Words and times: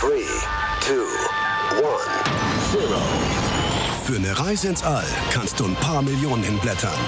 3, 0.00 0.08
2, 0.80 0.94
1, 1.76 1.84
0. 2.72 2.82
Für 4.02 4.16
eine 4.16 4.38
Reise 4.38 4.68
ins 4.68 4.82
All 4.82 5.04
kannst 5.30 5.60
du 5.60 5.66
ein 5.66 5.74
paar 5.74 6.00
Millionen 6.00 6.42
hinblättern. 6.42 6.98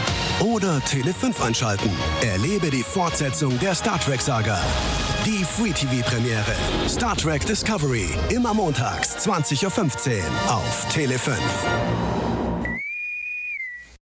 Oder 0.40 0.79
Tele 0.82 1.14
5 1.14 1.42
einschalten. 1.42 1.90
Erlebe 2.20 2.68
die 2.68 2.82
Fortsetzung 2.82 3.58
der 3.60 3.74
Star 3.74 3.98
Trek-Saga. 3.98 4.60
Die 5.24 5.42
Free 5.42 5.72
TV-Premiere. 5.72 6.54
Star 6.86 7.16
Trek 7.16 7.47
Discovery. 7.47 8.10
Immer 8.28 8.53
montags, 8.53 9.27
20.15 9.27 10.19
Uhr 10.19 10.54
auf 10.54 10.87
Tele 10.93 11.19
5. 11.19 11.38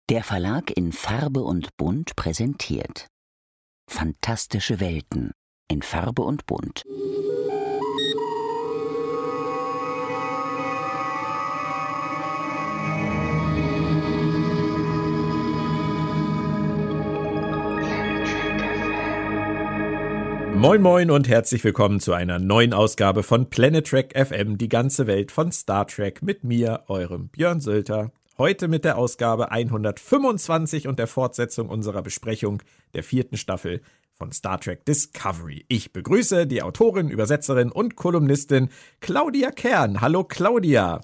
Der 0.09 0.25
Verlag 0.25 0.71
in 0.75 0.93
Farbe 0.93 1.43
und 1.43 1.77
Bunt 1.77 2.17
präsentiert 2.17 3.07
Fantastische 3.91 4.81
Welten 4.81 5.33
in 5.71 5.83
Farbe 5.83 6.23
und 6.23 6.47
Bunt. 6.47 6.85
Moin 20.59 20.83
moin 20.83 21.13
und 21.13 21.29
herzlich 21.29 21.63
willkommen 21.63 22.01
zu 22.01 22.13
einer 22.15 22.41
neuen 22.41 22.75
Ausgabe 22.75 23.23
von 23.23 23.49
Planet 23.49 23.87
Trek 23.87 24.13
FM, 24.19 24.59
die 24.59 24.69
ganze 24.69 25.07
Welt 25.07 25.31
von 25.31 25.53
Star 25.53 25.87
Trek 25.87 26.21
mit 26.21 26.43
mir, 26.43 26.83
eurem 26.89 27.29
Björn 27.29 27.61
Sölter. 27.61 28.11
Heute 28.39 28.67
mit 28.67 28.85
der 28.85 28.99
Ausgabe 28.99 29.53
125 29.53 30.89
und 30.89 30.99
der 30.99 31.07
Fortsetzung 31.07 31.69
unserer 31.69 32.03
Besprechung 32.03 32.61
der 32.93 33.05
vierten 33.05 33.37
Staffel 33.37 33.83
von 34.15 34.33
Star 34.33 34.59
Trek 34.59 34.85
Discovery. 34.85 35.65
Ich 35.69 35.93
begrüße 35.93 36.49
die 36.49 36.61
Autorin, 36.61 37.09
Übersetzerin 37.09 37.71
und 37.71 37.95
Kolumnistin 37.95 38.69
Claudia 38.99 39.53
Kern. 39.53 40.01
Hallo 40.01 40.25
Claudia. 40.25 41.03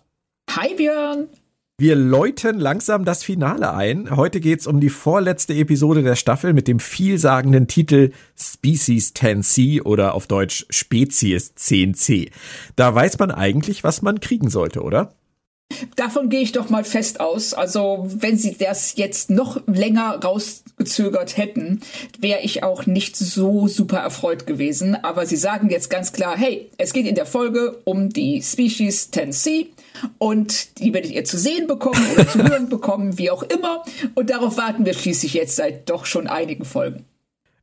Hi 0.50 0.74
Björn. 0.74 1.28
Wir 1.76 1.96
läuten 1.96 2.60
langsam 2.60 3.04
das 3.04 3.24
Finale 3.24 3.74
ein. 3.74 4.14
Heute 4.14 4.38
geht's 4.38 4.68
um 4.68 4.78
die 4.78 4.90
vorletzte 4.90 5.54
Episode 5.54 6.04
der 6.04 6.14
Staffel 6.14 6.52
mit 6.52 6.68
dem 6.68 6.78
vielsagenden 6.78 7.66
Titel 7.66 8.12
Species 8.38 9.12
10C 9.12 9.82
oder 9.82 10.14
auf 10.14 10.28
Deutsch 10.28 10.66
Spezies 10.70 11.52
10C. 11.56 12.30
Da 12.76 12.94
weiß 12.94 13.18
man 13.18 13.32
eigentlich, 13.32 13.82
was 13.82 14.02
man 14.02 14.20
kriegen 14.20 14.50
sollte, 14.50 14.82
oder? 14.82 15.14
Davon 15.96 16.28
gehe 16.28 16.42
ich 16.42 16.52
doch 16.52 16.70
mal 16.70 16.84
fest 16.84 17.18
aus. 17.18 17.54
Also, 17.54 18.06
wenn 18.08 18.38
sie 18.38 18.56
das 18.56 18.94
jetzt 18.96 19.30
noch 19.30 19.60
länger 19.66 20.20
rausgezögert 20.22 21.36
hätten, 21.36 21.80
wäre 22.20 22.42
ich 22.42 22.62
auch 22.62 22.86
nicht 22.86 23.16
so 23.16 23.66
super 23.66 23.98
erfreut 23.98 24.46
gewesen. 24.46 24.94
Aber 24.94 25.26
sie 25.26 25.36
sagen 25.36 25.70
jetzt 25.70 25.90
ganz 25.90 26.12
klar, 26.12 26.36
hey, 26.36 26.70
es 26.78 26.92
geht 26.92 27.06
in 27.06 27.16
der 27.16 27.26
Folge 27.26 27.80
um 27.82 28.10
die 28.10 28.42
Species 28.42 29.12
10C 29.12 29.73
und 30.18 30.78
die 30.78 30.92
werdet 30.92 31.10
ihr 31.10 31.24
zu 31.24 31.38
sehen 31.38 31.66
bekommen 31.66 32.04
oder 32.12 32.28
zu 32.28 32.42
hören 32.42 32.68
bekommen, 32.68 33.18
wie 33.18 33.30
auch 33.30 33.42
immer. 33.42 33.84
Und 34.14 34.30
darauf 34.30 34.56
warten 34.56 34.84
wir 34.86 34.94
schließlich 34.94 35.34
jetzt 35.34 35.56
seit 35.56 35.88
doch 35.90 36.06
schon 36.06 36.26
einigen 36.26 36.64
Folgen. 36.64 37.04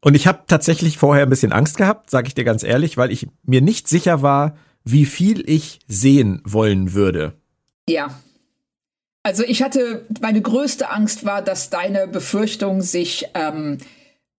Und 0.02 0.16
ich 0.16 0.26
habe 0.28 0.44
tatsächlich 0.48 0.98
vorher 0.98 1.24
ein 1.24 1.30
bisschen 1.30 1.52
Angst 1.52 1.78
gehabt, 1.78 2.10
sage 2.10 2.28
ich 2.28 2.34
dir 2.34 2.44
ganz 2.44 2.64
ehrlich, 2.64 2.98
weil 2.98 3.12
ich 3.12 3.28
mir 3.44 3.62
nicht 3.62 3.88
sicher 3.88 4.22
war, 4.22 4.58
wie 4.84 5.06
viel 5.06 5.48
ich 5.48 5.80
sehen 5.88 6.42
wollen 6.44 6.94
würde. 6.94 7.34
Ja. 7.88 8.20
Also 9.24 9.44
ich 9.44 9.62
hatte, 9.62 10.08
meine 10.20 10.42
größte 10.42 10.90
Angst 10.90 11.26
war, 11.26 11.44
dass 11.44 11.70
deine 11.70 12.08
Befürchtung 12.08 12.82
sich, 12.82 13.28
ähm, 13.36 13.78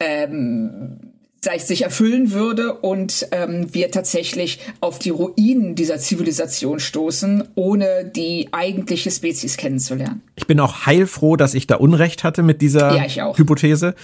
ähm, 0.00 1.11
sich 1.44 1.82
erfüllen 1.82 2.32
würde 2.32 2.74
und 2.74 3.26
ähm, 3.32 3.74
wir 3.74 3.90
tatsächlich 3.90 4.60
auf 4.80 4.98
die 4.98 5.10
Ruinen 5.10 5.74
dieser 5.74 5.98
Zivilisation 5.98 6.78
stoßen, 6.78 7.48
ohne 7.54 8.04
die 8.04 8.48
eigentliche 8.52 9.10
Spezies 9.10 9.56
kennenzulernen. 9.56 10.22
Ich 10.36 10.46
bin 10.46 10.60
auch 10.60 10.86
heilfroh, 10.86 11.36
dass 11.36 11.54
ich 11.54 11.66
da 11.66 11.76
Unrecht 11.76 12.24
hatte 12.24 12.42
mit 12.42 12.62
dieser 12.62 13.04
ja, 13.04 13.36
Hypothese. 13.36 13.94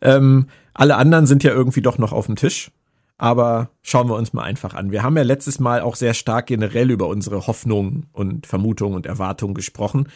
Ähm, 0.00 0.48
alle 0.74 0.96
anderen 0.96 1.26
sind 1.26 1.44
ja 1.44 1.52
irgendwie 1.52 1.82
doch 1.82 1.98
noch 1.98 2.12
auf 2.12 2.26
dem 2.26 2.36
Tisch. 2.36 2.70
Aber 3.20 3.70
schauen 3.82 4.08
wir 4.08 4.14
uns 4.14 4.32
mal 4.32 4.44
einfach 4.44 4.74
an. 4.74 4.92
Wir 4.92 5.02
haben 5.02 5.16
ja 5.16 5.24
letztes 5.24 5.58
Mal 5.58 5.80
auch 5.80 5.96
sehr 5.96 6.14
stark 6.14 6.46
generell 6.46 6.90
über 6.90 7.08
unsere 7.08 7.48
Hoffnungen 7.48 8.06
und 8.12 8.46
Vermutungen 8.46 8.94
und 8.94 9.06
Erwartungen 9.06 9.54
gesprochen. 9.54 10.08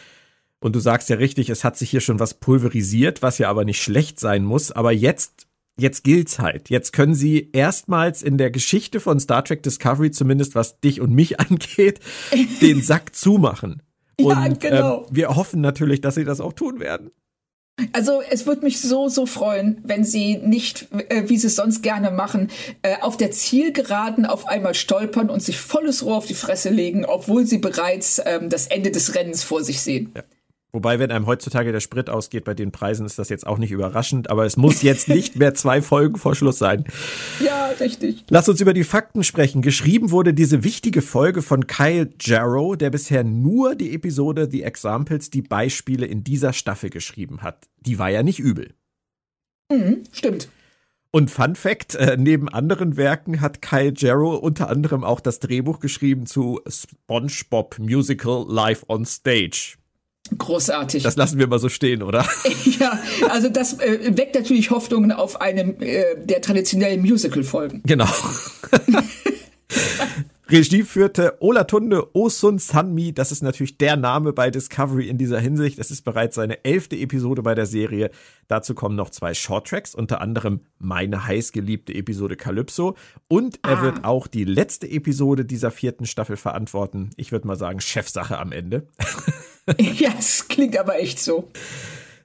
Und 0.61 0.73
du 0.73 0.79
sagst 0.79 1.09
ja 1.09 1.17
richtig, 1.17 1.49
es 1.49 1.65
hat 1.65 1.77
sich 1.77 1.89
hier 1.89 1.99
schon 1.99 2.21
was 2.21 2.35
pulverisiert, 2.35 3.21
was 3.21 3.39
ja 3.39 3.49
aber 3.49 3.65
nicht 3.65 3.83
schlecht 3.83 4.21
sein 4.21 4.45
muss. 4.45 4.71
Aber 4.71 4.93
jetzt, 4.93 5.47
jetzt 5.79 6.03
gilt's 6.03 6.39
halt. 6.39 6.69
Jetzt 6.69 6.93
können 6.93 7.15
sie 7.15 7.49
erstmals 7.53 8.21
in 8.21 8.37
der 8.37 8.51
Geschichte 8.51 8.99
von 8.99 9.19
Star 9.19 9.43
Trek 9.43 9.63
Discovery, 9.63 10.11
zumindest 10.11 10.55
was 10.55 10.79
dich 10.79 11.01
und 11.01 11.13
mich 11.13 11.39
angeht, 11.39 11.99
den 12.61 12.81
Sack 12.81 13.15
zumachen. 13.15 13.81
Ja, 14.19 14.45
und 14.45 14.59
genau. 14.59 14.99
ähm, 14.99 15.05
wir 15.09 15.35
hoffen 15.35 15.59
natürlich, 15.59 15.99
dass 15.99 16.13
sie 16.13 16.23
das 16.23 16.39
auch 16.39 16.53
tun 16.53 16.79
werden. 16.79 17.09
Also 17.91 18.21
es 18.29 18.45
würde 18.45 18.63
mich 18.63 18.79
so, 18.79 19.09
so 19.09 19.25
freuen, 19.25 19.81
wenn 19.83 20.03
sie 20.03 20.37
nicht, 20.37 20.87
äh, 21.09 21.27
wie 21.27 21.37
sie 21.37 21.47
es 21.47 21.55
sonst 21.55 21.81
gerne 21.81 22.11
machen, 22.11 22.51
äh, 22.83 22.97
auf 23.01 23.17
der 23.17 23.31
Zielgeraden 23.31 24.27
auf 24.27 24.47
einmal 24.47 24.75
stolpern 24.75 25.31
und 25.31 25.41
sich 25.41 25.59
volles 25.59 26.05
Rohr 26.05 26.17
auf 26.17 26.27
die 26.27 26.35
Fresse 26.35 26.69
legen, 26.69 27.05
obwohl 27.05 27.47
sie 27.47 27.57
bereits 27.57 28.21
ähm, 28.23 28.49
das 28.49 28.67
Ende 28.67 28.91
des 28.91 29.15
Rennens 29.15 29.43
vor 29.43 29.63
sich 29.63 29.81
sehen. 29.81 30.11
Ja. 30.15 30.23
Wobei, 30.75 30.97
wenn 30.97 31.11
einem 31.11 31.27
heutzutage 31.27 31.71
der 31.71 31.81
Sprit 31.81 32.09
ausgeht 32.09 32.45
bei 32.45 32.55
den 32.55 32.71
Preisen, 32.71 33.05
ist 33.05 33.19
das 33.19 33.29
jetzt 33.29 33.45
auch 33.45 33.59
nicht 33.59 33.69
überraschend, 33.69 34.31
aber 34.31 34.43
es 34.43 34.57
muss 34.57 34.81
jetzt 34.81 35.07
nicht 35.07 35.35
mehr 35.35 35.53
zwei 35.53 35.83
Folgen 35.83 36.17
vor 36.17 36.33
Schluss 36.33 36.57
sein. 36.57 36.85
Ja, 37.39 37.67
richtig. 37.79 38.25
Lass 38.29 38.49
uns 38.49 38.59
über 38.59 38.73
die 38.73 38.83
Fakten 38.83 39.23
sprechen. 39.23 39.61
Geschrieben 39.61 40.09
wurde 40.09 40.33
diese 40.33 40.63
wichtige 40.63 41.03
Folge 41.03 41.43
von 41.43 41.67
Kyle 41.67 42.09
Jarrow, 42.19 42.75
der 42.75 42.89
bisher 42.89 43.23
nur 43.23 43.75
die 43.75 43.93
Episode 43.93 44.49
The 44.49 44.63
Examples, 44.63 45.29
die 45.29 45.43
Beispiele 45.43 46.07
in 46.07 46.23
dieser 46.23 46.53
Staffel 46.53 46.89
geschrieben 46.89 47.43
hat. 47.43 47.67
Die 47.79 47.99
war 47.99 48.09
ja 48.09 48.23
nicht 48.23 48.39
übel. 48.39 48.73
Mhm, 49.71 50.03
stimmt. 50.11 50.49
Und 51.11 51.29
Fun 51.29 51.55
Fact, 51.55 51.93
äh, 51.93 52.17
neben 52.17 52.49
anderen 52.49 52.97
Werken 52.97 53.41
hat 53.41 53.61
Kyle 53.61 53.93
Jarrow 53.95 54.39
unter 54.41 54.69
anderem 54.69 55.03
auch 55.03 55.19
das 55.19 55.37
Drehbuch 55.37 55.79
geschrieben 55.79 56.25
zu 56.25 56.61
SpongeBob 56.67 57.77
Musical 57.77 58.43
Live 58.49 58.85
on 58.87 59.05
Stage. 59.05 59.75
Großartig. 60.37 61.03
Das 61.03 61.15
lassen 61.15 61.37
wir 61.37 61.47
mal 61.47 61.59
so 61.59 61.69
stehen, 61.69 62.01
oder? 62.01 62.25
ja, 62.79 62.99
also 63.29 63.49
das 63.49 63.79
äh, 63.79 64.17
weckt 64.17 64.35
natürlich 64.35 64.71
Hoffnungen 64.71 65.11
auf 65.11 65.41
einem 65.41 65.81
äh, 65.81 66.15
der 66.23 66.41
traditionellen 66.41 67.01
Musical-Folgen. 67.01 67.81
Genau. 67.85 68.07
Regie 70.49 70.83
führte 70.83 71.37
Olatunde 71.39 72.13
Osun 72.15 72.59
Sanmi. 72.59 73.13
Das 73.13 73.31
ist 73.31 73.43
natürlich 73.43 73.77
der 73.77 73.95
Name 73.95 74.33
bei 74.33 74.51
Discovery 74.51 75.07
in 75.07 75.17
dieser 75.17 75.39
Hinsicht. 75.39 75.79
Es 75.79 75.89
ist 75.89 76.01
bereits 76.01 76.35
seine 76.35 76.65
elfte 76.65 76.97
Episode 76.97 77.41
bei 77.43 77.55
der 77.55 77.65
Serie. 77.65 78.11
Dazu 78.49 78.73
kommen 78.75 78.95
noch 78.97 79.09
zwei 79.09 79.33
Shorttracks, 79.33 79.95
unter 79.95 80.19
anderem 80.19 80.59
meine 80.79 81.25
heißgeliebte 81.25 81.93
Episode 81.95 82.35
Calypso. 82.35 82.95
Und 83.29 83.59
er 83.63 83.77
Ah. 83.79 83.81
wird 83.83 84.03
auch 84.03 84.27
die 84.27 84.43
letzte 84.43 84.89
Episode 84.89 85.45
dieser 85.45 85.71
vierten 85.71 86.05
Staffel 86.05 86.35
verantworten. 86.35 87.11
Ich 87.15 87.31
würde 87.31 87.47
mal 87.47 87.55
sagen, 87.57 87.79
Chefsache 87.79 88.37
am 88.37 88.51
Ende. 88.51 88.87
ja, 89.79 90.09
es 90.19 90.49
klingt 90.49 90.77
aber 90.77 90.99
echt 90.99 91.19
so. 91.19 91.49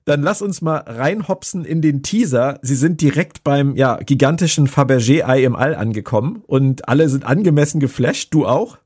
Dann 0.08 0.22
lass 0.22 0.40
uns 0.40 0.62
mal 0.62 0.78
reinhopsen 0.86 1.66
in 1.66 1.82
den 1.82 2.02
Teaser. 2.02 2.60
Sie 2.62 2.76
sind 2.76 3.02
direkt 3.02 3.44
beim 3.44 3.76
ja, 3.76 3.96
gigantischen 3.96 4.66
Fabergé-Ei 4.66 5.44
im 5.44 5.54
All 5.54 5.74
angekommen 5.74 6.42
und 6.46 6.88
alle 6.88 7.10
sind 7.10 7.26
angemessen 7.26 7.78
geflasht. 7.78 8.32
Du 8.32 8.46
auch? 8.46 8.78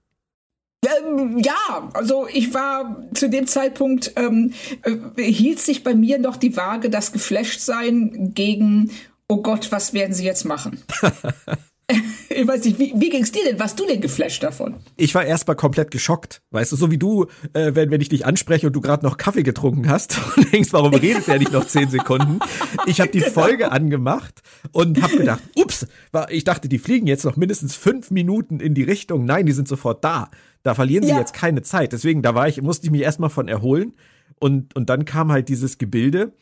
Ähm, 0.84 1.38
ja, 1.38 1.90
also 1.94 2.26
ich 2.26 2.52
war 2.54 3.04
zu 3.14 3.30
dem 3.30 3.46
Zeitpunkt, 3.46 4.14
ähm, 4.16 4.52
äh, 4.82 5.22
hielt 5.22 5.60
sich 5.60 5.84
bei 5.84 5.94
mir 5.94 6.18
noch 6.18 6.36
die 6.36 6.56
Waage, 6.56 6.90
das 6.90 7.12
Geflashtsein 7.12 8.32
gegen, 8.34 8.90
oh 9.28 9.42
Gott, 9.42 9.70
was 9.70 9.94
werden 9.94 10.14
sie 10.14 10.24
jetzt 10.24 10.44
machen? 10.44 10.82
ich 12.31 12.47
weiß 12.47 12.65
nicht, 12.65 12.78
wie, 12.78 12.93
wie 12.97 13.10
ging's 13.10 13.32
dir 13.32 13.44
denn? 13.44 13.59
Warst 13.59 13.78
du 13.78 13.87
denn 13.87 14.00
geflasht 14.00 14.43
davon? 14.43 14.76
Ich 14.96 15.14
war 15.14 15.25
erstmal 15.25 15.56
komplett 15.56 15.90
geschockt. 15.90 16.43
Weißt 16.50 16.73
du, 16.73 16.76
so 16.76 16.90
wie 16.90 16.99
du, 16.99 17.26
äh, 17.52 17.75
wenn, 17.75 17.90
wenn 17.90 18.00
ich 18.00 18.08
dich 18.08 18.25
anspreche 18.25 18.69
und 18.69 18.73
du 18.73 18.81
gerade 18.81 19.05
noch 19.05 19.17
Kaffee 19.17 19.43
getrunken 19.43 19.88
hast 19.88 20.19
und 20.37 20.52
denkst, 20.52 20.73
warum 20.73 20.94
redet 20.94 21.26
der 21.26 21.38
nicht 21.38 21.52
noch 21.52 21.67
zehn 21.67 21.90
Sekunden? 21.90 22.38
Ich 22.87 23.00
habe 23.00 23.11
die 23.11 23.20
Folge 23.20 23.73
angemacht 23.73 24.43
und 24.73 25.02
habe 25.02 25.17
gedacht, 25.17 25.43
ups, 25.56 25.87
ich 26.31 26.44
dachte, 26.44 26.69
die 26.69 26.79
fliegen 26.79 27.06
jetzt 27.06 27.25
noch 27.25 27.37
mindestens 27.37 27.76
fünf 27.76 28.11
Minuten 28.11 28.61
in 28.61 28.75
die 28.75 28.85
Richtung. 28.85 29.25
Nein, 29.25 29.46
die 29.46 29.52
sind 29.52 29.69
sofort 29.69 30.05
da. 30.05 30.31
Da 30.62 30.75
verlieren 30.75 31.05
sie 31.05 31.11
Ja. 31.11 31.19
jetzt 31.19 31.35
keine 31.35 31.62
Zeit. 31.62 31.93
Deswegen, 31.93 32.23
da 32.23 32.35
war 32.35 32.49
ich, 32.49 32.62
musste 32.62 32.87
ich 32.87 32.93
mich 32.93 33.02
erstmal 33.02 33.31
von 33.31 33.49
erholen. 33.49 33.94
Und, 34.38 34.75
und 34.76 34.88
dann 34.88 35.05
kam 35.05 35.31
halt 35.32 35.49
dieses 35.49 35.78
Gebilde. 35.78 36.32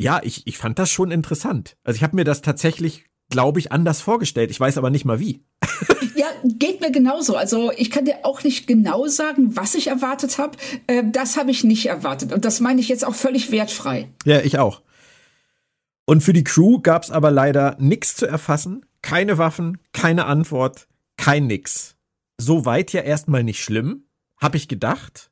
Ja, 0.00 0.20
ich, 0.22 0.46
ich 0.46 0.58
fand 0.58 0.78
das 0.78 0.90
schon 0.90 1.10
interessant. 1.10 1.76
Also 1.84 1.96
ich 1.96 2.02
habe 2.02 2.16
mir 2.16 2.24
das 2.24 2.40
tatsächlich, 2.42 3.04
glaube 3.30 3.58
ich, 3.58 3.72
anders 3.72 4.00
vorgestellt. 4.00 4.50
Ich 4.50 4.60
weiß 4.60 4.78
aber 4.78 4.90
nicht 4.90 5.04
mal 5.04 5.20
wie. 5.20 5.42
Ja, 6.16 6.26
geht 6.44 6.80
mir 6.80 6.92
genauso. 6.92 7.34
Also 7.34 7.72
ich 7.76 7.90
kann 7.90 8.04
dir 8.04 8.18
auch 8.22 8.44
nicht 8.44 8.68
genau 8.68 9.08
sagen, 9.08 9.56
was 9.56 9.74
ich 9.74 9.88
erwartet 9.88 10.38
habe. 10.38 10.56
Äh, 10.86 11.02
das 11.10 11.36
habe 11.36 11.50
ich 11.50 11.64
nicht 11.64 11.86
erwartet. 11.86 12.32
Und 12.32 12.44
das 12.44 12.60
meine 12.60 12.80
ich 12.80 12.88
jetzt 12.88 13.04
auch 13.04 13.16
völlig 13.16 13.50
wertfrei. 13.50 14.08
Ja, 14.24 14.40
ich 14.40 14.58
auch. 14.58 14.80
Und 16.06 16.22
für 16.22 16.32
die 16.32 16.44
Crew 16.44 16.78
gab's 16.80 17.10
aber 17.10 17.30
leider 17.32 17.76
nichts 17.80 18.14
zu 18.14 18.26
erfassen, 18.26 18.86
keine 19.02 19.38
Waffen, 19.38 19.78
keine 19.92 20.26
Antwort, 20.26 20.86
kein 21.16 21.46
nix. 21.48 21.96
so 22.38 22.64
weit 22.64 22.92
ja 22.92 23.00
erstmal 23.02 23.42
nicht 23.42 23.62
schlimm, 23.62 24.04
habe 24.40 24.56
ich 24.56 24.68
gedacht. 24.68 25.30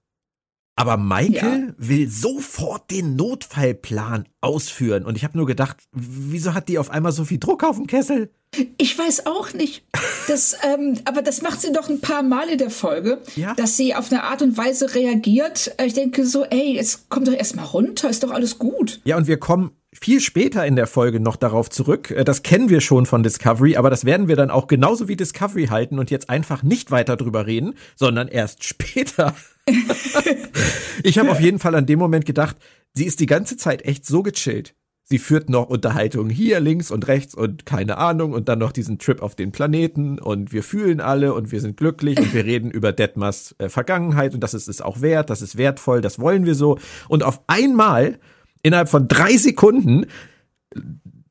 Aber 0.74 0.96
Michael 0.96 1.68
ja. 1.68 1.74
will 1.76 2.08
sofort 2.08 2.90
den 2.90 3.14
Notfallplan 3.14 4.26
ausführen. 4.40 5.04
Und 5.04 5.16
ich 5.16 5.24
habe 5.24 5.36
nur 5.36 5.46
gedacht, 5.46 5.76
wieso 5.92 6.54
hat 6.54 6.68
die 6.68 6.78
auf 6.78 6.90
einmal 6.90 7.12
so 7.12 7.24
viel 7.24 7.38
Druck 7.38 7.62
auf 7.62 7.76
dem 7.76 7.86
Kessel? 7.86 8.30
Ich 8.78 8.98
weiß 8.98 9.26
auch 9.26 9.52
nicht. 9.52 9.84
Das, 10.28 10.56
ähm, 10.62 10.98
aber 11.04 11.22
das 11.22 11.42
macht 11.42 11.60
sie 11.60 11.72
doch 11.72 11.88
ein 11.88 12.00
paar 12.00 12.22
Mal 12.22 12.48
in 12.48 12.58
der 12.58 12.70
Folge, 12.70 13.20
ja. 13.36 13.54
dass 13.54 13.76
sie 13.76 13.94
auf 13.94 14.10
eine 14.10 14.24
Art 14.24 14.42
und 14.42 14.56
Weise 14.56 14.94
reagiert. 14.94 15.74
Ich 15.84 15.94
denke 15.94 16.24
so, 16.24 16.44
ey, 16.44 16.74
jetzt 16.74 17.08
kommt 17.08 17.28
doch 17.28 17.34
erstmal 17.34 17.66
runter, 17.66 18.08
ist 18.08 18.22
doch 18.22 18.30
alles 18.30 18.58
gut. 18.58 19.00
Ja, 19.04 19.16
und 19.16 19.26
wir 19.26 19.38
kommen 19.38 19.72
viel 19.94 20.20
später 20.20 20.66
in 20.66 20.74
der 20.74 20.86
Folge 20.86 21.20
noch 21.20 21.36
darauf 21.36 21.68
zurück. 21.70 22.10
Äh, 22.10 22.24
das 22.24 22.42
kennen 22.42 22.68
wir 22.68 22.80
schon 22.80 23.06
von 23.06 23.22
Discovery, 23.22 23.76
aber 23.76 23.90
das 23.90 24.04
werden 24.04 24.28
wir 24.28 24.36
dann 24.36 24.50
auch 24.50 24.66
genauso 24.66 25.08
wie 25.08 25.16
Discovery 25.16 25.66
halten 25.66 25.98
und 25.98 26.10
jetzt 26.10 26.30
einfach 26.30 26.62
nicht 26.62 26.90
weiter 26.90 27.16
drüber 27.16 27.46
reden, 27.46 27.74
sondern 27.94 28.28
erst 28.28 28.64
später. 28.64 29.34
ich 31.02 31.18
habe 31.18 31.30
auf 31.30 31.40
jeden 31.40 31.58
Fall 31.58 31.74
an 31.74 31.86
dem 31.86 31.98
Moment 31.98 32.26
gedacht, 32.26 32.56
sie 32.94 33.04
ist 33.04 33.20
die 33.20 33.26
ganze 33.26 33.56
Zeit 33.56 33.84
echt 33.84 34.06
so 34.06 34.22
gechillt. 34.22 34.74
Sie 35.04 35.18
führt 35.18 35.50
noch 35.50 35.68
Unterhaltungen 35.68 36.30
hier 36.30 36.60
links 36.60 36.90
und 36.90 37.06
rechts 37.08 37.34
und 37.34 37.66
keine 37.66 37.98
Ahnung 37.98 38.32
und 38.32 38.48
dann 38.48 38.60
noch 38.60 38.72
diesen 38.72 38.98
Trip 38.98 39.20
auf 39.20 39.34
den 39.34 39.52
Planeten 39.52 40.18
und 40.18 40.52
wir 40.52 40.62
fühlen 40.62 41.00
alle 41.00 41.34
und 41.34 41.52
wir 41.52 41.60
sind 41.60 41.76
glücklich 41.76 42.18
und 42.18 42.32
wir 42.32 42.44
reden 42.44 42.70
über 42.70 42.92
Detmers 42.92 43.54
äh, 43.58 43.68
Vergangenheit 43.68 44.32
und 44.32 44.40
das 44.40 44.54
ist 44.54 44.68
es 44.68 44.80
auch 44.80 45.00
wert, 45.00 45.28
das 45.28 45.42
ist 45.42 45.58
wertvoll, 45.58 46.00
das 46.00 46.18
wollen 46.18 46.46
wir 46.46 46.54
so. 46.54 46.78
Und 47.08 47.24
auf 47.24 47.40
einmal, 47.46 48.18
innerhalb 48.62 48.88
von 48.88 49.08
drei 49.08 49.36
Sekunden, 49.36 50.06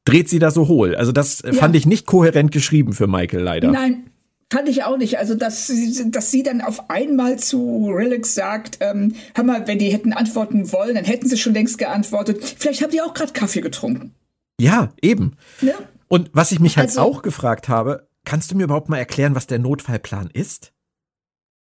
dreht 0.03 0.29
sie 0.29 0.39
da 0.39 0.51
so 0.51 0.67
hohl. 0.67 0.95
Also 0.95 1.11
das 1.11 1.41
ja. 1.41 1.53
fand 1.53 1.75
ich 1.75 1.85
nicht 1.85 2.05
kohärent 2.05 2.51
geschrieben 2.51 2.93
für 2.93 3.07
Michael 3.07 3.41
leider. 3.41 3.71
Nein, 3.71 4.10
Fand 4.51 4.67
ich 4.67 4.83
auch 4.83 4.97
nicht. 4.97 5.17
Also, 5.17 5.33
dass, 5.33 5.71
dass 6.07 6.29
sie 6.29 6.43
dann 6.43 6.59
auf 6.59 6.89
einmal 6.89 7.39
zu 7.39 7.89
Relax 7.89 8.33
sagt, 8.33 8.79
ähm, 8.81 9.15
hör 9.33 9.45
mal, 9.45 9.65
wenn 9.65 9.79
die 9.79 9.93
hätten 9.93 10.11
antworten 10.11 10.73
wollen, 10.73 10.95
dann 10.95 11.05
hätten 11.05 11.29
sie 11.29 11.37
schon 11.37 11.53
längst 11.53 11.77
geantwortet. 11.77 12.43
Vielleicht 12.59 12.83
haben 12.83 12.91
die 12.91 12.99
auch 13.01 13.13
gerade 13.13 13.31
Kaffee 13.31 13.61
getrunken. 13.61 14.13
Ja, 14.59 14.91
eben. 15.01 15.37
Ja. 15.61 15.75
Und 16.09 16.31
was 16.33 16.51
ich 16.51 16.59
mich 16.59 16.75
halt 16.75 16.89
also, 16.89 16.99
auch 16.99 17.21
gefragt 17.21 17.69
habe, 17.69 18.09
kannst 18.25 18.51
du 18.51 18.57
mir 18.57 18.65
überhaupt 18.65 18.89
mal 18.89 18.97
erklären, 18.97 19.35
was 19.35 19.47
der 19.47 19.59
Notfallplan 19.59 20.29
ist? 20.33 20.73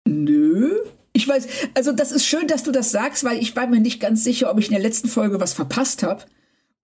Nö. 0.07 0.77
Ich 1.15 1.27
weiß, 1.27 1.49
also 1.73 1.93
das 1.93 2.13
ist 2.13 2.27
schön, 2.27 2.49
dass 2.49 2.65
du 2.65 2.71
das 2.71 2.91
sagst, 2.91 3.25
weil 3.25 3.39
ich 3.39 3.57
war 3.57 3.67
mir 3.67 3.81
nicht 3.81 3.99
ganz 3.99 4.25
sicher, 4.25 4.51
ob 4.51 4.59
ich 4.59 4.67
in 4.67 4.75
der 4.75 4.83
letzten 4.83 5.09
Folge 5.09 5.41
was 5.41 5.55
verpasst 5.55 6.03
habe 6.03 6.25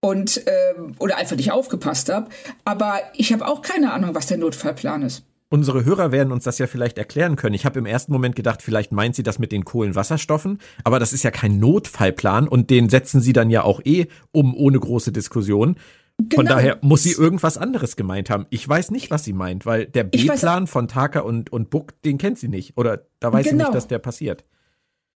und 0.00 0.42
ähm, 0.46 0.94
oder 0.98 1.18
einfach 1.18 1.36
nicht 1.36 1.52
aufgepasst 1.52 2.08
habe. 2.08 2.30
Aber 2.64 3.00
ich 3.12 3.34
habe 3.34 3.46
auch 3.46 3.60
keine 3.60 3.92
Ahnung, 3.92 4.14
was 4.14 4.28
der 4.28 4.38
Notfallplan 4.38 5.02
ist. 5.02 5.24
Unsere 5.52 5.84
Hörer 5.84 6.12
werden 6.12 6.32
uns 6.32 6.44
das 6.44 6.58
ja 6.58 6.68
vielleicht 6.68 6.96
erklären 6.96 7.34
können. 7.34 7.56
Ich 7.56 7.64
habe 7.64 7.80
im 7.80 7.86
ersten 7.86 8.12
Moment 8.12 8.36
gedacht, 8.36 8.62
vielleicht 8.62 8.92
meint 8.92 9.16
sie 9.16 9.24
das 9.24 9.40
mit 9.40 9.50
den 9.50 9.64
Kohlenwasserstoffen, 9.64 10.58
aber 10.84 11.00
das 11.00 11.12
ist 11.12 11.24
ja 11.24 11.32
kein 11.32 11.58
Notfallplan 11.58 12.46
und 12.46 12.70
den 12.70 12.88
setzen 12.88 13.20
sie 13.20 13.32
dann 13.32 13.50
ja 13.50 13.64
auch 13.64 13.80
eh 13.84 14.06
um 14.30 14.54
ohne 14.54 14.78
große 14.78 15.10
Diskussion. 15.10 15.74
Genau. 16.18 16.36
Von 16.36 16.46
daher 16.46 16.78
muss 16.82 17.02
sie 17.02 17.12
irgendwas 17.12 17.58
anderes 17.58 17.96
gemeint 17.96 18.30
haben. 18.30 18.46
Ich 18.50 18.68
weiß 18.68 18.92
nicht, 18.92 19.10
was 19.10 19.24
sie 19.24 19.32
meint, 19.32 19.66
weil 19.66 19.86
der 19.86 20.04
B-Plan 20.04 20.68
von 20.68 20.86
Taka 20.86 21.20
und, 21.20 21.50
und 21.52 21.70
Buck, 21.70 22.00
den 22.02 22.18
kennt 22.18 22.38
sie 22.38 22.48
nicht. 22.48 22.76
Oder 22.76 23.06
da 23.18 23.32
weiß 23.32 23.44
genau. 23.44 23.50
sie 23.50 23.56
nicht, 23.56 23.64
genau. 23.66 23.72
dass 23.72 23.88
der 23.88 23.98
passiert. 23.98 24.44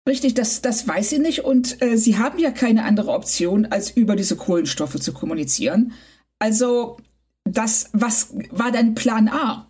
Richtig, 0.08 0.34
das, 0.34 0.62
das 0.62 0.88
weiß 0.88 1.10
sie 1.10 1.19
nicht. 1.19 1.44
Und 1.44 1.81
äh, 1.82 1.96
sie 1.96 2.19
haben 2.19 2.38
ja 2.38 2.50
keine 2.50 2.84
andere 2.84 3.10
Option, 3.10 3.66
als 3.66 3.90
über 3.90 4.16
diese 4.16 4.36
Kohlenstoffe 4.36 4.98
zu 4.98 5.12
kommunizieren. 5.12 5.92
Also, 6.38 6.96
das, 7.44 7.90
was 7.92 8.34
war 8.50 8.72
dein 8.72 8.94
Plan 8.94 9.28
A? 9.28 9.66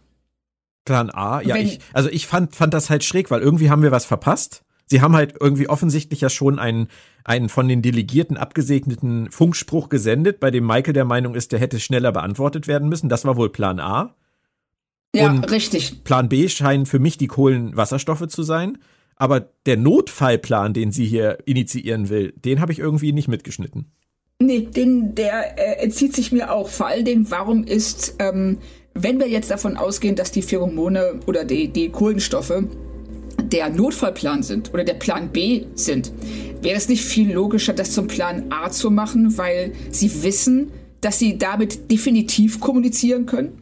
Plan 0.84 1.10
A, 1.10 1.40
ja, 1.40 1.54
Wenn, 1.54 1.66
ich, 1.66 1.81
also 1.92 2.08
ich 2.10 2.26
fand, 2.26 2.54
fand 2.54 2.75
das 2.75 2.90
halt 2.90 3.04
schräg, 3.04 3.31
weil 3.31 3.40
irgendwie 3.40 3.70
haben 3.70 3.82
wir 3.82 3.90
was 3.90 4.04
verpasst. 4.04 4.64
Sie 4.86 5.00
haben 5.00 5.16
halt 5.16 5.34
irgendwie 5.40 5.69
offensichtlich 5.69 6.20
ja 6.20 6.28
schon 6.28 6.58
einen, 6.58 6.88
einen 7.25 7.48
von 7.48 7.69
den 7.69 7.81
Delegierten 7.81 8.36
abgesegneten 8.36 9.31
Funkspruch 9.31 9.88
gesendet, 9.88 10.40
bei 10.40 10.50
dem 10.50 10.66
Michael 10.66 10.92
der 10.92 11.06
Meinung 11.06 11.34
ist, 11.34 11.52
der 11.52 11.58
hätte 11.58 11.81
schneller 11.81 12.12
beantwortet 12.12 12.66
werden 12.66 12.88
müssen. 12.88 13.08
Das 13.08 13.25
war 13.25 13.36
wohl 13.36 13.50
Plan 13.50 13.81
A. 13.81 14.14
Ja, 15.14 15.31
Und 15.31 15.50
richtig. 15.50 16.04
Plan 16.04 16.28
B 16.28 16.48
scheinen 16.48 16.87
für 16.87 16.98
mich 16.98 17.16
die 17.16 17.28
Kohlenwasserstoffe 17.28 18.26
zu 18.26 18.42
sein. 18.42 18.78
Aber 19.16 19.40
der 19.40 19.76
Notfallplan, 19.76 20.75
den 20.75 20.90
sie 20.90 21.06
hier 21.06 21.38
initiieren 21.46 22.08
will, 22.08 22.32
den 22.32 22.60
habe 22.60 22.72
ich 22.72 22.80
irgendwie 22.80 23.12
nicht 23.12 23.28
mitgeschnitten. 23.28 23.92
Nee, 24.40 24.62
den, 24.62 25.14
der 25.14 25.56
äh, 25.58 25.84
entzieht 25.84 26.14
sich 26.14 26.32
mir 26.32 26.52
auch. 26.52 26.69
Vor 26.69 26.88
allen 26.88 27.04
Dingen, 27.04 27.30
warum 27.30 27.62
ist 27.64 28.16
ähm, 28.19 28.58
wenn 28.94 29.19
wir 29.19 29.29
jetzt 29.29 29.50
davon 29.50 29.76
ausgehen, 29.76 30.17
dass 30.17 30.31
die 30.31 30.43
Pheromone 30.43 31.20
oder 31.26 31.44
die, 31.44 31.69
die 31.69 31.91
Kohlenstoffe 31.91 32.64
der 33.43 33.69
Notfallplan 33.69 34.43
sind 34.43 34.73
oder 34.73 34.85
der 34.85 34.94
Plan 34.94 35.29
B 35.31 35.67
sind, 35.75 36.12
wäre 36.62 36.76
es 36.76 36.88
nicht 36.88 37.05
viel 37.05 37.32
logischer, 37.32 37.73
das 37.73 37.93
zum 37.93 38.06
Plan 38.06 38.46
A 38.50 38.70
zu 38.70 38.91
machen, 38.91 39.37
weil 39.37 39.73
sie 39.91 40.23
wissen, 40.23 40.70
dass 41.00 41.19
sie 41.19 41.37
damit 41.37 41.91
definitiv 41.91 42.61
kommunizieren 42.61 43.26
können? 43.26 43.61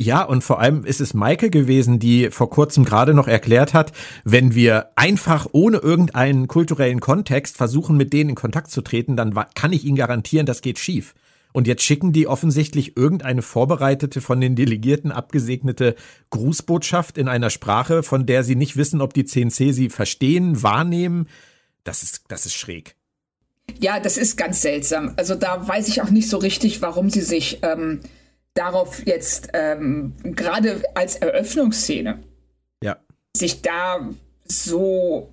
Ja, 0.00 0.24
und 0.24 0.42
vor 0.42 0.58
allem 0.58 0.84
ist 0.84 1.00
es 1.00 1.14
Maike 1.14 1.50
gewesen, 1.50 2.00
die 2.00 2.28
vor 2.30 2.50
kurzem 2.50 2.84
gerade 2.84 3.14
noch 3.14 3.28
erklärt 3.28 3.74
hat, 3.74 3.92
wenn 4.24 4.54
wir 4.54 4.90
einfach 4.96 5.46
ohne 5.52 5.78
irgendeinen 5.78 6.48
kulturellen 6.48 6.98
Kontext 6.98 7.56
versuchen, 7.56 7.96
mit 7.96 8.12
denen 8.12 8.30
in 8.30 8.36
Kontakt 8.36 8.72
zu 8.72 8.82
treten, 8.82 9.16
dann 9.16 9.32
kann 9.54 9.72
ich 9.72 9.84
Ihnen 9.84 9.96
garantieren, 9.96 10.46
das 10.46 10.62
geht 10.62 10.80
schief. 10.80 11.14
Und 11.56 11.68
jetzt 11.68 11.84
schicken 11.84 12.12
die 12.12 12.26
offensichtlich 12.26 12.96
irgendeine 12.96 13.40
vorbereitete, 13.40 14.20
von 14.20 14.40
den 14.40 14.56
Delegierten 14.56 15.12
abgesegnete 15.12 15.94
Grußbotschaft 16.30 17.16
in 17.16 17.28
einer 17.28 17.48
Sprache, 17.48 18.02
von 18.02 18.26
der 18.26 18.42
sie 18.42 18.56
nicht 18.56 18.76
wissen, 18.76 19.00
ob 19.00 19.14
die 19.14 19.24
CNC 19.24 19.72
sie 19.72 19.88
verstehen, 19.88 20.64
wahrnehmen. 20.64 21.28
Das 21.84 22.02
ist, 22.02 22.24
das 22.26 22.44
ist 22.44 22.54
schräg. 22.54 22.96
Ja, 23.78 24.00
das 24.00 24.16
ist 24.18 24.36
ganz 24.36 24.62
seltsam. 24.62 25.14
Also 25.16 25.36
da 25.36 25.66
weiß 25.66 25.86
ich 25.86 26.02
auch 26.02 26.10
nicht 26.10 26.28
so 26.28 26.38
richtig, 26.38 26.82
warum 26.82 27.08
sie 27.08 27.20
sich 27.20 27.60
ähm, 27.62 28.00
darauf 28.54 29.06
jetzt 29.06 29.50
ähm, 29.52 30.14
gerade 30.24 30.82
als 30.94 31.14
Eröffnungsszene 31.14 32.18
ja. 32.82 32.96
sich 33.36 33.62
da 33.62 34.10
so 34.44 35.32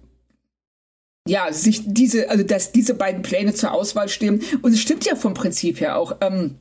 ja, 1.31 1.53
sich 1.53 1.83
diese, 1.85 2.29
also 2.29 2.43
dass 2.43 2.73
diese 2.73 2.93
beiden 2.93 3.21
Pläne 3.21 3.53
zur 3.53 3.71
Auswahl 3.71 4.09
stehen. 4.09 4.41
Und 4.61 4.73
es 4.73 4.81
stimmt 4.81 5.05
ja 5.05 5.15
vom 5.15 5.33
Prinzip 5.33 5.79
her 5.79 5.97
auch. 5.97 6.17
Ähm, 6.19 6.55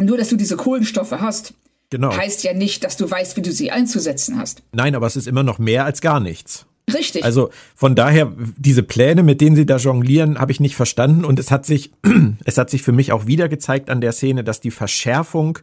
nur, 0.00 0.18
dass 0.18 0.28
du 0.28 0.34
diese 0.34 0.56
Kohlenstoffe 0.56 1.12
hast, 1.12 1.54
genau. 1.90 2.14
heißt 2.14 2.42
ja 2.42 2.52
nicht, 2.52 2.82
dass 2.82 2.96
du 2.96 3.08
weißt, 3.08 3.36
wie 3.36 3.42
du 3.42 3.52
sie 3.52 3.70
einzusetzen 3.70 4.36
hast. 4.36 4.62
Nein, 4.72 4.96
aber 4.96 5.06
es 5.06 5.14
ist 5.14 5.28
immer 5.28 5.44
noch 5.44 5.60
mehr 5.60 5.84
als 5.84 6.00
gar 6.00 6.18
nichts. 6.18 6.66
Richtig. 6.92 7.22
Also 7.22 7.50
von 7.76 7.94
daher, 7.94 8.32
diese 8.56 8.82
Pläne, 8.82 9.22
mit 9.22 9.40
denen 9.40 9.54
sie 9.54 9.66
da 9.66 9.76
jonglieren, 9.76 10.40
habe 10.40 10.50
ich 10.50 10.58
nicht 10.58 10.74
verstanden. 10.74 11.24
Und 11.24 11.38
es 11.38 11.52
hat 11.52 11.64
sich, 11.64 11.92
es 12.44 12.58
hat 12.58 12.70
sich 12.70 12.82
für 12.82 12.92
mich 12.92 13.12
auch 13.12 13.26
wieder 13.26 13.48
gezeigt 13.48 13.88
an 13.88 14.00
der 14.00 14.10
Szene, 14.10 14.42
dass 14.42 14.58
die 14.58 14.72
Verschärfung 14.72 15.60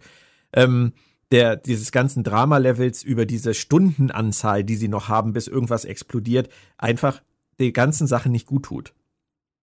ähm, 0.54 0.94
der, 1.32 1.58
dieses 1.58 1.92
ganzen 1.92 2.24
Drama-Levels 2.24 3.04
über 3.04 3.26
diese 3.26 3.54
Stundenanzahl, 3.54 4.64
die 4.64 4.78
sie 4.78 4.88
noch 4.88 5.10
haben, 5.10 5.34
bis 5.34 5.50
irgendwas 5.50 5.84
explodiert, 5.84 6.48
einfach 6.78 7.22
die 7.60 7.74
ganzen 7.74 8.08
Sache 8.08 8.30
nicht 8.30 8.46
gut 8.46 8.64
tut. 8.64 8.94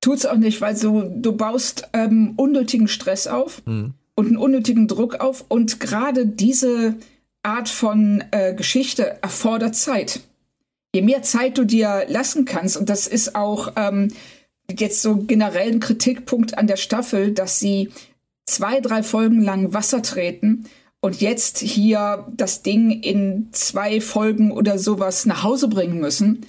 Tut's 0.00 0.26
auch 0.26 0.36
nicht, 0.36 0.60
weil 0.60 0.76
so, 0.76 1.02
du 1.02 1.32
baust 1.32 1.88
ähm, 1.92 2.34
unnötigen 2.36 2.88
Stress 2.88 3.26
auf 3.28 3.62
mhm. 3.66 3.94
und 4.14 4.26
einen 4.26 4.36
unnötigen 4.36 4.88
Druck 4.88 5.16
auf 5.16 5.44
und 5.48 5.78
gerade 5.78 6.26
diese 6.26 6.96
Art 7.42 7.68
von 7.68 8.24
äh, 8.32 8.54
Geschichte 8.54 9.22
erfordert 9.22 9.76
Zeit. 9.76 10.20
Je 10.94 11.02
mehr 11.02 11.22
Zeit 11.22 11.56
du 11.56 11.64
dir 11.64 12.04
lassen 12.08 12.44
kannst, 12.44 12.76
und 12.76 12.88
das 12.88 13.06
ist 13.06 13.34
auch 13.34 13.72
ähm, 13.76 14.12
jetzt 14.70 15.02
so 15.02 15.16
generell 15.16 15.70
ein 15.70 15.80
Kritikpunkt 15.80 16.58
an 16.58 16.66
der 16.66 16.76
Staffel, 16.76 17.32
dass 17.32 17.58
sie 17.58 17.90
zwei, 18.46 18.80
drei 18.80 19.02
Folgen 19.02 19.40
lang 19.40 19.72
Wasser 19.72 20.02
treten 20.02 20.64
und 21.00 21.20
jetzt 21.20 21.58
hier 21.58 22.26
das 22.36 22.62
Ding 22.62 22.90
in 22.90 23.48
zwei 23.52 24.00
Folgen 24.00 24.50
oder 24.50 24.78
sowas 24.78 25.26
nach 25.26 25.42
Hause 25.42 25.68
bringen 25.68 26.00
müssen 26.00 26.46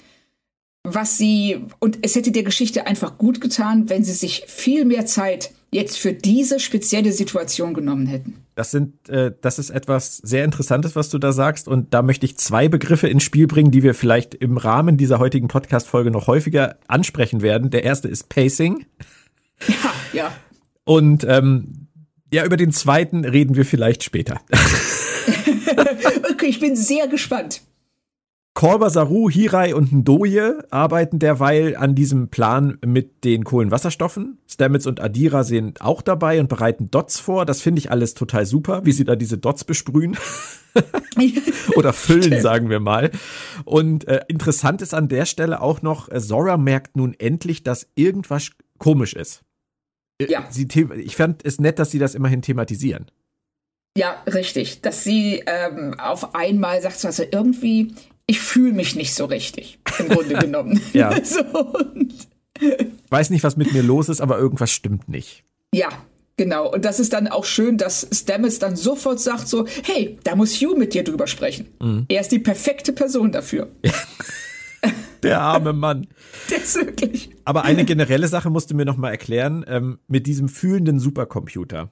was 0.84 1.16
sie, 1.16 1.64
und 1.80 1.98
es 2.02 2.14
hätte 2.14 2.30
der 2.30 2.42
Geschichte 2.42 2.86
einfach 2.86 3.16
gut 3.16 3.40
getan, 3.40 3.88
wenn 3.88 4.04
sie 4.04 4.12
sich 4.12 4.44
viel 4.46 4.84
mehr 4.84 5.06
Zeit 5.06 5.50
jetzt 5.70 5.98
für 5.98 6.12
diese 6.12 6.60
spezielle 6.60 7.10
Situation 7.10 7.74
genommen 7.74 8.06
hätten. 8.06 8.44
Das 8.54 8.70
sind, 8.70 9.08
äh, 9.08 9.32
das 9.40 9.58
ist 9.58 9.70
etwas 9.70 10.18
sehr 10.18 10.44
Interessantes, 10.44 10.94
was 10.94 11.08
du 11.08 11.18
da 11.18 11.32
sagst. 11.32 11.66
Und 11.66 11.92
da 11.94 12.02
möchte 12.02 12.26
ich 12.26 12.36
zwei 12.36 12.68
Begriffe 12.68 13.08
ins 13.08 13.24
Spiel 13.24 13.48
bringen, 13.48 13.72
die 13.72 13.82
wir 13.82 13.94
vielleicht 13.94 14.34
im 14.34 14.56
Rahmen 14.56 14.96
dieser 14.96 15.18
heutigen 15.18 15.48
Podcast-Folge 15.48 16.12
noch 16.12 16.28
häufiger 16.28 16.76
ansprechen 16.86 17.42
werden. 17.42 17.70
Der 17.70 17.82
erste 17.82 18.06
ist 18.06 18.28
Pacing. 18.28 18.86
Ja, 19.66 19.94
ja. 20.12 20.32
Und 20.84 21.24
ähm, 21.28 21.88
ja, 22.32 22.44
über 22.44 22.56
den 22.56 22.72
zweiten 22.72 23.24
reden 23.24 23.56
wir 23.56 23.64
vielleicht 23.64 24.04
später. 24.04 24.40
okay, 26.30 26.46
ich 26.46 26.60
bin 26.60 26.76
sehr 26.76 27.08
gespannt. 27.08 27.62
Korba, 28.54 28.88
Saru, 28.88 29.28
Hirai 29.28 29.74
und 29.74 29.92
Ndoye 29.92 30.62
arbeiten 30.70 31.18
derweil 31.18 31.74
an 31.74 31.96
diesem 31.96 32.28
Plan 32.28 32.78
mit 32.86 33.24
den 33.24 33.42
Kohlenwasserstoffen. 33.42 34.38
Stamets 34.46 34.86
und 34.86 35.00
Adira 35.00 35.42
sind 35.42 35.80
auch 35.80 36.02
dabei 36.02 36.38
und 36.38 36.48
bereiten 36.48 36.88
Dots 36.88 37.18
vor. 37.18 37.46
Das 37.46 37.60
finde 37.60 37.80
ich 37.80 37.90
alles 37.90 38.14
total 38.14 38.46
super, 38.46 38.84
wie 38.84 38.92
sie 38.92 39.04
da 39.04 39.16
diese 39.16 39.38
Dots 39.38 39.64
besprühen. 39.64 40.16
Oder 41.76 41.92
füllen, 41.92 42.40
sagen 42.40 42.70
wir 42.70 42.78
mal. 42.78 43.10
Und 43.64 44.06
äh, 44.06 44.20
interessant 44.28 44.82
ist 44.82 44.94
an 44.94 45.08
der 45.08 45.26
Stelle 45.26 45.60
auch 45.60 45.82
noch, 45.82 46.08
äh, 46.08 46.20
Zora 46.20 46.56
merkt 46.56 46.96
nun 46.96 47.14
endlich, 47.14 47.64
dass 47.64 47.88
irgendwas 47.96 48.50
komisch 48.78 49.14
ist. 49.14 49.42
Äh, 50.20 50.30
ja. 50.30 50.46
Sie, 50.48 50.68
ich 50.96 51.16
fand 51.16 51.44
es 51.44 51.58
nett, 51.58 51.80
dass 51.80 51.90
sie 51.90 51.98
das 51.98 52.14
immerhin 52.14 52.40
thematisieren. 52.40 53.10
Ja, 53.96 54.22
richtig. 54.32 54.80
Dass 54.80 55.02
sie 55.02 55.42
ähm, 55.46 55.98
auf 55.98 56.36
einmal 56.36 56.80
sagt, 56.82 57.04
also 57.04 57.24
irgendwie, 57.30 57.94
ich 58.26 58.40
fühle 58.40 58.72
mich 58.72 58.94
nicht 58.94 59.14
so 59.14 59.24
richtig, 59.26 59.78
im 59.98 60.08
Grunde 60.08 60.34
genommen. 60.38 60.80
ja. 60.92 61.12
so, 61.24 61.44
Weiß 63.10 63.30
nicht, 63.30 63.44
was 63.44 63.56
mit 63.56 63.72
mir 63.72 63.82
los 63.82 64.08
ist, 64.08 64.20
aber 64.20 64.38
irgendwas 64.38 64.70
stimmt 64.70 65.08
nicht. 65.08 65.44
Ja, 65.74 65.88
genau. 66.36 66.72
Und 66.72 66.84
das 66.84 67.00
ist 67.00 67.12
dann 67.12 67.26
auch 67.28 67.44
schön, 67.44 67.78
dass 67.78 68.06
Stamets 68.12 68.58
dann 68.58 68.76
sofort 68.76 69.20
sagt 69.20 69.48
so, 69.48 69.66
hey, 69.82 70.18
da 70.24 70.36
muss 70.36 70.54
Hugh 70.54 70.76
mit 70.78 70.94
dir 70.94 71.02
drüber 71.04 71.26
sprechen. 71.26 71.68
Mhm. 71.80 72.06
Er 72.08 72.20
ist 72.20 72.30
die 72.32 72.38
perfekte 72.38 72.92
Person 72.92 73.32
dafür. 73.32 73.68
Der 75.22 75.40
arme 75.40 75.72
Mann. 75.72 76.06
Der 76.50 76.58
ist 76.58 76.76
wirklich. 76.76 77.30
Aber 77.46 77.64
eine 77.64 77.86
generelle 77.86 78.28
Sache 78.28 78.50
musst 78.50 78.70
du 78.70 78.74
mir 78.76 78.84
noch 78.84 78.98
mal 78.98 79.10
erklären, 79.10 79.64
ähm, 79.66 79.98
mit 80.06 80.26
diesem 80.26 80.48
fühlenden 80.50 80.98
Supercomputer 81.00 81.90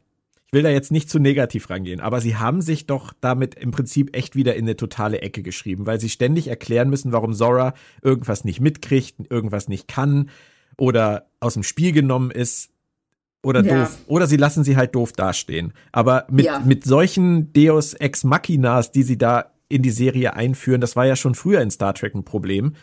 will 0.53 0.63
da 0.63 0.69
jetzt 0.69 0.93
nicht 0.93 1.09
zu 1.09 1.19
negativ 1.19 1.71
rangehen, 1.71 2.01
aber 2.01 2.21
sie 2.21 2.37
haben 2.37 2.61
sich 2.61 2.87
doch 2.87 3.15
damit 3.21 3.55
im 3.55 3.71
Prinzip 3.71 4.15
echt 4.15 4.37
wieder 4.37 4.55
in 4.55 4.67
eine 4.67 4.77
totale 4.77 5.23
Ecke 5.23 5.43
geschrieben, 5.43 5.87
weil 5.87 5.99
sie 5.99 6.11
ständig 6.11 6.49
erklären 6.49 6.91
müssen, 6.91 7.11
warum 7.11 7.33
Zora 7.33 7.73
irgendwas 8.03 8.45
nicht 8.45 8.61
mitkriegt, 8.61 9.15
irgendwas 9.31 9.69
nicht 9.69 9.89
kann 9.89 10.29
oder 10.77 11.27
aus 11.41 11.55
dem 11.55 11.63
Spiel 11.63 11.93
genommen 11.93 12.31
ist 12.31 12.71
oder 13.43 13.65
ja. 13.65 13.81
doof. 13.81 13.99
Oder 14.07 14.27
sie 14.27 14.37
lassen 14.37 14.63
sie 14.63 14.77
halt 14.77 14.95
doof 14.95 15.13
dastehen. 15.13 15.73
Aber 15.91 16.27
mit, 16.31 16.47
ja. 16.47 16.61
mit 16.61 16.85
solchen 16.85 17.53
Deus 17.53 17.95
Ex 17.95 18.23
Machinas, 18.23 18.93
die 18.93 19.03
sie 19.03 19.19
da 19.19 19.53
in 19.69 19.83
die 19.83 19.91
Serie 19.91 20.35
einführen, 20.35 20.81
das 20.81 20.97
war 20.97 21.07
ja 21.07 21.17
schon 21.17 21.35
früher 21.35 21.61
in 21.61 21.71
Star 21.71 21.95
Trek 21.95 22.15
ein 22.15 22.25
Problem. 22.25 22.75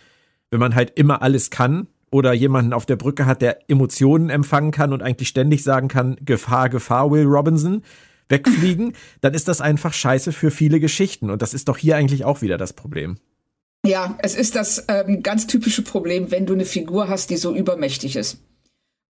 Wenn 0.50 0.60
man 0.60 0.76
halt 0.76 0.98
immer 0.98 1.22
alles 1.22 1.52
kann, 1.52 1.88
oder 2.12 2.34
jemanden 2.34 2.74
auf 2.74 2.86
der 2.86 2.96
Brücke 2.96 3.26
hat, 3.26 3.42
der 3.42 3.70
Emotionen 3.70 4.30
empfangen 4.30 4.72
kann 4.72 4.94
und 4.94 5.02
eigentlich 5.02 5.30
ständig 5.30 5.64
sagen 5.64 5.88
kann, 5.88 6.18
Gefahr, 6.24 6.70
Gefahr, 6.70 7.12
Will 7.12 7.26
Robinson, 7.26 7.84
wegfliegen, 8.30 8.94
dann 9.22 9.34
ist 9.34 9.48
das 9.48 9.62
einfach 9.62 9.94
scheiße 9.94 10.32
für 10.32 10.52
viele 10.52 10.80
Geschichten. 10.80 11.30
Und 11.30 11.42
das 11.42 11.54
ist 11.54 11.68
doch 11.68 11.78
hier 11.78 11.96
eigentlich 11.96 12.26
auch 12.26 12.42
wieder 12.42 12.58
das 12.58 12.74
Problem. 12.74 13.18
Ja, 13.86 14.18
es 14.22 14.36
ist 14.36 14.56
das 14.56 14.86
ähm, 14.88 15.24
ganz 15.24 15.48
typische 15.48 15.84
Problem, 15.84 16.32
wenn 16.32 16.46
du 16.46 16.54
eine 16.54 16.66
Figur 16.66 17.08
hast, 17.08 17.30
die 17.30 17.38
so 17.38 17.56
übermächtig 17.56 18.16
ist. 18.16 18.40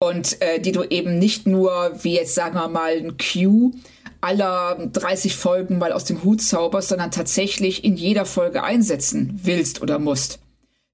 Und 0.01 0.41
äh, 0.43 0.61
die 0.61 0.73
du 0.73 0.83
eben 0.85 1.19
nicht 1.19 1.47
nur, 1.47 1.93
wie 2.03 2.15
jetzt 2.15 2.35
sagen 2.35 2.55
wir 2.55 2.69
mal, 2.69 2.97
ein 2.97 3.17
Q 3.17 3.73
aller 4.21 4.89
30 4.91 5.37
Folgen 5.37 5.79
mal 5.79 5.93
aus 5.93 6.05
dem 6.05 6.25
Hut 6.25 6.41
zauberst, 6.41 6.89
sondern 6.89 7.11
tatsächlich 7.11 7.85
in 7.85 7.95
jeder 7.95 8.25
Folge 8.25 8.63
einsetzen 8.63 9.39
willst 9.43 9.83
oder 9.83 9.99
musst 9.99 10.41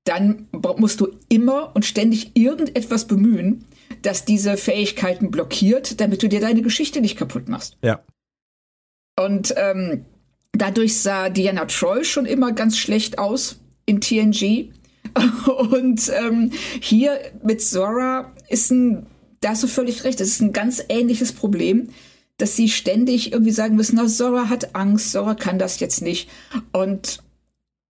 dann 0.05 0.49
musst 0.79 1.01
du 1.01 1.09
immer 1.29 1.75
und 1.75 1.85
ständig 1.85 2.33
irgendetwas 2.35 3.07
bemühen, 3.07 3.67
das 4.03 4.25
diese 4.25 4.57
Fähigkeiten 4.57 5.31
blockiert, 5.31 6.01
damit 6.01 6.23
du 6.23 6.29
dir 6.29 6.41
deine 6.41 6.63
Geschichte 6.63 7.01
nicht 7.01 7.17
kaputt 7.17 7.49
machst. 7.49 7.77
Ja. 7.83 8.03
Und 9.19 9.55
ähm, 9.57 10.07
dadurch 10.53 10.99
sah 10.99 11.29
Diana 11.29 11.67
Troy 11.67 12.05
schon 12.05 12.27
immer 12.27 12.53
ganz 12.53 12.79
schlecht 12.79 13.19
aus 13.19 13.61
in 13.87 14.01
TNG. 14.01 14.73
Und 15.71 16.11
ähm, 16.15 16.53
hier 16.81 17.19
mit 17.43 17.63
Zora 17.63 18.33
ist 18.49 18.71
ein, 18.71 19.07
da 19.41 19.51
hast 19.51 19.63
du 19.63 19.67
völlig 19.67 20.05
recht, 20.05 20.21
das 20.21 20.29
ist 20.29 20.41
ein 20.41 20.53
ganz 20.53 20.83
ähnliches 20.89 21.33
Problem, 21.33 21.89
dass 22.39 22.57
sie 22.57 22.69
ständig 22.69 23.33
irgendwie 23.33 23.53
sagen 23.53 23.77
müssen, 23.77 23.97
na, 23.97 24.07
Zora 24.07 24.49
hat 24.49 24.75
Angst, 24.75 25.13
Zora 25.13 25.35
kann 25.35 25.59
das 25.59 25.81
jetzt 25.81 26.01
nicht. 26.01 26.31
Und 26.73 27.23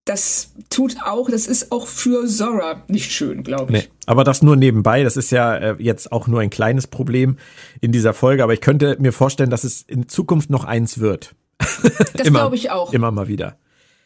das 0.04 0.52
tut 0.70 0.96
auch, 1.04 1.30
das 1.30 1.46
ist 1.46 1.72
auch 1.72 1.86
für 1.86 2.26
Zora 2.26 2.82
nicht 2.88 3.12
schön, 3.12 3.42
glaube 3.42 3.76
ich. 3.76 3.84
Nee, 3.84 3.90
aber 4.06 4.24
das 4.24 4.42
nur 4.42 4.56
nebenbei, 4.56 5.04
das 5.04 5.16
ist 5.16 5.30
ja 5.30 5.56
äh, 5.56 5.76
jetzt 5.78 6.10
auch 6.10 6.26
nur 6.26 6.40
ein 6.40 6.50
kleines 6.50 6.86
Problem 6.86 7.38
in 7.80 7.92
dieser 7.92 8.14
Folge, 8.14 8.42
aber 8.42 8.52
ich 8.52 8.60
könnte 8.60 8.96
mir 8.98 9.12
vorstellen, 9.12 9.50
dass 9.50 9.64
es 9.64 9.82
in 9.82 10.08
Zukunft 10.08 10.50
noch 10.50 10.64
eins 10.64 10.98
wird. 10.98 11.34
das 11.58 12.26
glaube 12.26 12.56
ich 12.56 12.70
auch. 12.70 12.92
Immer 12.92 13.10
mal 13.10 13.28
wieder. 13.28 13.58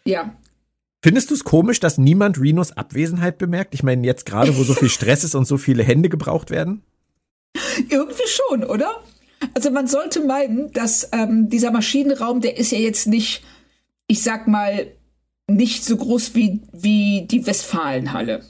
Ja. 0.04 0.34
Findest 1.02 1.30
du 1.30 1.34
es 1.34 1.44
komisch, 1.44 1.80
dass 1.80 1.98
niemand 1.98 2.40
Renos 2.40 2.72
Abwesenheit 2.72 3.38
bemerkt? 3.38 3.74
Ich 3.74 3.82
meine, 3.82 4.06
jetzt 4.06 4.26
gerade, 4.26 4.56
wo 4.56 4.64
so 4.64 4.74
viel 4.74 4.88
Stress 4.90 5.22
ist 5.22 5.34
und 5.34 5.46
so 5.46 5.58
viele 5.58 5.82
Hände 5.82 6.08
gebraucht 6.08 6.50
werden? 6.50 6.82
Irgendwie 7.88 8.26
schon, 8.26 8.64
oder? 8.64 9.02
Also 9.54 9.70
man 9.70 9.86
sollte 9.86 10.24
meinen, 10.24 10.72
dass 10.72 11.08
ähm, 11.12 11.48
dieser 11.50 11.70
Maschinenraum, 11.70 12.40
der 12.40 12.56
ist 12.56 12.72
ja 12.72 12.78
jetzt 12.78 13.06
nicht, 13.06 13.44
ich 14.06 14.22
sag 14.22 14.48
mal, 14.48 14.86
nicht 15.48 15.84
so 15.84 15.96
groß 15.96 16.34
wie, 16.34 16.60
wie 16.72 17.26
die 17.26 17.46
Westfalenhalle. 17.46 18.44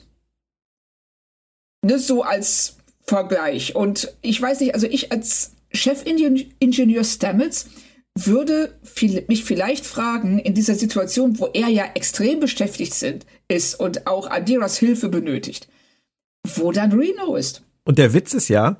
Ne, 1.83 1.99
so 1.99 2.23
als 2.23 2.77
Vergleich. 3.03 3.75
Und 3.75 4.15
ich 4.21 4.41
weiß 4.41 4.61
nicht, 4.61 4.73
also 4.73 4.87
ich 4.87 5.11
als 5.11 5.51
Chefingenieur 5.71 7.03
Stamets 7.03 7.69
würde 8.17 8.79
viel, 8.83 9.25
mich 9.27 9.43
vielleicht 9.43 9.85
fragen, 9.85 10.39
in 10.39 10.53
dieser 10.53 10.75
Situation, 10.75 11.37
wo 11.39 11.47
er 11.47 11.67
ja 11.67 11.85
extrem 11.95 12.39
beschäftigt 12.39 12.93
sind, 12.93 13.25
ist 13.47 13.75
und 13.75 14.07
auch 14.07 14.31
Adiras 14.31 14.77
Hilfe 14.77 15.09
benötigt, 15.09 15.67
wo 16.43 16.71
dann 16.71 16.93
Reno 16.93 17.35
ist. 17.35 17.63
Und 17.83 17.97
der 17.97 18.13
Witz 18.13 18.33
ist 18.33 18.47
ja, 18.47 18.77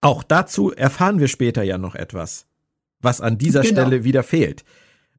auch 0.00 0.22
dazu 0.22 0.72
erfahren 0.72 1.20
wir 1.20 1.28
später 1.28 1.62
ja 1.62 1.78
noch 1.78 1.94
etwas, 1.94 2.46
was 3.00 3.20
an 3.20 3.38
dieser 3.38 3.62
genau. 3.62 3.82
Stelle 3.82 4.04
wieder 4.04 4.22
fehlt. 4.22 4.64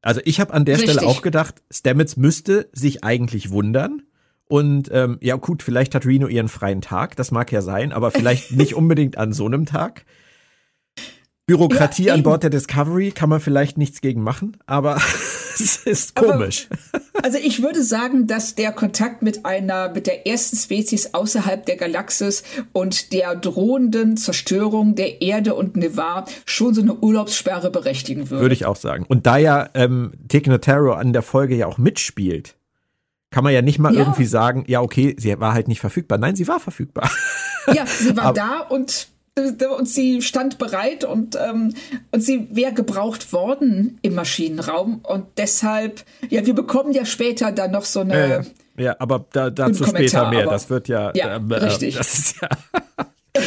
Also 0.02 0.20
ich 0.24 0.40
habe 0.40 0.54
an 0.54 0.64
der 0.64 0.76
Richtig. 0.76 0.92
Stelle 0.92 1.06
auch 1.06 1.22
gedacht, 1.22 1.62
Stamets 1.70 2.16
müsste 2.16 2.68
sich 2.72 3.04
eigentlich 3.04 3.50
wundern. 3.50 4.02
Und 4.46 4.90
ähm, 4.92 5.18
ja, 5.20 5.36
gut, 5.36 5.62
vielleicht 5.62 5.94
hat 5.94 6.06
Reno 6.06 6.26
ihren 6.26 6.48
freien 6.48 6.80
Tag, 6.80 7.14
das 7.14 7.30
mag 7.30 7.52
ja 7.52 7.62
sein, 7.62 7.92
aber 7.92 8.10
vielleicht 8.10 8.50
nicht 8.56 8.74
unbedingt 8.74 9.16
an 9.16 9.32
so 9.32 9.46
einem 9.46 9.64
Tag. 9.64 10.04
Bürokratie 11.50 12.04
ja, 12.04 12.14
an 12.14 12.22
Bord 12.22 12.44
der 12.44 12.50
Discovery 12.50 13.10
kann 13.10 13.28
man 13.28 13.40
vielleicht 13.40 13.76
nichts 13.76 14.00
gegen 14.00 14.22
machen, 14.22 14.56
aber 14.66 14.96
es 15.54 15.78
ist 15.84 16.14
komisch. 16.14 16.68
Aber, 16.92 17.24
also 17.24 17.38
ich 17.38 17.60
würde 17.60 17.82
sagen, 17.82 18.28
dass 18.28 18.54
der 18.54 18.70
Kontakt 18.70 19.22
mit 19.22 19.44
einer, 19.44 19.90
mit 19.90 20.06
der 20.06 20.28
ersten 20.28 20.56
Spezies 20.56 21.12
außerhalb 21.12 21.66
der 21.66 21.74
Galaxis 21.74 22.44
und 22.72 23.12
der 23.12 23.34
drohenden 23.34 24.16
Zerstörung 24.16 24.94
der 24.94 25.22
Erde 25.22 25.54
und 25.54 25.74
Nevar 25.74 26.26
schon 26.46 26.72
so 26.72 26.82
eine 26.82 26.94
Urlaubssperre 26.94 27.72
berechtigen 27.72 28.30
würde. 28.30 28.42
Würde 28.42 28.54
ich 28.54 28.64
auch 28.64 28.76
sagen. 28.76 29.04
Und 29.08 29.26
da 29.26 29.36
ja 29.36 29.68
ähm, 29.74 30.12
Tegnotaro 30.28 30.92
an 30.92 31.12
der 31.12 31.22
Folge 31.22 31.56
ja 31.56 31.66
auch 31.66 31.78
mitspielt, 31.78 32.54
kann 33.32 33.42
man 33.42 33.52
ja 33.52 33.60
nicht 33.60 33.80
mal 33.80 33.92
ja. 33.92 34.02
irgendwie 34.02 34.24
sagen, 34.24 34.62
ja, 34.68 34.82
okay, 34.82 35.16
sie 35.18 35.40
war 35.40 35.52
halt 35.52 35.66
nicht 35.66 35.80
verfügbar. 35.80 36.18
Nein, 36.18 36.36
sie 36.36 36.46
war 36.46 36.60
verfügbar. 36.60 37.10
Ja, 37.74 37.86
sie 37.86 38.16
war 38.16 38.32
da 38.34 38.60
und 38.60 39.08
und 39.36 39.88
sie 39.88 40.22
stand 40.22 40.58
bereit 40.58 41.04
und, 41.04 41.36
ähm, 41.36 41.74
und 42.10 42.20
sie 42.20 42.48
wäre 42.50 42.72
gebraucht 42.72 43.32
worden 43.32 43.98
im 44.02 44.14
Maschinenraum. 44.14 45.00
Und 45.02 45.26
deshalb, 45.36 46.04
ja, 46.28 46.44
wir 46.44 46.54
bekommen 46.54 46.92
ja 46.92 47.04
später 47.04 47.52
dann 47.52 47.70
noch 47.70 47.84
so 47.84 48.00
eine. 48.00 48.14
Äh, 48.14 48.44
ja, 48.76 48.96
aber 48.98 49.26
da, 49.32 49.50
dazu 49.50 49.84
später 49.84 50.30
mehr. 50.30 50.46
das 50.46 50.70
wird 50.70 50.88
ja. 50.88 51.12
Ja, 51.14 51.36
äh, 51.36 51.54
richtig. 51.54 51.96
Das 51.96 52.18
ist 52.18 52.36
ja. 52.40 52.48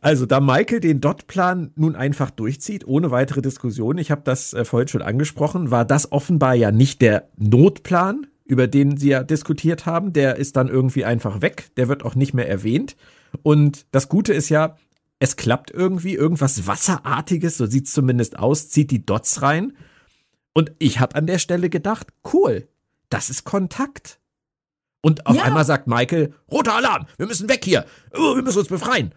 also, 0.00 0.24
da 0.26 0.40
Michael 0.40 0.80
den 0.80 1.00
Dot-Plan 1.00 1.72
nun 1.76 1.94
einfach 1.94 2.30
durchzieht, 2.30 2.86
ohne 2.86 3.10
weitere 3.10 3.42
Diskussion, 3.42 3.98
ich 3.98 4.10
habe 4.10 4.22
das 4.24 4.54
äh, 4.54 4.64
vorhin 4.64 4.88
schon 4.88 5.02
angesprochen, 5.02 5.70
war 5.70 5.84
das 5.84 6.10
offenbar 6.12 6.54
ja 6.54 6.72
nicht 6.72 7.02
der 7.02 7.28
Notplan, 7.36 8.26
über 8.46 8.66
den 8.66 8.96
sie 8.96 9.10
ja 9.10 9.22
diskutiert 9.22 9.84
haben. 9.84 10.12
Der 10.12 10.36
ist 10.36 10.56
dann 10.56 10.68
irgendwie 10.68 11.04
einfach 11.04 11.42
weg. 11.42 11.68
Der 11.76 11.88
wird 11.88 12.04
auch 12.04 12.14
nicht 12.14 12.32
mehr 12.32 12.48
erwähnt. 12.48 12.96
Und 13.42 13.86
das 13.90 14.08
Gute 14.08 14.32
ist 14.32 14.48
ja, 14.48 14.76
es 15.18 15.36
klappt 15.36 15.70
irgendwie, 15.70 16.14
irgendwas 16.14 16.66
Wasserartiges, 16.66 17.56
so 17.56 17.66
sieht's 17.66 17.92
zumindest 17.92 18.38
aus, 18.38 18.68
zieht 18.68 18.90
die 18.90 19.04
Dots 19.04 19.42
rein. 19.42 19.76
Und 20.52 20.72
ich 20.78 21.00
habe 21.00 21.14
an 21.14 21.26
der 21.26 21.38
Stelle 21.38 21.70
gedacht, 21.70 22.08
cool, 22.32 22.68
das 23.08 23.30
ist 23.30 23.44
Kontakt. 23.44 24.20
Und 25.02 25.26
auf 25.26 25.36
ja. 25.36 25.42
einmal 25.42 25.64
sagt 25.64 25.86
Michael, 25.86 26.34
roter 26.50 26.74
Alarm, 26.74 27.06
wir 27.16 27.26
müssen 27.26 27.48
weg 27.48 27.64
hier, 27.64 27.86
oh, 28.14 28.34
wir 28.34 28.42
müssen 28.42 28.58
uns 28.58 28.68
befreien. 28.68 29.14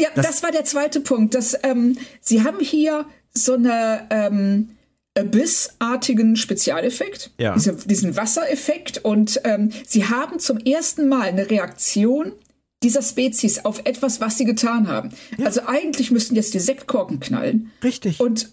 Ja, 0.00 0.08
das, 0.14 0.26
das 0.26 0.42
war 0.42 0.50
der 0.50 0.64
zweite 0.64 1.00
Punkt. 1.00 1.34
Dass, 1.34 1.56
ähm, 1.62 1.98
sie 2.20 2.42
haben 2.42 2.60
hier 2.60 3.06
so 3.34 3.54
eine 3.54 4.06
ähm, 4.10 4.76
Abyss-artigen 5.16 6.36
Spezialeffekt, 6.36 7.32
ja. 7.38 7.54
diese, 7.54 7.76
diesen 7.76 8.16
Wassereffekt 8.16 9.04
und 9.04 9.40
ähm, 9.44 9.70
sie 9.86 10.06
haben 10.06 10.38
zum 10.38 10.58
ersten 10.58 11.08
Mal 11.08 11.28
eine 11.28 11.50
Reaktion 11.50 12.32
dieser 12.82 13.02
Spezies 13.02 13.64
auf 13.64 13.82
etwas, 13.84 14.20
was 14.20 14.38
sie 14.38 14.44
getan 14.44 14.88
haben. 14.88 15.10
Ja. 15.38 15.46
Also 15.46 15.62
eigentlich 15.66 16.10
müssten 16.10 16.34
jetzt 16.34 16.54
die 16.54 16.60
Sektkorken 16.60 17.20
knallen. 17.20 17.70
Richtig. 17.82 18.20
Und, 18.20 18.50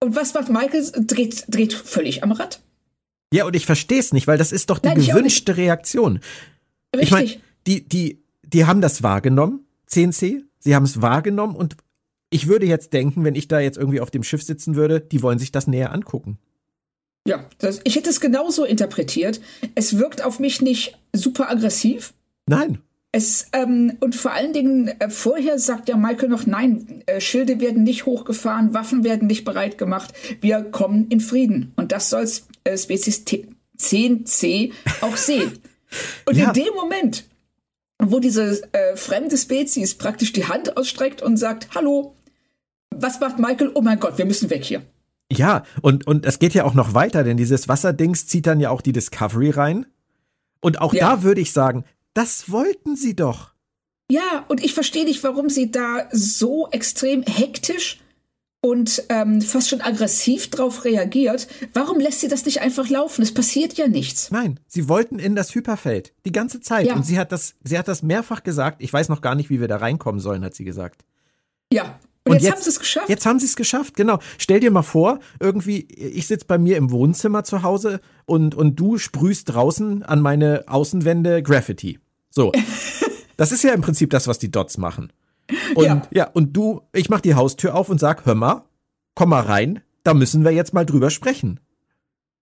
und 0.00 0.16
was 0.16 0.34
macht 0.34 0.48
Michael? 0.48 0.90
Dreht, 1.06 1.44
dreht 1.48 1.72
völlig 1.74 2.22
am 2.22 2.32
Rad. 2.32 2.60
Ja, 3.32 3.44
und 3.44 3.56
ich 3.56 3.66
verstehe 3.66 3.98
es 3.98 4.12
nicht, 4.12 4.26
weil 4.26 4.38
das 4.38 4.52
ist 4.52 4.70
doch 4.70 4.78
die 4.78 4.88
Nein, 4.88 5.04
gewünschte 5.04 5.56
Reaktion. 5.56 6.20
Richtig. 6.94 7.02
Ich 7.02 7.10
meine, 7.10 7.30
die, 7.66 7.88
die, 7.88 8.22
die 8.44 8.64
haben 8.64 8.80
das 8.80 9.02
wahrgenommen, 9.02 9.66
CNC, 9.86 10.44
sie 10.58 10.74
haben 10.74 10.84
es 10.84 11.02
wahrgenommen 11.02 11.56
und 11.56 11.76
ich 12.30 12.46
würde 12.46 12.66
jetzt 12.66 12.92
denken, 12.92 13.24
wenn 13.24 13.34
ich 13.34 13.48
da 13.48 13.60
jetzt 13.60 13.78
irgendwie 13.78 14.00
auf 14.00 14.10
dem 14.10 14.22
Schiff 14.22 14.42
sitzen 14.42 14.76
würde, 14.76 15.00
die 15.00 15.22
wollen 15.22 15.38
sich 15.38 15.52
das 15.52 15.66
näher 15.66 15.92
angucken. 15.92 16.38
ja, 17.26 17.44
das, 17.58 17.80
ich 17.84 17.96
hätte 17.96 18.10
es 18.10 18.20
genauso 18.20 18.64
interpretiert. 18.64 19.40
Es 19.74 19.98
wirkt 19.98 20.22
auf 20.22 20.38
mich 20.38 20.60
nicht 20.62 20.98
super 21.12 21.50
aggressiv. 21.50 22.14
Nein. 22.46 22.80
Es, 23.12 23.46
ähm, 23.52 23.96
und 24.00 24.14
vor 24.14 24.32
allen 24.32 24.52
Dingen, 24.52 24.88
äh, 24.98 25.08
vorher 25.08 25.58
sagt 25.58 25.88
ja 25.88 25.96
Michael 25.96 26.28
noch, 26.28 26.44
nein, 26.46 27.02
äh, 27.06 27.20
Schilde 27.20 27.60
werden 27.60 27.82
nicht 27.82 28.04
hochgefahren, 28.04 28.74
Waffen 28.74 29.04
werden 29.04 29.26
nicht 29.26 29.44
bereit 29.44 29.78
gemacht, 29.78 30.12
wir 30.42 30.62
kommen 30.64 31.08
in 31.08 31.20
Frieden. 31.20 31.72
Und 31.76 31.92
das 31.92 32.10
soll 32.10 32.28
äh, 32.64 32.76
Spezies 32.76 33.24
T 33.24 33.48
10c 33.78 34.72
auch 35.02 35.16
sehen. 35.16 35.58
Und 36.26 36.36
Ja. 36.36 36.48
in 36.48 36.52
dem 36.64 36.74
Moment, 36.74 37.24
wo 38.02 38.18
diese 38.20 38.62
äh, 38.74 38.96
fremde 38.96 39.36
Spezies 39.38 39.94
praktisch 39.94 40.32
die 40.32 40.46
Hand 40.46 40.76
ausstreckt 40.76 41.22
und 41.22 41.36
sagt, 41.38 41.68
hallo, 41.74 42.14
was 42.90 43.20
macht 43.20 43.38
Michael? 43.38 43.70
Oh 43.74 43.80
mein 43.82 44.00
Gott, 44.00 44.18
wir 44.18 44.24
müssen 44.26 44.50
weg 44.50 44.64
hier. 44.64 44.82
Ja, 45.32 45.64
und, 45.82 46.06
und 46.06 46.26
es 46.26 46.38
geht 46.38 46.54
ja 46.54 46.64
auch 46.64 46.74
noch 46.74 46.92
weiter, 46.94 47.24
denn 47.24 47.36
dieses 47.36 47.68
Wasserdings 47.68 48.26
zieht 48.26 48.46
dann 48.46 48.60
ja 48.60 48.70
auch 48.70 48.80
die 48.80 48.92
Discovery 48.92 49.50
rein. 49.50 49.86
Und 50.60 50.80
auch 50.80 50.92
Ja. 50.94 51.16
da 51.16 51.22
würde 51.22 51.40
ich 51.40 51.52
sagen, 51.52 51.84
das 52.16 52.50
wollten 52.50 52.96
sie 52.96 53.14
doch. 53.14 53.52
Ja, 54.10 54.44
und 54.48 54.64
ich 54.64 54.72
verstehe 54.72 55.04
nicht, 55.04 55.22
warum 55.22 55.50
sie 55.50 55.70
da 55.70 56.08
so 56.12 56.68
extrem 56.70 57.22
hektisch 57.22 58.00
und 58.62 59.04
ähm, 59.10 59.42
fast 59.42 59.68
schon 59.68 59.80
aggressiv 59.80 60.48
drauf 60.48 60.84
reagiert. 60.84 61.46
Warum 61.74 62.00
lässt 62.00 62.20
sie 62.20 62.28
das 62.28 62.44
nicht 62.46 62.60
einfach 62.60 62.88
laufen? 62.88 63.22
Es 63.22 63.34
passiert 63.34 63.74
ja 63.74 63.86
nichts. 63.86 64.30
Nein, 64.30 64.58
sie 64.66 64.88
wollten 64.88 65.18
in 65.18 65.36
das 65.36 65.54
Hyperfeld. 65.54 66.14
Die 66.24 66.32
ganze 66.32 66.60
Zeit. 66.60 66.86
Ja. 66.86 66.94
Und 66.94 67.04
sie 67.04 67.18
hat 67.18 67.32
das, 67.32 67.54
sie 67.62 67.78
hat 67.78 67.86
das 67.86 68.02
mehrfach 68.02 68.42
gesagt. 68.42 68.82
Ich 68.82 68.92
weiß 68.92 69.08
noch 69.08 69.20
gar 69.20 69.34
nicht, 69.34 69.50
wie 69.50 69.60
wir 69.60 69.68
da 69.68 69.76
reinkommen 69.76 70.20
sollen, 70.20 70.44
hat 70.44 70.54
sie 70.54 70.64
gesagt. 70.64 71.04
Ja. 71.72 71.98
Und, 72.24 72.42
jetzt, 72.42 72.50
haben 72.50 72.62
sie 72.62 72.70
es 72.70 72.78
geschafft. 72.80 73.08
Jetzt 73.08 73.26
haben 73.26 73.38
sie 73.38 73.46
es 73.46 73.54
geschafft, 73.54 73.94
genau. 73.94 74.18
Stell 74.38 74.58
dir 74.58 74.72
mal 74.72 74.82
vor, 74.82 75.20
irgendwie, 75.38 75.82
ich 75.82 76.26
sitze 76.26 76.46
bei 76.46 76.58
mir 76.58 76.76
im 76.76 76.90
Wohnzimmer 76.90 77.44
zu 77.44 77.62
Hause 77.62 78.00
und, 78.24 78.56
und 78.56 78.80
du 78.80 78.98
sprühst 78.98 79.52
draußen 79.52 80.02
an 80.02 80.20
meine 80.20 80.64
Außenwände 80.66 81.44
Graffiti. 81.44 82.00
So. 82.36 82.52
Das 83.38 83.50
ist 83.50 83.64
ja 83.64 83.72
im 83.72 83.80
Prinzip 83.80 84.10
das, 84.10 84.28
was 84.28 84.38
die 84.38 84.50
Dots 84.50 84.76
machen. 84.76 85.10
Und 85.74 85.84
ja, 85.86 86.02
Ja. 86.12 86.30
und 86.34 86.54
du, 86.54 86.82
ich 86.92 87.08
mach 87.08 87.22
die 87.22 87.34
Haustür 87.34 87.74
auf 87.74 87.88
und 87.88 87.98
sag, 87.98 88.26
hör 88.26 88.34
mal, 88.34 88.64
komm 89.14 89.30
mal 89.30 89.40
rein, 89.42 89.80
da 90.04 90.12
müssen 90.12 90.44
wir 90.44 90.50
jetzt 90.50 90.74
mal 90.74 90.84
drüber 90.84 91.08
sprechen. 91.08 91.60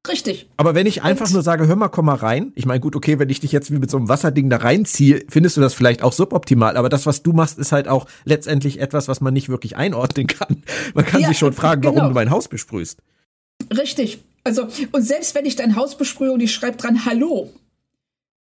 Richtig. 0.09 0.51
Aber 0.57 0.75
wenn 0.75 0.87
ich 0.87 1.03
einfach 1.03 1.27
Und- 1.27 1.35
nur 1.35 1.43
sage, 1.43 1.67
hör 1.69 1.77
mal, 1.77 1.89
komm 1.89 2.07
mal 2.07 2.17
rein, 2.17 2.53
ich 2.57 2.67
meine, 2.67 2.81
gut, 2.81 2.97
okay, 2.97 3.19
wenn 3.21 3.29
ich 3.31 3.39
dich 3.41 3.53
jetzt 3.53 3.71
wie 3.71 3.79
mit 3.79 3.89
so 3.91 3.97
einem 3.97 4.09
Wasserding 4.09 4.51
da 4.51 4.57
reinziehe, 4.59 5.25
findest 5.29 5.57
du 5.57 5.61
das 5.61 5.75
vielleicht 5.75 6.03
auch 6.03 6.13
suboptimal, 6.13 6.77
aber 6.77 6.89
das, 6.89 7.07
was 7.07 7.23
du 7.23 7.33
machst, 7.33 7.59
ist 7.59 7.71
halt 7.73 7.87
auch 7.87 8.07
letztendlich 8.25 8.81
etwas, 8.81 9.07
was 9.09 9.21
man 9.21 9.33
nicht 9.33 9.49
wirklich 9.49 9.77
einordnen 9.77 10.27
kann. 10.27 10.63
Man 10.95 11.07
kann 11.07 11.21
Ja, 11.23 11.29
sich 11.29 11.39
schon 11.39 11.53
fragen, 11.53 11.85
warum 11.85 11.97
genau. 11.97 12.09
du 12.09 12.15
mein 12.15 12.31
Haus 12.31 12.49
besprühst. 12.49 12.99
Richtig. 13.75 14.23
Also, 14.43 14.67
und 14.93 15.03
selbst 15.03 15.35
wenn 15.37 15.47
ich 15.47 15.55
dein 15.57 15.77
Haus 15.77 15.97
besprühe 15.97 16.33
und 16.33 16.41
ich 16.41 16.53
schreibe 16.53 16.77
dran 16.77 17.07
Hallo, 17.07 17.51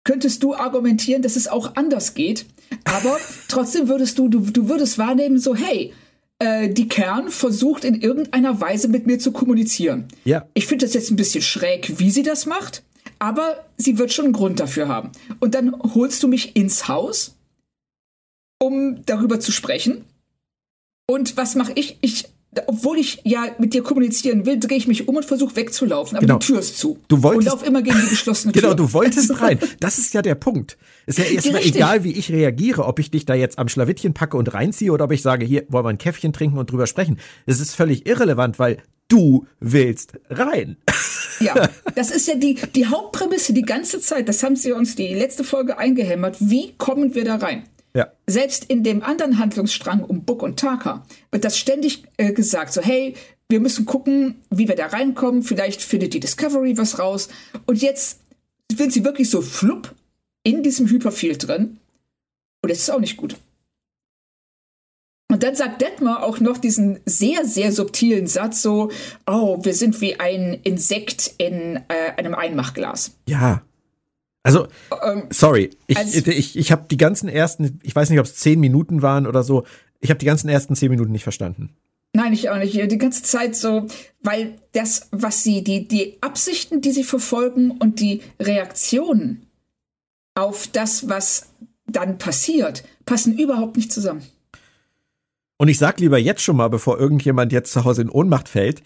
könntest 0.03 0.43
du 0.43 0.53
argumentieren, 0.55 1.21
dass 1.21 1.35
es 1.35 1.47
auch 1.47 1.75
anders 1.75 2.13
geht. 2.13 2.45
Aber 2.83 3.19
trotzdem 3.47 3.87
würdest 3.87 4.17
du, 4.19 4.27
du, 4.27 4.39
du 4.39 4.69
würdest 4.69 4.97
wahrnehmen, 4.97 5.39
so, 5.39 5.55
hey, 5.55 5.93
äh, 6.39 6.69
die 6.69 6.87
Kern 6.87 7.29
versucht 7.29 7.83
in 7.83 8.01
irgendeiner 8.01 8.59
Weise 8.59 8.87
mit 8.87 9.05
mir 9.05 9.19
zu 9.19 9.31
kommunizieren. 9.31 10.07
Ja. 10.25 10.47
Ich 10.53 10.67
finde 10.67 10.85
das 10.85 10.93
jetzt 10.93 11.11
ein 11.11 11.15
bisschen 11.15 11.43
schräg, 11.43 11.99
wie 11.99 12.11
sie 12.11 12.23
das 12.23 12.45
macht, 12.45 12.83
aber 13.19 13.65
sie 13.77 13.97
wird 13.97 14.11
schon 14.11 14.25
einen 14.25 14.33
Grund 14.33 14.59
dafür 14.59 14.87
haben. 14.87 15.11
Und 15.39 15.53
dann 15.53 15.75
holst 15.93 16.23
du 16.23 16.27
mich 16.27 16.55
ins 16.55 16.87
Haus, 16.87 17.35
um 18.59 19.05
darüber 19.05 19.39
zu 19.39 19.51
sprechen. 19.51 20.05
Und 21.07 21.37
was 21.37 21.55
mache 21.55 21.73
ich? 21.75 21.97
Ich, 22.01 22.25
obwohl 22.67 22.97
ich 22.97 23.21
ja 23.23 23.45
mit 23.59 23.73
dir 23.73 23.81
kommunizieren 23.81 24.45
will, 24.45 24.59
drehe 24.59 24.77
ich 24.77 24.87
mich 24.87 25.07
um 25.07 25.15
und 25.15 25.23
versuche 25.25 25.55
wegzulaufen. 25.55 26.17
Aber 26.17 26.25
Genau. 26.25 26.39
die 26.39 26.45
Tür 26.47 26.59
ist 26.59 26.77
zu. 26.77 26.97
Du 27.07 27.23
wolltest- 27.23 27.47
und 27.53 27.59
lauf 27.59 27.67
immer 27.67 27.81
gegen 27.81 27.99
die 28.03 28.09
geschlossene 28.09 28.51
Tür. 28.53 28.61
Genau, 28.61 28.73
du 28.73 28.91
wolltest 28.93 29.41
rein. 29.41 29.57
Das 29.79 29.97
ist 29.97 30.13
ja 30.13 30.21
der 30.21 30.35
Punkt. 30.35 30.77
Ist 31.05 31.17
ja 31.17 31.23
erstmal 31.25 31.61
egal, 31.63 32.03
wie 32.03 32.11
ich 32.11 32.31
reagiere, 32.31 32.85
ob 32.85 32.99
ich 32.99 33.09
dich 33.11 33.25
da 33.25 33.33
jetzt 33.35 33.57
am 33.57 33.69
Schlawittchen 33.69 34.13
packe 34.13 34.35
und 34.37 34.53
reinziehe 34.53 34.91
oder 34.91 35.05
ob 35.05 35.11
ich 35.11 35.21
sage, 35.21 35.45
hier 35.45 35.63
wollen 35.69 35.85
wir 35.85 35.89
ein 35.89 35.97
Käffchen 35.97 36.33
trinken 36.33 36.57
und 36.57 36.69
drüber 36.71 36.87
sprechen. 36.87 37.19
Es 37.45 37.59
ist 37.59 37.73
völlig 37.75 38.05
irrelevant, 38.05 38.59
weil 38.59 38.77
du 39.07 39.45
willst 39.59 40.13
rein. 40.29 40.77
Ja, 41.39 41.69
das 41.95 42.11
ist 42.11 42.27
ja 42.27 42.35
die, 42.35 42.55
die 42.75 42.85
Hauptprämisse 42.85 43.53
die 43.53 43.61
ganze 43.63 43.99
Zeit. 44.01 44.27
Das 44.29 44.43
haben 44.43 44.55
sie 44.55 44.73
uns 44.73 44.95
die 44.95 45.13
letzte 45.13 45.43
Folge 45.43 45.77
eingehämmert. 45.77 46.37
Wie 46.39 46.73
kommen 46.77 47.15
wir 47.15 47.23
da 47.25 47.35
rein? 47.37 47.63
Ja. 47.93 48.11
Selbst 48.27 48.65
in 48.65 48.83
dem 48.83 49.03
anderen 49.03 49.37
Handlungsstrang 49.37 50.03
um 50.03 50.23
Book 50.23 50.43
und 50.43 50.59
Taka 50.59 51.05
wird 51.31 51.43
das 51.43 51.57
ständig 51.57 52.03
äh, 52.17 52.31
gesagt. 52.31 52.73
So, 52.73 52.81
hey, 52.81 53.15
wir 53.49 53.59
müssen 53.59 53.85
gucken, 53.85 54.35
wie 54.49 54.67
wir 54.67 54.75
da 54.75 54.87
reinkommen. 54.87 55.43
Vielleicht 55.43 55.81
findet 55.81 56.13
die 56.13 56.21
Discovery 56.21 56.77
was 56.77 56.99
raus. 56.99 57.27
Und 57.65 57.81
jetzt 57.81 58.21
sind 58.71 58.93
sie 58.93 59.03
wirklich 59.03 59.29
so 59.29 59.41
flupp 59.41 59.93
in 60.43 60.63
diesem 60.63 60.87
Hyperfield 60.87 61.47
drin. 61.47 61.77
Und 62.61 62.71
das 62.71 62.79
ist 62.79 62.89
auch 62.89 62.99
nicht 62.99 63.17
gut. 63.17 63.35
Und 65.31 65.43
dann 65.43 65.55
sagt 65.55 65.81
Detmar 65.81 66.23
auch 66.23 66.39
noch 66.39 66.57
diesen 66.57 66.99
sehr, 67.05 67.45
sehr 67.45 67.71
subtilen 67.71 68.27
Satz 68.27 68.61
so, 68.61 68.91
oh, 69.25 69.59
wir 69.63 69.73
sind 69.73 70.01
wie 70.01 70.19
ein 70.19 70.59
Insekt 70.63 71.33
in 71.37 71.77
äh, 71.87 72.11
einem 72.17 72.35
Einmachglas. 72.35 73.11
Ja. 73.27 73.63
Also, 74.43 74.67
Ähm, 75.03 75.23
sorry, 75.29 75.69
ich, 75.87 75.97
Also- 75.97 76.31
ich, 76.31 76.57
ich 76.57 76.71
habe 76.71 76.85
die 76.89 76.97
ganzen 76.97 77.29
ersten, 77.29 77.79
ich 77.83 77.95
weiß 77.95 78.09
nicht, 78.09 78.19
ob 78.19 78.25
es 78.25 78.35
zehn 78.35 78.59
Minuten 78.59 79.01
waren 79.01 79.27
oder 79.27 79.43
so, 79.43 79.65
ich 79.99 80.09
habe 80.09 80.17
die 80.17 80.25
ganzen 80.25 80.49
ersten 80.49 80.75
zehn 80.75 80.89
Minuten 80.89 81.11
nicht 81.11 81.23
verstanden. 81.23 81.75
Nein, 82.13 82.33
ich 82.33 82.49
auch 82.49 82.57
nicht. 82.57 82.73
Die 82.91 82.97
ganze 82.97 83.23
Zeit 83.23 83.55
so, 83.55 83.87
weil 84.21 84.59
das, 84.73 85.07
was 85.11 85.43
sie, 85.43 85.63
die, 85.63 85.87
die 85.87 86.17
Absichten, 86.21 86.81
die 86.81 86.91
sie 86.91 87.03
verfolgen 87.05 87.71
und 87.71 87.99
die 88.01 88.21
Reaktionen 88.39 89.45
auf 90.35 90.67
das, 90.67 91.07
was 91.07 91.49
dann 91.87 92.17
passiert, 92.17 92.83
passen 93.05 93.37
überhaupt 93.37 93.77
nicht 93.77 93.93
zusammen. 93.93 94.23
Und 95.57 95.67
ich 95.67 95.77
sag 95.77 95.99
lieber 95.99 96.17
jetzt 96.17 96.41
schon 96.41 96.57
mal, 96.57 96.69
bevor 96.69 96.99
irgendjemand 96.99 97.53
jetzt 97.53 97.71
zu 97.71 97.85
Hause 97.85 98.01
in 98.01 98.09
Ohnmacht 98.09 98.49
fällt, 98.49 98.81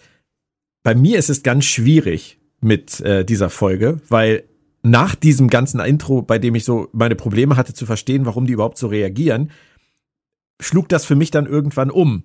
bei 0.84 0.94
mir 0.94 1.18
ist 1.18 1.30
es 1.30 1.42
ganz 1.42 1.66
schwierig 1.66 2.38
mit 2.62 3.00
äh, 3.00 3.24
dieser 3.26 3.50
Folge, 3.50 4.02
weil 4.10 4.44
nach 4.86 5.16
diesem 5.16 5.50
ganzen 5.50 5.80
Intro, 5.80 6.22
bei 6.22 6.38
dem 6.40 6.56
ich 6.56 6.64
so 6.64 6.88
meine 6.94 7.16
Probleme 7.16 7.58
hatte 7.58 7.74
zu 7.74 7.86
verstehen, 7.86 8.26
warum 8.26 8.46
die 8.46 8.54
überhaupt 8.54 8.78
so 8.78 8.88
reagieren, 8.88 9.52
schlug 10.62 10.88
das 10.90 11.06
für 11.06 11.16
mich 11.16 11.32
dann 11.32 11.46
irgendwann 11.46 11.90
um. 11.92 12.24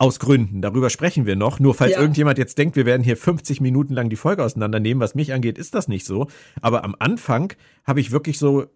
Aus 0.00 0.20
Gründen. 0.20 0.62
Darüber 0.62 0.90
sprechen 0.90 1.26
wir 1.26 1.34
noch. 1.34 1.58
Nur 1.58 1.74
falls 1.74 1.94
Ja. 1.94 2.00
irgendjemand 2.00 2.38
jetzt 2.38 2.56
denkt, 2.58 2.76
wir 2.76 2.86
werden 2.86 3.02
hier 3.02 3.16
50 3.16 3.60
Minuten 3.60 3.94
lang 3.94 4.08
die 4.10 4.16
Folge 4.16 4.44
auseinandernehmen, 4.44 5.00
was 5.00 5.16
mich 5.16 5.32
angeht, 5.32 5.58
ist 5.58 5.74
das 5.74 5.88
nicht 5.88 6.06
so. 6.06 6.28
Aber 6.60 6.84
am 6.84 6.94
Anfang 7.00 7.52
habe 7.84 8.00
ich 8.00 8.12
wirklich 8.12 8.38
so 8.38 8.66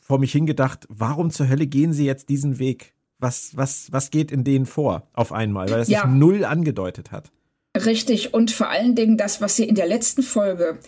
vor 0.00 0.20
mich 0.20 0.30
hingedacht, 0.30 0.86
warum 0.88 1.30
zur 1.32 1.48
Hölle 1.48 1.66
gehen 1.66 1.92
sie 1.92 2.04
jetzt 2.06 2.28
diesen 2.28 2.60
Weg? 2.60 2.94
Was, 3.18 3.56
was, 3.56 3.88
was 3.90 4.10
geht 4.10 4.30
in 4.30 4.44
denen 4.44 4.66
vor 4.66 5.08
auf 5.14 5.32
einmal? 5.32 5.68
Weil 5.68 5.78
das 5.78 5.88
Ja. 5.88 6.02
sich 6.02 6.10
null 6.10 6.44
angedeutet 6.44 7.10
hat. 7.10 7.32
Richtig. 7.76 8.32
Und 8.34 8.50
vor 8.52 8.68
allen 8.68 8.94
Dingen 8.94 9.16
das, 9.16 9.40
was 9.40 9.56
sie 9.56 9.64
in 9.64 9.74
der 9.74 9.86
letzten 9.88 10.22
Folge, 10.22 10.78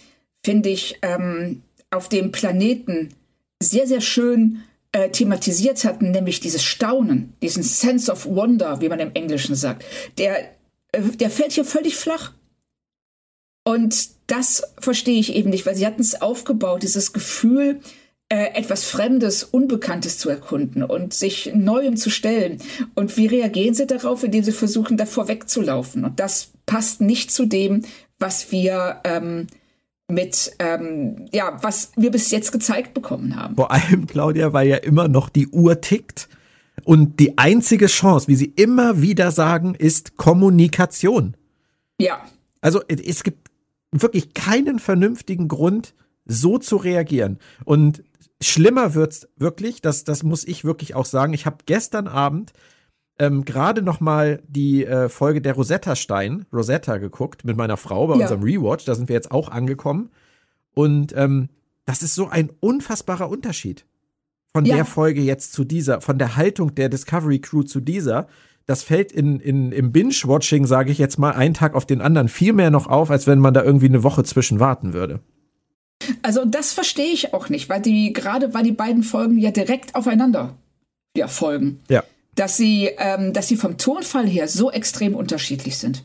finde 0.44 0.68
ich, 0.68 0.98
ähm, 1.02 1.62
auf 1.90 2.08
dem 2.08 2.30
Planeten 2.30 3.14
sehr, 3.60 3.86
sehr 3.86 4.00
schön 4.00 4.62
äh, 4.92 5.10
thematisiert 5.10 5.84
hatten, 5.84 6.10
nämlich 6.10 6.40
dieses 6.40 6.62
Staunen, 6.62 7.32
diesen 7.42 7.62
Sense 7.62 8.12
of 8.12 8.26
Wonder, 8.26 8.80
wie 8.80 8.88
man 8.88 9.00
im 9.00 9.14
Englischen 9.14 9.54
sagt. 9.54 9.84
Der, 10.18 10.50
äh, 10.92 11.00
der 11.18 11.30
fällt 11.30 11.52
hier 11.52 11.64
völlig 11.64 11.96
flach. 11.96 12.32
Und 13.64 14.10
das 14.26 14.62
verstehe 14.78 15.18
ich 15.18 15.34
eben 15.34 15.50
nicht, 15.50 15.64
weil 15.64 15.74
sie 15.74 15.86
hatten 15.86 16.02
es 16.02 16.20
aufgebaut, 16.20 16.82
dieses 16.82 17.14
Gefühl, 17.14 17.80
äh, 18.28 18.54
etwas 18.54 18.84
Fremdes, 18.84 19.42
Unbekanntes 19.42 20.18
zu 20.18 20.28
erkunden 20.28 20.82
und 20.82 21.14
sich 21.14 21.52
Neuem 21.54 21.96
zu 21.96 22.10
stellen. 22.10 22.60
Und 22.94 23.16
wie 23.16 23.26
reagieren 23.26 23.74
sie 23.74 23.86
darauf, 23.86 24.22
indem 24.22 24.44
sie 24.44 24.52
versuchen, 24.52 24.96
davor 24.98 25.28
wegzulaufen? 25.28 26.04
Und 26.04 26.20
das 26.20 26.50
passt 26.66 27.00
nicht 27.00 27.30
zu 27.30 27.46
dem, 27.46 27.82
was 28.18 28.52
wir 28.52 29.00
ähm, 29.04 29.46
mit, 30.08 30.52
ähm, 30.58 31.26
ja, 31.32 31.58
was 31.62 31.92
wir 31.96 32.10
bis 32.10 32.30
jetzt 32.30 32.52
gezeigt 32.52 32.94
bekommen 32.94 33.36
haben. 33.36 33.56
Vor 33.56 33.70
allem, 33.70 34.06
Claudia, 34.06 34.52
weil 34.52 34.68
ja 34.68 34.76
immer 34.76 35.08
noch 35.08 35.28
die 35.28 35.48
Uhr 35.48 35.80
tickt. 35.80 36.28
Und 36.84 37.20
die 37.20 37.38
einzige 37.38 37.86
Chance, 37.86 38.28
wie 38.28 38.34
sie 38.34 38.52
immer 38.56 39.00
wieder 39.00 39.30
sagen, 39.30 39.74
ist 39.74 40.16
Kommunikation. 40.16 41.36
Ja, 41.98 42.20
Also 42.60 42.82
es 42.88 43.22
gibt 43.22 43.50
wirklich 43.92 44.32
keinen 44.32 44.78
vernünftigen 44.78 45.48
Grund, 45.48 45.94
so 46.24 46.56
zu 46.56 46.76
reagieren. 46.76 47.38
Und 47.64 48.02
schlimmer 48.40 48.94
wird's 48.94 49.28
wirklich, 49.36 49.82
das, 49.82 50.04
das 50.04 50.22
muss 50.22 50.44
ich 50.44 50.64
wirklich 50.64 50.94
auch 50.94 51.04
sagen. 51.04 51.34
Ich 51.34 51.44
habe 51.44 51.58
gestern 51.66 52.08
Abend 52.08 52.54
ähm, 53.18 53.44
gerade 53.44 53.82
noch 53.82 54.00
mal 54.00 54.42
die 54.48 54.84
äh, 54.84 55.08
Folge 55.08 55.40
der 55.40 55.54
Rosetta 55.54 55.94
Stein, 55.96 56.46
Rosetta 56.52 56.98
geguckt 56.98 57.44
mit 57.44 57.56
meiner 57.56 57.76
Frau 57.76 58.06
bei 58.08 58.16
Ja. 58.16 58.22
unserem 58.22 58.42
Rewatch. 58.42 58.84
Da 58.84 58.94
sind 58.94 59.08
wir 59.08 59.14
jetzt 59.14 59.30
auch 59.30 59.48
angekommen. 59.50 60.10
Und 60.74 61.14
ähm, 61.16 61.48
das 61.86 62.02
ist 62.02 62.14
so 62.14 62.28
ein 62.28 62.50
unfassbarer 62.60 63.28
Unterschied 63.28 63.84
von 64.52 64.64
Ja. 64.64 64.76
der 64.76 64.84
Folge 64.84 65.20
jetzt 65.20 65.52
zu 65.52 65.64
dieser, 65.64 66.00
von 66.00 66.18
der 66.18 66.36
Haltung 66.36 66.74
der 66.74 66.88
Discovery 66.88 67.38
Crew 67.40 67.62
zu 67.62 67.80
dieser. 67.80 68.26
Das 68.66 68.82
fällt 68.82 69.12
in, 69.12 69.38
in, 69.40 69.72
im 69.72 69.92
Binge-Watching, 69.92 70.66
sage 70.66 70.90
ich 70.90 70.98
jetzt 70.98 71.18
mal, 71.18 71.32
einen 71.32 71.54
Tag 71.54 71.74
auf 71.74 71.84
den 71.86 72.00
anderen 72.00 72.28
viel 72.28 72.52
mehr 72.54 72.70
noch 72.70 72.86
auf, 72.86 73.10
als 73.10 73.26
wenn 73.26 73.38
man 73.38 73.52
da 73.54 73.62
irgendwie 73.62 73.86
eine 73.88 74.02
Woche 74.02 74.24
zwischen 74.24 74.58
warten 74.58 74.92
würde. 74.94 75.20
Also 76.22 76.44
das 76.44 76.72
verstehe 76.72 77.12
ich 77.12 77.32
auch 77.34 77.48
nicht, 77.48 77.68
weil 77.68 77.80
die 77.82 78.12
gerade 78.12 78.54
weil 78.54 78.62
die 78.64 78.72
beiden 78.72 79.02
Folgen 79.02 79.38
ja 79.38 79.50
direkt 79.50 79.94
aufeinander 79.94 80.54
ja, 81.16 81.28
folgen, 81.28 81.80
Ja. 81.88 82.02
Dass 82.34 82.56
sie, 82.56 82.90
ähm, 82.98 83.32
dass 83.32 83.48
sie 83.48 83.56
vom 83.56 83.78
Tonfall 83.78 84.26
her 84.26 84.48
so 84.48 84.70
extrem 84.70 85.14
unterschiedlich 85.14 85.78
sind. 85.78 86.04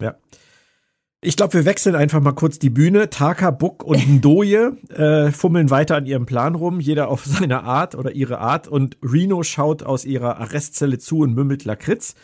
Ja. 0.00 0.16
Ich 1.22 1.36
glaube, 1.36 1.54
wir 1.54 1.64
wechseln 1.64 1.96
einfach 1.96 2.20
mal 2.20 2.32
kurz 2.32 2.58
die 2.58 2.70
Bühne. 2.70 3.10
Taka, 3.10 3.50
Buck 3.50 3.82
und 3.82 4.06
Ndoye 4.08 4.72
äh, 4.90 5.32
fummeln 5.32 5.70
weiter 5.70 5.96
an 5.96 6.06
ihrem 6.06 6.26
Plan 6.26 6.54
rum, 6.54 6.80
jeder 6.80 7.08
auf 7.08 7.24
seine 7.26 7.64
Art 7.64 7.94
oder 7.94 8.12
ihre 8.12 8.38
Art. 8.38 8.68
Und 8.68 8.96
Reno 9.02 9.42
schaut 9.42 9.82
aus 9.82 10.04
ihrer 10.04 10.38
Arrestzelle 10.38 10.98
zu 10.98 11.20
und 11.20 11.34
mümmelt 11.34 11.64
Lakritz. 11.64 12.14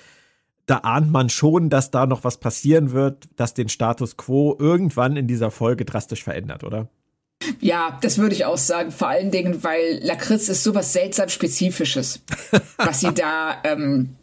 Da 0.66 0.78
ahnt 0.78 1.10
man 1.10 1.28
schon, 1.28 1.70
dass 1.70 1.90
da 1.90 2.06
noch 2.06 2.22
was 2.22 2.38
passieren 2.38 2.92
wird, 2.92 3.28
das 3.34 3.54
den 3.54 3.68
Status 3.68 4.16
quo 4.16 4.56
irgendwann 4.58 5.16
in 5.16 5.26
dieser 5.26 5.50
Folge 5.50 5.84
drastisch 5.84 6.22
verändert, 6.22 6.62
oder? 6.62 6.88
Ja, 7.60 7.98
das 8.02 8.18
würde 8.18 8.34
ich 8.34 8.44
auch 8.44 8.58
sagen. 8.58 8.90
Vor 8.90 9.08
allen 9.08 9.30
Dingen, 9.30 9.62
weil 9.64 10.00
Lakritz 10.02 10.48
ist 10.48 10.62
sowas 10.64 10.92
seltsam 10.92 11.28
Spezifisches, 11.28 12.20
was 12.76 13.00
sie 13.00 13.12
da 13.12 13.56
ähm, 13.64 14.16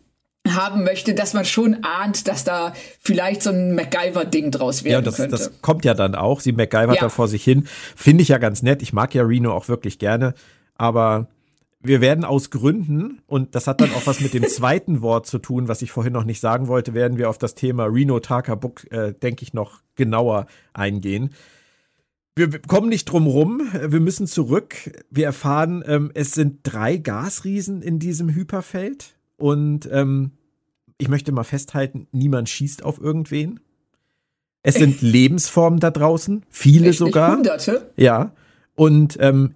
haben 0.47 0.83
möchte, 0.83 1.13
dass 1.13 1.33
man 1.33 1.45
schon 1.45 1.83
ahnt, 1.83 2.27
dass 2.27 2.43
da 2.43 2.73
vielleicht 3.01 3.43
so 3.43 3.51
ein 3.51 3.75
MacGyver-Ding 3.75 4.51
draus 4.51 4.83
werden 4.83 4.93
Ja, 4.93 5.01
das, 5.01 5.17
könnte. 5.17 5.37
das 5.37 5.61
kommt 5.61 5.85
ja 5.85 5.93
dann 5.93 6.15
auch. 6.15 6.39
Sie 6.39 6.51
MacGyvert 6.53 6.95
Ja. 6.95 7.01
da 7.01 7.09
vor 7.09 7.27
sich 7.27 7.43
hin. 7.43 7.67
Finde 7.95 8.21
ich 8.23 8.29
ja 8.29 8.37
ganz 8.37 8.61
nett. 8.63 8.81
Ich 8.81 8.93
mag 8.93 9.13
ja 9.13 9.23
Reno 9.23 9.53
auch 9.53 9.67
wirklich 9.67 9.99
gerne. 9.99 10.33
Aber 10.75 11.27
wir 11.81 12.01
werden 12.01 12.25
aus 12.25 12.49
Gründen, 12.49 13.21
und 13.27 13.55
das 13.55 13.67
hat 13.67 13.79
dann 13.79 13.91
auch 13.93 14.05
was 14.05 14.19
mit 14.21 14.33
dem 14.33 14.43
zweiten 14.47 15.01
Wort 15.01 15.27
zu 15.27 15.37
tun, 15.39 15.67
was 15.67 15.81
ich 15.81 15.91
vorhin 15.91 16.13
noch 16.13 16.25
nicht 16.25 16.39
sagen 16.41 16.67
wollte, 16.67 16.93
werden 16.93 17.17
wir 17.17 17.29
auf 17.29 17.37
das 17.37 17.55
Thema 17.55 17.85
Reno 17.85 18.19
Taka 18.19 18.55
Book, 18.55 18.91
äh, 18.91 19.13
denke 19.13 19.43
ich, 19.43 19.53
noch 19.53 19.79
genauer 19.95 20.47
eingehen. 20.73 21.33
Wir 22.35 22.49
kommen 22.61 22.89
nicht 22.89 23.05
drum 23.05 23.27
rum. 23.27 23.61
Wir 23.73 23.99
müssen 23.99 24.27
zurück. 24.27 24.75
Wir 25.09 25.25
erfahren, 25.25 25.83
ähm, 25.85 26.11
es 26.13 26.31
sind 26.31 26.59
drei 26.63 26.97
Gasriesen 26.97 27.81
in 27.81 27.99
diesem 27.99 28.33
Hyperfeld. 28.33 29.17
Und 29.37 29.89
ähm, 29.91 30.31
ich 30.97 31.07
möchte 31.07 31.31
mal 31.31 31.43
festhalten, 31.43 32.07
niemand 32.11 32.49
schießt 32.49 32.83
auf 32.83 32.99
irgendwen. 32.99 33.59
Es 34.61 34.75
sind 34.75 35.01
Lebensformen 35.01 35.79
da 35.79 35.89
draußen, 35.89 36.45
viele 36.49 36.87
Richtig, 36.87 36.97
sogar. 36.97 37.37
Hunderte. 37.37 37.91
Ja. 37.95 38.33
Und 38.75 39.17
ähm, 39.19 39.55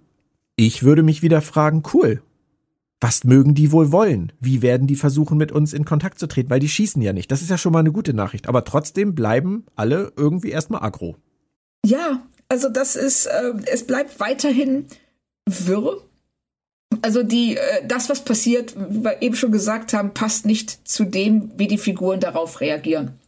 ich 0.55 0.83
würde 0.83 1.03
mich 1.03 1.21
wieder 1.21 1.41
fragen, 1.41 1.83
cool. 1.93 2.21
Was 3.01 3.25
mögen 3.25 3.53
die 3.53 3.73
wohl 3.73 3.91
wollen? 3.91 4.31
Wie 4.39 4.61
werden 4.61 4.87
die 4.87 4.95
versuchen, 4.95 5.37
mit 5.37 5.51
uns 5.51 5.73
in 5.73 5.83
Kontakt 5.83 6.19
zu 6.19 6.27
treten? 6.27 6.49
Weil 6.49 6.61
die 6.61 6.69
schießen 6.69 7.01
ja 7.01 7.11
nicht. 7.11 7.29
Das 7.31 7.41
ist 7.41 7.49
ja 7.49 7.57
schon 7.57 7.73
mal 7.73 7.79
eine 7.79 7.91
gute 7.91 8.13
Nachricht. 8.13 8.47
Aber 8.47 8.63
trotzdem 8.63 9.13
bleiben 9.13 9.65
alle 9.75 10.13
irgendwie 10.15 10.51
erstmal 10.51 10.83
aggro. 10.83 11.17
Ja, 11.85 12.25
also 12.49 12.69
das 12.69 12.95
ist, 12.95 13.25
äh, 13.25 13.53
es 13.65 13.85
bleibt 13.85 14.19
weiterhin 14.19 14.87
wirr. 15.45 16.01
Also 17.01 17.23
die, 17.23 17.57
äh, 17.57 17.85
das, 17.85 18.09
was 18.09 18.23
passiert, 18.23 18.75
wie 18.75 19.03
wir 19.03 19.21
eben 19.21 19.35
schon 19.35 19.51
gesagt 19.51 19.93
haben, 19.93 20.13
passt 20.13 20.45
nicht 20.45 20.87
zu 20.87 21.05
dem, 21.05 21.51
wie 21.57 21.67
die 21.67 21.77
Figuren 21.77 22.19
darauf 22.19 22.61
reagieren. 22.61 23.19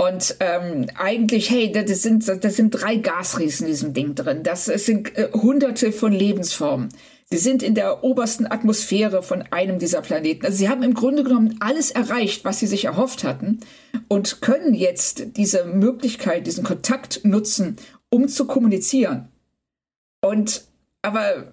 Und 0.00 0.36
ähm, 0.38 0.86
eigentlich, 0.94 1.50
hey, 1.50 1.72
das 1.72 2.02
sind, 2.02 2.28
das 2.28 2.54
sind 2.54 2.70
drei 2.70 2.96
Gasriesen 2.96 3.66
in 3.66 3.72
diesem 3.72 3.94
Ding 3.94 4.14
drin. 4.14 4.44
Das 4.44 4.68
es 4.68 4.86
sind 4.86 5.16
äh, 5.18 5.30
hunderte 5.32 5.90
von 5.90 6.12
Lebensformen. 6.12 6.90
Sie 7.30 7.36
sind 7.36 7.62
in 7.62 7.74
der 7.74 8.04
obersten 8.04 8.46
Atmosphäre 8.46 9.22
von 9.22 9.42
einem 9.50 9.78
dieser 9.78 10.00
Planeten. 10.00 10.46
Also 10.46 10.56
sie 10.56 10.68
haben 10.68 10.82
im 10.82 10.94
Grunde 10.94 11.24
genommen 11.24 11.56
alles 11.60 11.90
erreicht, 11.90 12.44
was 12.44 12.60
sie 12.60 12.66
sich 12.66 12.86
erhofft 12.86 13.22
hatten 13.22 13.60
und 14.06 14.40
können 14.40 14.72
jetzt 14.72 15.36
diese 15.36 15.64
Möglichkeit, 15.64 16.46
diesen 16.46 16.64
Kontakt 16.64 17.20
nutzen, 17.24 17.76
um 18.10 18.28
zu 18.28 18.46
kommunizieren. 18.46 19.28
Und 20.20 20.64
aber 21.02 21.52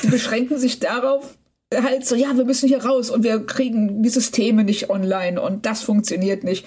sie 0.00 0.08
beschränken 0.10 0.58
sich 0.58 0.80
darauf, 0.80 1.38
halt 1.74 2.06
so, 2.06 2.14
ja, 2.14 2.36
wir 2.36 2.44
müssen 2.44 2.68
hier 2.68 2.84
raus 2.84 3.10
und 3.10 3.22
wir 3.22 3.44
kriegen 3.44 4.02
die 4.02 4.08
Systeme 4.08 4.64
nicht 4.64 4.90
online 4.90 5.40
und 5.40 5.66
das 5.66 5.82
funktioniert 5.82 6.44
nicht. 6.44 6.66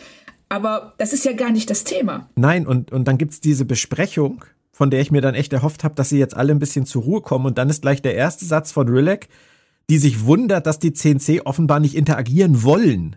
Aber 0.50 0.94
das 0.98 1.14
ist 1.14 1.26
ja 1.26 1.32
gar 1.32 1.52
nicht 1.52 1.70
das 1.70 1.84
Thema. 1.84 2.30
Nein, 2.36 2.68
und, 2.68 2.92
und 2.92 3.08
dann 3.08 3.18
gibt's 3.18 3.40
diese 3.40 3.66
Besprechung, 3.66 4.44
von 4.72 4.92
der 4.92 5.00
ich 5.00 5.10
mir 5.10 5.22
dann 5.22 5.34
echt 5.34 5.54
erhofft 5.54 5.84
habe, 5.84 5.96
dass 5.96 6.10
sie 6.10 6.20
jetzt 6.20 6.36
alle 6.36 6.52
ein 6.52 6.60
bisschen 6.60 6.86
zur 6.86 7.04
Ruhe 7.04 7.22
kommen. 7.22 7.46
Und 7.46 7.58
dann 7.58 7.70
ist 7.70 7.82
gleich 7.82 8.02
der 8.02 8.16
erste 8.16 8.46
Satz 8.46 8.72
von 8.72 8.90
Rilek, 8.90 9.30
die 9.90 9.98
sich 9.98 10.26
wundert, 10.26 10.68
dass 10.68 10.80
die 10.80 10.94
CNC 10.94 11.42
offenbar 11.46 11.80
nicht 11.80 11.96
interagieren 11.96 12.64
wollen. 12.64 13.16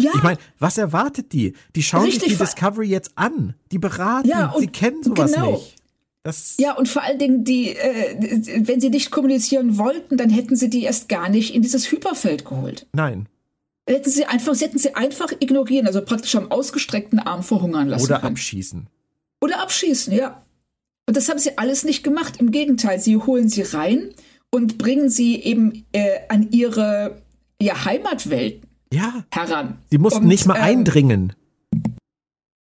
Ja, 0.00 0.12
Ich 0.14 0.22
meine, 0.22 0.38
was 0.58 0.78
erwartet 0.78 1.32
die? 1.32 1.54
Die 1.74 1.82
schauen 1.82 2.04
Richtig, 2.04 2.28
sich 2.30 2.38
die 2.38 2.44
Discovery 2.44 2.88
jetzt 2.88 3.12
an. 3.16 3.54
Die 3.72 3.78
beraten. 3.78 4.28
Ja, 4.28 4.50
und 4.50 4.60
sie 4.60 4.68
kennen 4.68 5.02
sowas 5.02 5.32
genau. 5.32 5.52
nicht. 5.52 5.76
Das, 6.22 6.56
ja, 6.58 6.76
und 6.76 6.88
vor 6.88 7.02
allen 7.02 7.18
Dingen, 7.18 7.44
die, 7.44 7.70
äh, 7.70 8.66
wenn 8.66 8.80
sie 8.80 8.90
nicht 8.90 9.10
kommunizieren 9.10 9.78
wollten, 9.78 10.18
dann 10.18 10.28
hätten 10.28 10.54
sie 10.54 10.68
die 10.68 10.82
erst 10.82 11.08
gar 11.08 11.30
nicht 11.30 11.54
in 11.54 11.62
dieses 11.62 11.90
Hyperfeld 11.90 12.44
geholt. 12.44 12.86
Nein. 12.92 13.26
Hätten 13.88 14.10
sie 14.10 14.26
einfach, 14.26 14.54
sie 14.54 14.66
hätten 14.66 14.78
sie 14.78 14.94
einfach 14.94 15.32
ignorieren, 15.40 15.86
also 15.86 16.02
praktisch 16.02 16.36
am 16.36 16.50
ausgestreckten 16.50 17.18
Arm 17.20 17.42
verhungern 17.42 17.88
lassen 17.88 18.04
Oder 18.04 18.20
können. 18.20 18.34
abschießen. 18.34 18.86
Oder 19.40 19.62
abschießen, 19.62 20.12
ja. 20.14 20.42
Und 21.06 21.16
das 21.16 21.28
haben 21.28 21.38
sie 21.38 21.56
alles 21.56 21.84
nicht 21.84 22.04
gemacht. 22.04 22.36
Im 22.38 22.50
Gegenteil, 22.50 23.00
sie 23.00 23.16
holen 23.16 23.48
sie 23.48 23.62
rein 23.62 24.10
und 24.50 24.76
bringen 24.76 25.08
sie 25.08 25.36
eben 25.36 25.86
äh, 25.92 26.20
an 26.28 26.50
ihre 26.52 27.22
ja, 27.60 27.84
Heimatwelt 27.84 28.62
Ja, 28.92 29.24
heran. 29.32 29.78
sie 29.90 29.98
mussten 29.98 30.22
Und, 30.22 30.28
nicht 30.28 30.46
mal 30.46 30.56
ähm, 30.56 30.62
eindringen. 30.62 31.32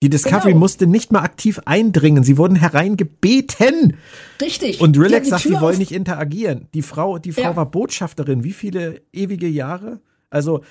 Die 0.04 0.10
Discovery 0.10 0.50
genau. 0.50 0.60
musste 0.60 0.88
nicht 0.88 1.12
mal 1.12 1.22
aktiv 1.22 1.60
eindringen. 1.66 2.24
Sie 2.24 2.38
wurden 2.38 2.56
hereingebeten. 2.56 3.98
Richtig. 4.42 4.80
Und 4.82 5.00
Relax 5.00 5.30
sagt, 5.30 5.46
die 5.46 5.60
wollen 5.60 5.80
nicht 5.80 5.92
interagieren. 5.92 6.68
Die 6.74 6.82
Frau, 6.84 7.18
die 7.18 7.32
Frau 7.32 7.42
Ja. 7.42 7.56
war 7.56 7.66
Botschafterin. 7.72 8.44
Wie 8.44 8.52
viele 8.54 9.02
ewige 9.14 9.48
Jahre? 9.48 10.02
Also, 10.30 10.64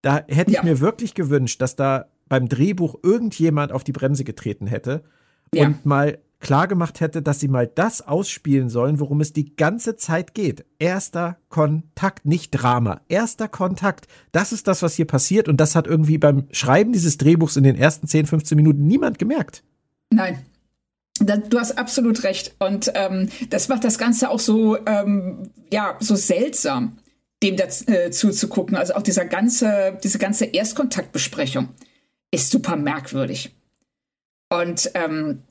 da 0.00 0.24
hätte 0.28 0.52
ich 0.52 0.56
Ja. 0.58 0.62
mir 0.62 0.80
wirklich 0.80 1.14
gewünscht, 1.14 1.60
dass 1.60 1.76
da 1.76 2.06
beim 2.28 2.48
Drehbuch 2.48 2.96
irgendjemand 3.02 3.72
auf 3.72 3.84
die 3.84 3.92
Bremse 3.92 4.24
getreten 4.24 4.66
hätte 4.66 5.02
Ja. 5.52 5.66
und 5.66 5.84
mal 5.84 6.18
klar 6.40 6.68
gemacht 6.68 7.00
hätte, 7.00 7.22
dass 7.22 7.40
sie 7.40 7.48
mal 7.48 7.66
das 7.66 8.02
ausspielen 8.02 8.68
sollen, 8.68 9.00
worum 9.00 9.20
es 9.20 9.32
die 9.32 9.56
ganze 9.56 9.96
Zeit 9.96 10.34
geht. 10.34 10.64
Erster 10.78 11.38
Kontakt, 11.48 12.26
nicht 12.26 12.50
Drama. 12.50 13.00
Erster 13.08 13.48
Kontakt. 13.48 14.06
Das 14.32 14.52
ist 14.52 14.68
das, 14.68 14.82
was 14.82 14.94
hier 14.94 15.06
passiert. 15.06 15.48
Und 15.48 15.58
das 15.58 15.74
hat 15.74 15.86
irgendwie 15.86 16.18
beim 16.18 16.46
Schreiben 16.52 16.92
dieses 16.92 17.18
Drehbuchs 17.18 17.56
in 17.56 17.64
den 17.64 17.76
ersten 17.76 18.06
10, 18.06 18.26
15 18.26 18.56
Minuten 18.56 18.86
niemand 18.86 19.18
gemerkt. 19.18 19.62
Nein. 20.10 20.44
Du 21.18 21.58
hast 21.58 21.78
absolut 21.78 22.24
recht. 22.24 22.54
Und 22.58 22.92
ähm, 22.94 23.30
das 23.48 23.68
macht 23.68 23.84
das 23.84 23.96
Ganze 23.96 24.28
auch 24.28 24.38
so, 24.38 24.76
ähm, 24.86 25.50
ja, 25.72 25.96
so 26.00 26.14
seltsam, 26.14 26.98
dem 27.42 27.56
dazu 27.56 27.84
äh, 27.88 28.10
zuzugucken. 28.10 28.76
Also 28.76 28.94
auch 28.94 29.02
dieser 29.02 29.24
ganze, 29.24 29.98
diese 30.04 30.18
ganze 30.18 30.44
Erstkontaktbesprechung 30.44 31.70
ist 32.30 32.50
super 32.50 32.76
merkwürdig. 32.76 33.54
Und 34.50 34.90
ähm, 34.94 35.42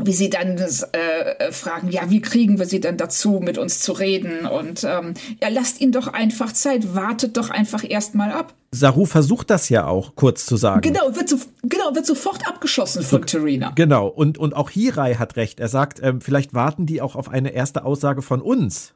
wie 0.00 0.12
sie 0.12 0.30
dann 0.30 0.58
äh, 0.58 1.52
fragen, 1.52 1.88
ja, 1.90 2.10
wie 2.10 2.20
kriegen 2.20 2.58
wir 2.58 2.66
sie 2.66 2.80
denn 2.80 2.96
dazu, 2.96 3.40
mit 3.42 3.56
uns 3.58 3.80
zu 3.80 3.92
reden? 3.92 4.46
Und 4.46 4.82
ähm, 4.84 5.14
ja, 5.40 5.48
lasst 5.48 5.80
ihnen 5.80 5.92
doch 5.92 6.08
einfach 6.08 6.52
Zeit, 6.52 6.94
wartet 6.94 7.36
doch 7.36 7.50
einfach 7.50 7.88
erstmal 7.88 8.32
ab. 8.32 8.54
Saru 8.72 9.04
versucht 9.04 9.50
das 9.50 9.68
ja 9.68 9.86
auch, 9.86 10.16
kurz 10.16 10.44
zu 10.46 10.56
sagen. 10.56 10.80
Genau, 10.80 11.14
wird, 11.14 11.28
so, 11.28 11.36
genau, 11.62 11.94
wird 11.94 12.06
sofort 12.06 12.48
abgeschossen 12.48 13.02
von 13.04 13.26
Terina. 13.26 13.70
Genau, 13.76 14.08
und, 14.08 14.38
und 14.38 14.54
auch 14.54 14.70
Hirai 14.70 15.14
hat 15.14 15.36
recht. 15.36 15.60
Er 15.60 15.68
sagt, 15.68 16.00
ähm, 16.02 16.20
vielleicht 16.20 16.52
warten 16.54 16.86
die 16.86 17.00
auch 17.00 17.14
auf 17.14 17.28
eine 17.28 17.50
erste 17.50 17.84
Aussage 17.84 18.22
von 18.22 18.40
uns. 18.40 18.94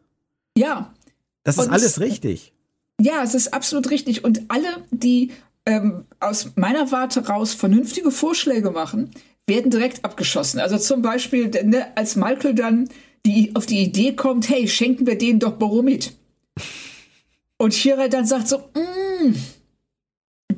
Ja, 0.59 0.93
Das 1.45 1.59
ist 1.59 1.67
Und- 1.67 1.73
alles 1.73 2.01
richtig. 2.01 2.53
Ja, 3.01 3.23
es 3.23 3.35
ist 3.35 3.53
absolut 3.53 3.91
richtig. 3.91 4.25
Und 4.25 4.43
alle, 4.49 4.69
die 4.91 5.31
ähm, 5.67 6.05
aus 6.19 6.53
meiner 6.57 6.91
Warte 6.91 7.27
raus 7.27 7.53
vernünftige 7.53 8.11
Vorschläge 8.11 8.71
machen, 8.71 9.11
werden 9.47 9.71
direkt 9.71 10.05
abgeschossen. 10.05 10.59
Also 10.61 10.79
zum 10.79 11.03
Beispiel, 11.03 11.51
ne, 11.65 11.87
als 11.97 12.17
Michael 12.17 12.55
dann 12.55 12.89
die, 13.25 13.53
auf 13.55 13.67
die 13.67 13.79
Idee 13.83 14.13
kommt, 14.15 14.49
hey, 14.49 14.69
schenken 14.69 15.07
wir 15.07 15.19
denen 15.19 15.39
doch 15.39 15.53
Boromit. 15.53 16.13
Und 17.59 17.75
Shirai 17.75 18.09
dann 18.09 18.27
sagt 18.27 18.49
so, 18.49 18.59
mm, 18.59 19.35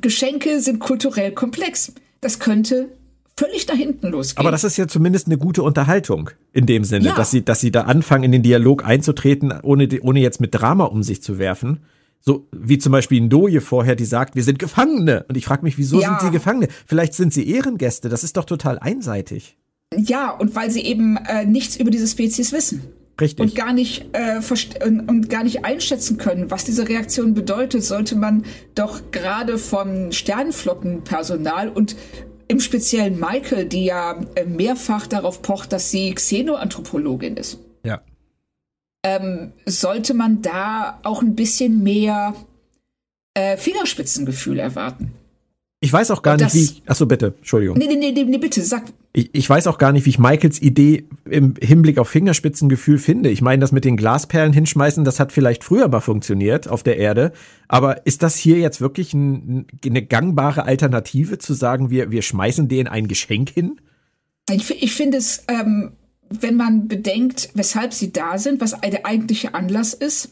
Geschenke 0.01 0.59
sind 0.61 0.79
kulturell 0.79 1.31
komplex. 1.31 1.93
Das 2.21 2.39
könnte 2.39 2.89
völlig 3.37 3.67
nach 3.67 3.75
hinten 3.75 4.07
losgehen. 4.07 4.39
Aber 4.39 4.51
das 4.51 4.63
ist 4.63 4.77
ja 4.77 4.87
zumindest 4.87 5.27
eine 5.27 5.37
gute 5.37 5.63
Unterhaltung 5.63 6.29
in 6.51 6.65
dem 6.65 6.83
Sinne, 6.83 7.07
Ja. 7.07 7.15
dass 7.15 7.31
sie, 7.31 7.43
dass 7.43 7.61
sie 7.61 7.71
da 7.71 7.81
anfangen, 7.83 8.25
in 8.25 8.31
den 8.33 8.43
Dialog 8.43 8.83
einzutreten, 8.85 9.53
ohne, 9.63 9.87
ohne 10.01 10.19
jetzt 10.19 10.41
mit 10.41 10.53
Drama 10.53 10.85
um 10.85 11.03
sich 11.03 11.23
zu 11.23 11.37
werfen. 11.39 11.79
So 12.21 12.47
wie 12.51 12.77
zum 12.77 12.91
Beispiel 12.91 13.21
Ndoye 13.21 13.61
vorher, 13.61 13.95
die 13.95 14.05
sagt, 14.05 14.35
wir 14.35 14.43
sind 14.43 14.59
Gefangene. 14.59 15.25
Und 15.27 15.37
ich 15.37 15.45
frage 15.45 15.63
mich, 15.63 15.77
wieso 15.77 16.01
ja. 16.01 16.09
sind 16.09 16.21
sie 16.21 16.31
Gefangene? 16.31 16.67
Vielleicht 16.85 17.13
sind 17.13 17.33
sie 17.33 17.49
Ehrengäste. 17.49 18.09
Das 18.09 18.23
ist 18.23 18.37
doch 18.37 18.45
total 18.45 18.77
einseitig. 18.79 19.57
Ja, 19.95 20.31
und 20.31 20.55
weil 20.55 20.69
sie 20.69 20.81
eben 20.81 21.17
äh, 21.17 21.45
nichts 21.45 21.77
über 21.77 21.89
diese 21.89 22.07
Spezies 22.07 22.51
wissen. 22.51 22.83
Richtig. 23.19 23.43
Und 23.43 23.55
gar 23.55 23.73
nicht 23.73 24.05
äh, 24.13 24.39
und, 24.85 25.09
und 25.09 25.29
gar 25.29 25.43
nicht 25.43 25.65
einschätzen 25.65 26.17
können, 26.17 26.51
was 26.51 26.63
diese 26.63 26.87
Reaktion 26.87 27.33
bedeutet, 27.33 27.83
sollte 27.83 28.15
man 28.15 28.45
doch 28.75 29.11
gerade 29.11 29.57
vom 29.57 30.11
Sternenflottenpersonal 30.11 31.69
und 31.69 31.95
im 32.47 32.59
Speziellen 32.59 33.19
Michael, 33.19 33.65
die 33.65 33.85
ja 33.85 34.19
äh, 34.35 34.45
mehrfach 34.45 35.07
darauf 35.07 35.41
pocht, 35.41 35.73
dass 35.73 35.91
sie 35.91 36.13
Xenoanthropologin 36.13 37.37
ist. 37.37 37.59
Ähm, 39.03 39.53
sollte 39.65 40.13
man 40.13 40.41
da 40.41 40.99
auch 41.03 41.21
ein 41.21 41.35
bisschen 41.35 41.83
mehr 41.83 42.35
äh, 43.33 43.55
Fingerspitzengefühl 43.57 44.59
erwarten. 44.59 45.13
Ich 45.81 45.93
weiß 45.93 46.11
auch 46.11 46.21
gar 46.21 46.35
das, 46.35 46.53
nicht, 46.53 46.83
wie. 46.83 46.89
Achso, 46.89 47.05
bitte, 47.05 47.33
Entschuldigung. 47.37 47.77
Nee, 47.77 47.87
nee, 47.87 48.11
nee, 48.11 48.23
nee, 48.23 48.37
bitte, 48.37 48.61
sag. 48.61 48.83
Ich, 49.13 49.29
ich 49.33 49.49
weiß 49.49 49.65
auch 49.67 49.77
gar 49.77 49.93
nicht, 49.93 50.05
wie 50.05 50.09
ich 50.09 50.19
Michaels 50.19 50.61
Idee 50.61 51.05
im 51.23 51.53
Hinblick 51.59 51.99
auf 51.99 52.09
Fingerspitzengefühl 52.09 52.97
finde. 52.97 53.29
Ich 53.29 53.41
meine, 53.41 53.61
das 53.61 53.71
mit 53.71 53.85
den 53.85 53.95
Glasperlen 53.95 54.51
hinschmeißen, 54.51 55.05
das 55.05 55.21
hat 55.21 55.31
vielleicht 55.31 55.63
früher 55.63 55.87
mal 55.87 56.01
funktioniert 56.01 56.67
auf 56.67 56.83
der 56.83 56.97
Erde. 56.97 57.31
Aber 57.69 58.05
ist 58.05 58.23
das 58.23 58.35
hier 58.35 58.57
jetzt 58.57 58.81
wirklich 58.81 59.13
ein, 59.13 59.67
eine 59.85 60.05
gangbare 60.05 60.63
Alternative, 60.63 61.37
zu 61.37 61.53
sagen, 61.53 61.89
wir, 61.89 62.11
wir 62.11 62.23
schmeißen 62.23 62.67
denen 62.67 62.89
ein 62.89 63.07
Geschenk 63.07 63.49
hin? 63.49 63.79
Ich, 64.51 64.69
ich 64.83 64.93
finde 64.93 65.17
es, 65.17 65.45
ähm, 65.47 65.93
wenn 66.29 66.55
man 66.55 66.87
bedenkt, 66.87 67.49
weshalb 67.53 67.93
sie 67.93 68.11
da 68.11 68.37
sind, 68.37 68.61
was 68.61 68.79
der 68.81 69.05
eigentliche 69.05 69.53
Anlass 69.53 69.93
ist, 69.93 70.29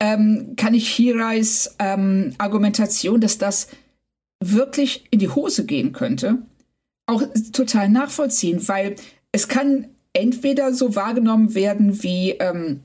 ähm, 0.00 0.54
kann 0.56 0.74
ich 0.74 0.88
Hirais 0.88 1.76
ähm, 1.78 2.34
Argumentation, 2.38 3.20
dass 3.20 3.38
das 3.38 3.68
wirklich 4.42 5.04
in 5.10 5.18
die 5.18 5.28
Hose 5.28 5.66
gehen 5.66 5.92
könnte, 5.92 6.38
auch 7.06 7.22
total 7.52 7.88
nachvollziehen, 7.88 8.66
weil 8.68 8.96
es 9.32 9.48
kann 9.48 9.88
entweder 10.12 10.72
so 10.72 10.96
wahrgenommen 10.96 11.54
werden 11.54 12.02
wie, 12.02 12.30
ähm, 12.32 12.80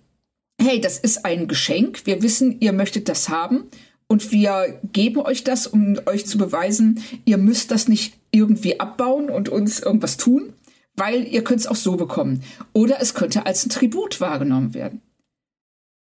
hey, 0.61 0.81
das 0.81 0.99
ist 0.99 1.25
ein 1.25 1.47
Geschenk, 1.47 2.05
wir 2.05 2.21
wissen, 2.21 2.59
ihr 2.59 2.73
möchtet 2.73 3.07
das 3.07 3.29
haben 3.29 3.65
und 4.07 4.31
wir 4.31 4.79
geben 4.91 5.21
euch 5.21 5.43
das, 5.43 5.67
um 5.67 5.97
euch 6.05 6.25
zu 6.25 6.37
beweisen, 6.37 7.01
ihr 7.23 7.37
müsst 7.37 7.71
das 7.71 7.87
nicht 7.87 8.15
irgendwie 8.31 8.79
abbauen 8.79 9.29
und 9.29 9.49
uns 9.49 9.79
irgendwas 9.79 10.17
tun, 10.17 10.53
weil 10.95 11.27
ihr 11.27 11.43
könnt 11.43 11.61
es 11.61 11.67
auch 11.67 11.75
so 11.75 11.95
bekommen. 11.95 12.43
Oder 12.73 13.01
es 13.01 13.13
könnte 13.13 13.45
als 13.45 13.65
ein 13.65 13.69
Tribut 13.69 14.21
wahrgenommen 14.21 14.73
werden. 14.73 15.01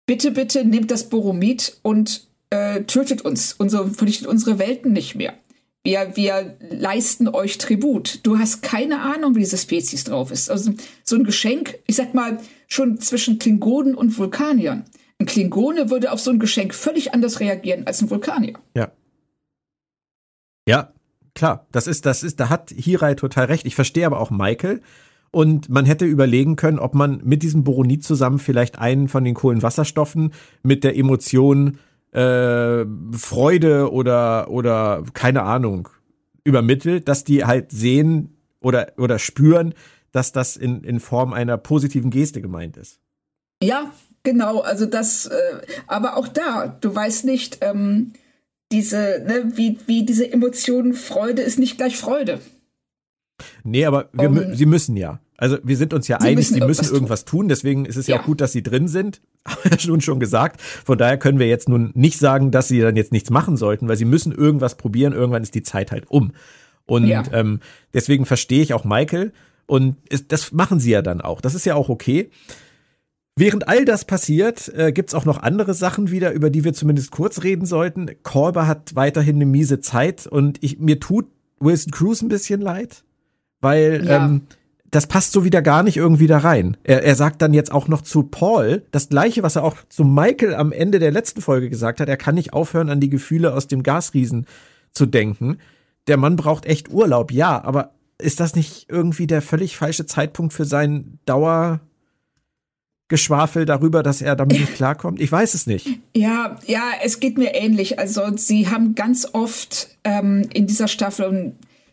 Bitte, 0.06 0.30
bitte 0.30 0.64
nehmt 0.64 0.90
das 0.90 1.08
Boromid 1.08 1.78
und 1.82 2.28
äh, 2.50 2.82
tötet 2.82 3.22
uns, 3.22 3.54
unsere, 3.54 3.88
vernichtet 3.90 4.28
unsere 4.28 4.58
Welten 4.58 4.92
nicht 4.92 5.16
mehr. 5.16 5.34
Wir, 5.82 6.16
wir 6.16 6.56
leisten 6.60 7.28
euch 7.28 7.58
Tribut. 7.58 8.20
Du 8.24 8.38
hast 8.38 8.62
keine 8.62 9.02
Ahnung, 9.02 9.34
wie 9.34 9.40
diese 9.40 9.58
Spezies 9.58 10.04
drauf 10.04 10.30
ist. 10.30 10.50
Also 10.50 10.72
so 11.04 11.16
ein 11.16 11.24
Geschenk, 11.24 11.78
ich 11.86 11.96
sag 11.96 12.12
mal, 12.14 12.40
schon 12.66 13.00
zwischen 13.00 13.38
Klingonen 13.38 13.94
und 13.94 14.18
Vulkaniern. 14.18 14.84
Ein 15.18 15.26
Klingone 15.26 15.88
würde 15.90 16.12
auf 16.12 16.20
so 16.20 16.30
ein 16.30 16.38
Geschenk 16.38 16.74
völlig 16.74 17.14
anders 17.14 17.40
reagieren 17.40 17.86
als 17.86 18.02
ein 18.02 18.10
Vulkanier. 18.10 18.58
Ja. 18.74 18.92
Ja, 20.68 20.92
klar. 21.36 21.66
Das 21.70 21.86
ist, 21.86 22.04
das 22.06 22.24
ist, 22.24 22.40
da 22.40 22.48
hat 22.48 22.70
Hirai 22.76 23.14
total 23.14 23.44
recht. 23.44 23.66
Ich 23.66 23.76
verstehe 23.76 24.06
aber 24.06 24.20
auch 24.20 24.30
Michael. 24.30 24.82
Und 25.30 25.68
man 25.68 25.84
hätte 25.84 26.06
überlegen 26.06 26.56
können, 26.56 26.78
ob 26.78 26.94
man 26.94 27.20
mit 27.22 27.42
diesem 27.42 27.62
Boronit 27.62 28.02
zusammen 28.02 28.38
vielleicht 28.38 28.78
einen 28.78 29.08
von 29.08 29.22
den 29.22 29.34
Kohlenwasserstoffen 29.34 30.32
mit 30.62 30.82
der 30.82 30.96
Emotion 30.96 31.78
äh, 32.12 32.84
Freude 33.12 33.92
oder, 33.92 34.50
oder 34.50 35.04
keine 35.12 35.42
Ahnung 35.42 35.88
übermittelt, 36.44 37.08
dass 37.08 37.24
die 37.24 37.44
halt 37.44 37.70
sehen 37.70 38.36
oder, 38.60 38.92
oder 38.96 39.18
spüren, 39.18 39.74
dass 40.12 40.32
das 40.32 40.56
in, 40.56 40.82
in 40.84 41.00
Form 41.00 41.32
einer 41.32 41.58
positiven 41.58 42.10
Geste 42.10 42.40
gemeint 42.40 42.76
ist. 42.76 43.00
Ja, 43.62 43.90
genau. 44.22 44.60
Also 44.60 44.86
das, 44.86 45.26
äh, 45.26 45.60
aber 45.86 46.16
auch 46.16 46.28
da, 46.28 46.68
du 46.80 46.94
weißt 46.94 47.24
nicht, 47.26 47.58
ähm, 47.60 48.12
diese, 48.72 49.22
ne, 49.26 49.52
wie, 49.54 49.78
wie 49.86 50.04
diese 50.04 50.30
Emotionen, 50.30 50.94
Freude 50.94 51.42
ist 51.42 51.58
nicht 51.58 51.76
gleich 51.76 51.96
Freude. 51.96 52.40
Nee, 53.64 53.84
aber 53.84 54.08
wir, 54.12 54.28
um, 54.28 54.54
sie 54.54 54.66
müssen 54.66 54.96
ja. 54.96 55.20
Also 55.36 55.58
wir 55.62 55.76
sind 55.76 55.92
uns 55.92 56.08
ja 56.08 56.18
sie 56.18 56.28
einig, 56.28 56.36
müssen 56.36 56.54
sie 56.54 56.60
müssen 56.66 56.92
irgendwas, 56.92 57.24
tun. 57.24 57.40
tun. 57.40 57.48
Deswegen 57.48 57.84
ist 57.84 57.96
es 57.96 58.06
ja. 58.06 58.16
ja. 58.16 58.22
auch 58.22 58.24
gut, 58.24 58.40
dass 58.40 58.52
sie 58.52 58.62
drin 58.62 58.88
sind. 58.88 59.20
Haben 59.46 59.60
wir 59.64 59.78
nun 59.86 60.00
schon 60.00 60.18
gesagt. 60.18 60.60
Von 60.60 60.98
daher 60.98 61.18
können 61.18 61.38
wir 61.38 61.46
jetzt 61.46 61.68
nun 61.68 61.90
nicht 61.94 62.18
sagen, 62.18 62.50
dass 62.50 62.68
sie 62.68 62.80
dann 62.80 62.96
jetzt 62.96 63.12
nichts 63.12 63.30
machen 63.30 63.56
sollten, 63.56 63.88
weil 63.88 63.96
sie 63.96 64.04
müssen 64.04 64.32
irgendwas 64.32 64.76
probieren. 64.76 65.12
Irgendwann 65.12 65.42
ist 65.42 65.54
die 65.54 65.62
Zeit 65.62 65.92
halt 65.92 66.10
um. 66.10 66.32
Und 66.86 67.06
ja. 67.06 67.22
ähm, 67.32 67.60
deswegen 67.92 68.24
verstehe 68.26 68.62
ich 68.62 68.72
auch 68.72 68.84
Michael. 68.84 69.32
Und 69.66 69.96
ist, 70.08 70.32
das 70.32 70.52
machen 70.52 70.80
sie 70.80 70.92
ja 70.92 71.02
dann 71.02 71.20
auch. 71.20 71.40
Das 71.40 71.54
ist 71.54 71.66
ja 71.66 71.74
auch 71.74 71.88
okay. 71.88 72.30
Während 73.38 73.68
all 73.68 73.84
das 73.84 74.06
passiert, 74.06 74.72
äh, 74.74 74.92
gibt's 74.92 75.12
auch 75.14 75.26
noch 75.26 75.42
andere 75.42 75.74
Sachen 75.74 76.10
wieder, 76.10 76.32
über 76.32 76.48
die 76.48 76.64
wir 76.64 76.72
zumindest 76.72 77.10
kurz 77.10 77.42
reden 77.42 77.66
sollten. 77.66 78.10
Kolber 78.22 78.66
hat 78.66 78.94
weiterhin 78.94 79.36
eine 79.36 79.44
miese 79.44 79.80
Zeit 79.80 80.26
und 80.26 80.62
ich, 80.62 80.78
mir 80.78 81.00
tut 81.00 81.26
Wilson 81.60 81.92
Cruz 81.92 82.22
ein 82.22 82.28
bisschen 82.28 82.62
leid, 82.62 83.04
weil 83.60 84.06
ja. 84.06 84.24
ähm, 84.24 84.42
das 84.90 85.06
passt 85.06 85.32
so 85.32 85.44
wieder 85.44 85.60
gar 85.60 85.82
nicht 85.82 85.98
irgendwie 85.98 86.28
da 86.28 86.38
rein. 86.38 86.78
Er, 86.82 87.02
er 87.02 87.14
sagt 87.14 87.42
dann 87.42 87.52
jetzt 87.52 87.72
auch 87.72 87.88
noch 87.88 88.00
zu 88.00 88.22
Paul 88.22 88.84
das 88.90 89.10
gleiche, 89.10 89.42
was 89.42 89.56
er 89.56 89.64
auch 89.64 89.76
zu 89.90 90.04
Michael 90.04 90.54
am 90.54 90.72
Ende 90.72 90.98
der 90.98 91.10
letzten 91.10 91.42
Folge 91.42 91.68
gesagt 91.68 92.00
hat. 92.00 92.08
Er 92.08 92.16
kann 92.16 92.36
nicht 92.36 92.54
aufhören, 92.54 92.88
an 92.88 93.00
die 93.00 93.10
Gefühle 93.10 93.52
aus 93.52 93.66
dem 93.66 93.82
Gasriesen 93.82 94.46
zu 94.92 95.04
denken. 95.04 95.58
Der 96.06 96.16
Mann 96.16 96.36
braucht 96.36 96.64
echt 96.64 96.90
Urlaub, 96.90 97.32
ja, 97.32 97.62
aber 97.62 97.92
ist 98.18 98.40
das 98.40 98.54
nicht 98.54 98.86
irgendwie 98.88 99.26
der 99.26 99.42
völlig 99.42 99.76
falsche 99.76 100.06
Zeitpunkt 100.06 100.54
für 100.54 100.64
sein 100.64 101.18
Dauergeschwafel 103.08 103.66
darüber, 103.66 104.02
dass 104.02 104.20
er 104.20 104.36
damit 104.36 104.58
nicht 104.58 104.74
klarkommt? 104.74 105.20
Ich 105.20 105.30
weiß 105.30 105.54
es 105.54 105.66
nicht. 105.66 105.86
Ja, 106.14 106.56
ja, 106.66 106.82
es 107.02 107.20
geht 107.20 107.38
mir 107.38 107.54
ähnlich. 107.54 107.98
Also 107.98 108.36
sie 108.36 108.68
haben 108.68 108.94
ganz 108.94 109.28
oft 109.32 109.88
ähm, 110.04 110.48
in 110.52 110.66
dieser 110.66 110.88
Staffel 110.88 111.52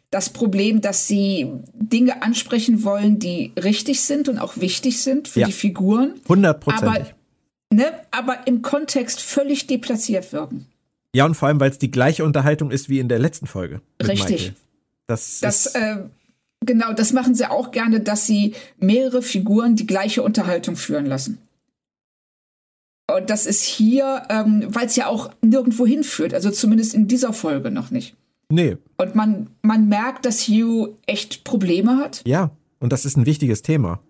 das 0.10 0.30
Problem, 0.32 0.82
dass 0.82 1.08
sie 1.08 1.47
Dinge 1.73 2.21
ansprechen 2.21 2.84
wollen, 2.84 3.19
die 3.19 3.52
richtig 3.62 4.02
sind 4.02 4.30
und 4.30 4.39
auch 4.39 4.58
wichtig 4.58 5.02
sind 5.02 5.28
für 5.28 5.41
ja. 5.41 5.47
die 5.47 5.54
Figuren. 5.54 6.15
Hundertprozentig. 6.28 6.89
Aber, 6.89 7.08
ne, 7.71 7.86
aber 8.12 8.47
im 8.47 8.62
Kontext 8.62 9.21
völlig 9.21 9.67
deplatziert 9.67 10.34
wirken. 10.34 10.67
Ja, 11.15 11.26
und 11.26 11.36
vor 11.36 11.47
allem, 11.47 11.60
weil 11.60 11.69
es 11.69 11.78
die 11.78 11.91
gleiche 11.91 12.23
Unterhaltung 12.23 12.71
ist 12.71 12.89
wie 12.89 12.99
in 12.99 13.08
der 13.08 13.19
letzten 13.19 13.45
Folge. 13.45 13.82
Richtig. 14.02 14.30
Michael. 14.30 14.54
Das, 15.06 15.39
das 15.41 15.67
äh, 15.76 15.97
genau, 16.65 16.93
das 16.93 17.13
machen 17.13 17.36
sie 17.36 17.49
auch 17.49 17.71
gerne, 17.71 17.99
dass 17.99 18.26
sie 18.26 18.54
mehrere 18.80 19.21
Figuren 19.21 19.76
die 19.76 19.86
gleiche 19.86 20.23
Unterhaltung 20.23 20.76
führen 20.76 21.06
lassen. 21.06 21.39
Und 23.12 23.30
das 23.30 23.45
ist 23.45 23.63
hier, 23.63 24.23
ähm, 24.30 24.65
weil 24.69 24.86
es 24.86 24.95
ja 24.95 25.08
auch 25.08 25.32
nirgendwo 25.41 25.86
hinführt, 25.86 26.34
also 26.34 26.52
zumindest 26.52 26.93
in 26.93 27.08
dieser 27.08 27.34
Folge 27.34 27.69
noch 27.69 27.91
nicht. 27.91 28.15
Nee. 28.49 28.78
Und 28.97 29.15
man, 29.15 29.47
man 29.62 29.89
merkt, 29.89 30.26
dass 30.26 30.47
Hugh 30.47 30.95
echt 31.06 31.43
Probleme 31.43 31.97
hat. 31.97 32.21
Ja, 32.26 32.52
und 32.80 32.93
das 32.93 33.06
ist 33.06 33.17
ein 33.17 33.26
wichtiges 33.26 33.62
Thema. 33.62 34.02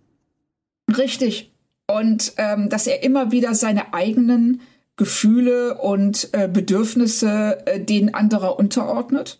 Richtig. 0.97 1.51
Und 1.87 2.33
ähm, 2.37 2.69
dass 2.69 2.87
er 2.87 3.03
immer 3.03 3.31
wieder 3.31 3.55
seine 3.55 3.93
eigenen 3.93 4.61
Gefühle 4.95 5.79
und 5.79 6.29
äh, 6.33 6.47
Bedürfnisse 6.47 7.65
äh, 7.65 7.79
denen 7.79 8.13
anderer 8.13 8.59
unterordnet. 8.59 9.39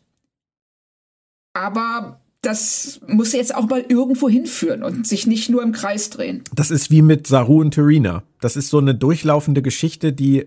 Aber 1.54 2.20
das 2.44 3.00
muss 3.08 3.32
jetzt 3.32 3.56
auch 3.56 3.68
mal 3.68 3.84
irgendwo 3.88 4.30
hinführen 4.30 4.84
und 4.84 5.08
sich 5.08 5.26
nicht 5.26 5.50
nur 5.50 5.64
im 5.64 5.72
Kreis 5.72 6.10
drehen. 6.10 6.44
Das 6.54 6.72
ist 6.72 6.92
wie 6.92 7.02
mit 7.02 7.26
Saru 7.26 7.62
und 7.62 7.72
Terina. 7.72 8.24
Das 8.42 8.56
ist 8.56 8.70
so 8.70 8.78
eine 8.78 8.94
durchlaufende 8.94 9.62
Geschichte, 9.62 10.14
die 10.14 10.46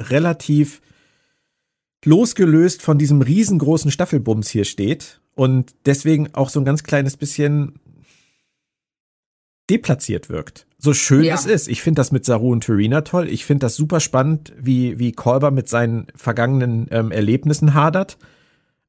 relativ 0.00 0.80
losgelöst 2.04 2.82
von 2.82 2.98
diesem 2.98 3.22
riesengroßen 3.22 3.90
Staffelbums 3.90 4.48
hier 4.48 4.64
steht 4.64 5.20
und 5.34 5.74
deswegen 5.86 6.34
auch 6.34 6.48
so 6.48 6.60
ein 6.60 6.64
ganz 6.64 6.82
kleines 6.82 7.16
bisschen 7.16 7.74
deplatziert 9.70 10.28
wirkt. 10.30 10.66
So 10.78 10.92
schön 10.92 11.24
ja. 11.24 11.34
es 11.34 11.46
ist. 11.46 11.68
Ich 11.68 11.82
finde 11.82 12.00
das 12.00 12.12
mit 12.12 12.24
Saru 12.24 12.52
und 12.52 12.64
Turina 12.64 13.02
toll. 13.02 13.28
Ich 13.28 13.44
finde 13.44 13.66
das 13.66 13.76
super 13.76 14.00
spannend, 14.00 14.52
wie, 14.58 14.98
wie 14.98 15.12
Kolber 15.12 15.50
mit 15.50 15.68
seinen 15.68 16.06
vergangenen 16.14 16.88
ähm, 16.90 17.10
Erlebnissen 17.10 17.74
hadert. 17.74 18.18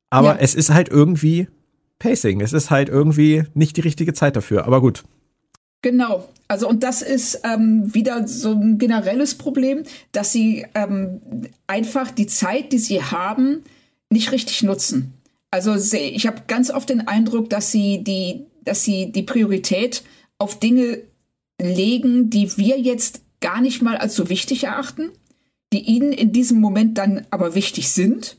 Aber 0.09 0.35
ja. 0.35 0.37
es 0.39 0.55
ist 0.55 0.69
halt 0.71 0.89
irgendwie 0.89 1.47
Pacing. 1.99 2.41
Es 2.41 2.53
ist 2.53 2.69
halt 2.69 2.89
irgendwie 2.89 3.43
nicht 3.53 3.77
die 3.77 3.81
richtige 3.81 4.13
Zeit 4.13 4.35
dafür. 4.35 4.65
Aber 4.65 4.81
gut. 4.81 5.03
Genau. 5.81 6.27
Also 6.47 6.67
und 6.67 6.83
das 6.83 7.01
ist 7.01 7.41
ähm, 7.43 7.93
wieder 7.93 8.27
so 8.27 8.51
ein 8.51 8.77
generelles 8.77 9.35
Problem, 9.35 9.83
dass 10.11 10.31
sie 10.31 10.65
ähm, 10.73 11.21
einfach 11.67 12.11
die 12.11 12.27
Zeit, 12.27 12.71
die 12.71 12.79
sie 12.79 13.01
haben, 13.01 13.63
nicht 14.09 14.31
richtig 14.31 14.63
nutzen. 14.63 15.13
Also 15.51 15.75
ich 15.95 16.27
habe 16.27 16.43
ganz 16.47 16.69
oft 16.69 16.89
den 16.89 17.07
Eindruck, 17.07 17.49
dass 17.49 17.71
sie 17.71 18.03
die, 18.03 18.45
dass 18.63 18.83
sie 18.83 19.11
die 19.11 19.23
Priorität 19.23 20.03
auf 20.37 20.59
Dinge 20.59 20.99
legen, 21.61 22.29
die 22.29 22.57
wir 22.57 22.79
jetzt 22.79 23.21
gar 23.39 23.61
nicht 23.61 23.81
mal 23.81 23.97
als 23.97 24.15
so 24.15 24.29
wichtig 24.29 24.65
erachten, 24.65 25.11
die 25.71 25.81
ihnen 25.81 26.11
in 26.11 26.33
diesem 26.33 26.59
Moment 26.59 26.97
dann 26.97 27.25
aber 27.29 27.55
wichtig 27.55 27.89
sind. 27.89 28.37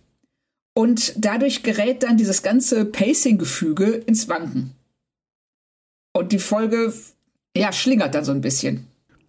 Und 0.77 1.15
dadurch 1.17 1.63
gerät 1.63 2.03
dann 2.03 2.19
dieses 2.19 2.43
ganze 2.43 2.85
Pacing-Gefüge 2.85 3.87
ins 3.87 4.29
Wanken. 4.29 4.73
Und 6.13 6.33
die 6.33 6.39
Folge, 6.39 6.93
ja, 7.57 7.73
schlingert 7.73 8.15
dann 8.15 8.27
so 8.27 8.33
ein 8.33 8.43
bisschen. 8.43 8.87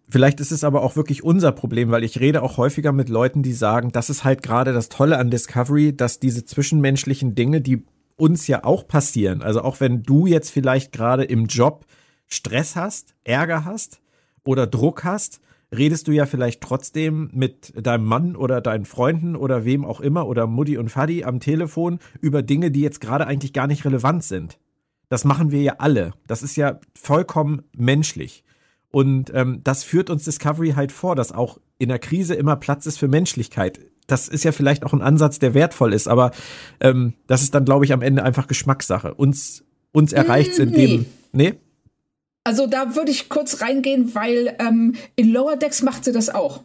Vielleicht 0.10 0.42
ist 0.42 0.52
es 0.52 0.66
aber 0.66 0.82
auch 0.82 0.98
wirklich 0.98 1.24
unser 1.24 1.54
Problem, 1.54 1.90
weil 1.90 2.04
ich 2.04 2.20
rede 2.20 2.44
auch 2.44 2.58
häufiger 2.58 2.92
mit 2.92 3.08
Leuten, 3.08 3.44
die 3.44 3.54
sagen, 3.54 3.94
das 3.94 4.10
ist 4.10 4.26
halt 4.26 4.44
gerade 4.44 4.74
das 4.74 4.90
Tolle 4.90 5.18
an 5.20 5.32
Discovery, 5.32 5.96
dass 5.96 6.20
diese 6.20 6.44
zwischenmenschlichen 6.44 7.34
Dinge, 7.34 7.62
die 7.62 7.86
uns 8.18 8.48
ja 8.48 8.66
auch 8.66 8.86
passieren, 8.86 9.42
also 9.42 9.62
auch 9.62 9.80
wenn 9.80 10.04
du 10.04 10.28
jetzt 10.28 10.50
vielleicht 10.50 10.92
gerade 10.92 11.24
im 11.24 11.46
Job 11.46 11.86
Stress 12.26 12.76
hast, 12.76 13.16
Ärger 13.24 13.64
hast 13.64 14.02
oder 14.44 14.68
Druck 14.68 15.06
hast, 15.06 15.40
redest 15.76 16.08
du 16.08 16.12
ja 16.12 16.26
vielleicht 16.26 16.62
trotzdem 16.62 17.30
mit 17.34 17.74
deinem 17.86 18.06
Mann 18.06 18.36
oder 18.36 18.62
deinen 18.62 18.86
Freunden 18.86 19.36
oder 19.36 19.66
wem 19.66 19.86
auch 19.86 20.00
immer 20.00 20.28
oder 20.28 20.48
Mutti 20.48 20.78
und 20.78 20.90
Fadi 20.90 21.24
am 21.24 21.40
Telefon 21.40 22.00
über 22.22 22.42
Dinge, 22.42 22.72
die 22.72 22.82
jetzt 22.82 23.02
gerade 23.02 23.28
eigentlich 23.28 23.54
gar 23.54 23.68
nicht 23.68 23.86
relevant 23.86 24.24
sind. 24.24 24.60
Das 25.10 25.24
machen 25.24 25.52
wir 25.52 25.62
ja 25.62 25.76
alle. 25.80 26.14
Das 26.28 26.44
ist 26.44 26.56
ja 26.56 26.80
vollkommen 26.96 27.64
menschlich. 27.76 28.44
Und 28.90 29.32
ähm, 29.34 29.62
das 29.64 29.84
führt 29.84 30.10
uns 30.10 30.24
Discovery 30.24 30.72
halt 30.72 30.92
vor, 30.92 31.16
dass 31.16 31.32
auch 31.32 31.60
in 31.78 31.90
der 31.90 32.00
Krise 32.00 32.34
immer 32.36 32.56
Platz 32.56 32.86
ist 32.86 32.98
für 32.98 33.08
Menschlichkeit. 33.08 33.80
Das 34.08 34.30
ist 34.30 34.44
ja 34.44 34.54
vielleicht 34.54 34.86
auch 34.86 34.94
ein 34.94 35.02
Ansatz, 35.02 35.38
der 35.40 35.54
wertvoll 35.54 35.94
ist, 35.94 36.08
aber 36.08 36.32
ähm, 36.80 37.14
das 37.28 37.44
ist 37.44 37.54
dann, 37.54 37.66
glaube 37.66 37.84
ich, 37.84 37.92
am 37.92 38.02
Ende 38.02 38.24
einfach 38.24 38.48
Geschmackssache. 38.48 39.14
Uns, 39.14 39.66
uns 39.92 40.14
erreicht's 40.14 40.60
in 40.60 40.70
nee. 40.70 40.88
dem. 40.88 41.06
Nee? 41.34 41.54
Also 42.48 42.66
da 42.66 42.96
würde 42.96 43.12
ich 43.12 43.28
kurz 43.28 43.60
reingehen, 43.60 44.16
weil 44.16 44.56
ähm, 44.60 44.96
in 45.18 45.34
Lower 45.34 45.58
Decks 45.58 45.82
macht 45.82 46.06
sie 46.06 46.14
das 46.14 46.30
auch. 46.30 46.64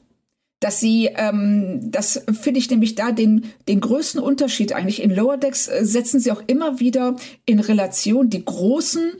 Dass 0.60 0.78
sie, 0.78 1.10
ähm, 1.16 1.90
das 1.90 2.22
finde 2.40 2.60
ich 2.60 2.70
nämlich 2.70 2.94
da 2.94 3.10
den, 3.10 3.46
den 3.66 3.80
größten 3.80 4.22
Unterschied 4.22 4.74
eigentlich. 4.74 5.02
In 5.02 5.12
Lower 5.12 5.38
Decks 5.38 5.66
äh, 5.66 5.84
setzen 5.84 6.20
sie 6.20 6.30
auch 6.30 6.44
immer 6.46 6.78
wieder 6.78 7.16
in 7.46 7.58
Relation 7.58 8.30
die 8.30 8.44
großen, 8.44 9.10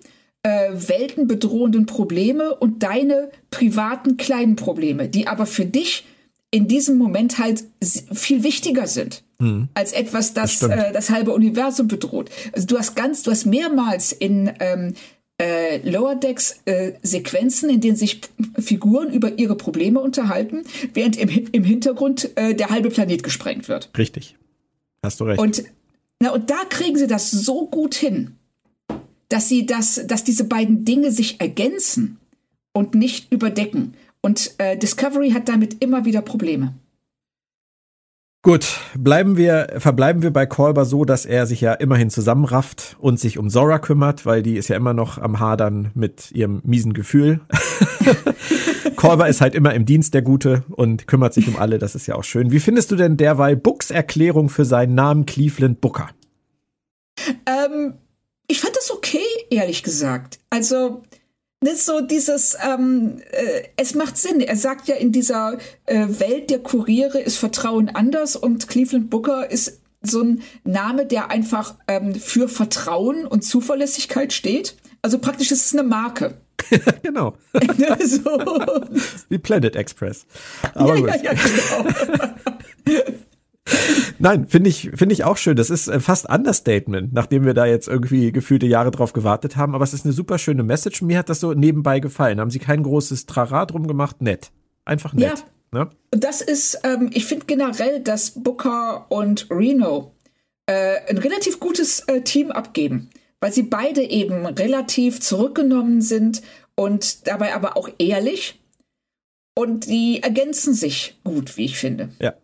äh, 0.44 0.70
weltenbedrohenden 0.72 1.87
Probleme 1.87 2.55
und 2.55 2.85
deine 2.85 3.33
privaten 3.51 4.16
kleinen 4.16 4.55
Probleme, 4.55 5.09
die 5.09 5.27
aber 5.27 5.46
für 5.46 5.64
dich 5.64 6.05
in 6.53 6.68
diesem 6.68 6.96
Moment 6.96 7.38
halt 7.38 7.64
viel 8.12 8.44
wichtiger 8.44 8.87
sind 8.87 9.25
mhm. 9.40 9.68
als 9.75 9.92
etwas, 9.92 10.33
das 10.33 10.61
das, 10.61 10.70
äh, 10.70 10.92
das 10.92 11.11
halbe 11.11 11.33
Universum 11.33 11.88
bedroht. 11.88 12.31
Also 12.53 12.66
du 12.68 12.79
hast 12.79 12.94
ganz, 12.94 13.22
du 13.22 13.31
hast 13.31 13.46
mehrmals 13.46 14.12
in 14.12 14.53
ähm, 14.61 14.94
äh, 15.40 15.79
Lower 15.88 16.14
Decks 16.14 16.61
äh, 16.64 16.92
Sequenzen, 17.03 17.71
in 17.71 17.81
denen 17.81 17.97
sich 17.97 18.21
Figuren 18.59 19.12
über 19.12 19.38
ihre 19.38 19.57
Probleme 19.57 20.01
unterhalten, 20.01 20.64
während 20.95 21.16
im, 21.16 21.29
im 21.29 21.64
Hintergrund 21.64 22.31
äh, 22.37 22.55
der 22.55 22.71
halbe 22.71 22.90
Planet 22.90 23.23
gesprengt 23.23 23.68
wird. 23.68 23.90
Richtig. 23.97 24.37
Hast 25.03 25.21
du 25.21 25.25
recht. 25.25 25.40
Und, 25.40 25.64
na, 26.21 26.31
und 26.31 26.51
da 26.51 26.64
kriegen 26.68 26.97
sie 26.97 27.07
das 27.07 27.31
so 27.31 27.66
gut 27.66 27.95
hin, 27.95 28.37
dass 29.29 29.49
sie 29.49 29.66
das, 29.66 30.07
dass 30.07 30.25
diese 30.25 30.45
beiden 30.45 30.85
Dinge 30.85 31.11
sich 31.11 31.40
ergänzen 31.40 32.18
und 32.73 32.95
nicht 32.95 33.33
überdecken. 33.33 33.95
Und 34.21 34.55
äh, 34.59 34.77
Discovery 34.77 35.31
hat 35.31 35.49
damit 35.49 35.83
immer 35.83 36.05
wieder 36.05 36.23
Probleme. 36.23 36.75
Gut, 38.44 38.81
bleiben 38.98 39.37
wir, 39.37 39.68
verbleiben 39.78 40.22
wir 40.22 40.33
bei 40.33 40.46
Kolber 40.46 40.85
so, 40.85 41.05
dass 41.05 41.26
er 41.26 41.46
sich 41.46 41.61
ja 41.61 41.74
immerhin 41.74 42.11
zusammenrafft 42.11 42.96
und 42.98 43.20
sich 43.20 43.38
um 43.38 43.48
Zora 43.48 43.78
kümmert, 43.78 44.26
weil 44.26 44.42
die 44.42 44.57
ist 44.57 44.66
ja 44.66 44.74
immer 44.74 44.94
noch 44.94 45.18
am 45.18 45.38
Hadern 45.38 45.92
mit 45.94 46.33
ihrem 46.33 46.61
miesen 46.64 46.92
Gefühl. 46.92 47.40
Kolber 48.96 49.28
ist 49.28 49.40
halt 49.40 49.55
immer 49.55 49.74
im 49.74 49.87
Dienst 49.87 50.12
der 50.12 50.22
Gute 50.22 50.64
und 50.70 51.07
kümmert 51.07 51.35
sich 51.35 51.46
um 51.46 51.57
alle, 51.57 51.78
das 51.78 51.94
ist 51.94 52.09
ja 52.09 52.16
auch 52.16 52.24
schön. 52.24 52.50
Wie 52.50 52.59
findest 52.59 52.90
du 52.90 52.96
denn 52.96 53.16
derweil 53.16 53.55
Books 53.55 53.92
Erklärung 53.92 54.48
für 54.48 54.64
seinen 54.64 54.96
Namen 54.96 55.24
Cleveland 55.24 55.81
Booker? 55.81 56.11
Ähm, 57.46 57.94
ich 58.48 58.61
fand 58.61 58.74
das 58.74 58.90
okay, 58.90 59.22
ehrlich 59.50 59.85
gesagt. 59.85 60.40
Also, 60.50 61.05
ist 61.66 61.87
so 61.87 62.01
dieses, 62.01 62.57
ähm, 62.66 63.22
äh, 63.31 63.62
es 63.77 63.94
macht 63.94 64.16
Sinn. 64.16 64.40
Er 64.40 64.57
sagt 64.57 64.88
ja, 64.88 64.94
in 64.96 65.12
dieser 65.12 65.59
äh, 65.87 66.07
Welt 66.09 66.51
der 66.51 66.59
Kuriere 66.59 67.20
ist 67.20 67.37
Vertrauen 67.37 67.88
anders 67.88 68.37
und 68.37 68.68
Cleveland 68.68 69.11
Booker 69.11 69.51
ist 69.51 69.81
so 70.03 70.22
ein 70.22 70.42
Name, 70.64 71.07
der 71.07 71.31
einfach 71.31 71.77
ähm, 71.87 72.14
für 72.14 72.48
Vertrauen 72.48 73.27
und 73.27 73.42
Zuverlässigkeit 73.42 74.33
steht. 74.33 74.77
Also 75.01 75.18
praktisch 75.18 75.53
ist 75.53 75.66
es 75.66 75.72
eine 75.72 75.85
Marke. 75.85 76.35
genau. 77.03 77.35
so. 78.05 78.85
Wie 79.29 79.38
Planet 79.38 79.77
Express. 79.77 80.27
Aber 80.75 80.96
ja, 80.96 81.01
gut. 81.01 81.09
ja, 81.09 81.16
ja, 81.22 81.33
genau. 82.87 83.05
Nein, 84.18 84.46
finde 84.46 84.70
ich, 84.70 84.90
finde 84.94 85.12
ich 85.12 85.25
auch 85.25 85.37
schön. 85.37 85.57
Das 85.57 85.70
ist 85.70 85.88
äh, 85.88 86.01
fast 86.01 86.29
Understatement, 86.29 87.12
nachdem 87.12 87.44
wir 87.44 87.55
da 87.55 87.66
jetzt 87.66 87.88
irgendwie 87.88 88.33
gefühlte 88.33 88.66
Jahre 88.66 88.90
drauf 88.90 89.12
gewartet 89.12 89.57
haben. 89.57 89.75
Aber 89.75 89.85
es 89.85 89.94
ist 89.94 90.05
eine 90.05 90.12
super 90.12 90.38
schöne 90.38 90.62
Message. 90.62 91.03
Mir 91.03 91.18
hat 91.18 91.29
das 91.29 91.40
so 91.40 91.53
nebenbei 91.53 92.01
gefallen. 92.01 92.40
Haben 92.40 92.51
sie 92.51 92.59
kein 92.59 92.83
großes 92.83 93.27
Trara 93.27 93.66
drum 93.66 93.87
gemacht? 93.87 94.22
Nett. 94.22 94.51
Einfach 94.85 95.12
nett. 95.12 95.44
Ja. 95.72 95.81
Ne? 95.85 95.90
Das 96.11 96.40
ist, 96.40 96.81
ähm, 96.85 97.11
ich 97.12 97.25
finde 97.25 97.46
generell, 97.46 98.01
dass 98.01 98.31
Booker 98.31 99.07
und 99.09 99.48
Reno 99.51 100.14
äh, 100.66 100.98
ein 101.09 101.18
relativ 101.18 101.61
gutes 101.61 102.01
äh, 102.01 102.20
Team 102.20 102.51
abgeben, 102.51 103.11
weil 103.40 103.53
sie 103.53 103.62
beide 103.62 104.03
eben 104.03 104.46
relativ 104.46 105.20
zurückgenommen 105.20 106.03
sind 106.03 106.42
und 106.75 107.27
dabei 107.27 107.55
aber 107.55 107.77
auch 107.77 107.88
ehrlich. 107.98 108.61
Und 109.55 109.87
die 109.87 110.22
ergänzen 110.22 110.75
sich 110.75 111.18
gut, 111.25 111.57
wie 111.57 111.66
ich 111.66 111.77
finde. 111.77 112.11
Ja, 112.20 112.35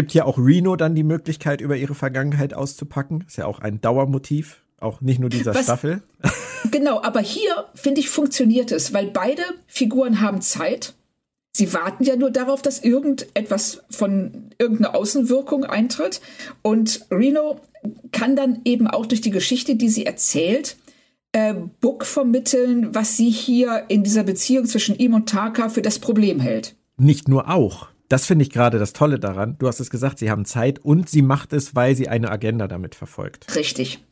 Gibt 0.00 0.14
ja 0.14 0.24
auch 0.24 0.38
Reno 0.38 0.76
dann 0.76 0.94
die 0.94 1.02
Möglichkeit, 1.02 1.60
über 1.60 1.76
ihre 1.76 1.94
Vergangenheit 1.94 2.54
auszupacken. 2.54 3.22
Ist 3.26 3.36
ja 3.36 3.44
auch 3.44 3.58
ein 3.58 3.82
Dauermotiv, 3.82 4.62
auch 4.78 5.02
nicht 5.02 5.20
nur 5.20 5.28
dieser 5.28 5.54
Was, 5.54 5.64
Staffel. 5.64 6.00
Genau, 6.70 7.02
aber 7.02 7.20
hier, 7.20 7.66
finde 7.74 8.00
ich, 8.00 8.08
funktioniert 8.08 8.72
es, 8.72 8.94
weil 8.94 9.08
beide 9.08 9.42
Figuren 9.66 10.22
haben 10.22 10.40
Zeit. 10.40 10.94
Sie 11.52 11.74
warten 11.74 12.04
ja 12.04 12.16
nur 12.16 12.30
darauf, 12.30 12.62
dass 12.62 12.82
irgendetwas 12.82 13.82
von 13.90 14.50
irgendeiner 14.58 14.94
Außenwirkung 14.94 15.64
eintritt. 15.64 16.22
Und 16.62 17.04
Reno 17.10 17.60
kann 18.10 18.36
dann 18.36 18.62
eben 18.64 18.86
auch 18.86 19.04
durch 19.04 19.20
die 19.20 19.30
Geschichte, 19.30 19.74
die 19.74 19.90
sie 19.90 20.06
erzählt, 20.06 20.78
äh, 21.32 21.52
Book 21.82 22.06
vermitteln, 22.06 22.94
was 22.94 23.18
sie 23.18 23.28
hier 23.28 23.84
in 23.88 24.02
dieser 24.02 24.22
Beziehung 24.22 24.64
zwischen 24.64 24.96
ihm 24.96 25.12
und 25.12 25.28
Taka 25.28 25.68
für 25.68 25.82
das 25.82 25.98
Problem 25.98 26.40
hält. 26.40 26.74
Nicht 26.96 27.28
nur 27.28 27.50
auch. 27.50 27.88
Das 28.10 28.26
finde 28.26 28.42
ich 28.42 28.50
gerade 28.50 28.80
das 28.80 28.92
Tolle 28.92 29.20
daran. 29.20 29.54
Du 29.60 29.68
hast 29.68 29.78
es 29.78 29.88
gesagt, 29.88 30.18
sie 30.18 30.30
haben 30.30 30.44
Zeit 30.44 30.80
und 30.80 31.08
sie 31.08 31.22
macht 31.22 31.52
es, 31.52 31.76
weil 31.76 31.94
sie 31.94 32.08
eine 32.08 32.28
Agenda 32.28 32.66
damit 32.66 32.96
verfolgt. 32.96 33.54
Richtig. 33.54 34.04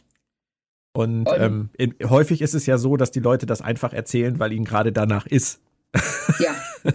Und, 0.92 1.28
ähm, 1.36 1.70
in, 1.76 1.94
häufig 2.08 2.40
ist 2.40 2.54
es 2.54 2.64
ja 2.64 2.78
so, 2.78 2.96
dass 2.96 3.10
die 3.10 3.18
Leute 3.18 3.44
das 3.44 3.60
einfach 3.60 3.92
erzählen, 3.92 4.38
weil 4.38 4.52
ihnen 4.52 4.64
gerade 4.64 4.92
danach 4.92 5.26
ist. 5.26 5.60
Ja, 6.38 6.54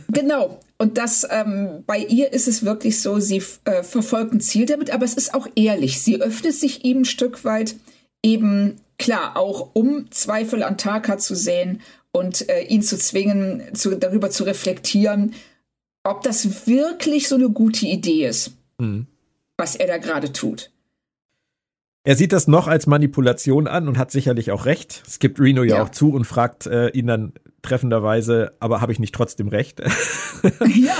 genau. 0.09 0.59
Und 0.77 0.97
das 0.97 1.27
ähm, 1.29 1.83
bei 1.85 1.97
ihr 1.97 2.31
ist 2.31 2.47
es 2.47 2.63
wirklich 2.63 3.01
so, 3.01 3.19
sie 3.19 3.43
äh, 3.65 3.83
verfolgt 3.83 4.31
ein 4.31 4.39
Ziel 4.39 4.65
damit, 4.65 4.91
aber 4.91 5.03
es 5.03 5.15
ist 5.15 5.33
auch 5.33 5.47
ehrlich. 5.55 5.99
Sie 6.01 6.21
öffnet 6.21 6.53
sich 6.53 6.85
ihm 6.85 6.99
ein 6.99 7.05
Stück 7.05 7.43
weit 7.43 7.75
eben 8.23 8.77
klar, 8.97 9.35
auch 9.35 9.71
um 9.73 10.09
Zweifel 10.11 10.63
an 10.63 10.77
Taka 10.77 11.17
zu 11.17 11.35
sehen 11.35 11.81
und 12.13 12.47
äh, 12.47 12.61
ihn 12.61 12.83
zu 12.83 12.97
zwingen, 12.97 13.63
zu, 13.73 13.97
darüber 13.97 14.29
zu 14.29 14.45
reflektieren, 14.45 15.33
ob 16.03 16.21
das 16.23 16.67
wirklich 16.67 17.27
so 17.27 17.35
eine 17.35 17.49
gute 17.49 17.85
Idee 17.85 18.27
ist, 18.27 18.51
mhm. 18.77 19.07
was 19.57 19.75
er 19.75 19.87
da 19.87 19.97
gerade 19.97 20.31
tut. 20.31 20.71
Er 22.05 22.17
sieht 22.17 22.33
das 22.33 22.49
noch 22.49 22.67
als 22.67 22.85
Manipulation 22.85 23.65
an 23.65 23.87
und 23.87 23.97
hat 23.97 24.11
sicherlich 24.11 24.51
auch 24.51 24.65
recht. 24.65 25.03
Es 25.07 25.19
gibt 25.19 25.39
Reno 25.39 25.63
ja, 25.63 25.77
ja. 25.77 25.83
auch 25.83 25.89
zu 25.89 26.11
und 26.11 26.25
fragt 26.25 26.67
äh, 26.67 26.89
ihn 26.89 27.07
dann 27.07 27.31
treffenderweise, 27.61 28.51
aber 28.59 28.81
habe 28.81 28.91
ich 28.91 28.99
nicht 28.99 29.15
trotzdem 29.15 29.47
recht? 29.47 29.79
ja. 30.75 30.95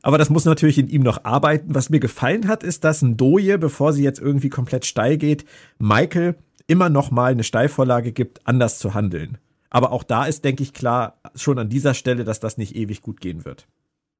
Aber 0.00 0.16
das 0.16 0.30
muss 0.30 0.46
natürlich 0.46 0.78
in 0.78 0.88
ihm 0.88 1.02
noch 1.02 1.24
arbeiten. 1.24 1.74
Was 1.74 1.90
mir 1.90 2.00
gefallen 2.00 2.48
hat, 2.48 2.62
ist, 2.62 2.84
dass 2.84 3.02
ein 3.02 3.18
Doje, 3.18 3.58
bevor 3.58 3.92
sie 3.92 4.02
jetzt 4.02 4.18
irgendwie 4.18 4.48
komplett 4.48 4.86
steil 4.86 5.18
geht, 5.18 5.44
Michael 5.78 6.36
immer 6.66 6.88
noch 6.88 7.10
mal 7.10 7.32
eine 7.32 7.44
Steilvorlage 7.44 8.12
gibt, 8.12 8.40
anders 8.44 8.78
zu 8.78 8.94
handeln. 8.94 9.36
Aber 9.68 9.92
auch 9.92 10.04
da 10.04 10.24
ist, 10.24 10.42
denke 10.42 10.62
ich, 10.62 10.72
klar, 10.72 11.20
schon 11.34 11.58
an 11.58 11.68
dieser 11.68 11.92
Stelle, 11.92 12.24
dass 12.24 12.40
das 12.40 12.56
nicht 12.56 12.74
ewig 12.74 13.02
gut 13.02 13.20
gehen 13.20 13.44
wird. 13.44 13.66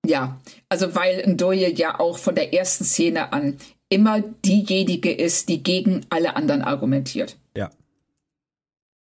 Ja, 0.06 0.40
also 0.68 0.94
weil 0.94 1.26
Ndoye 1.26 1.72
ja 1.72 1.98
auch 1.98 2.18
von 2.18 2.34
der 2.34 2.54
ersten 2.54 2.84
Szene 2.84 3.32
an 3.32 3.56
immer 3.88 4.20
diejenige 4.20 5.12
ist, 5.12 5.48
die 5.48 5.62
gegen 5.62 6.06
alle 6.10 6.36
anderen 6.36 6.62
argumentiert. 6.62 7.36
Ja. 7.56 7.70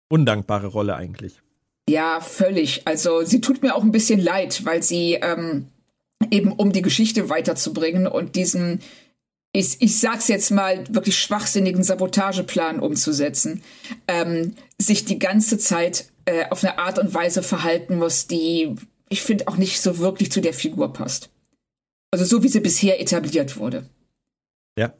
Undankbare 0.09 0.67
Rolle 0.67 0.95
eigentlich. 0.95 1.41
Ja, 1.89 2.21
völlig. 2.21 2.87
Also 2.87 3.23
sie 3.23 3.41
tut 3.41 3.61
mir 3.63 3.75
auch 3.75 3.83
ein 3.83 3.91
bisschen 3.91 4.19
leid, 4.19 4.63
weil 4.65 4.83
sie 4.83 5.13
ähm, 5.13 5.67
eben 6.29 6.51
um 6.51 6.71
die 6.71 6.81
Geschichte 6.81 7.29
weiterzubringen 7.29 8.07
und 8.07 8.35
diesen, 8.35 8.81
ich, 9.53 9.81
ich 9.81 9.99
sag's 9.99 10.27
jetzt 10.27 10.51
mal, 10.51 10.83
wirklich 10.89 11.17
schwachsinnigen 11.17 11.83
Sabotageplan 11.83 12.79
umzusetzen, 12.79 13.63
ähm, 14.07 14.55
sich 14.77 15.05
die 15.05 15.17
ganze 15.17 15.57
Zeit 15.57 16.09
äh, 16.25 16.45
auf 16.51 16.63
eine 16.63 16.77
Art 16.77 16.99
und 16.99 17.13
Weise 17.13 17.41
verhalten 17.41 17.97
muss, 17.97 18.27
die 18.27 18.75
ich 19.09 19.21
finde 19.21 19.47
auch 19.47 19.57
nicht 19.57 19.81
so 19.81 19.99
wirklich 19.99 20.31
zu 20.31 20.41
der 20.41 20.53
Figur 20.53 20.93
passt. 20.93 21.31
Also 22.11 22.25
so 22.25 22.43
wie 22.43 22.47
sie 22.47 22.59
bisher 22.59 23.01
etabliert 23.01 23.57
wurde. 23.57 23.89
Ja. 24.77 24.93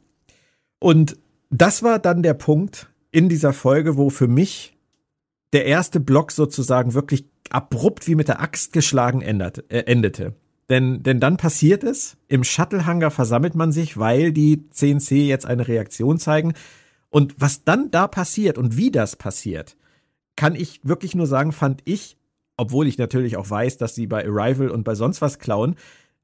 Und 0.78 1.16
das 1.50 1.82
war 1.82 1.98
dann 1.98 2.22
der 2.22 2.34
Punkt 2.34 2.88
in 3.10 3.28
dieser 3.28 3.52
Folge, 3.52 3.96
wo 3.96 4.10
für 4.10 4.28
mich 4.28 4.76
der 5.52 5.66
erste 5.66 5.98
Block 5.98 6.30
sozusagen 6.30 6.94
wirklich 6.94 7.24
abrupt 7.50 8.06
wie 8.06 8.14
mit 8.14 8.28
der 8.28 8.40
Axt 8.40 8.72
geschlagen 8.72 9.22
ändert, 9.22 9.64
äh, 9.70 9.80
endete. 9.80 10.34
Denn, 10.68 11.02
denn 11.02 11.18
dann 11.18 11.36
passiert 11.36 11.82
es, 11.82 12.16
im 12.28 12.44
Shuttle-Hangar 12.44 13.10
versammelt 13.10 13.56
man 13.56 13.72
sich, 13.72 13.96
weil 13.96 14.32
die 14.32 14.70
CNC 14.70 15.26
jetzt 15.26 15.44
eine 15.44 15.66
Reaktion 15.66 16.18
zeigen. 16.18 16.54
Und 17.08 17.34
was 17.38 17.64
dann 17.64 17.90
da 17.90 18.06
passiert 18.06 18.56
und 18.56 18.76
wie 18.76 18.92
das 18.92 19.16
passiert, 19.16 19.76
kann 20.36 20.54
ich 20.54 20.80
wirklich 20.84 21.16
nur 21.16 21.26
sagen, 21.26 21.50
fand 21.50 21.82
ich, 21.86 22.19
obwohl 22.60 22.86
ich 22.86 22.98
natürlich 22.98 23.38
auch 23.38 23.48
weiß, 23.48 23.78
dass 23.78 23.94
sie 23.94 24.06
bei 24.06 24.22
Arrival 24.26 24.68
und 24.68 24.84
bei 24.84 24.94
sonst 24.94 25.22
was 25.22 25.38
klauen, 25.38 25.76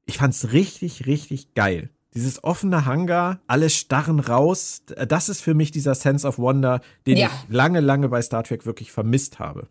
ich 0.05 0.19
fand's 0.19 0.51
richtig, 0.53 1.07
richtig 1.07 1.55
geil. 1.55 1.89
Dieses 2.13 2.43
offene 2.43 2.85
Hangar, 2.85 3.41
alle 3.47 3.71
starren 3.71 4.19
raus, 4.19 4.83
das 5.07 5.29
ist 5.29 5.41
für 5.41 5.55
mich 5.55 5.71
dieser 5.71 5.95
Sense 5.95 6.27
of 6.27 6.37
Wonder, 6.37 6.81
den 7.07 7.17
ja. 7.17 7.27
ich 7.27 7.51
lange, 7.53 7.79
lange 7.79 8.07
bei 8.09 8.21
Star 8.21 8.43
Trek 8.43 8.67
wirklich 8.67 8.91
vermisst 8.91 9.39
habe. 9.39 9.67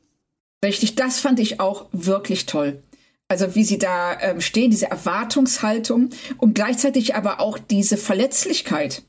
Richtig, 0.65 0.97
das 0.97 1.21
fand 1.21 1.39
ich 1.39 1.61
auch 1.61 1.87
wirklich 1.93 2.47
toll. 2.47 2.83
Also 3.29 3.55
wie 3.55 3.65
sie 3.65 3.79
da 3.79 4.21
ähm, 4.21 4.41
stehen, 4.41 4.73
diese 4.73 4.91
Erwartungshaltung 4.91 6.11
und 6.37 6.57
gleichzeitig 6.57 7.15
aber 7.15 7.39
auch 7.39 7.59
diese 7.59 7.97
Verletzlichkeit, 7.97 9.05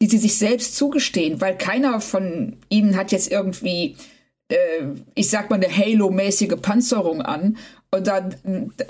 die 0.00 0.06
sie 0.06 0.18
sich 0.18 0.38
selbst 0.38 0.76
zugestehen, 0.76 1.42
weil 1.42 1.58
keiner 1.58 2.00
von 2.00 2.56
ihnen 2.70 2.96
hat 2.96 3.12
jetzt 3.12 3.30
irgendwie, 3.30 3.96
ich 5.14 5.30
sag 5.30 5.50
mal, 5.50 5.56
eine 5.56 5.74
Halo-mäßige 5.74 6.56
Panzerung 6.60 7.22
an 7.22 7.56
und, 7.90 8.06
dann, 8.06 8.34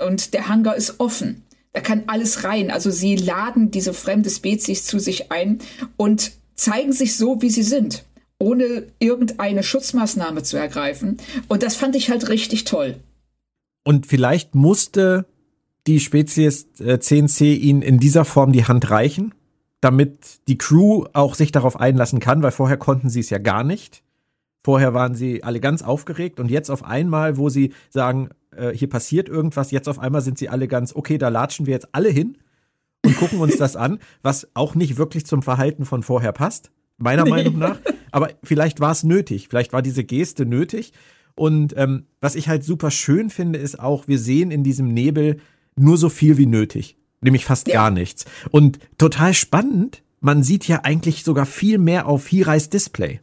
und 0.05 0.33
der 0.33 0.47
Hangar 0.47 0.75
ist 0.75 0.99
offen. 0.99 1.43
Da 1.73 1.81
kann 1.81 2.03
alles 2.07 2.43
rein. 2.43 2.71
Also 2.71 2.91
sie 2.91 3.15
laden 3.15 3.71
diese 3.71 3.93
fremde 3.93 4.29
Spezies 4.29 4.85
zu 4.85 4.99
sich 4.99 5.31
ein 5.31 5.59
und 5.97 6.31
zeigen 6.55 6.93
sich 6.93 7.17
so, 7.17 7.41
wie 7.41 7.49
sie 7.49 7.63
sind, 7.63 8.05
ohne 8.37 8.87
irgendeine 8.99 9.63
Schutzmaßnahme 9.63 10.43
zu 10.43 10.57
ergreifen. 10.57 11.17
Und 11.47 11.63
das 11.63 11.75
fand 11.75 11.95
ich 11.95 12.09
halt 12.09 12.29
richtig 12.29 12.65
toll. 12.65 12.97
Und 13.83 14.05
vielleicht 14.05 14.55
musste 14.55 15.25
die 15.87 15.99
Spezies 15.99 16.67
äh, 16.79 16.99
CNC 16.99 17.41
ihnen 17.41 17.81
in 17.81 17.99
dieser 17.99 18.23
Form 18.23 18.53
die 18.53 18.65
Hand 18.65 18.89
reichen, 18.89 19.33
damit 19.81 20.47
die 20.47 20.57
Crew 20.57 21.05
auch 21.13 21.35
sich 21.35 21.51
darauf 21.51 21.79
einlassen 21.79 22.19
kann, 22.19 22.41
weil 22.43 22.51
vorher 22.51 22.77
konnten 22.77 23.09
sie 23.09 23.19
es 23.19 23.29
ja 23.29 23.39
gar 23.39 23.63
nicht. 23.63 24.02
Vorher 24.63 24.93
waren 24.93 25.13
sie 25.13 25.43
alle 25.43 25.59
ganz 25.59 25.81
aufgeregt 25.81 26.39
und 26.39 26.49
jetzt 26.49 26.69
auf 26.69 26.83
einmal, 26.83 27.37
wo 27.37 27.49
sie 27.49 27.73
sagen, 27.89 28.29
äh, 28.55 28.71
hier 28.71 28.89
passiert 28.89 29.27
irgendwas, 29.27 29.71
jetzt 29.71 29.89
auf 29.89 29.99
einmal 29.99 30.21
sind 30.21 30.37
sie 30.37 30.49
alle 30.49 30.67
ganz, 30.67 30.95
okay, 30.95 31.17
da 31.17 31.29
latschen 31.29 31.65
wir 31.65 31.73
jetzt 31.73 31.89
alle 31.91 32.09
hin 32.09 32.37
und 33.05 33.17
gucken 33.17 33.39
uns 33.39 33.57
das 33.57 33.75
an, 33.75 33.99
was 34.21 34.47
auch 34.53 34.75
nicht 34.75 34.97
wirklich 34.97 35.25
zum 35.25 35.43
Verhalten 35.43 35.85
von 35.85 36.01
vorher 36.01 36.31
passt, 36.31 36.71
meiner 36.97 37.25
nee. 37.25 37.29
Meinung 37.29 37.57
nach. 37.57 37.79
Aber 38.11 38.29
vielleicht 38.43 38.79
war 38.79 38.91
es 38.91 39.03
nötig, 39.03 39.49
vielleicht 39.49 39.73
war 39.73 39.81
diese 39.81 40.03
Geste 40.03 40.45
nötig 40.45 40.93
und 41.35 41.75
ähm, 41.77 42.05
was 42.21 42.35
ich 42.35 42.47
halt 42.47 42.63
super 42.63 42.91
schön 42.91 43.29
finde, 43.29 43.59
ist 43.59 43.79
auch, 43.79 44.07
wir 44.07 44.19
sehen 44.19 44.51
in 44.51 44.63
diesem 44.63 44.93
Nebel 44.93 45.39
nur 45.75 45.97
so 45.97 46.09
viel 46.09 46.37
wie 46.37 46.45
nötig. 46.45 46.97
Nämlich 47.21 47.45
fast 47.45 47.67
ja. 47.67 47.75
gar 47.75 47.91
nichts. 47.91 48.25
Und 48.51 48.79
total 48.97 49.33
spannend, 49.33 50.03
man 50.19 50.43
sieht 50.43 50.67
ja 50.67 50.81
eigentlich 50.83 51.23
sogar 51.23 51.45
viel 51.45 51.77
mehr 51.77 52.05
auf 52.07 52.27
Hirais 52.27 52.69
Display. 52.69 53.21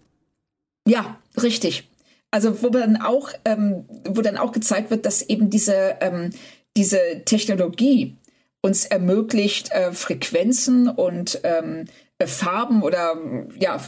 Ja, 0.86 1.19
richtig. 1.40 1.88
Also 2.30 2.62
wo 2.62 2.68
dann 2.68 2.96
auch, 2.96 3.30
ähm, 3.44 3.84
wo 4.08 4.22
dann 4.22 4.36
auch 4.36 4.52
gezeigt 4.52 4.90
wird, 4.90 5.04
dass 5.04 5.22
eben 5.22 5.50
diese, 5.50 5.96
ähm, 6.00 6.30
diese 6.76 6.98
Technologie 7.24 8.16
uns 8.62 8.84
ermöglicht, 8.84 9.72
äh, 9.72 9.92
Frequenzen 9.92 10.88
und 10.88 11.40
ähm, 11.42 11.86
äh, 12.18 12.26
Farben 12.26 12.82
oder 12.82 13.16
ja, 13.58 13.80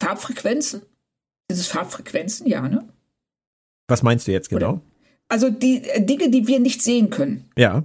Farbfrequenzen. 0.00 0.82
Ist 1.50 1.60
es 1.60 1.66
Farbfrequenzen? 1.66 2.46
Ja, 2.46 2.68
ne? 2.68 2.86
Was 3.86 4.02
meinst 4.02 4.26
du 4.26 4.32
jetzt 4.32 4.50
genau? 4.50 4.72
Oder? 4.72 4.80
Also 5.28 5.50
die 5.50 5.84
äh, 5.84 6.04
Dinge, 6.04 6.30
die 6.30 6.46
wir 6.46 6.60
nicht 6.60 6.82
sehen 6.82 7.10
können. 7.10 7.50
Ja. 7.56 7.84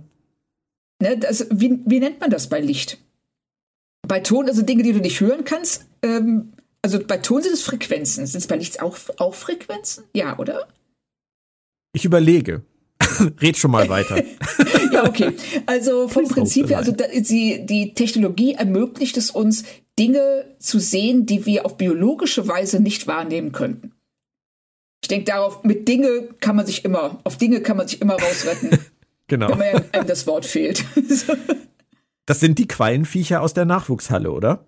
Ne, 1.01 1.17
das, 1.17 1.47
wie, 1.51 1.79
wie 1.85 1.99
nennt 1.99 2.19
man 2.19 2.29
das 2.29 2.49
bei 2.49 2.59
Licht? 2.59 2.97
Bei 4.07 4.19
Ton, 4.19 4.47
also 4.47 4.61
Dinge, 4.61 4.83
die 4.83 4.93
du 4.93 4.99
nicht 4.99 5.21
hören 5.21 5.45
kannst. 5.45 5.85
Ähm, 6.01 6.52
also 6.83 6.99
bei 6.99 7.17
Ton 7.17 7.41
sind 7.41 7.53
es 7.53 7.63
Frequenzen. 7.63 8.27
Sind 8.27 8.39
es 8.39 8.47
bei 8.47 8.57
Licht 8.57 8.81
auch, 8.81 8.97
auch 9.17 9.33
Frequenzen? 9.33 10.03
Ja, 10.13 10.37
oder? 10.37 10.67
Ich 11.93 12.05
überlege. 12.05 12.61
Red 13.41 13.57
schon 13.57 13.71
mal 13.71 13.89
weiter. 13.89 14.21
ja, 14.91 15.07
okay. 15.07 15.33
Also 15.65 16.07
vom 16.07 16.27
Prinzip 16.27 16.69
her, 16.69 16.77
also 16.77 16.91
da, 16.91 17.05
sie, 17.23 17.65
die 17.65 17.93
Technologie 17.93 18.53
ermöglicht 18.53 19.17
es 19.17 19.31
uns, 19.31 19.63
Dinge 19.97 20.45
zu 20.59 20.79
sehen, 20.79 21.25
die 21.25 21.45
wir 21.45 21.65
auf 21.65 21.77
biologische 21.77 22.47
Weise 22.47 22.81
nicht 22.81 23.07
wahrnehmen 23.07 23.51
könnten. 23.51 23.93
Ich 25.01 25.07
denke 25.07 25.25
darauf, 25.25 25.63
mit 25.63 25.87
Dinge 25.87 26.29
kann 26.39 26.55
man 26.55 26.65
sich 26.65 26.83
immer, 26.83 27.19
auf 27.23 27.37
Dinge 27.37 27.61
kann 27.61 27.77
man 27.77 27.87
sich 27.87 28.01
immer 28.01 28.15
rausretten. 28.15 28.79
genau. 29.27 29.49
Wenn 29.49 29.57
mir 29.57 29.85
einem 29.91 30.07
das 30.07 30.25
Wort 30.27 30.45
fehlt. 30.45 30.83
das 32.25 32.39
sind 32.39 32.57
die 32.57 32.67
Quallenviecher 32.67 33.41
aus 33.41 33.53
der 33.53 33.65
Nachwuchshalle, 33.65 34.31
oder? 34.31 34.65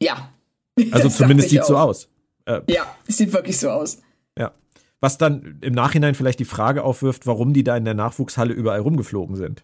Ja. 0.00 0.31
Also 0.90 1.08
zumindest 1.08 1.50
sieht 1.50 1.60
auch. 1.62 1.66
so 1.66 1.76
aus. 1.76 2.08
Äh, 2.46 2.60
ja, 2.68 2.86
es 3.06 3.18
sieht 3.18 3.32
wirklich 3.32 3.58
so 3.58 3.70
aus. 3.70 3.98
Ja. 4.38 4.52
Was 5.00 5.18
dann 5.18 5.58
im 5.60 5.74
Nachhinein 5.74 6.14
vielleicht 6.14 6.38
die 6.38 6.44
Frage 6.44 6.82
aufwirft, 6.82 7.26
warum 7.26 7.52
die 7.52 7.62
da 7.62 7.76
in 7.76 7.84
der 7.84 7.94
Nachwuchshalle 7.94 8.54
überall 8.54 8.80
rumgeflogen 8.80 9.36
sind. 9.36 9.62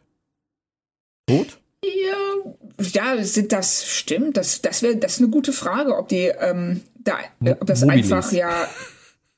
Tot? 1.27 1.61
Ja, 1.83 3.15
ja, 3.17 3.25
sind 3.25 3.53
das 3.53 3.87
stimmt? 3.87 4.37
Das, 4.37 4.61
das 4.63 4.83
wäre 4.83 4.97
das 4.97 5.15
ist 5.15 5.19
eine 5.21 5.29
gute 5.29 5.53
Frage, 5.53 5.97
ob 5.97 6.09
die 6.09 6.27
ähm, 6.27 6.83
da, 6.99 7.19
ob 7.61 7.67
das 7.67 7.83
Mobilis. 7.83 8.13
einfach 8.13 8.33
ja 8.33 8.69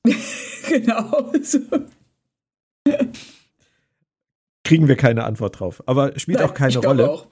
genau. 0.69 1.33
So. 1.43 1.59
Kriegen 4.65 4.89
wir 4.89 4.97
keine 4.97 5.25
Antwort 5.25 5.61
drauf. 5.61 5.83
Aber 5.87 6.19
spielt 6.19 6.39
Nein, 6.39 6.49
auch 6.49 6.55
keine 6.55 6.79
Rolle. 6.79 7.11
Auch. 7.11 7.27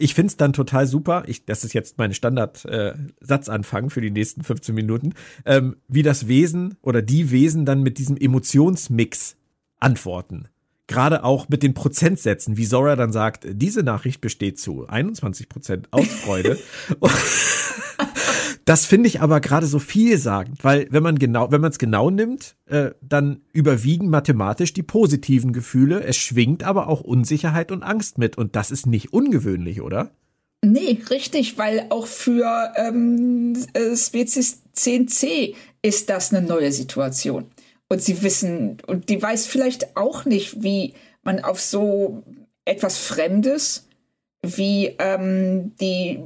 Ich 0.00 0.14
finde 0.14 0.28
es 0.28 0.38
dann 0.38 0.54
total 0.54 0.86
super. 0.86 1.24
Ich, 1.26 1.44
das 1.44 1.62
ist 1.62 1.74
jetzt 1.74 1.98
mein 1.98 2.14
Standard-Satzanfang 2.14 3.86
äh, 3.86 3.90
für 3.90 4.00
die 4.00 4.10
nächsten 4.10 4.42
15 4.42 4.74
Minuten, 4.74 5.12
ähm, 5.44 5.76
wie 5.88 6.02
das 6.02 6.26
Wesen 6.26 6.76
oder 6.80 7.02
die 7.02 7.30
Wesen 7.30 7.66
dann 7.66 7.82
mit 7.82 7.98
diesem 7.98 8.16
Emotionsmix 8.16 9.36
antworten. 9.78 10.48
Gerade 10.86 11.22
auch 11.22 11.50
mit 11.50 11.62
den 11.62 11.74
Prozentsätzen, 11.74 12.56
wie 12.56 12.66
Zora 12.66 12.96
dann 12.96 13.12
sagt, 13.12 13.46
diese 13.46 13.82
Nachricht 13.82 14.22
besteht 14.22 14.58
zu 14.58 14.88
21 14.88 15.50
Prozent 15.50 15.88
aus 15.90 16.06
Freude. 16.06 16.58
Das 18.70 18.86
finde 18.86 19.08
ich 19.08 19.20
aber 19.20 19.40
gerade 19.40 19.66
so 19.66 19.80
vielsagend, 19.80 20.62
weil 20.62 20.86
wenn 20.90 21.02
man 21.02 21.18
genau, 21.18 21.50
wenn 21.50 21.60
man 21.60 21.72
es 21.72 21.78
genau 21.80 22.08
nimmt, 22.08 22.54
äh, 22.66 22.92
dann 23.00 23.40
überwiegen 23.52 24.08
mathematisch 24.10 24.72
die 24.72 24.84
positiven 24.84 25.52
Gefühle. 25.52 26.04
Es 26.04 26.16
schwingt 26.16 26.62
aber 26.62 26.86
auch 26.86 27.00
Unsicherheit 27.00 27.72
und 27.72 27.82
Angst 27.82 28.16
mit 28.18 28.38
und 28.38 28.54
das 28.54 28.70
ist 28.70 28.86
nicht 28.86 29.12
ungewöhnlich, 29.12 29.80
oder? 29.80 30.12
Nee, 30.64 31.00
richtig, 31.10 31.58
weil 31.58 31.86
auch 31.90 32.06
für 32.06 32.72
ähm, 32.76 33.56
äh, 33.72 33.96
Spezies 33.96 34.62
10c 34.76 35.56
ist 35.82 36.08
das 36.08 36.32
eine 36.32 36.46
neue 36.46 36.70
Situation. 36.70 37.46
Und 37.88 38.00
sie 38.00 38.22
wissen, 38.22 38.76
und 38.86 39.08
die 39.08 39.20
weiß 39.20 39.48
vielleicht 39.48 39.96
auch 39.96 40.26
nicht, 40.26 40.62
wie 40.62 40.94
man 41.24 41.40
auf 41.40 41.60
so 41.60 42.22
etwas 42.64 42.98
Fremdes 42.98 43.88
wie 44.42 44.94
ähm, 44.98 45.72
die 45.80 46.20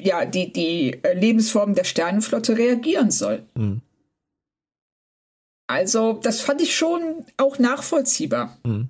ja, 0.00 0.24
die, 0.24 0.52
die 0.52 1.02
äh, 1.02 1.14
Lebensform 1.18 1.74
der 1.74 1.84
Sternenflotte 1.84 2.56
reagieren 2.56 3.10
soll. 3.10 3.42
Mhm. 3.54 3.82
Also, 5.66 6.20
das 6.22 6.40
fand 6.40 6.60
ich 6.60 6.76
schon 6.76 7.24
auch 7.36 7.58
nachvollziehbar. 7.58 8.56
Mhm. 8.64 8.88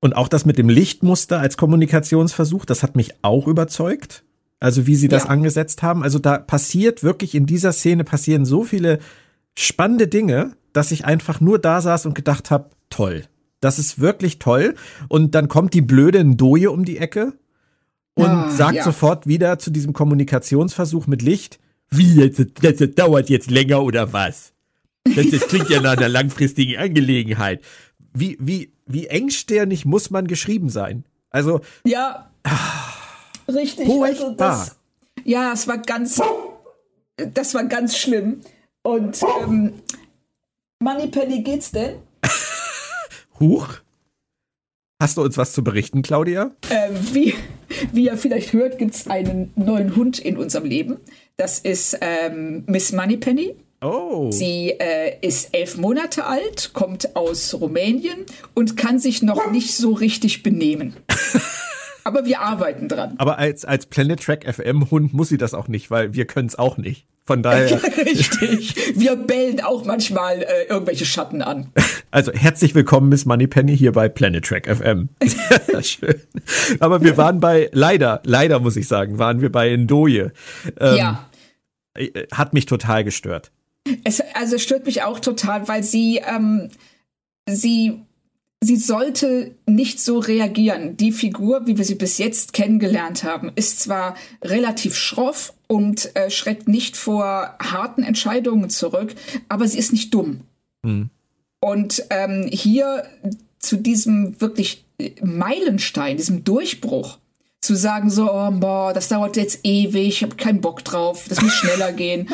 Und 0.00 0.16
auch 0.16 0.28
das 0.28 0.44
mit 0.44 0.58
dem 0.58 0.68
Lichtmuster 0.68 1.40
als 1.40 1.56
Kommunikationsversuch, 1.56 2.64
das 2.64 2.82
hat 2.82 2.96
mich 2.96 3.14
auch 3.22 3.46
überzeugt. 3.46 4.24
Also, 4.60 4.86
wie 4.86 4.96
sie 4.96 5.08
das 5.08 5.24
ja. 5.24 5.30
angesetzt 5.30 5.82
haben. 5.82 6.02
Also, 6.02 6.18
da 6.18 6.38
passiert 6.38 7.02
wirklich 7.02 7.34
in 7.34 7.46
dieser 7.46 7.72
Szene 7.72 8.04
passieren 8.04 8.44
so 8.44 8.64
viele 8.64 8.98
spannende 9.56 10.08
Dinge, 10.08 10.56
dass 10.72 10.90
ich 10.90 11.04
einfach 11.04 11.40
nur 11.40 11.58
da 11.58 11.80
saß 11.80 12.06
und 12.06 12.14
gedacht 12.14 12.50
habe, 12.50 12.70
toll. 12.90 13.24
Das 13.60 13.78
ist 13.78 14.00
wirklich 14.00 14.38
toll. 14.38 14.74
Und 15.08 15.34
dann 15.34 15.48
kommt 15.48 15.74
die 15.74 15.82
blöde 15.82 16.22
Ndoye 16.22 16.68
um 16.68 16.84
die 16.84 16.98
Ecke 16.98 17.34
und 18.18 18.26
ah, 18.26 18.50
sagt 18.50 18.76
ja. 18.76 18.84
sofort 18.84 19.26
wieder 19.26 19.58
zu 19.58 19.70
diesem 19.70 19.92
Kommunikationsversuch 19.92 21.06
mit 21.06 21.22
Licht, 21.22 21.60
wie, 21.90 22.28
das, 22.28 22.46
das, 22.60 22.76
das 22.76 22.94
dauert 22.94 23.30
jetzt 23.30 23.50
länger 23.50 23.82
oder 23.82 24.12
was? 24.12 24.52
Das, 25.04 25.30
das 25.30 25.48
klingt 25.48 25.70
ja 25.70 25.80
nach 25.80 25.96
einer 25.96 26.08
langfristigen 26.08 26.76
Angelegenheit. 26.76 27.62
Wie, 28.12 28.36
wie, 28.40 28.72
wie 28.86 29.06
engstirnig 29.06 29.84
muss 29.84 30.10
man 30.10 30.26
geschrieben 30.26 30.68
sein? 30.68 31.04
Also. 31.30 31.60
Ja. 31.84 32.30
richtig. 33.48 33.88
Also 33.88 34.32
das, 34.32 34.76
ja, 35.24 35.52
es 35.52 35.68
war 35.68 35.78
ganz, 35.78 36.20
das 37.16 37.54
war 37.54 37.64
ganz 37.64 37.96
schlimm. 37.96 38.40
Und, 38.82 39.22
ähm, 39.42 39.74
Moneypenny 40.80 41.42
geht's 41.42 41.70
denn? 41.70 41.96
Huch. 43.40 43.68
Hast 45.00 45.16
du 45.16 45.22
uns 45.22 45.36
was 45.36 45.52
zu 45.52 45.62
berichten, 45.62 46.02
Claudia? 46.02 46.50
Ähm, 46.70 46.96
wie, 47.12 47.34
wie 47.92 48.06
ihr 48.06 48.16
vielleicht 48.16 48.52
hört, 48.52 48.78
gibt 48.78 48.94
es 48.94 49.06
einen 49.08 49.52
neuen 49.56 49.96
Hund 49.96 50.18
in 50.18 50.36
unserem 50.36 50.64
Leben. 50.64 50.96
Das 51.36 51.58
ist 51.58 51.98
ähm, 52.00 52.64
Miss 52.66 52.92
Moneypenny. 52.92 53.54
Oh. 53.80 54.30
Sie 54.32 54.70
äh, 54.70 55.16
ist 55.20 55.50
elf 55.54 55.76
Monate 55.76 56.24
alt, 56.24 56.72
kommt 56.72 57.14
aus 57.14 57.54
Rumänien 57.54 58.26
und 58.54 58.76
kann 58.76 58.98
sich 58.98 59.22
noch 59.22 59.50
nicht 59.52 59.74
so 59.76 59.92
richtig 59.92 60.42
benehmen. 60.42 60.96
Aber 62.08 62.24
wir 62.24 62.40
arbeiten 62.40 62.88
dran. 62.88 63.16
Aber 63.18 63.38
als, 63.38 63.66
als 63.66 63.84
Planet 63.84 64.22
Track 64.22 64.50
FM 64.50 64.90
Hund 64.90 65.12
muss 65.12 65.28
sie 65.28 65.36
das 65.36 65.52
auch 65.52 65.68
nicht, 65.68 65.90
weil 65.90 66.14
wir 66.14 66.24
können 66.24 66.48
es 66.48 66.58
auch 66.58 66.78
nicht. 66.78 67.06
Von 67.26 67.42
daher. 67.42 67.82
Richtig. 67.98 68.98
Wir 68.98 69.14
bellen 69.14 69.60
auch 69.60 69.84
manchmal 69.84 70.40
äh, 70.40 70.64
irgendwelche 70.70 71.04
Schatten 71.04 71.42
an. 71.42 71.70
Also 72.10 72.32
herzlich 72.32 72.74
willkommen, 72.74 73.10
Miss 73.10 73.26
Moneypenny, 73.26 73.76
hier 73.76 73.92
bei 73.92 74.08
Planet 74.08 74.42
Track 74.42 74.66
FM. 74.66 75.10
Schön. 75.82 76.14
Aber 76.80 77.02
wir 77.02 77.18
waren 77.18 77.38
bei, 77.38 77.68
leider, 77.72 78.22
leider 78.24 78.60
muss 78.60 78.76
ich 78.76 78.88
sagen, 78.88 79.18
waren 79.18 79.42
wir 79.42 79.52
bei 79.52 79.76
Ndoye. 79.76 80.30
Ähm, 80.80 80.96
ja. 80.96 81.28
Äh, 81.92 82.26
hat 82.32 82.54
mich 82.54 82.64
total 82.64 83.04
gestört. 83.04 83.52
Es, 84.04 84.22
also 84.32 84.56
es 84.56 84.62
stört 84.62 84.86
mich 84.86 85.02
auch 85.02 85.20
total, 85.20 85.68
weil 85.68 85.82
sie, 85.82 86.22
ähm, 86.26 86.70
sie 87.46 88.00
sie 88.62 88.76
sollte 88.76 89.54
nicht 89.66 90.00
so 90.00 90.18
reagieren. 90.18 90.96
Die 90.96 91.12
Figur, 91.12 91.66
wie 91.66 91.76
wir 91.76 91.84
sie 91.84 91.94
bis 91.94 92.18
jetzt 92.18 92.52
kennengelernt 92.52 93.24
haben, 93.24 93.52
ist 93.54 93.80
zwar 93.80 94.16
relativ 94.42 94.96
schroff 94.96 95.54
und 95.66 96.14
äh, 96.16 96.30
schreckt 96.30 96.68
nicht 96.68 96.96
vor 96.96 97.56
harten 97.60 98.02
Entscheidungen 98.02 98.70
zurück, 98.70 99.14
aber 99.48 99.68
sie 99.68 99.78
ist 99.78 99.92
nicht 99.92 100.12
dumm. 100.12 100.40
Mhm. 100.82 101.10
Und 101.60 102.04
ähm, 102.10 102.48
hier 102.50 103.04
zu 103.58 103.76
diesem 103.76 104.40
wirklich 104.40 104.84
Meilenstein, 105.22 106.16
diesem 106.16 106.44
Durchbruch, 106.44 107.18
zu 107.60 107.74
sagen 107.74 108.08
so, 108.08 108.32
oh, 108.32 108.50
boah, 108.52 108.92
das 108.92 109.08
dauert 109.08 109.36
jetzt 109.36 109.60
ewig, 109.64 110.08
ich 110.08 110.22
habe 110.22 110.36
keinen 110.36 110.60
Bock 110.60 110.84
drauf, 110.84 111.26
das 111.28 111.42
muss 111.42 111.52
schneller 111.52 111.92
gehen. 111.92 112.28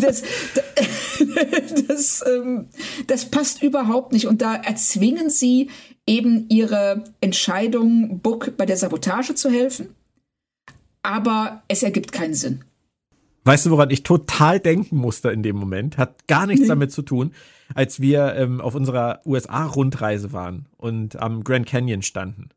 Das, 0.00 0.22
das, 1.52 1.84
das, 1.86 2.24
ähm, 2.26 2.68
das 3.06 3.30
passt 3.30 3.62
überhaupt 3.62 4.12
nicht. 4.12 4.26
Und 4.26 4.42
da 4.42 4.56
erzwingen 4.56 5.30
sie 5.30 5.70
eben 6.06 6.46
ihre 6.48 7.04
Entscheidung, 7.20 8.20
Book 8.20 8.56
bei 8.56 8.66
der 8.66 8.76
Sabotage 8.76 9.34
zu 9.34 9.50
helfen. 9.50 9.94
Aber 11.02 11.62
es 11.68 11.82
ergibt 11.82 12.12
keinen 12.12 12.34
Sinn. 12.34 12.64
Weißt 13.44 13.66
du, 13.66 13.70
woran 13.70 13.90
ich 13.90 14.02
total 14.02 14.58
denken 14.58 14.96
musste 14.96 15.30
in 15.30 15.42
dem 15.42 15.56
Moment? 15.56 15.98
Hat 15.98 16.26
gar 16.26 16.46
nichts 16.46 16.62
nee. 16.62 16.68
damit 16.68 16.92
zu 16.92 17.02
tun, 17.02 17.32
als 17.74 18.00
wir 18.00 18.34
ähm, 18.36 18.60
auf 18.60 18.74
unserer 18.74 19.20
USA-Rundreise 19.26 20.32
waren 20.32 20.66
und 20.78 21.16
am 21.16 21.44
Grand 21.44 21.66
Canyon 21.66 22.02
standen. 22.02 22.48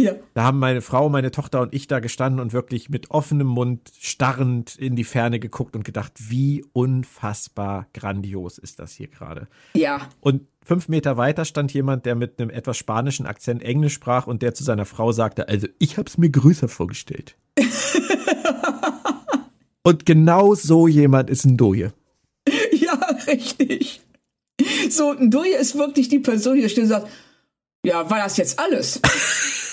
Ja. 0.00 0.14
Da 0.34 0.44
haben 0.44 0.58
meine 0.58 0.80
Frau, 0.80 1.08
meine 1.08 1.30
Tochter 1.30 1.60
und 1.60 1.74
ich 1.74 1.86
da 1.86 2.00
gestanden 2.00 2.40
und 2.40 2.52
wirklich 2.52 2.88
mit 2.88 3.10
offenem 3.10 3.46
Mund 3.46 3.90
starrend 4.00 4.76
in 4.76 4.96
die 4.96 5.04
Ferne 5.04 5.38
geguckt 5.40 5.76
und 5.76 5.84
gedacht, 5.84 6.12
wie 6.16 6.64
unfassbar 6.72 7.86
grandios 7.92 8.58
ist 8.58 8.78
das 8.78 8.92
hier 8.92 9.08
gerade. 9.08 9.48
Ja. 9.74 10.08
Und 10.20 10.46
fünf 10.64 10.88
Meter 10.88 11.16
weiter 11.16 11.44
stand 11.44 11.72
jemand, 11.72 12.06
der 12.06 12.14
mit 12.14 12.40
einem 12.40 12.50
etwas 12.50 12.76
spanischen 12.76 13.26
Akzent 13.26 13.62
Englisch 13.62 13.94
sprach 13.94 14.26
und 14.26 14.42
der 14.42 14.54
zu 14.54 14.64
seiner 14.64 14.86
Frau 14.86 15.12
sagte, 15.12 15.48
also 15.48 15.68
ich 15.78 15.98
habe 15.98 16.08
es 16.08 16.18
mir 16.18 16.30
größer 16.30 16.68
vorgestellt. 16.68 17.36
und 19.82 20.06
genau 20.06 20.54
so 20.54 20.88
jemand 20.88 21.30
ist 21.30 21.44
ein 21.44 21.56
Doje. 21.56 21.92
Ja, 22.72 22.98
richtig. 23.26 24.00
So, 24.90 25.10
ein 25.10 25.30
Doje 25.30 25.56
ist 25.56 25.76
wirklich 25.76 26.08
die 26.08 26.18
Person, 26.18 26.56
die 26.56 26.68
steht 26.68 26.84
und 26.84 26.90
sagt, 26.90 27.08
ja, 27.84 28.08
war 28.10 28.18
das 28.18 28.36
jetzt 28.36 28.58
alles? 28.58 29.00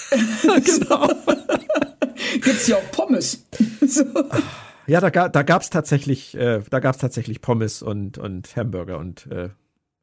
genau. 0.42 1.08
Gibt's 2.42 2.68
ja 2.68 2.78
auch 2.78 2.92
Pommes. 2.92 3.44
so. 3.88 4.04
Ja, 4.88 5.02
da, 5.02 5.30
da 5.30 5.44
gab 5.44 5.62
es 5.62 5.70
tatsächlich, 5.70 6.36
äh, 6.36 6.62
da 6.70 6.80
gab's 6.80 7.00
tatsächlich 7.00 7.42
Pommes 7.42 7.82
und, 7.82 8.18
und 8.18 8.56
Hamburger 8.56 8.98
und 9.00 9.28
äh, 9.28 9.50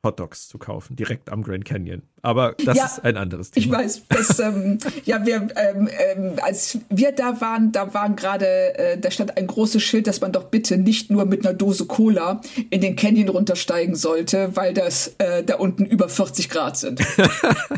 Hotdogs 0.04 0.48
zu 0.48 0.58
kaufen, 0.58 0.94
direkt 0.94 1.30
am 1.30 1.42
Grand 1.42 1.64
Canyon. 1.64 2.02
Aber 2.22 2.54
das 2.64 2.76
ja, 2.76 2.84
ist 2.84 3.04
ein 3.04 3.16
anderes 3.16 3.50
Thema. 3.50 3.64
Ich 3.64 3.72
weiß, 3.72 4.02
das, 4.08 4.38
ähm, 4.38 4.78
ja, 5.04 5.24
wir, 5.26 5.48
ähm, 5.56 5.88
ähm, 5.88 6.32
als 6.42 6.78
wir 6.90 7.12
da 7.12 7.40
waren, 7.40 7.72
da 7.72 7.94
waren 7.94 8.14
gerade, 8.14 8.78
äh, 8.78 8.98
da 8.98 9.10
stand 9.10 9.36
ein 9.36 9.46
großes 9.46 9.82
Schild, 9.82 10.06
dass 10.06 10.20
man 10.20 10.32
doch 10.32 10.44
bitte 10.44 10.76
nicht 10.76 11.10
nur 11.10 11.24
mit 11.24 11.44
einer 11.44 11.54
Dose 11.54 11.86
Cola 11.86 12.42
in 12.70 12.82
den 12.82 12.94
Canyon 12.94 13.30
runtersteigen 13.30 13.96
sollte, 13.96 14.54
weil 14.54 14.74
das 14.74 15.14
äh, 15.18 15.42
da 15.42 15.56
unten 15.56 15.86
über 15.86 16.08
40 16.08 16.50
Grad 16.50 16.76
sind. 16.76 17.00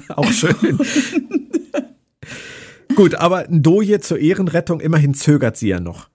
Auch 0.08 0.30
schön. 0.32 0.80
Gut, 2.96 3.14
aber 3.14 3.44
Doje 3.44 4.00
zur 4.00 4.18
Ehrenrettung, 4.18 4.80
immerhin 4.80 5.12
zögert 5.12 5.58
sie 5.58 5.68
ja 5.68 5.80
noch 5.80 6.08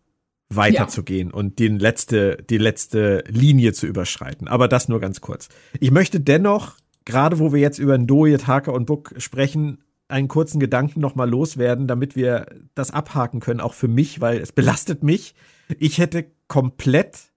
weiterzugehen 0.49 1.29
ja. 1.29 1.34
und 1.36 1.59
die 1.59 1.67
letzte, 1.67 2.38
die 2.49 2.57
letzte 2.57 3.23
Linie 3.27 3.71
zu 3.73 3.86
überschreiten. 3.86 4.47
Aber 4.47 4.67
das 4.67 4.89
nur 4.89 4.99
ganz 4.99 5.21
kurz. 5.21 5.47
Ich 5.79 5.91
möchte 5.91 6.19
dennoch, 6.19 6.77
gerade 7.05 7.38
wo 7.38 7.53
wir 7.53 7.59
jetzt 7.59 7.77
über 7.77 7.97
Ndoye, 7.97 8.38
Taka 8.38 8.71
und 8.71 8.88
Buck 8.88 9.13
sprechen, 9.17 9.84
einen 10.07 10.27
kurzen 10.27 10.59
Gedanken 10.59 10.99
nochmal 10.99 11.29
loswerden, 11.29 11.88
damit 11.88 12.15
wir 12.15 12.47
das 12.73 12.89
abhaken 12.89 13.39
können, 13.41 13.61
auch 13.61 13.75
für 13.75 13.88
mich, 13.88 14.19
weil 14.19 14.39
es 14.39 14.51
belastet 14.51 15.03
mich. 15.03 15.36
Ich 15.77 15.99
hätte 15.99 16.25
komplett 16.47 17.32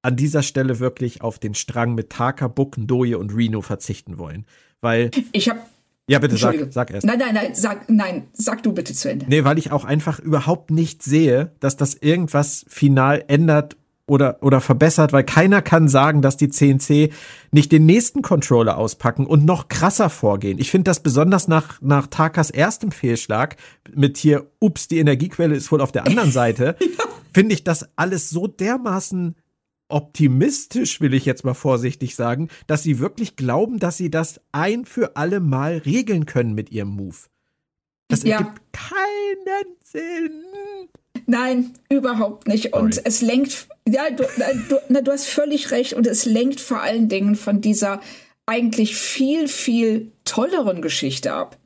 an 0.00 0.16
dieser 0.16 0.42
Stelle 0.42 0.80
wirklich 0.80 1.20
auf 1.20 1.38
den 1.38 1.54
Strang 1.54 1.94
mit 1.94 2.10
Taka, 2.10 2.48
Buck, 2.48 2.78
Ndoye 2.78 3.16
und 3.16 3.34
Reno 3.34 3.60
verzichten 3.60 4.18
wollen. 4.18 4.46
Weil. 4.80 5.10
Ich 5.32 5.48
habe 5.48 5.60
ja, 6.08 6.18
bitte 6.20 6.36
sag, 6.36 6.54
sag 6.70 6.90
erst. 6.92 7.06
Nein, 7.06 7.18
nein, 7.18 7.34
nein, 7.34 7.54
sag, 7.54 7.90
nein, 7.90 8.28
sag 8.32 8.62
du 8.62 8.72
bitte 8.72 8.94
zu 8.94 9.10
Ende. 9.10 9.26
Nee, 9.28 9.44
weil 9.44 9.58
ich 9.58 9.72
auch 9.72 9.84
einfach 9.84 10.20
überhaupt 10.20 10.70
nicht 10.70 11.02
sehe, 11.02 11.50
dass 11.58 11.76
das 11.76 11.94
irgendwas 11.94 12.64
final 12.68 13.24
ändert 13.26 13.76
oder, 14.06 14.38
oder 14.40 14.60
verbessert, 14.60 15.12
weil 15.12 15.24
keiner 15.24 15.62
kann 15.62 15.88
sagen, 15.88 16.22
dass 16.22 16.36
die 16.36 16.48
CNC 16.48 17.12
nicht 17.50 17.72
den 17.72 17.86
nächsten 17.86 18.22
Controller 18.22 18.78
auspacken 18.78 19.26
und 19.26 19.44
noch 19.44 19.66
krasser 19.66 20.10
vorgehen. 20.10 20.58
Ich 20.58 20.70
finde 20.70 20.90
das 20.90 21.00
besonders 21.00 21.48
nach, 21.48 21.80
nach 21.82 22.06
Takas 22.06 22.50
erstem 22.50 22.92
Fehlschlag 22.92 23.56
mit 23.92 24.16
hier, 24.16 24.46
ups, 24.60 24.86
die 24.86 24.98
Energiequelle 24.98 25.56
ist 25.56 25.72
wohl 25.72 25.80
auf 25.80 25.90
der 25.90 26.06
anderen 26.06 26.30
Seite, 26.32 26.76
ja. 26.80 27.04
finde 27.34 27.54
ich 27.54 27.64
das 27.64 27.88
alles 27.96 28.30
so 28.30 28.46
dermaßen 28.46 29.34
optimistisch, 29.88 31.00
will 31.00 31.14
ich 31.14 31.24
jetzt 31.24 31.44
mal 31.44 31.54
vorsichtig 31.54 32.16
sagen, 32.16 32.48
dass 32.66 32.82
sie 32.82 32.98
wirklich 32.98 33.36
glauben, 33.36 33.78
dass 33.78 33.96
sie 33.96 34.10
das 34.10 34.40
ein 34.52 34.84
für 34.84 35.16
alle 35.16 35.40
Mal 35.40 35.78
regeln 35.78 36.26
können 36.26 36.54
mit 36.54 36.70
ihrem 36.70 36.90
Move. 36.90 37.16
Das 38.08 38.22
ja. 38.22 38.38
ergibt 38.38 38.62
keinen 38.72 39.76
Sinn. 39.84 40.32
Nein, 41.26 41.72
überhaupt 41.88 42.46
nicht. 42.46 42.72
Und 42.74 42.94
Sorry. 42.94 43.06
es 43.06 43.20
lenkt, 43.20 43.68
ja, 43.88 44.10
du, 44.10 44.24
du, 44.68 44.76
na, 44.88 45.00
du 45.00 45.10
hast 45.10 45.26
völlig 45.26 45.70
recht. 45.70 45.94
Und 45.94 46.06
es 46.06 46.24
lenkt 46.24 46.60
vor 46.60 46.82
allen 46.82 47.08
Dingen 47.08 47.34
von 47.34 47.60
dieser 47.60 48.00
eigentlich 48.46 48.96
viel, 48.96 49.48
viel 49.48 50.12
tolleren 50.24 50.82
Geschichte 50.82 51.32
ab. 51.32 51.58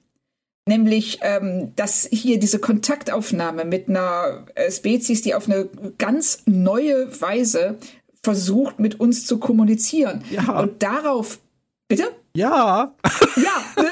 Nämlich, 0.67 1.19
ähm, 1.23 1.73
dass 1.75 2.09
hier 2.11 2.39
diese 2.39 2.59
Kontaktaufnahme 2.59 3.65
mit 3.65 3.89
einer 3.89 4.47
äh, 4.55 4.71
Spezies, 4.71 5.23
die 5.23 5.35
auf 5.35 5.49
eine 5.49 5.69
ganz 5.99 6.43
neue 6.47 7.21
Weise 7.21 7.79
versucht, 8.23 8.79
mit 8.79 9.01
uns 9.01 9.27
zu 9.27 9.39
kommunizieren. 9.39 10.23
Ja. 10.31 10.61
Und 10.61 10.83
darauf, 10.83 11.41
bitte? 11.89 12.05
Ja. 12.35 12.95
Ja. 13.37 13.85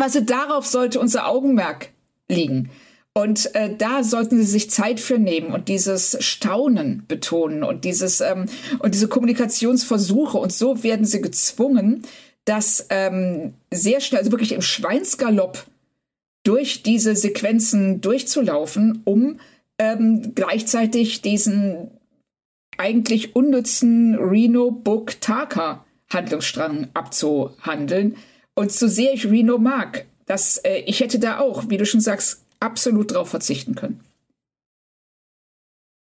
also 0.00 0.20
darauf 0.20 0.64
sollte 0.64 1.00
unser 1.00 1.26
Augenmerk 1.26 1.90
liegen. 2.28 2.70
Und 3.14 3.54
äh, 3.54 3.74
da 3.76 4.02
sollten 4.02 4.38
sie 4.38 4.44
sich 4.44 4.70
Zeit 4.70 4.98
für 4.98 5.18
nehmen 5.18 5.52
und 5.52 5.68
dieses 5.68 6.16
Staunen 6.20 7.04
betonen 7.06 7.62
und 7.62 7.84
dieses 7.84 8.20
ähm, 8.20 8.46
und 8.80 8.94
diese 8.94 9.06
Kommunikationsversuche. 9.06 10.36
Und 10.36 10.52
so 10.52 10.82
werden 10.82 11.06
sie 11.06 11.20
gezwungen, 11.20 12.02
das 12.44 12.86
ähm, 12.90 13.54
sehr 13.72 14.00
schnell, 14.00 14.18
also 14.18 14.32
wirklich 14.32 14.52
im 14.52 14.62
Schweinsgalopp 14.62 15.64
durch 16.42 16.82
diese 16.82 17.14
Sequenzen 17.14 18.00
durchzulaufen, 18.00 19.02
um 19.04 19.38
ähm, 19.78 20.34
gleichzeitig 20.34 21.22
diesen 21.22 21.90
eigentlich 22.78 23.34
unnützen 23.36 24.16
Reno 24.16 24.70
Book 24.70 25.20
Taka 25.20 25.84
Handlungsstrang 26.12 26.88
abzuhandeln. 26.94 28.16
Und 28.54 28.72
so 28.72 28.86
sehr 28.86 29.12
ich 29.14 29.26
Reno 29.26 29.58
mag, 29.58 30.06
dass 30.26 30.58
äh, 30.58 30.78
ich 30.86 31.00
hätte 31.00 31.18
da 31.18 31.38
auch, 31.38 31.68
wie 31.68 31.76
du 31.76 31.86
schon 31.86 32.00
sagst, 32.00 32.44
absolut 32.60 33.12
drauf 33.12 33.28
verzichten 33.28 33.74
können. 33.74 34.00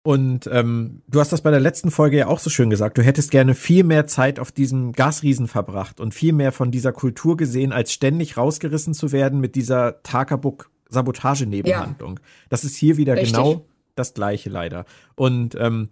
Und 0.04 0.48
ähm, 0.52 1.04
du 1.08 1.20
hast 1.20 1.32
das 1.32 1.42
bei 1.42 1.52
der 1.52 1.60
letzten 1.60 1.92
Folge 1.92 2.18
ja 2.18 2.28
auch 2.28 2.40
so 2.40 2.50
schön 2.50 2.72
gesagt. 2.72 2.98
Du 2.98 3.04
hättest 3.04 3.30
gerne 3.30 3.54
viel 3.54 3.84
mehr 3.84 4.08
Zeit 4.08 4.40
auf 4.40 4.52
diesem 4.52 4.94
Gasriesen 4.94 5.48
verbracht 5.48 6.00
und 6.00 6.14
viel 6.14 6.34
mehr 6.34 6.52
von 6.52 6.72
dieser 6.72 6.92
Kultur 6.92 7.38
gesehen, 7.38 7.72
als 7.72 7.94
ständig 7.94 8.36
rausgerissen 8.36 8.96
zu 8.96 9.12
werden 9.12 9.40
mit 9.40 9.56
dieser 9.56 10.02
Takabuk 10.02 10.72
Sabotage-Nebenhandlung. 10.90 12.18
Ja. 12.18 12.26
Das 12.50 12.64
ist 12.64 12.76
hier 12.76 12.98
wieder 12.98 13.14
Richtig. 13.14 13.34
genau 13.34 13.66
das 13.96 14.14
Gleiche 14.16 14.50
leider. 14.50 14.86
Und 15.16 15.56
ähm, 15.60 15.90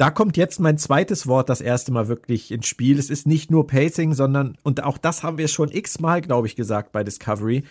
da 0.00 0.10
kommt 0.10 0.38
jetzt 0.38 0.60
mein 0.60 0.78
zweites 0.78 1.26
Wort 1.26 1.50
das 1.50 1.60
erste 1.60 1.92
Mal 1.92 2.08
wirklich 2.08 2.50
ins 2.52 2.66
Spiel. 2.66 2.98
Es 2.98 3.10
ist 3.10 3.26
nicht 3.26 3.50
nur 3.50 3.66
Pacing, 3.66 4.14
sondern, 4.14 4.56
und 4.62 4.82
auch 4.82 4.96
das 4.96 5.22
haben 5.22 5.36
wir 5.36 5.46
schon 5.46 5.70
x-mal, 5.70 6.22
glaube 6.22 6.46
ich, 6.46 6.56
gesagt 6.56 6.90
bei 6.92 7.04
Discovery, 7.04 7.64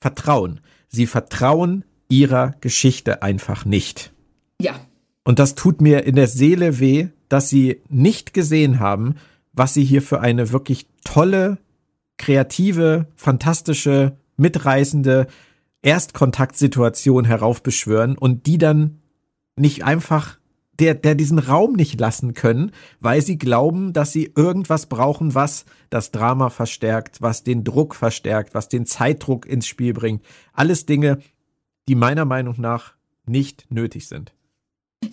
Vertrauen. 0.00 0.58
Sie 0.88 1.06
vertrauen 1.06 1.84
ihrer 2.08 2.56
Geschichte 2.60 3.22
einfach 3.22 3.64
nicht. 3.64 4.12
Ja. 4.60 4.80
Und 5.22 5.38
das 5.38 5.54
tut 5.54 5.80
mir 5.80 6.02
in 6.06 6.16
der 6.16 6.26
Seele 6.26 6.80
weh, 6.80 7.10
dass 7.28 7.48
sie 7.48 7.80
nicht 7.88 8.34
gesehen 8.34 8.80
haben, 8.80 9.14
was 9.52 9.72
sie 9.72 9.84
hier 9.84 10.02
für 10.02 10.20
eine 10.20 10.50
wirklich 10.50 10.88
tolle, 11.04 11.58
kreative, 12.18 13.06
fantastische, 13.14 14.16
mitreißende 14.36 15.28
Erstkontaktsituation 15.82 17.26
heraufbeschwören 17.26 18.18
und 18.18 18.46
die 18.46 18.58
dann 18.58 18.98
nicht 19.54 19.84
einfach 19.84 20.39
der, 20.80 20.94
der 20.94 21.14
diesen 21.14 21.38
Raum 21.38 21.74
nicht 21.74 22.00
lassen 22.00 22.34
können, 22.34 22.72
weil 23.00 23.20
sie 23.20 23.38
glauben, 23.38 23.92
dass 23.92 24.12
sie 24.12 24.32
irgendwas 24.34 24.86
brauchen, 24.86 25.34
was 25.34 25.66
das 25.90 26.10
Drama 26.10 26.50
verstärkt, 26.50 27.20
was 27.20 27.44
den 27.44 27.64
Druck 27.64 27.94
verstärkt, 27.94 28.54
was 28.54 28.68
den 28.68 28.86
Zeitdruck 28.86 29.46
ins 29.46 29.66
Spiel 29.66 29.92
bringt. 29.92 30.24
Alles 30.52 30.86
Dinge, 30.86 31.18
die 31.88 31.94
meiner 31.94 32.24
Meinung 32.24 32.54
nach 32.58 32.94
nicht 33.26 33.66
nötig 33.70 34.08
sind. 34.08 34.32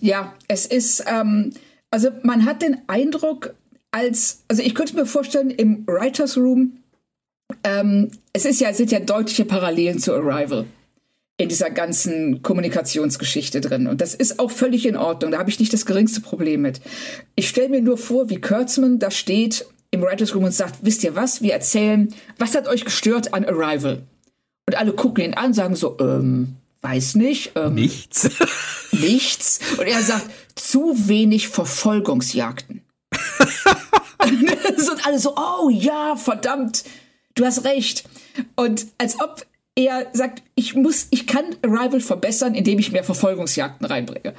Ja, 0.00 0.34
es 0.48 0.66
ist, 0.66 1.04
ähm, 1.06 1.52
also 1.90 2.10
man 2.22 2.46
hat 2.46 2.62
den 2.62 2.78
Eindruck, 2.86 3.54
als, 3.90 4.44
also 4.48 4.62
ich 4.62 4.74
könnte 4.74 4.96
mir 4.96 5.06
vorstellen, 5.06 5.50
im 5.50 5.86
Writers 5.86 6.36
Room, 6.36 6.78
ähm, 7.64 8.10
es 8.32 8.44
ist 8.44 8.60
ja, 8.60 8.70
es 8.70 8.78
sind 8.78 8.90
ja 8.90 9.00
deutliche 9.00 9.44
Parallelen 9.44 9.98
zu 9.98 10.14
Arrival 10.14 10.66
in 11.38 11.48
dieser 11.48 11.70
ganzen 11.70 12.42
Kommunikationsgeschichte 12.42 13.60
drin. 13.60 13.86
Und 13.86 14.00
das 14.00 14.14
ist 14.14 14.40
auch 14.40 14.50
völlig 14.50 14.84
in 14.86 14.96
Ordnung. 14.96 15.30
Da 15.30 15.38
habe 15.38 15.48
ich 15.48 15.60
nicht 15.60 15.72
das 15.72 15.86
geringste 15.86 16.20
Problem 16.20 16.62
mit. 16.62 16.80
Ich 17.36 17.48
stelle 17.48 17.68
mir 17.68 17.80
nur 17.80 17.96
vor, 17.96 18.28
wie 18.28 18.40
Kurtzman 18.40 18.98
da 18.98 19.12
steht 19.12 19.64
im 19.92 20.02
Writers 20.02 20.34
Room 20.34 20.44
und 20.44 20.52
sagt, 20.52 20.80
wisst 20.82 21.04
ihr 21.04 21.14
was, 21.14 21.40
wir 21.40 21.52
erzählen, 21.52 22.12
was 22.38 22.56
hat 22.56 22.66
euch 22.66 22.84
gestört 22.84 23.32
an 23.32 23.44
Arrival? 23.44 24.02
Und 24.66 24.76
alle 24.76 24.92
gucken 24.92 25.24
ihn 25.24 25.34
an, 25.34 25.54
sagen 25.54 25.76
so, 25.76 25.96
ähm, 26.00 26.56
weiß 26.82 27.14
nicht. 27.14 27.52
Ähm, 27.54 27.74
nichts. 27.74 28.28
nichts. 28.92 29.60
Und 29.78 29.86
er 29.86 30.02
sagt, 30.02 30.26
zu 30.56 30.92
wenig 31.08 31.48
Verfolgungsjagden. 31.48 32.82
und 34.20 35.06
alle 35.06 35.20
so, 35.20 35.36
oh 35.36 35.70
ja, 35.70 36.16
verdammt, 36.16 36.84
du 37.36 37.44
hast 37.44 37.64
recht. 37.64 38.04
Und 38.56 38.86
als 38.98 39.20
ob 39.20 39.46
er 39.78 40.08
sagt, 40.12 40.42
ich 40.56 40.74
muss, 40.74 41.06
ich 41.10 41.26
kann 41.28 41.44
Arrival 41.62 42.00
verbessern, 42.00 42.54
indem 42.54 42.80
ich 42.80 42.90
mehr 42.90 43.04
Verfolgungsjagden 43.04 43.86
reinbringe. 43.86 44.34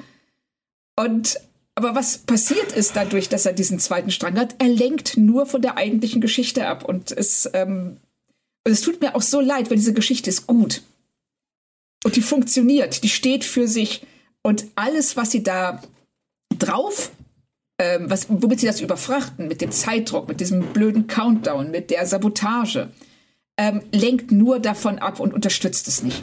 Und 0.96 1.40
aber 1.74 1.94
was 1.94 2.18
passiert 2.18 2.72
ist 2.72 2.94
dadurch, 2.94 3.30
dass 3.30 3.46
er 3.46 3.54
diesen 3.54 3.78
zweiten 3.78 4.10
Strang 4.10 4.38
hat? 4.38 4.54
Er 4.58 4.68
lenkt 4.68 5.16
nur 5.16 5.46
von 5.46 5.62
der 5.62 5.78
eigentlichen 5.78 6.20
Geschichte 6.20 6.66
ab. 6.66 6.84
Und 6.84 7.10
es, 7.10 7.48
ähm, 7.54 7.96
es 8.64 8.82
tut 8.82 9.00
mir 9.00 9.14
auch 9.14 9.22
so 9.22 9.40
leid, 9.40 9.70
weil 9.70 9.78
diese 9.78 9.94
Geschichte 9.94 10.28
ist 10.28 10.46
gut. 10.46 10.82
Und 12.04 12.16
die 12.16 12.22
funktioniert, 12.22 13.02
die 13.02 13.08
steht 13.08 13.44
für 13.44 13.66
sich. 13.66 14.06
Und 14.42 14.66
alles, 14.74 15.16
was 15.16 15.30
sie 15.30 15.42
da 15.42 15.80
drauf, 16.58 17.12
ähm, 17.78 18.10
was, 18.10 18.26
womit 18.28 18.60
sie 18.60 18.66
das 18.66 18.82
überfrachten, 18.82 19.48
mit 19.48 19.62
dem 19.62 19.72
Zeitdruck, 19.72 20.28
mit 20.28 20.40
diesem 20.40 20.60
blöden 20.74 21.06
Countdown, 21.06 21.70
mit 21.70 21.90
der 21.90 22.06
Sabotage, 22.06 22.90
ähm, 23.60 23.82
lenkt 23.92 24.32
nur 24.32 24.58
davon 24.58 24.98
ab 24.98 25.20
und 25.20 25.34
unterstützt 25.34 25.86
es 25.86 26.02
nicht. 26.02 26.18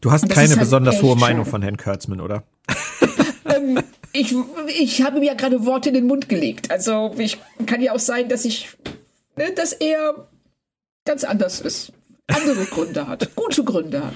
Du 0.00 0.10
hast 0.10 0.26
keine 0.30 0.48
halt 0.48 0.60
besonders 0.60 1.02
hohe 1.02 1.14
Meinung 1.14 1.44
von 1.44 1.60
Herrn 1.60 1.76
Kurtzman, 1.76 2.22
oder? 2.22 2.44
ähm, 3.54 3.82
ich, 4.14 4.34
ich 4.80 5.02
habe 5.02 5.20
mir 5.20 5.26
ja 5.26 5.34
gerade 5.34 5.66
Worte 5.66 5.90
in 5.90 5.94
den 5.94 6.06
Mund 6.06 6.30
gelegt. 6.30 6.70
Also 6.70 7.14
ich 7.18 7.38
kann 7.66 7.82
ja 7.82 7.92
auch 7.92 7.98
sein, 7.98 8.30
dass 8.30 8.46
ich, 8.46 8.70
ne, 9.36 9.52
dass 9.54 9.74
er 9.74 10.26
ganz 11.04 11.24
anders 11.24 11.60
ist. 11.60 11.92
Andere 12.28 12.64
Gründe 12.70 13.06
hat, 13.06 13.34
gute 13.36 13.62
Gründe 13.62 14.02
hat. 14.02 14.14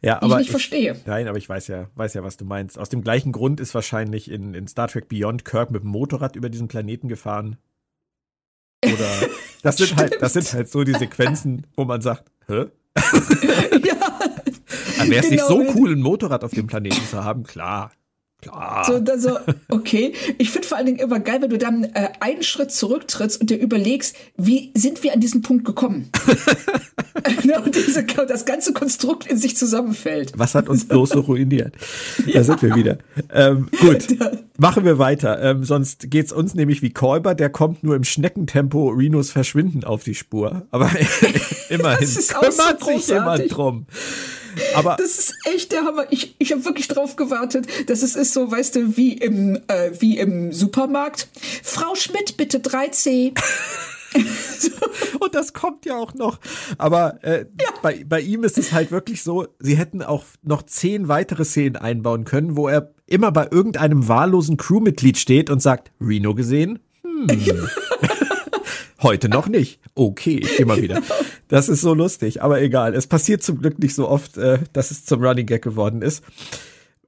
Ja, 0.00 0.22
aber 0.22 0.36
ich 0.36 0.38
nicht 0.38 0.50
verstehe. 0.50 0.96
nein, 1.04 1.28
aber 1.28 1.36
ich 1.36 1.48
weiß 1.48 1.66
ja, 1.66 1.88
weiß 1.96 2.14
ja, 2.14 2.22
was 2.22 2.38
du 2.38 2.46
meinst. 2.46 2.78
Aus 2.78 2.88
dem 2.88 3.02
gleichen 3.02 3.32
Grund 3.32 3.60
ist 3.60 3.74
wahrscheinlich 3.74 4.30
in, 4.30 4.54
in 4.54 4.68
Star 4.68 4.88
Trek 4.88 5.08
Beyond 5.10 5.44
Kirk 5.44 5.70
mit 5.70 5.82
dem 5.82 5.90
Motorrad 5.90 6.34
über 6.34 6.48
diesen 6.48 6.68
Planeten 6.68 7.08
gefahren. 7.08 7.58
Oder 8.84 9.28
das 9.62 9.76
sind 9.76 9.96
halt, 9.96 10.16
das 10.20 10.32
sind 10.32 10.52
halt 10.52 10.70
so 10.70 10.84
die 10.84 10.94
Sequenzen, 10.94 11.66
wo 11.76 11.84
man 11.84 12.00
sagt, 12.00 12.30
hä? 12.46 12.66
ja. 13.84 13.98
Wäre 15.04 15.24
es 15.24 15.30
genau. 15.30 15.30
nicht 15.30 15.46
so 15.46 15.74
cool, 15.74 15.92
ein 15.92 16.00
Motorrad 16.00 16.44
auf 16.44 16.52
dem 16.52 16.66
Planeten 16.66 17.06
zu 17.08 17.22
haben? 17.24 17.44
Klar. 17.44 17.92
Klar. 18.40 18.84
So, 18.86 19.00
dann 19.00 19.20
so, 19.20 19.36
okay. 19.68 20.12
Ich 20.38 20.50
finde 20.50 20.68
vor 20.68 20.76
allen 20.76 20.86
Dingen 20.86 20.98
immer 21.00 21.18
geil, 21.18 21.42
wenn 21.42 21.50
du 21.50 21.58
dann 21.58 21.82
äh, 21.82 22.10
einen 22.20 22.44
Schritt 22.44 22.70
zurücktrittst 22.70 23.40
und 23.40 23.50
dir 23.50 23.58
überlegst, 23.58 24.14
wie 24.36 24.70
sind 24.74 25.02
wir 25.02 25.12
an 25.12 25.18
diesen 25.18 25.42
Punkt 25.42 25.64
gekommen? 25.64 26.10
und 27.64 27.74
diese, 27.74 28.04
das 28.04 28.44
ganze 28.44 28.72
Konstrukt 28.72 29.26
in 29.26 29.38
sich 29.38 29.56
zusammenfällt. 29.56 30.32
Was 30.36 30.54
hat 30.54 30.68
uns 30.68 30.86
bloß 30.86 31.10
so 31.10 31.20
ruiniert? 31.20 31.74
Da 32.28 32.32
ja. 32.32 32.44
sind 32.44 32.62
wir 32.62 32.74
wieder. 32.74 32.98
Ähm, 33.32 33.68
gut, 33.80 34.06
machen 34.58 34.84
wir 34.84 34.98
weiter. 34.98 35.40
Ähm, 35.42 35.64
sonst 35.64 36.10
geht's 36.10 36.32
uns 36.32 36.54
nämlich 36.54 36.82
wie 36.82 36.90
Kolber, 36.90 37.34
der 37.34 37.48
kommt 37.48 37.82
nur 37.82 37.96
im 37.96 38.04
Schneckentempo 38.04 38.90
Renos 38.90 39.30
Verschwinden 39.30 39.82
auf 39.84 40.04
die 40.04 40.14
Spur. 40.14 40.66
Aber 40.70 40.90
immerhin 41.70 42.08
kümmert 42.08 42.80
so 42.80 42.90
sich 42.90 43.08
jemand 43.08 43.56
drum. 43.56 43.86
Aber 44.74 44.96
das 44.98 45.18
ist 45.18 45.34
echt 45.44 45.72
der 45.72 45.84
Hammer. 45.84 46.06
Ich, 46.10 46.34
ich 46.38 46.52
habe 46.52 46.64
wirklich 46.64 46.88
drauf 46.88 47.16
gewartet, 47.16 47.66
dass 47.88 48.02
es 48.02 48.16
ist 48.16 48.32
so, 48.32 48.50
weißt 48.50 48.76
du, 48.76 48.96
wie 48.96 49.12
im, 49.12 49.56
äh, 49.68 49.90
wie 49.98 50.18
im 50.18 50.52
Supermarkt. 50.52 51.28
Frau 51.62 51.94
Schmidt, 51.94 52.36
bitte 52.36 52.58
3C. 52.58 53.34
Und 55.20 55.34
das 55.34 55.52
kommt 55.52 55.84
ja 55.84 55.96
auch 55.96 56.14
noch. 56.14 56.38
Aber 56.78 57.22
äh, 57.22 57.46
ja. 57.60 57.68
bei, 57.82 58.04
bei 58.08 58.20
ihm 58.20 58.44
ist 58.44 58.58
es 58.58 58.72
halt 58.72 58.90
wirklich 58.90 59.22
so, 59.22 59.46
sie 59.58 59.76
hätten 59.76 60.02
auch 60.02 60.24
noch 60.42 60.62
zehn 60.62 61.08
weitere 61.08 61.44
Szenen 61.44 61.76
einbauen 61.76 62.24
können, 62.24 62.56
wo 62.56 62.68
er 62.68 62.94
immer 63.06 63.32
bei 63.32 63.48
irgendeinem 63.50 64.08
wahllosen 64.08 64.56
Crewmitglied 64.56 65.18
steht 65.18 65.50
und 65.50 65.60
sagt, 65.60 65.92
Reno 66.00 66.34
gesehen? 66.34 66.78
Hm. 67.02 67.26
Heute 69.02 69.28
noch 69.28 69.48
nicht. 69.48 69.80
Okay, 69.94 70.40
ich 70.42 70.56
geh 70.56 70.64
mal 70.64 70.80
wieder. 70.82 71.00
Das 71.48 71.68
ist 71.68 71.80
so 71.80 71.94
lustig, 71.94 72.42
aber 72.42 72.60
egal. 72.60 72.94
Es 72.94 73.06
passiert 73.06 73.42
zum 73.42 73.58
Glück 73.58 73.78
nicht 73.78 73.94
so 73.94 74.08
oft, 74.08 74.36
äh, 74.36 74.58
dass 74.72 74.90
es 74.90 75.04
zum 75.04 75.24
Running 75.24 75.46
Gag 75.46 75.62
geworden 75.62 76.02
ist. 76.02 76.22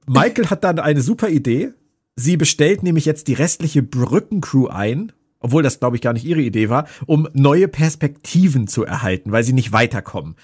Michael 0.07 0.49
hat 0.49 0.63
dann 0.63 0.79
eine 0.79 1.01
super 1.01 1.29
Idee. 1.29 1.69
Sie 2.15 2.37
bestellt 2.37 2.83
nämlich 2.83 3.05
jetzt 3.05 3.27
die 3.27 3.33
restliche 3.33 3.83
Brückencrew 3.83 4.67
ein, 4.67 5.11
obwohl 5.39 5.63
das 5.63 5.79
glaube 5.79 5.95
ich 5.95 6.01
gar 6.01 6.13
nicht 6.13 6.25
ihre 6.25 6.41
Idee 6.41 6.69
war, 6.69 6.87
um 7.05 7.27
neue 7.33 7.67
Perspektiven 7.67 8.67
zu 8.67 8.83
erhalten, 8.83 9.31
weil 9.31 9.43
sie 9.43 9.53
nicht 9.53 9.71
weiterkommen. 9.71 10.35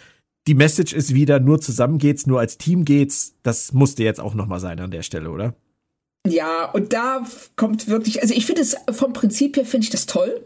Die 0.47 0.53
Message 0.53 0.93
ist 0.93 1.13
wieder, 1.13 1.39
nur 1.39 1.59
zusammen 1.59 1.97
geht's, 1.97 2.25
nur 2.25 2.39
als 2.39 2.57
Team 2.57 2.85
geht's. 2.85 3.35
Das 3.43 3.73
musste 3.73 4.03
jetzt 4.03 4.21
auch 4.21 4.33
nochmal 4.33 4.61
sein 4.61 4.79
an 4.79 4.91
der 4.91 5.03
Stelle, 5.03 5.29
oder? 5.29 5.55
Ja, 6.25 6.69
und 6.71 6.93
da 6.93 7.23
kommt 7.55 7.87
wirklich, 7.87 8.21
also 8.21 8.33
ich 8.33 8.45
finde 8.45 8.61
es 8.61 8.75
vom 8.91 9.13
Prinzip 9.13 9.57
her 9.57 9.65
finde 9.65 9.85
ich 9.85 9.89
das 9.89 10.05
toll, 10.05 10.45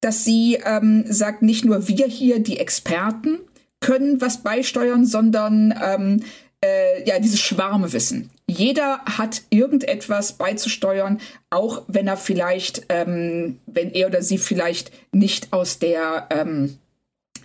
dass 0.00 0.24
sie 0.24 0.58
ähm, 0.64 1.04
sagt, 1.06 1.42
nicht 1.42 1.64
nur 1.64 1.88
wir 1.88 2.06
hier, 2.06 2.40
die 2.40 2.58
Experten, 2.58 3.38
können 3.80 4.20
was 4.20 4.42
beisteuern, 4.42 5.06
sondern 5.06 5.74
ähm, 5.82 6.22
äh, 6.62 7.08
ja, 7.08 7.18
dieses 7.18 7.40
Schwarmwissen. 7.40 8.30
Jeder 8.46 9.00
hat 9.04 9.42
irgendetwas 9.50 10.34
beizusteuern, 10.34 11.20
auch 11.48 11.82
wenn 11.88 12.06
er 12.06 12.16
vielleicht, 12.16 12.86
ähm, 12.88 13.58
wenn 13.66 13.92
er 13.92 14.08
oder 14.08 14.22
sie 14.22 14.38
vielleicht 14.38 14.90
nicht 15.12 15.52
aus 15.52 15.78
der 15.78 16.26
ähm, 16.30 16.78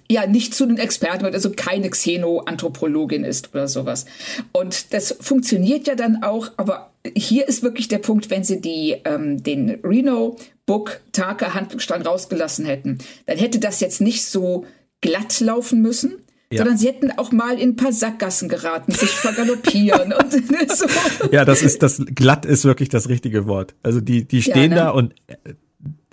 ja 0.10 0.28
nicht 0.28 0.53
zu 0.53 0.66
den 0.66 0.78
Experten 0.78 1.24
wird, 1.24 1.34
also 1.34 1.51
keine 1.51 1.89
Xenoanthropologin 1.89 3.24
ist 3.24 3.53
oder 3.53 3.68
sowas. 3.68 4.06
Und 4.51 4.93
das 4.93 5.16
funktioniert 5.20 5.88
ja 5.88 5.95
dann 5.95 6.22
auch, 6.22 6.51
aber 6.58 6.91
hier 7.16 7.47
ist 7.47 7.64
wirklich 7.64 7.88
der 7.88 7.99
Punkt, 7.99 8.30
wenn 8.30 8.43
sie 8.43 8.62
die 8.62 8.97
ähm, 9.06 9.41
den 9.41 9.80
Reno 9.84 10.38
Book 10.66 11.01
Taka 11.11 11.53
Handlungsstand 11.53 12.05
rausgelassen 12.05 12.66
hätten, 12.66 12.97
dann 13.26 13.38
hätte 13.38 13.59
das 13.59 13.80
jetzt 13.80 14.01
nicht 14.01 14.26
so 14.26 14.66
glatt 15.01 15.39
laufen 15.39 15.82
müssen. 15.82 16.22
Ja. 16.51 16.59
sondern 16.59 16.78
sie 16.78 16.88
hätten 16.88 17.11
auch 17.18 17.32
mal 17.32 17.59
in 17.59 17.70
ein 17.70 17.76
paar 17.76 17.91
Sackgassen 17.91 18.49
geraten, 18.49 18.91
sich 18.91 19.09
vergaloppieren 19.09 20.13
und 20.20 20.51
ne, 20.51 20.68
so. 20.74 20.86
Ja, 21.32 21.43
das 21.43 21.63
ist 21.63 21.82
das 21.82 22.03
glatt 22.13 22.45
ist 22.45 22.66
wirklich 22.66 22.88
das 22.88 23.09
richtige 23.09 23.47
Wort. 23.47 23.74
Also 23.82 23.99
die 23.99 24.28
die 24.28 24.43
stehen 24.43 24.55
ja, 24.55 24.68
ne? 24.70 24.76
da 24.76 24.89
und 24.91 25.16
äh, 25.26 25.55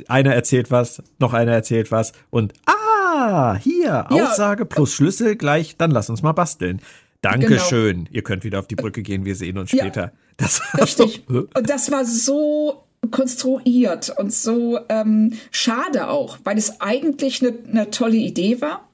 einer 0.09 0.35
erzählt 0.35 0.71
was, 0.71 1.03
noch 1.19 1.35
einer 1.35 1.53
erzählt 1.53 1.93
was 1.93 2.13
und 2.31 2.55
ah, 2.65 3.57
hier 3.57 4.11
Aussage 4.11 4.63
ja. 4.63 4.65
plus 4.65 4.95
Schlüssel 4.95 5.37
gleich, 5.37 5.77
dann 5.77 5.91
lass 5.91 6.09
uns 6.09 6.23
mal 6.23 6.33
basteln. 6.33 6.81
Dankeschön. 7.21 7.99
Genau. 7.99 8.11
Ihr 8.11 8.23
könnt 8.23 8.43
wieder 8.43 8.59
auf 8.59 8.67
die 8.67 8.75
Brücke 8.75 9.03
gehen, 9.03 9.27
wir 9.27 9.37
sehen 9.37 9.59
uns 9.59 9.71
später. 9.71 10.13
Das 10.39 10.63
Richtig. 10.81 11.25
So, 11.29 11.47
und 11.55 11.71
das 11.71 11.91
war 11.93 12.05
so 12.05 12.85
konstruiert 13.11 14.15
und 14.17 14.33
so 14.33 14.79
ähm, 14.89 15.35
schade 15.51 16.09
auch, 16.09 16.39
weil 16.45 16.57
es 16.57 16.81
eigentlich 16.81 17.43
eine 17.43 17.57
ne 17.67 17.91
tolle 17.91 18.17
Idee 18.17 18.61
war 18.61 18.89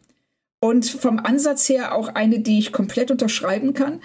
und 0.61 0.87
vom 0.87 1.19
Ansatz 1.19 1.69
her 1.69 1.95
auch 1.95 2.09
eine, 2.09 2.41
die 2.41 2.59
ich 2.59 2.73
komplett 2.73 3.11
unterschreiben 3.11 3.75
kann. 3.75 4.01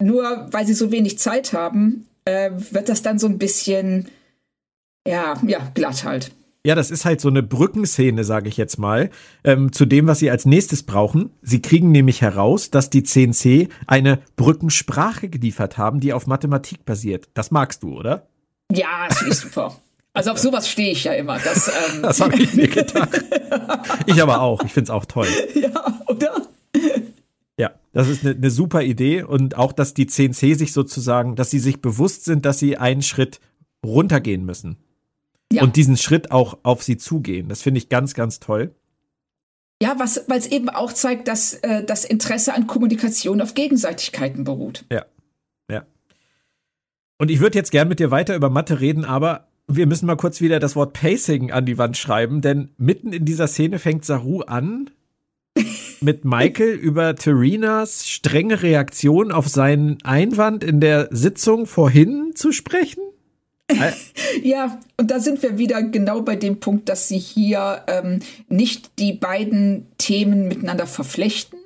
Nur 0.00 0.48
weil 0.50 0.66
sie 0.66 0.74
so 0.74 0.90
wenig 0.92 1.18
Zeit 1.18 1.52
haben, 1.52 2.06
äh, 2.24 2.50
wird 2.70 2.88
das 2.88 3.02
dann 3.02 3.18
so 3.18 3.26
ein 3.26 3.38
bisschen, 3.38 4.08
Ja, 5.06 5.40
ja, 5.46 5.70
glatt 5.74 6.04
halt. 6.04 6.32
Ja, 6.64 6.76
das 6.76 6.92
ist 6.92 7.04
halt 7.04 7.20
so 7.20 7.28
eine 7.28 7.42
Brückenszene, 7.42 8.22
sage 8.22 8.48
ich 8.48 8.56
jetzt 8.56 8.78
mal, 8.78 9.10
ähm, 9.42 9.72
zu 9.72 9.84
dem, 9.84 10.06
was 10.06 10.20
sie 10.20 10.30
als 10.30 10.46
nächstes 10.46 10.84
brauchen. 10.84 11.30
Sie 11.42 11.60
kriegen 11.60 11.90
nämlich 11.90 12.22
heraus, 12.22 12.70
dass 12.70 12.88
die 12.88 13.02
CNC 13.02 13.68
eine 13.88 14.20
Brückensprache 14.36 15.28
geliefert 15.28 15.76
haben, 15.76 15.98
die 15.98 16.12
auf 16.12 16.28
Mathematik 16.28 16.84
basiert. 16.84 17.28
Das 17.34 17.50
magst 17.50 17.82
du, 17.82 17.98
oder? 17.98 18.28
Ja, 18.74 19.06
das 19.08 19.22
ist 19.22 19.40
super. 19.42 19.76
Also 20.14 20.30
auf 20.30 20.38
sowas 20.38 20.68
stehe 20.68 20.92
ich 20.92 21.04
ja 21.04 21.12
immer. 21.14 21.38
Das, 21.38 21.68
ähm 21.68 22.02
das 22.02 22.20
habe 22.20 22.36
ich 22.36 22.54
mir 22.54 22.68
gedacht. 22.68 23.24
Ich 24.06 24.22
aber 24.22 24.40
auch. 24.40 24.62
Ich 24.64 24.72
finde 24.72 24.84
es 24.84 24.90
auch 24.90 25.04
toll. 25.06 25.26
Ja, 25.54 26.00
oder? 26.06 26.46
Ja, 27.58 27.70
das 27.92 28.08
ist 28.08 28.24
eine, 28.24 28.34
eine 28.34 28.50
super 28.50 28.82
Idee 28.82 29.22
und 29.22 29.56
auch, 29.56 29.72
dass 29.72 29.94
die 29.94 30.06
CNC 30.06 30.56
sich 30.56 30.72
sozusagen, 30.72 31.36
dass 31.36 31.50
sie 31.50 31.58
sich 31.58 31.80
bewusst 31.80 32.24
sind, 32.24 32.44
dass 32.44 32.58
sie 32.58 32.76
einen 32.76 33.02
Schritt 33.02 33.40
runtergehen 33.84 34.44
müssen. 34.44 34.76
Ja. 35.52 35.62
Und 35.62 35.76
diesen 35.76 35.96
Schritt 35.96 36.30
auch 36.30 36.58
auf 36.62 36.82
sie 36.82 36.96
zugehen. 36.96 37.48
Das 37.48 37.62
finde 37.62 37.78
ich 37.78 37.88
ganz, 37.88 38.14
ganz 38.14 38.40
toll. 38.40 38.74
Ja, 39.82 39.94
was, 39.98 40.24
weil 40.28 40.38
es 40.38 40.46
eben 40.46 40.68
auch 40.68 40.92
zeigt, 40.92 41.28
dass 41.28 41.54
äh, 41.54 41.84
das 41.84 42.04
Interesse 42.04 42.54
an 42.54 42.66
Kommunikation 42.66 43.40
auf 43.40 43.54
Gegenseitigkeiten 43.54 44.44
beruht. 44.44 44.84
Ja. 44.90 45.04
Und 47.22 47.30
ich 47.30 47.38
würde 47.38 47.56
jetzt 47.56 47.70
gern 47.70 47.86
mit 47.86 48.00
dir 48.00 48.10
weiter 48.10 48.34
über 48.34 48.50
Mathe 48.50 48.80
reden, 48.80 49.04
aber 49.04 49.46
wir 49.68 49.86
müssen 49.86 50.06
mal 50.06 50.16
kurz 50.16 50.40
wieder 50.40 50.58
das 50.58 50.74
Wort 50.74 50.92
Pacing 50.92 51.52
an 51.52 51.64
die 51.64 51.78
Wand 51.78 51.96
schreiben, 51.96 52.40
denn 52.40 52.70
mitten 52.78 53.12
in 53.12 53.24
dieser 53.24 53.46
Szene 53.46 53.78
fängt 53.78 54.04
Saru 54.04 54.40
an, 54.40 54.90
mit 56.00 56.24
Michael 56.24 56.72
über 56.72 57.14
Terinas 57.14 58.08
strenge 58.08 58.64
Reaktion 58.64 59.30
auf 59.30 59.46
seinen 59.46 60.02
Einwand 60.02 60.64
in 60.64 60.80
der 60.80 61.10
Sitzung 61.12 61.66
vorhin 61.66 62.32
zu 62.34 62.50
sprechen. 62.50 63.04
ja, 64.42 64.80
und 64.96 65.12
da 65.12 65.20
sind 65.20 65.44
wir 65.44 65.58
wieder 65.58 65.80
genau 65.80 66.22
bei 66.22 66.34
dem 66.34 66.58
Punkt, 66.58 66.88
dass 66.88 67.06
sie 67.06 67.20
hier 67.20 67.84
ähm, 67.86 68.18
nicht 68.48 68.98
die 68.98 69.12
beiden 69.12 69.86
Themen 69.96 70.48
miteinander 70.48 70.88
verflechten, 70.88 71.60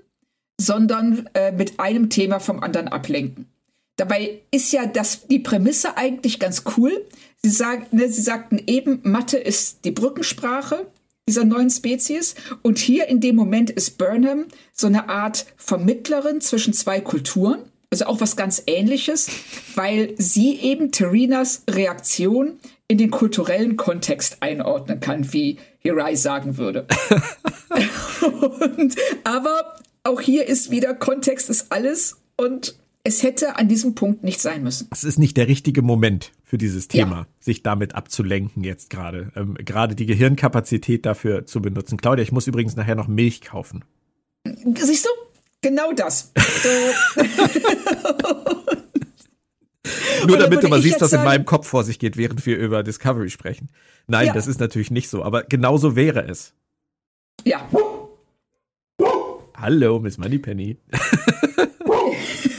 sondern 0.60 1.30
äh, 1.32 1.50
mit 1.50 1.80
einem 1.80 2.10
Thema 2.10 2.40
vom 2.40 2.62
anderen 2.62 2.88
ablenken. 2.88 3.46
Dabei 3.96 4.42
ist 4.50 4.72
ja 4.72 4.86
das, 4.86 5.26
die 5.26 5.38
Prämisse 5.38 5.96
eigentlich 5.96 6.38
ganz 6.38 6.64
cool. 6.76 7.06
Sie, 7.42 7.48
sag, 7.48 7.92
ne, 7.92 8.08
sie 8.08 8.22
sagten 8.22 8.62
eben, 8.66 9.00
Mathe 9.02 9.38
ist 9.38 9.84
die 9.84 9.90
Brückensprache 9.90 10.86
dieser 11.28 11.44
neuen 11.44 11.70
Spezies. 11.70 12.34
Und 12.62 12.78
hier 12.78 13.08
in 13.08 13.20
dem 13.20 13.36
Moment 13.36 13.70
ist 13.70 13.98
Burnham 13.98 14.46
so 14.72 14.86
eine 14.86 15.08
Art 15.08 15.46
Vermittlerin 15.56 16.40
zwischen 16.40 16.72
zwei 16.72 17.00
Kulturen. 17.00 17.58
Also 17.90 18.06
auch 18.06 18.20
was 18.20 18.36
ganz 18.36 18.62
ähnliches, 18.66 19.28
weil 19.74 20.14
sie 20.18 20.56
eben 20.56 20.90
Terinas 20.92 21.62
Reaktion 21.70 22.58
in 22.88 22.98
den 22.98 23.10
kulturellen 23.10 23.76
Kontext 23.76 24.38
einordnen 24.40 25.00
kann, 25.00 25.32
wie 25.32 25.58
Hirai 25.78 26.16
sagen 26.16 26.58
würde. 26.58 26.86
und, 28.76 28.96
aber 29.24 29.76
auch 30.04 30.20
hier 30.20 30.46
ist 30.46 30.70
wieder 30.70 30.94
Kontext 30.94 31.50
ist 31.50 31.72
alles 31.72 32.16
und 32.36 32.76
es 33.06 33.22
hätte 33.22 33.54
an 33.56 33.68
diesem 33.68 33.94
Punkt 33.94 34.24
nicht 34.24 34.40
sein 34.40 34.64
müssen. 34.64 34.88
Es 34.90 35.04
ist 35.04 35.16
nicht 35.20 35.36
der 35.36 35.46
richtige 35.46 35.80
Moment 35.80 36.32
für 36.42 36.58
dieses 36.58 36.88
Thema, 36.88 37.18
ja. 37.18 37.26
sich 37.38 37.62
damit 37.62 37.94
abzulenken 37.94 38.64
jetzt 38.64 38.90
gerade. 38.90 39.30
Ähm, 39.36 39.54
gerade 39.54 39.94
die 39.94 40.06
Gehirnkapazität 40.06 41.06
dafür 41.06 41.46
zu 41.46 41.62
benutzen. 41.62 41.98
Claudia, 41.98 42.24
ich 42.24 42.32
muss 42.32 42.48
übrigens 42.48 42.74
nachher 42.74 42.96
noch 42.96 43.06
Milch 43.06 43.42
kaufen. 43.42 43.84
Siehst 44.74 45.04
du? 45.04 45.10
Genau 45.62 45.92
das. 45.92 46.32
Nur 50.26 50.38
damit 50.38 50.64
du 50.64 50.68
mal 50.68 50.82
siehst, 50.82 51.00
was 51.00 51.12
in 51.12 51.22
meinem 51.22 51.44
Kopf 51.44 51.68
vor 51.68 51.84
sich 51.84 52.00
geht, 52.00 52.16
während 52.16 52.44
wir 52.44 52.58
über 52.58 52.82
Discovery 52.82 53.30
sprechen. 53.30 53.68
Nein, 54.08 54.26
ja. 54.26 54.32
das 54.32 54.48
ist 54.48 54.58
natürlich 54.58 54.90
nicht 54.90 55.08
so, 55.08 55.22
aber 55.22 55.44
genauso 55.44 55.94
wäre 55.94 56.26
es. 56.26 56.54
Ja. 57.44 57.68
Hallo, 59.56 60.00
Miss 60.00 60.18
Moneypenny. 60.18 60.78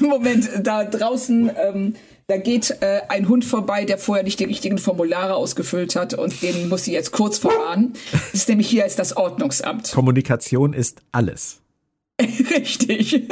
Moment, 0.09 0.49
da 0.63 0.83
draußen, 0.83 1.51
ähm, 1.55 1.93
da 2.27 2.37
geht 2.37 2.77
äh, 2.81 3.01
ein 3.09 3.29
Hund 3.29 3.45
vorbei, 3.45 3.85
der 3.85 3.97
vorher 3.97 4.23
nicht 4.23 4.39
die 4.39 4.45
richtigen 4.45 4.77
Formulare 4.77 5.35
ausgefüllt 5.35 5.95
hat 5.95 6.13
und 6.13 6.41
den 6.41 6.69
muss 6.69 6.83
sie 6.83 6.93
jetzt 6.93 7.11
kurz 7.11 7.37
verwarnen. 7.37 7.93
Das 8.11 8.33
ist 8.33 8.49
nämlich 8.49 8.67
hier 8.69 8.85
ist 8.85 8.99
das 8.99 9.15
Ordnungsamt. 9.15 9.91
Kommunikation 9.91 10.73
ist 10.73 11.01
alles. 11.11 11.61
Richtig. 12.21 13.27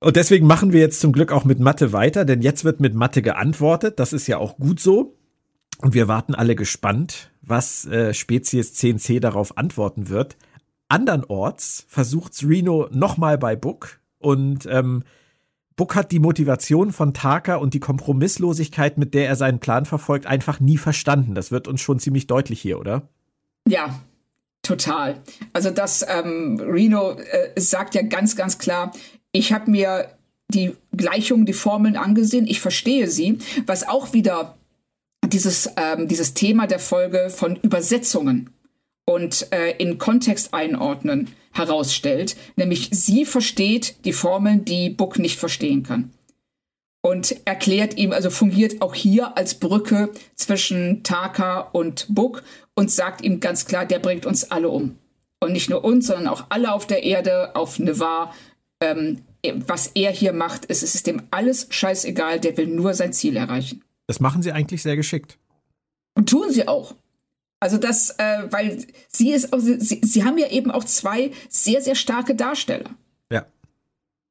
Und 0.00 0.16
deswegen 0.16 0.46
machen 0.46 0.72
wir 0.72 0.80
jetzt 0.80 1.00
zum 1.00 1.12
Glück 1.12 1.30
auch 1.30 1.44
mit 1.44 1.60
Mathe 1.60 1.92
weiter, 1.92 2.24
denn 2.24 2.42
jetzt 2.42 2.64
wird 2.64 2.80
mit 2.80 2.94
Mathe 2.94 3.22
geantwortet. 3.22 4.00
Das 4.00 4.12
ist 4.12 4.26
ja 4.26 4.38
auch 4.38 4.56
gut 4.56 4.80
so. 4.80 5.16
Und 5.78 5.94
wir 5.94 6.08
warten 6.08 6.34
alle 6.34 6.54
gespannt, 6.56 7.30
was 7.40 7.86
äh, 7.86 8.12
Spezies 8.12 8.74
CNC 8.74 9.20
darauf 9.20 9.56
antworten 9.56 10.08
wird. 10.08 10.36
Andernorts 10.88 11.86
versucht 11.88 12.32
Reno 12.46 12.88
nochmal 12.92 13.38
bei 13.38 13.56
Book 13.56 14.00
und 14.18 14.66
ähm, 14.66 15.04
Book 15.82 15.96
hat 15.96 16.12
die 16.12 16.20
Motivation 16.20 16.92
von 16.92 17.12
Taka 17.12 17.56
und 17.56 17.74
die 17.74 17.80
Kompromisslosigkeit, 17.80 18.98
mit 18.98 19.14
der 19.14 19.26
er 19.26 19.34
seinen 19.34 19.58
Plan 19.58 19.84
verfolgt, 19.84 20.26
einfach 20.26 20.60
nie 20.60 20.78
verstanden. 20.78 21.34
Das 21.34 21.50
wird 21.50 21.66
uns 21.66 21.80
schon 21.80 21.98
ziemlich 21.98 22.28
deutlich 22.28 22.60
hier, 22.60 22.78
oder? 22.78 23.08
Ja, 23.66 24.00
total. 24.62 25.20
Also 25.52 25.70
das 25.70 26.06
ähm, 26.08 26.60
Reno 26.60 27.14
äh, 27.18 27.60
sagt 27.60 27.96
ja 27.96 28.02
ganz, 28.02 28.36
ganz 28.36 28.58
klar, 28.58 28.92
ich 29.32 29.52
habe 29.52 29.72
mir 29.72 30.06
die 30.54 30.76
Gleichungen, 30.96 31.46
die 31.46 31.52
Formeln 31.52 31.96
angesehen, 31.96 32.46
ich 32.46 32.60
verstehe 32.60 33.08
sie, 33.08 33.38
was 33.66 33.88
auch 33.88 34.12
wieder 34.12 34.56
dieses, 35.26 35.68
ähm, 35.76 36.06
dieses 36.06 36.32
Thema 36.32 36.68
der 36.68 36.78
Folge 36.78 37.28
von 37.28 37.56
Übersetzungen 37.56 38.50
und 39.04 39.52
äh, 39.52 39.76
in 39.76 39.98
Kontext 39.98 40.54
einordnen 40.54 41.30
herausstellt, 41.52 42.36
nämlich 42.56 42.88
sie 42.92 43.24
versteht 43.24 44.04
die 44.04 44.12
Formeln, 44.12 44.64
die 44.64 44.90
Book 44.90 45.18
nicht 45.18 45.38
verstehen 45.38 45.82
kann. 45.82 46.12
Und 47.04 47.36
erklärt 47.44 47.98
ihm, 47.98 48.12
also 48.12 48.30
fungiert 48.30 48.80
auch 48.80 48.94
hier 48.94 49.36
als 49.36 49.56
Brücke 49.56 50.10
zwischen 50.36 51.02
Taka 51.02 51.60
und 51.60 52.06
Book 52.08 52.44
und 52.76 52.92
sagt 52.92 53.22
ihm 53.22 53.40
ganz 53.40 53.66
klar, 53.66 53.86
der 53.86 53.98
bringt 53.98 54.24
uns 54.24 54.50
alle 54.50 54.68
um. 54.68 54.96
Und 55.40 55.52
nicht 55.52 55.68
nur 55.68 55.84
uns, 55.84 56.06
sondern 56.06 56.28
auch 56.28 56.46
alle 56.50 56.72
auf 56.72 56.86
der 56.86 57.02
Erde, 57.02 57.56
auf 57.56 57.80
Nevar. 57.80 58.32
Ähm, 58.80 59.22
was 59.66 59.88
er 59.94 60.12
hier 60.12 60.32
macht, 60.32 60.66
ist, 60.66 60.84
es 60.84 60.94
ist 60.94 61.08
dem 61.08 61.22
alles 61.32 61.66
scheißegal, 61.70 62.38
der 62.38 62.56
will 62.56 62.68
nur 62.68 62.94
sein 62.94 63.12
Ziel 63.12 63.36
erreichen. 63.36 63.82
Das 64.06 64.20
machen 64.20 64.42
sie 64.42 64.52
eigentlich 64.52 64.82
sehr 64.82 64.94
geschickt. 64.94 65.38
Und 66.14 66.28
tun 66.28 66.50
sie 66.50 66.68
auch. 66.68 66.94
Also 67.62 67.78
das, 67.78 68.10
äh, 68.18 68.42
weil 68.50 68.78
sie 69.06 69.30
ist, 69.30 69.52
auch, 69.52 69.60
sie, 69.60 70.00
sie 70.02 70.24
haben 70.24 70.36
ja 70.36 70.48
eben 70.48 70.72
auch 70.72 70.82
zwei 70.82 71.30
sehr, 71.48 71.80
sehr 71.80 71.94
starke 71.94 72.34
Darsteller. 72.34 72.90
Ja. 73.30 73.46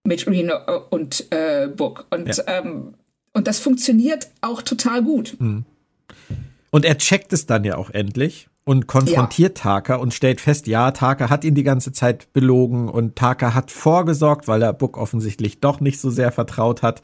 Mit 0.04 0.28
Reno 0.28 0.56
äh, 0.68 0.80
und 0.90 1.32
äh, 1.32 1.70
Book. 1.70 2.08
Und, 2.10 2.28
ja. 2.28 2.44
ähm, 2.48 2.94
und 3.32 3.48
das 3.48 3.60
funktioniert 3.60 4.28
auch 4.42 4.62
total 4.62 5.02
gut. 5.02 5.38
Mhm. 5.40 5.64
Und 6.72 6.84
er 6.84 6.98
checkt 6.98 7.32
es 7.32 7.46
dann 7.46 7.64
ja 7.64 7.78
auch 7.78 7.90
endlich 7.92 8.50
und 8.66 8.88
konfrontiert 8.88 9.60
ja. 9.60 9.64
Taka 9.64 9.96
und 9.96 10.14
stellt 10.14 10.42
fest, 10.42 10.68
ja, 10.68 10.92
Taka 10.92 11.30
hat 11.30 11.46
ihn 11.46 11.56
die 11.56 11.64
ganze 11.64 11.94
Zeit 11.94 12.34
belogen 12.34 12.90
und 12.90 13.16
Taka 13.16 13.54
hat 13.54 13.72
vorgesorgt, 13.72 14.50
weil 14.50 14.62
er 14.62 14.74
Book 14.74 14.98
offensichtlich 14.98 15.62
doch 15.62 15.80
nicht 15.80 16.02
so 16.02 16.10
sehr 16.10 16.34
vertraut 16.34 16.82
hat. 16.82 17.02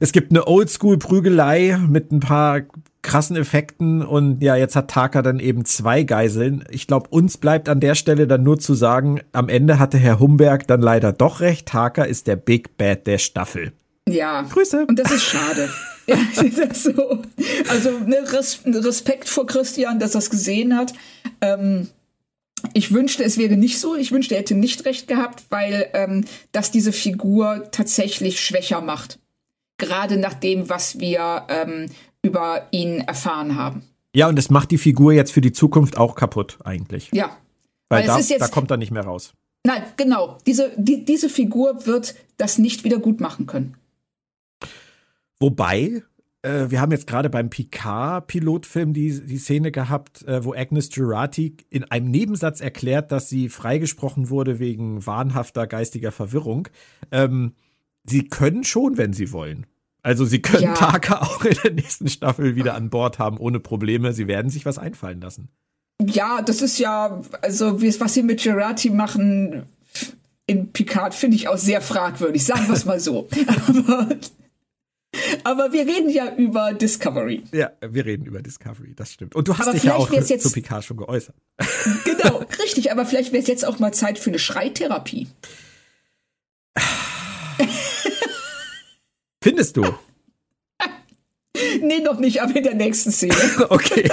Es 0.00 0.12
gibt 0.12 0.30
eine 0.30 0.46
Oldschool-Prügelei 0.46 1.78
mit 1.86 2.12
ein 2.12 2.20
paar 2.20 2.62
krassen 3.04 3.36
Effekten 3.36 4.02
und 4.02 4.42
ja, 4.42 4.56
jetzt 4.56 4.74
hat 4.74 4.90
Taka 4.90 5.22
dann 5.22 5.38
eben 5.38 5.64
zwei 5.64 6.02
Geiseln. 6.02 6.64
Ich 6.70 6.88
glaube, 6.88 7.08
uns 7.10 7.36
bleibt 7.36 7.68
an 7.68 7.78
der 7.78 7.94
Stelle 7.94 8.26
dann 8.26 8.42
nur 8.42 8.58
zu 8.58 8.74
sagen, 8.74 9.20
am 9.30 9.48
Ende 9.48 9.78
hatte 9.78 9.98
Herr 9.98 10.18
Humberg 10.18 10.66
dann 10.66 10.82
leider 10.82 11.12
doch 11.12 11.40
recht. 11.40 11.68
Taka 11.68 12.02
ist 12.02 12.26
der 12.26 12.36
Big 12.36 12.76
Bad 12.76 13.06
der 13.06 13.18
Staffel. 13.18 13.72
Ja. 14.08 14.42
Grüße. 14.42 14.86
Und 14.86 14.98
das 14.98 15.12
ist 15.12 15.22
schade. 15.22 15.68
ja, 16.06 16.16
das 16.66 16.82
so. 16.82 17.22
Also 17.68 17.90
ne, 18.00 18.24
Respekt 18.84 19.28
vor 19.28 19.46
Christian, 19.46 19.98
dass 19.98 20.14
er 20.14 20.18
es 20.18 20.30
gesehen 20.30 20.76
hat. 20.76 20.92
Ähm, 21.40 21.88
ich 22.72 22.92
wünschte, 22.92 23.22
es 23.22 23.38
wäre 23.38 23.56
nicht 23.56 23.78
so. 23.78 23.94
Ich 23.94 24.12
wünschte, 24.12 24.34
er 24.34 24.40
hätte 24.40 24.54
nicht 24.54 24.84
recht 24.86 25.06
gehabt, 25.06 25.44
weil 25.50 25.90
ähm, 25.92 26.24
das 26.52 26.70
diese 26.70 26.92
Figur 26.92 27.68
tatsächlich 27.70 28.40
schwächer 28.40 28.80
macht. 28.80 29.18
Gerade 29.76 30.16
nach 30.16 30.34
dem, 30.34 30.68
was 30.68 30.98
wir 30.98 31.44
ähm, 31.48 31.90
über 32.24 32.68
ihn 32.70 33.00
erfahren 33.00 33.56
haben. 33.56 33.84
Ja, 34.14 34.28
und 34.28 34.38
es 34.38 34.50
macht 34.50 34.70
die 34.70 34.78
Figur 34.78 35.12
jetzt 35.12 35.32
für 35.32 35.40
die 35.40 35.52
Zukunft 35.52 35.96
auch 35.96 36.14
kaputt, 36.14 36.58
eigentlich. 36.64 37.10
Ja. 37.12 37.36
Weil, 37.88 38.00
Weil 38.00 38.06
da, 38.06 38.18
jetzt, 38.18 38.40
da 38.40 38.48
kommt 38.48 38.70
er 38.70 38.76
nicht 38.76 38.90
mehr 38.90 39.04
raus. 39.04 39.34
Nein, 39.66 39.82
genau. 39.96 40.38
Diese, 40.46 40.72
die, 40.76 41.04
diese 41.04 41.28
Figur 41.28 41.86
wird 41.86 42.14
das 42.36 42.58
nicht 42.58 42.84
wieder 42.84 42.98
gut 42.98 43.20
machen 43.20 43.46
können. 43.46 43.76
Wobei, 45.40 46.02
äh, 46.42 46.70
wir 46.70 46.80
haben 46.80 46.92
jetzt 46.92 47.06
gerade 47.06 47.30
beim 47.30 47.50
Picard-Pilotfilm 47.50 48.92
die, 48.92 49.26
die 49.26 49.38
Szene 49.38 49.72
gehabt, 49.72 50.22
äh, 50.28 50.44
wo 50.44 50.54
Agnes 50.54 50.90
Girardi 50.90 51.56
in 51.70 51.84
einem 51.84 52.10
Nebensatz 52.10 52.60
erklärt, 52.60 53.10
dass 53.10 53.28
sie 53.28 53.48
freigesprochen 53.48 54.30
wurde 54.30 54.58
wegen 54.58 55.04
wahnhafter 55.06 55.66
geistiger 55.66 56.12
Verwirrung. 56.12 56.68
Ähm, 57.10 57.54
sie 58.04 58.28
können 58.28 58.64
schon, 58.64 58.96
wenn 58.96 59.12
sie 59.12 59.32
wollen. 59.32 59.66
Also 60.04 60.26
sie 60.26 60.42
können 60.42 60.62
ja. 60.62 60.74
Taka 60.74 61.16
auch 61.22 61.44
in 61.44 61.56
der 61.64 61.72
nächsten 61.72 62.08
Staffel 62.08 62.54
wieder 62.54 62.74
an 62.74 62.90
Bord 62.90 63.18
haben, 63.18 63.38
ohne 63.38 63.58
Probleme. 63.58 64.12
Sie 64.12 64.28
werden 64.28 64.50
sich 64.50 64.64
was 64.66 64.78
einfallen 64.78 65.20
lassen. 65.20 65.48
Ja, 66.02 66.42
das 66.42 66.60
ist 66.60 66.78
ja, 66.78 67.22
also 67.40 67.80
was 67.80 68.14
sie 68.14 68.22
mit 68.22 68.42
Gerati 68.42 68.90
machen 68.90 69.64
in 70.46 70.72
Picard, 70.72 71.14
finde 71.14 71.36
ich 71.36 71.48
auch 71.48 71.56
sehr 71.56 71.80
fragwürdig, 71.80 72.44
sagen 72.44 72.66
wir 72.66 72.74
es 72.74 72.84
mal 72.84 73.00
so. 73.00 73.28
aber, 73.82 74.08
aber, 75.44 75.72
wir 75.72 75.86
reden 75.86 76.10
ja 76.10 76.34
über 76.34 76.74
Discovery. 76.74 77.44
Ja, 77.52 77.70
wir 77.80 78.04
reden 78.04 78.26
über 78.26 78.42
Discovery, 78.42 78.92
das 78.94 79.12
stimmt. 79.12 79.34
Und 79.34 79.48
du 79.48 79.56
hast 79.56 79.68
aber 79.68 79.72
dich 79.72 79.84
ja 79.84 79.94
auch 79.94 80.12
jetzt, 80.12 80.42
zu 80.42 80.50
Picard 80.50 80.84
schon 80.84 80.98
geäußert. 80.98 81.36
Genau, 82.04 82.38
richtig, 82.62 82.92
aber 82.92 83.06
vielleicht 83.06 83.32
wäre 83.32 83.42
es 83.42 83.48
jetzt 83.48 83.64
auch 83.64 83.78
mal 83.78 83.94
Zeit 83.94 84.18
für 84.18 84.28
eine 84.28 84.38
Schreitherapie. 84.38 85.28
Findest 89.44 89.76
du? 89.76 89.84
Nee, 91.82 92.00
noch 92.00 92.18
nicht, 92.18 92.40
aber 92.40 92.56
in 92.56 92.62
der 92.62 92.74
nächsten 92.74 93.12
Szene. 93.12 93.34
okay. 93.68 94.10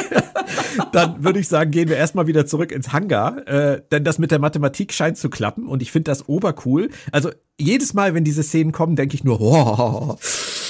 Dann 0.92 1.24
würde 1.24 1.40
ich 1.40 1.48
sagen, 1.48 1.72
gehen 1.72 1.88
wir 1.88 1.96
erstmal 1.96 2.28
wieder 2.28 2.46
zurück 2.46 2.74
ins 2.74 2.92
Hangar. 2.92 3.48
Äh, 3.48 3.82
denn 3.94 4.04
das 4.04 4.20
mit 4.20 4.32
der 4.32 4.40
Mathematik 4.40 4.92
scheint 4.92 5.18
zu 5.18 5.30
klappen 5.30 5.70
und 5.70 5.82
ich 5.82 5.90
finde 5.90 6.12
das 6.12 6.28
obercool. 6.28 6.90
Also 7.14 7.32
jedes 7.58 7.94
Mal, 7.94 8.14
wenn 8.14 8.26
diese 8.26 8.44
Szenen 8.44 8.74
kommen, 8.74 8.98
denke 8.98 9.16
ich 9.16 9.24
nur, 9.24 9.40
oh, 9.40 10.18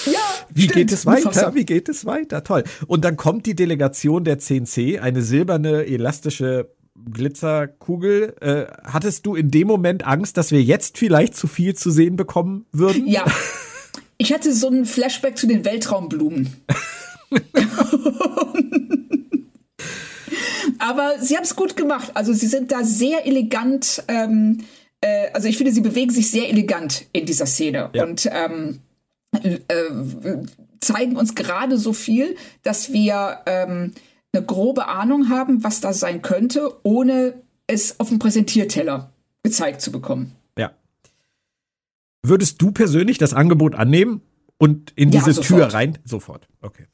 ja, 0.06 0.20
wie 0.54 0.66
stimmt. 0.66 0.76
geht 0.76 0.92
es 0.92 1.08
weiter? 1.08 1.56
Wie 1.56 1.66
geht 1.66 1.90
es 1.90 2.06
weiter? 2.06 2.44
Toll. 2.44 2.64
Und 2.86 3.04
dann 3.04 3.18
kommt 3.18 3.48
die 3.48 3.56
Delegation 3.56 4.24
der 4.24 4.38
CNC, 4.38 5.00
eine 5.02 5.24
silberne, 5.24 5.88
elastische 5.88 6.70
Glitzerkugel. 7.12 8.36
Äh, 8.42 8.66
hattest 8.84 9.26
du 9.26 9.34
in 9.34 9.50
dem 9.50 9.68
Moment 9.68 10.06
Angst, 10.06 10.38
dass 10.38 10.52
wir 10.52 10.62
jetzt 10.62 11.00
vielleicht 11.00 11.36
zu 11.36 11.48
viel 11.48 11.74
zu 11.74 11.90
sehen 11.90 12.16
bekommen 12.16 12.68
würden? 12.72 13.08
Ja. 13.08 13.26
Ich 14.22 14.32
hatte 14.32 14.54
so 14.54 14.68
einen 14.68 14.86
Flashback 14.86 15.36
zu 15.36 15.48
den 15.48 15.66
Weltraumblumen. 15.66 16.56
Aber 20.78 21.14
sie 21.20 21.36
haben 21.36 21.44
es 21.44 21.56
gut 21.56 21.76
gemacht. 21.76 22.12
Also 22.14 22.32
sie 22.32 22.46
sind 22.46 22.72
da 22.72 22.84
sehr 22.84 23.26
elegant. 23.26 24.04
Ähm, 24.08 24.64
äh, 25.02 25.32
also 25.34 25.48
ich 25.48 25.58
finde, 25.58 25.72
sie 25.72 25.82
bewegen 25.82 26.12
sich 26.12 26.30
sehr 26.30 26.50
elegant 26.50 27.06
in 27.14 27.26
dieser 27.26 27.48
Szene 27.48 27.90
ja. 27.94 28.04
und 28.04 28.30
ähm, 28.32 28.82
äh, 29.42 29.56
zeigen 30.80 31.16
uns 31.16 31.34
gerade 31.34 31.80
so 31.80 31.92
viel, 31.92 32.36
dass 32.62 32.94
wir 32.94 33.40
ähm, 33.48 33.94
eine 34.34 34.46
grobe 34.46 34.88
Ahnung 34.88 35.30
haben, 35.30 35.64
was 35.64 35.82
das 35.82 36.00
sein 36.00 36.22
könnte, 36.22 36.72
ohne 36.84 37.34
es 37.66 38.00
auf 38.00 38.10
dem 38.10 38.20
Präsentierteller 38.20 39.10
gezeigt 39.42 39.82
zu 39.82 39.92
bekommen. 39.92 40.36
Würdest 42.24 42.62
du 42.62 42.72
persönlich 42.72 43.18
das 43.18 43.34
Angebot 43.34 43.76
annehmen 43.76 44.22
und 44.58 44.92
in 44.96 45.10
diese 45.10 45.32
ja, 45.32 45.42
Tür 45.42 45.66
rein? 45.74 45.98
Sofort. 46.06 46.48
Okay. 46.62 46.86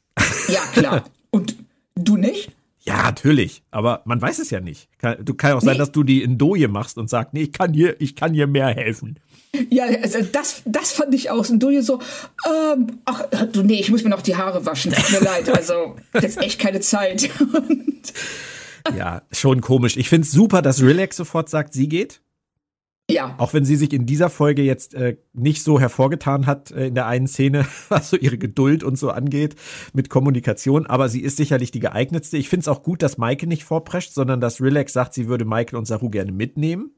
Ja, 0.47 0.61
klar. 0.73 1.03
Und 1.31 1.57
du 1.95 2.15
nicht? 2.15 2.51
Ja, 2.79 3.03
natürlich. 3.03 3.63
Aber 3.69 4.01
man 4.05 4.21
weiß 4.21 4.39
es 4.39 4.49
ja 4.49 4.61
nicht. 4.61 4.87
du 5.21 5.33
kann 5.33 5.51
auch 5.51 5.61
sein, 5.61 5.73
nee. 5.73 5.79
dass 5.79 5.91
du 5.91 6.03
die 6.03 6.23
in 6.23 6.37
Doje 6.37 6.69
machst 6.69 6.97
und 6.97 7.09
sagst, 7.09 7.33
nee, 7.33 7.43
ich 7.43 7.51
kann 7.51 7.73
hier, 7.73 7.99
ich 7.99 8.15
kann 8.15 8.33
hier 8.33 8.47
mehr 8.47 8.67
helfen. 8.67 9.19
Ja, 9.69 9.85
also 9.85 10.19
das, 10.31 10.61
das 10.63 10.93
fand 10.93 11.13
ich 11.13 11.29
auch. 11.29 11.49
Und 11.49 11.59
Doje 11.59 11.83
so, 11.83 11.99
ähm, 12.45 12.99
ach, 13.03 13.23
du, 13.51 13.63
nee, 13.63 13.81
ich 13.81 13.91
muss 13.91 14.03
mir 14.03 14.09
noch 14.09 14.21
die 14.21 14.37
Haare 14.37 14.65
waschen. 14.65 14.93
Tut 14.93 15.11
mir 15.11 15.25
leid. 15.25 15.49
Also, 15.49 15.97
jetzt 16.13 16.37
echt 16.37 16.59
keine 16.59 16.79
Zeit. 16.79 17.29
ja, 18.97 19.21
schon 19.33 19.59
komisch. 19.59 19.97
Ich 19.97 20.07
finde 20.07 20.25
es 20.25 20.31
super, 20.31 20.61
dass 20.61 20.81
Relax 20.81 21.17
sofort 21.17 21.49
sagt, 21.49 21.73
sie 21.73 21.89
geht. 21.89 22.21
Ja. 23.09 23.35
Auch 23.37 23.53
wenn 23.53 23.63
sie 23.63 23.77
sich 23.77 23.93
in 23.93 24.05
dieser 24.05 24.29
Folge 24.29 24.63
jetzt 24.63 24.93
äh, 24.93 25.15
nicht 25.33 25.63
so 25.63 25.79
hervorgetan 25.79 26.45
hat 26.45 26.71
äh, 26.71 26.87
in 26.87 26.95
der 26.95 27.07
einen 27.07 27.27
Szene, 27.27 27.65
was 27.89 28.09
so 28.09 28.17
ihre 28.17 28.37
Geduld 28.37 28.83
und 28.83 28.97
so 28.97 29.09
angeht 29.11 29.55
mit 29.93 30.09
Kommunikation, 30.09 30.85
aber 30.85 31.07
sie 31.07 31.21
ist 31.21 31.37
sicherlich 31.37 31.71
die 31.71 31.79
geeignetste. 31.79 32.37
Ich 32.37 32.49
finde 32.49 32.61
es 32.61 32.67
auch 32.67 32.83
gut, 32.83 33.01
dass 33.01 33.17
Maike 33.17 33.47
nicht 33.47 33.63
vorprescht, 33.63 34.13
sondern 34.13 34.41
dass 34.41 34.61
Relax 34.61 34.91
sagt, 34.91 35.13
sie 35.13 35.27
würde 35.27 35.45
Michael 35.45 35.77
und 35.77 35.85
Saru 35.85 36.09
gerne 36.09 36.33
mitnehmen. 36.33 36.91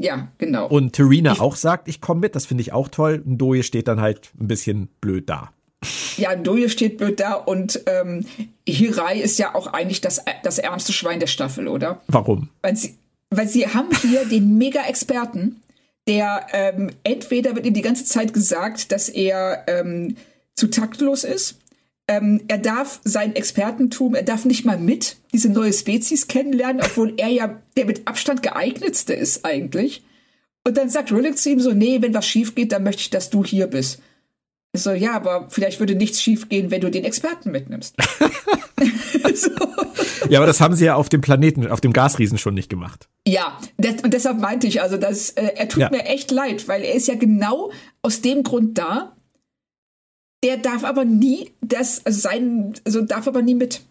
Ja, 0.00 0.28
genau. 0.38 0.68
Und 0.68 0.92
Terina 0.92 1.32
ich, 1.32 1.40
auch 1.40 1.56
sagt, 1.56 1.88
ich 1.88 2.00
komme 2.00 2.20
mit, 2.20 2.36
das 2.36 2.46
finde 2.46 2.60
ich 2.60 2.72
auch 2.72 2.88
toll. 2.88 3.22
Ndoye 3.24 3.62
steht 3.62 3.88
dann 3.88 4.00
halt 4.00 4.30
ein 4.38 4.46
bisschen 4.46 4.88
blöd 5.00 5.28
da. 5.28 5.50
Ja, 6.16 6.36
Ndoye 6.36 6.68
steht 6.68 6.98
blöd 6.98 7.20
da 7.20 7.34
und 7.34 7.80
ähm, 7.86 8.26
Hirai 8.68 9.18
ist 9.18 9.38
ja 9.38 9.54
auch 9.54 9.66
eigentlich 9.68 10.00
das, 10.00 10.24
das 10.42 10.58
ärmste 10.58 10.92
Schwein 10.92 11.20
der 11.20 11.26
Staffel, 11.26 11.68
oder? 11.68 12.00
Warum? 12.06 12.48
Weil 12.62 12.76
sie, 12.76 12.96
weil 13.30 13.48
sie 13.48 13.66
haben 13.66 13.90
hier 14.00 14.24
den 14.24 14.56
Mega-Experten, 14.58 15.62
der 16.06 16.46
ähm, 16.52 16.90
entweder 17.04 17.54
wird 17.54 17.66
ihm 17.66 17.74
die 17.74 17.82
ganze 17.82 18.04
Zeit 18.04 18.32
gesagt, 18.32 18.92
dass 18.92 19.08
er 19.08 19.64
ähm, 19.66 20.16
zu 20.54 20.68
taktlos 20.68 21.24
ist. 21.24 21.58
Ähm, 22.08 22.40
er 22.48 22.56
darf 22.56 23.00
sein 23.04 23.36
Expertentum, 23.36 24.14
er 24.14 24.22
darf 24.22 24.46
nicht 24.46 24.64
mal 24.64 24.78
mit 24.78 25.16
diese 25.34 25.50
neue 25.50 25.74
Spezies 25.74 26.26
kennenlernen, 26.26 26.80
obwohl 26.82 27.12
er 27.18 27.28
ja 27.28 27.60
der 27.76 27.84
mit 27.84 28.08
Abstand 28.08 28.42
geeignetste 28.42 29.12
ist 29.12 29.44
eigentlich. 29.44 30.02
Und 30.66 30.78
dann 30.78 30.88
sagt 30.88 31.12
Rillick 31.12 31.36
zu 31.36 31.50
ihm 31.50 31.60
so, 31.60 31.72
nee, 31.72 32.00
wenn 32.00 32.14
was 32.14 32.26
schief 32.26 32.54
geht, 32.54 32.72
dann 32.72 32.82
möchte 32.82 33.02
ich, 33.02 33.10
dass 33.10 33.28
du 33.28 33.44
hier 33.44 33.66
bist. 33.66 34.00
So, 34.76 34.92
ja, 34.92 35.14
aber 35.14 35.46
vielleicht 35.48 35.80
würde 35.80 35.94
nichts 35.94 36.20
schief 36.20 36.48
gehen, 36.48 36.70
wenn 36.70 36.80
du 36.80 36.90
den 36.90 37.04
Experten 37.04 37.50
mitnimmst. 37.50 37.96
so. 39.34 39.50
Ja, 40.28 40.40
aber 40.40 40.46
das 40.46 40.60
haben 40.60 40.74
sie 40.74 40.84
ja 40.84 40.94
auf 40.94 41.08
dem 41.08 41.20
Planeten, 41.20 41.68
auf 41.68 41.80
dem 41.80 41.92
Gasriesen 41.92 42.38
schon 42.38 42.52
nicht 42.52 42.68
gemacht. 42.68 43.08
Ja, 43.26 43.58
das, 43.78 44.02
und 44.02 44.12
deshalb 44.12 44.38
meinte 44.40 44.66
ich, 44.66 44.82
also 44.82 44.96
das, 44.96 45.30
äh, 45.30 45.52
er 45.56 45.68
tut 45.68 45.80
ja. 45.80 45.90
mir 45.90 46.04
echt 46.04 46.30
leid, 46.30 46.68
weil 46.68 46.82
er 46.82 46.94
ist 46.94 47.08
ja 47.08 47.14
genau 47.14 47.70
aus 48.02 48.20
dem 48.20 48.42
Grund 48.42 48.76
da. 48.76 49.16
Der 50.44 50.56
darf 50.56 50.84
aber 50.84 51.04
nie 51.04 51.52
das, 51.62 52.04
also 52.04 52.20
sein, 52.20 52.74
also 52.84 53.00
darf 53.02 53.26
aber 53.26 53.42
nie 53.42 53.54
mit. 53.54 53.82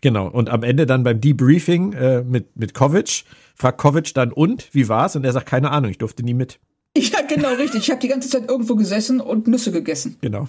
Genau. 0.00 0.28
Und 0.28 0.50
am 0.50 0.62
Ende 0.62 0.84
dann 0.84 1.04
beim 1.04 1.20
Debriefing 1.20 1.92
äh, 1.94 2.22
mit, 2.22 2.56
mit 2.56 2.74
Kovic, 2.74 3.24
fragt 3.54 3.78
Kovic 3.78 4.12
dann 4.14 4.32
und, 4.32 4.68
wie 4.74 4.88
war's? 4.88 5.16
Und 5.16 5.24
er 5.24 5.32
sagt, 5.32 5.46
keine 5.46 5.70
Ahnung, 5.70 5.90
ich 5.90 5.98
durfte 5.98 6.22
nie 6.22 6.34
mit. 6.34 6.58
Ja, 6.96 7.22
genau, 7.22 7.54
richtig. 7.54 7.84
Ich 7.84 7.90
habe 7.90 8.00
die 8.00 8.08
ganze 8.08 8.28
Zeit 8.28 8.48
irgendwo 8.48 8.76
gesessen 8.76 9.20
und 9.20 9.48
Nüsse 9.48 9.72
gegessen. 9.72 10.18
Genau. 10.20 10.46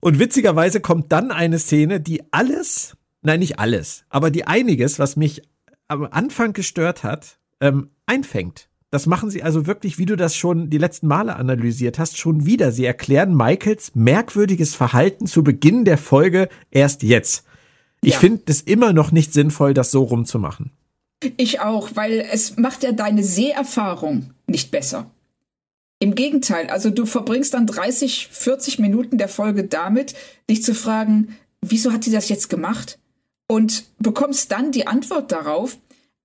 Und 0.00 0.18
witzigerweise 0.18 0.80
kommt 0.80 1.12
dann 1.12 1.30
eine 1.30 1.58
Szene, 1.58 2.00
die 2.00 2.22
alles, 2.30 2.96
nein, 3.22 3.40
nicht 3.40 3.58
alles, 3.58 4.04
aber 4.08 4.30
die 4.30 4.46
einiges, 4.46 4.98
was 4.98 5.16
mich 5.16 5.42
am 5.88 6.04
Anfang 6.04 6.52
gestört 6.52 7.04
hat, 7.04 7.38
ähm, 7.60 7.90
einfängt. 8.06 8.68
Das 8.90 9.06
machen 9.06 9.30
sie 9.30 9.42
also 9.42 9.66
wirklich, 9.66 9.98
wie 9.98 10.06
du 10.06 10.16
das 10.16 10.34
schon 10.34 10.68
die 10.68 10.78
letzten 10.78 11.06
Male 11.06 11.36
analysiert 11.36 11.98
hast, 11.98 12.18
schon 12.18 12.44
wieder. 12.44 12.72
Sie 12.72 12.84
erklären 12.84 13.36
Michaels 13.36 13.94
merkwürdiges 13.94 14.74
Verhalten 14.74 15.26
zu 15.26 15.44
Beginn 15.44 15.84
der 15.84 15.98
Folge 15.98 16.48
erst 16.70 17.02
jetzt. 17.02 17.44
Ich 18.02 18.14
ja. 18.14 18.18
finde 18.18 18.42
es 18.46 18.62
immer 18.62 18.92
noch 18.92 19.12
nicht 19.12 19.32
sinnvoll, 19.32 19.74
das 19.74 19.90
so 19.90 20.02
rumzumachen. 20.02 20.72
Ich 21.36 21.60
auch, 21.60 21.90
weil 21.94 22.26
es 22.32 22.56
macht 22.56 22.82
ja 22.82 22.92
deine 22.92 23.22
Seherfahrung 23.22 24.30
nicht 24.50 24.70
besser. 24.70 25.10
Im 25.98 26.14
Gegenteil, 26.14 26.68
also 26.70 26.90
du 26.90 27.06
verbringst 27.06 27.54
dann 27.54 27.66
30, 27.66 28.28
40 28.28 28.78
Minuten 28.78 29.18
der 29.18 29.28
Folge 29.28 29.64
damit, 29.64 30.14
dich 30.48 30.62
zu 30.62 30.74
fragen, 30.74 31.36
wieso 31.60 31.92
hat 31.92 32.04
sie 32.04 32.12
das 32.12 32.28
jetzt 32.28 32.48
gemacht? 32.48 32.98
Und 33.46 33.84
bekommst 33.98 34.50
dann 34.52 34.72
die 34.72 34.86
Antwort 34.86 35.32
darauf, 35.32 35.78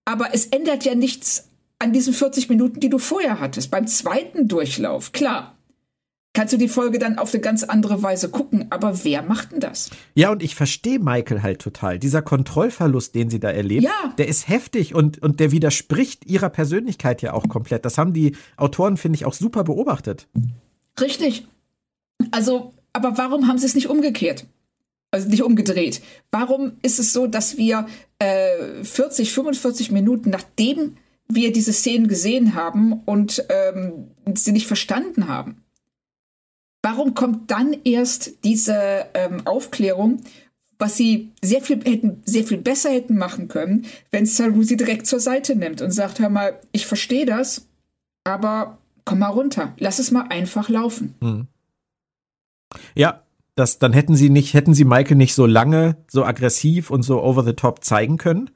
aber 0.05 0.33
es 0.33 0.45
ändert 0.45 0.85
ja 0.85 0.95
nichts 0.95 1.49
an 1.79 1.91
diesen 1.91 2.13
40 2.13 2.49
Minuten, 2.49 2.79
die 2.79 2.89
du 2.89 2.99
vorher 2.99 3.39
hattest. 3.39 3.69
Beim 3.71 3.87
zweiten 3.87 4.47
Durchlauf, 4.47 5.11
klar, 5.11 5.54
kannst 6.35 6.53
du 6.53 6.57
die 6.57 6.67
Folge 6.67 6.99
dann 6.99 7.17
auf 7.17 7.33
eine 7.33 7.41
ganz 7.41 7.63
andere 7.63 8.03
Weise 8.03 8.29
gucken. 8.29 8.67
Aber 8.69 9.03
wer 9.03 9.23
macht 9.23 9.53
denn 9.53 9.59
das? 9.59 9.89
Ja, 10.13 10.31
und 10.31 10.43
ich 10.43 10.53
verstehe 10.53 10.99
Michael 10.99 11.41
halt 11.41 11.59
total. 11.59 11.97
Dieser 11.97 12.21
Kontrollverlust, 12.21 13.15
den 13.15 13.31
sie 13.31 13.39
da 13.39 13.49
erlebt, 13.49 13.83
ja. 13.83 14.13
der 14.19 14.27
ist 14.27 14.47
heftig 14.47 14.93
und, 14.93 15.21
und 15.23 15.39
der 15.39 15.51
widerspricht 15.51 16.25
ihrer 16.25 16.49
Persönlichkeit 16.49 17.23
ja 17.23 17.33
auch 17.33 17.47
komplett. 17.49 17.85
Das 17.85 17.97
haben 17.97 18.13
die 18.13 18.35
Autoren, 18.57 18.97
finde 18.97 19.15
ich, 19.15 19.25
auch 19.25 19.33
super 19.33 19.63
beobachtet. 19.63 20.27
Richtig. 20.99 21.47
Also, 22.31 22.73
aber 22.93 23.17
warum 23.17 23.47
haben 23.47 23.57
sie 23.57 23.65
es 23.65 23.75
nicht 23.75 23.89
umgekehrt? 23.89 24.45
Also 25.11 25.29
nicht 25.29 25.43
umgedreht. 25.43 26.01
Warum 26.29 26.73
ist 26.81 26.99
es 26.99 27.13
so, 27.13 27.25
dass 27.25 27.57
wir 27.57 27.87
äh, 28.19 28.83
40, 28.83 29.31
45 29.31 29.91
Minuten 29.91 30.29
nachdem 30.29 30.97
wir 31.27 31.51
diese 31.51 31.73
Szenen 31.73 32.07
gesehen 32.07 32.53
haben 32.53 32.93
und 32.93 33.43
ähm, 33.49 34.11
sie 34.35 34.51
nicht 34.51 34.67
verstanden 34.67 35.27
haben, 35.27 35.64
Warum 36.85 37.15
kommt 37.15 37.49
dann 37.49 37.75
erst 37.83 38.43
diese 38.43 39.07
ähm, 39.15 39.47
Aufklärung, 39.47 40.21
was 40.77 40.95
sie 40.95 41.31
sehr 41.43 41.61
viel 41.61 41.83
hätten, 41.83 42.21
sehr 42.25 42.43
viel 42.43 42.59
besser 42.59 42.91
hätten 42.91 43.17
machen 43.17 43.47
können, 43.47 43.87
wenn 44.11 44.27
Saru 44.27 44.61
sie 44.61 44.77
direkt 44.77 45.07
zur 45.07 45.19
Seite 45.19 45.55
nimmt 45.55 45.81
und 45.81 45.89
sagt, 45.89 46.19
hör 46.19 46.29
mal, 46.29 46.59
ich 46.73 46.85
verstehe 46.85 47.25
das, 47.25 47.65
aber 48.23 48.77
komm 49.03 49.17
mal 49.17 49.29
runter, 49.29 49.73
lass 49.79 49.97
es 49.97 50.11
mal 50.11 50.27
einfach 50.29 50.69
laufen. 50.69 51.15
Hm. 51.21 51.47
Ja, 52.93 53.23
das, 53.55 53.79
dann 53.79 53.91
hätten 53.91 54.13
sie 54.13 54.29
nicht, 54.29 54.53
hätten 54.53 54.75
sie 54.75 54.85
Michael 54.85 55.17
nicht 55.17 55.33
so 55.33 55.47
lange, 55.47 55.97
so 56.07 56.23
aggressiv 56.23 56.91
und 56.91 57.01
so 57.01 57.19
over 57.23 57.43
the 57.43 57.53
top 57.53 57.83
zeigen 57.83 58.17
können. 58.17 58.51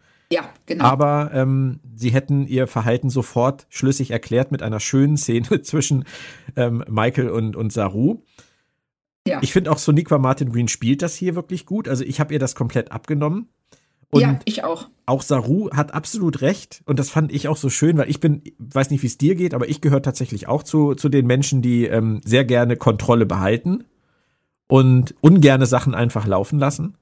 Genau. 0.70 0.84
Aber 0.84 1.32
ähm, 1.34 1.80
sie 1.96 2.12
hätten 2.12 2.46
ihr 2.46 2.68
Verhalten 2.68 3.10
sofort 3.10 3.66
schlüssig 3.70 4.12
erklärt 4.12 4.52
mit 4.52 4.62
einer 4.62 4.80
schönen 4.80 5.18
Szene 5.18 5.62
zwischen 5.64 6.06
ähm, 6.56 6.84
Michael 6.88 7.30
und, 7.30 7.56
und 7.56 7.74
Saru. 7.74 8.22
Ja. 9.28 9.40
Ich 9.42 9.52
finde 9.52 9.72
auch 9.72 9.80
Soniqua 9.80 10.20
Martin 10.20 10.52
Green 10.52 10.68
spielt 10.68 11.02
das 11.02 11.16
hier 11.16 11.34
wirklich 11.34 11.66
gut. 11.66 11.88
Also 11.88 12.04
ich 12.04 12.20
habe 12.20 12.34
ihr 12.34 12.40
das 12.40 12.54
komplett 12.54 12.92
abgenommen. 12.92 13.50
Und 14.12 14.22
ja, 14.22 14.40
ich 14.46 14.64
auch. 14.64 14.88
Auch 15.08 15.24
Saru 15.24 15.72
hat 15.72 15.96
absolut 15.96 16.42
recht. 16.42 16.84
Und 16.86 17.00
das 17.00 17.10
fand 17.10 17.32
ich 17.32 17.48
auch 17.48 17.58
so 17.58 17.70
schön, 17.70 17.98
weil 17.98 18.10
ich 18.10 18.20
bin, 18.20 18.44
weiß 18.60 18.92
nicht, 18.92 19.02
wie 19.02 19.08
es 19.08 19.18
dir 19.18 19.34
geht, 19.34 19.56
aber 19.56 19.70
ich 19.70 19.82
gehöre 19.82 20.04
tatsächlich 20.04 20.48
auch 20.48 20.62
zu, 20.62 20.94
zu 20.94 21.10
den 21.10 21.26
Menschen, 21.26 21.64
die 21.64 21.86
ähm, 21.86 22.22
sehr 22.24 22.46
gerne 22.46 22.78
Kontrolle 22.78 23.26
behalten 23.26 23.86
und 24.68 25.16
ungerne 25.22 25.66
Sachen 25.66 25.96
einfach 25.96 26.28
laufen 26.28 26.60
lassen. 26.60 26.96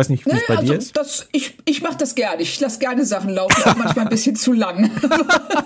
Ich 0.00 0.04
weiß 0.04 0.08
nicht, 0.08 0.24
wie 0.24 0.30
es 0.30 0.46
bei 0.46 0.56
also 0.56 0.72
dir 0.72 0.78
ist. 0.78 0.96
Das, 0.96 1.28
ich 1.30 1.58
ich 1.66 1.82
mache 1.82 1.98
das 1.98 2.14
gerne. 2.14 2.40
Ich 2.40 2.58
lasse 2.58 2.78
gerne 2.78 3.04
Sachen 3.04 3.28
laufen, 3.30 3.62
auch 3.64 3.76
manchmal 3.76 4.06
ein 4.06 4.08
bisschen 4.08 4.34
zu 4.34 4.54
lang. 4.54 4.90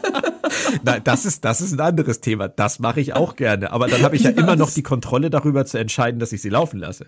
Nein, 0.83 1.03
das 1.05 1.25
ist, 1.25 1.45
das 1.45 1.61
ist 1.61 1.73
ein 1.73 1.81
anderes 1.81 2.21
Thema. 2.21 2.49
Das 2.49 2.81
mache 2.81 3.01
ich 3.01 3.13
auch 3.13 3.37
gerne. 3.37 3.71
Aber 3.71 3.87
dann 3.87 4.03
habe 4.03 4.17
ich 4.17 4.23
ja 4.23 4.31
immer 4.31 4.57
noch 4.57 4.73
die 4.73 4.83
Kontrolle 4.83 5.31
darüber 5.31 5.65
zu 5.67 5.79
entscheiden, 5.79 6.19
dass 6.19 6.33
ich 6.33 6.43
sie 6.43 6.49
laufen 6.49 6.81
lasse. 6.81 7.07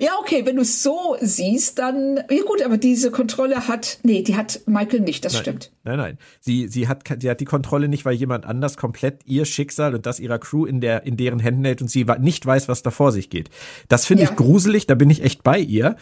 Ja, 0.00 0.12
okay, 0.20 0.44
wenn 0.46 0.56
du 0.56 0.62
es 0.62 0.82
so 0.82 1.16
siehst, 1.20 1.78
dann, 1.78 2.16
ja 2.30 2.42
gut, 2.46 2.62
aber 2.62 2.76
diese 2.76 3.10
Kontrolle 3.10 3.68
hat, 3.68 3.98
nee, 4.02 4.22
die 4.22 4.36
hat 4.36 4.60
Michael 4.66 5.00
nicht, 5.00 5.24
das 5.24 5.34
nein, 5.34 5.42
stimmt. 5.42 5.72
Nein, 5.84 5.98
nein. 5.98 6.18
Sie, 6.40 6.68
sie, 6.68 6.88
hat, 6.88 7.04
sie 7.20 7.30
hat 7.30 7.40
die 7.40 7.44
Kontrolle 7.44 7.88
nicht, 7.88 8.04
weil 8.04 8.14
jemand 8.14 8.44
anders 8.44 8.76
komplett 8.76 9.22
ihr 9.26 9.44
Schicksal 9.44 9.94
und 9.94 10.06
das 10.06 10.20
ihrer 10.20 10.38
Crew 10.38 10.64
in, 10.64 10.80
der, 10.80 11.04
in 11.04 11.16
deren 11.16 11.38
Händen 11.38 11.64
hält 11.64 11.82
und 11.82 11.88
sie 11.88 12.06
nicht 12.20 12.44
weiß, 12.44 12.68
was 12.68 12.82
da 12.82 12.90
vor 12.90 13.12
sich 13.12 13.30
geht. 13.30 13.50
Das 13.88 14.06
finde 14.06 14.24
ja. 14.24 14.30
ich 14.30 14.36
gruselig, 14.36 14.86
da 14.86 14.94
bin 14.94 15.10
ich 15.10 15.22
echt 15.22 15.42
bei 15.42 15.58
ihr. 15.58 15.96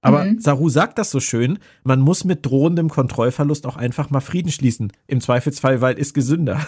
Aber 0.00 0.24
mhm. 0.24 0.40
Saru 0.40 0.68
sagt 0.68 0.98
das 0.98 1.10
so 1.10 1.20
schön, 1.20 1.58
man 1.82 2.00
muss 2.00 2.24
mit 2.24 2.46
drohendem 2.46 2.88
Kontrollverlust 2.88 3.66
auch 3.66 3.76
einfach 3.76 4.10
mal 4.10 4.20
Frieden 4.20 4.52
schließen. 4.52 4.92
Im 5.06 5.20
Zweifelsfall, 5.20 5.80
weil 5.80 5.98
ist 5.98 6.14
gesünder. 6.14 6.64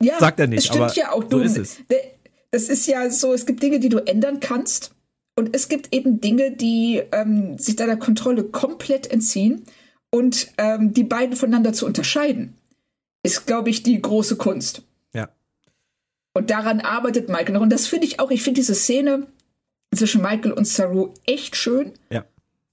Ja, 0.00 0.14
sagt 0.20 0.38
er 0.38 0.46
nicht, 0.46 0.66
stimmt 0.66 0.82
aber 0.82 0.94
ja 0.94 1.12
auch. 1.12 1.24
Du, 1.24 1.38
so 1.38 1.44
ist 1.44 1.58
es. 1.58 1.82
Das 2.50 2.68
ist 2.68 2.86
ja 2.86 3.10
so, 3.10 3.32
es 3.32 3.46
gibt 3.46 3.62
Dinge, 3.62 3.80
die 3.80 3.88
du 3.88 3.98
ändern 3.98 4.38
kannst 4.38 4.94
und 5.34 5.54
es 5.56 5.68
gibt 5.68 5.94
eben 5.94 6.20
Dinge, 6.20 6.52
die 6.52 7.02
ähm, 7.12 7.58
sich 7.58 7.76
deiner 7.76 7.96
Kontrolle 7.96 8.44
komplett 8.44 9.10
entziehen. 9.10 9.64
Und 10.10 10.48
ähm, 10.58 10.92
die 10.92 11.04
beiden 11.04 11.36
voneinander 11.36 11.72
zu 11.72 11.86
unterscheiden, 11.86 12.54
ist, 13.22 13.46
glaube 13.46 13.70
ich, 13.70 13.82
die 13.82 14.00
große 14.00 14.36
Kunst. 14.36 14.82
Ja. 15.14 15.30
Und 16.34 16.50
daran 16.50 16.80
arbeitet 16.80 17.30
Michael 17.30 17.54
noch. 17.54 17.62
Und 17.62 17.70
das 17.70 17.86
finde 17.86 18.06
ich 18.06 18.20
auch, 18.20 18.30
ich 18.30 18.42
finde 18.42 18.60
diese 18.60 18.74
Szene 18.74 19.26
zwischen 19.94 20.20
Michael 20.20 20.52
und 20.52 20.66
Saru 20.66 21.14
echt 21.24 21.56
schön. 21.56 21.92
Ja. 22.10 22.26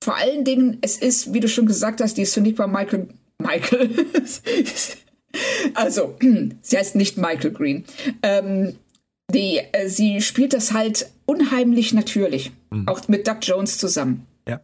Vor 0.03 0.18
allen 0.18 0.43
Dingen, 0.43 0.80
es 0.82 0.97
ist, 0.97 1.34
wie 1.34 1.39
du 1.39 1.47
schon 1.47 1.66
gesagt 1.66 2.01
hast, 2.01 2.18
die 2.18 2.26
Soniqua 2.26 2.68
Michael. 2.68 3.07
Michael. 3.38 3.89
also, 5.76 6.18
sie 6.62 6.78
heißt 6.78 6.95
nicht 6.95 7.18
Michael 7.18 7.51
Green. 7.51 7.86
Ähm, 8.22 8.76
die, 9.30 9.59
äh, 9.71 9.88
sie 9.88 10.21
spielt 10.21 10.53
das 10.53 10.73
halt 10.73 11.11
unheimlich 11.25 11.93
natürlich. 11.93 12.51
Mhm. 12.71 12.88
Auch 12.88 13.07
mit 13.07 13.27
Doug 13.27 13.38
Jones 13.41 13.77
zusammen. 13.77 14.25
Ja. 14.47 14.61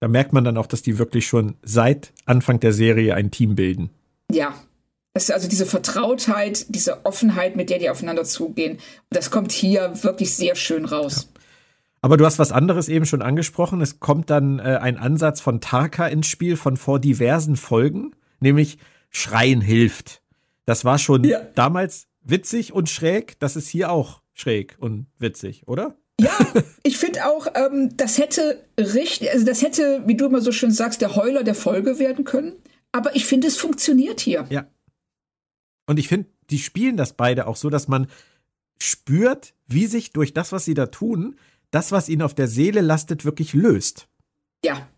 Da 0.00 0.08
merkt 0.08 0.32
man 0.32 0.44
dann 0.44 0.56
auch, 0.56 0.66
dass 0.66 0.82
die 0.82 0.98
wirklich 0.98 1.26
schon 1.26 1.56
seit 1.62 2.12
Anfang 2.24 2.60
der 2.60 2.72
Serie 2.72 3.14
ein 3.14 3.30
Team 3.30 3.54
bilden. 3.54 3.90
Ja. 4.30 4.54
Das 5.12 5.30
also 5.30 5.48
diese 5.48 5.66
Vertrautheit, 5.66 6.66
diese 6.74 7.06
Offenheit, 7.06 7.54
mit 7.54 7.70
der 7.70 7.78
die 7.78 7.88
aufeinander 7.88 8.24
zugehen, 8.24 8.78
das 9.10 9.30
kommt 9.30 9.52
hier 9.52 10.02
wirklich 10.02 10.34
sehr 10.34 10.56
schön 10.56 10.84
raus. 10.84 11.28
Ja. 11.28 11.40
Aber 12.02 12.16
du 12.16 12.26
hast 12.26 12.38
was 12.38 12.52
anderes 12.52 12.88
eben 12.88 13.06
schon 13.06 13.22
angesprochen. 13.22 13.80
Es 13.80 14.00
kommt 14.00 14.28
dann 14.28 14.58
äh, 14.58 14.78
ein 14.82 14.98
Ansatz 14.98 15.40
von 15.40 15.60
Tarka 15.60 16.06
ins 16.06 16.26
Spiel 16.26 16.56
von 16.56 16.76
vor 16.76 16.98
diversen 16.98 17.56
Folgen, 17.56 18.10
nämlich 18.40 18.76
Schreien 19.08 19.60
hilft. 19.60 20.20
Das 20.66 20.84
war 20.84 20.98
schon 20.98 21.24
ja. 21.24 21.40
damals 21.54 22.08
witzig 22.24 22.72
und 22.72 22.88
schräg, 22.88 23.38
das 23.38 23.56
ist 23.56 23.68
hier 23.68 23.90
auch 23.90 24.22
schräg 24.32 24.76
und 24.78 25.06
witzig, 25.18 25.68
oder? 25.68 25.96
Ja, 26.20 26.36
ich 26.82 26.98
finde 26.98 27.26
auch, 27.26 27.46
ähm, 27.54 27.96
das 27.96 28.18
hätte 28.18 28.64
richtig, 28.78 29.30
also 29.32 29.44
das 29.44 29.62
hätte, 29.62 30.02
wie 30.06 30.16
du 30.16 30.26
immer 30.26 30.40
so 30.40 30.52
schön 30.52 30.70
sagst, 30.70 31.00
der 31.00 31.16
Heuler 31.16 31.44
der 31.44 31.54
Folge 31.54 31.98
werden 31.98 32.24
können. 32.24 32.52
Aber 32.92 33.16
ich 33.16 33.26
finde, 33.26 33.48
es 33.48 33.56
funktioniert 33.56 34.20
hier. 34.20 34.46
Ja. 34.50 34.66
Und 35.86 35.98
ich 35.98 36.08
finde, 36.08 36.28
die 36.50 36.58
spielen 36.58 36.96
das 36.96 37.14
beide 37.14 37.46
auch 37.46 37.56
so, 37.56 37.70
dass 37.70 37.88
man 37.88 38.06
spürt, 38.80 39.54
wie 39.66 39.86
sich 39.86 40.12
durch 40.12 40.32
das, 40.34 40.52
was 40.52 40.64
sie 40.64 40.74
da 40.74 40.86
tun, 40.86 41.36
das, 41.70 41.90
was 41.90 42.08
ihnen 42.08 42.22
auf 42.22 42.34
der 42.34 42.48
Seele 42.48 42.80
lastet, 42.80 43.24
wirklich 43.24 43.52
löst. 43.52 44.08
Ja. 44.64 44.88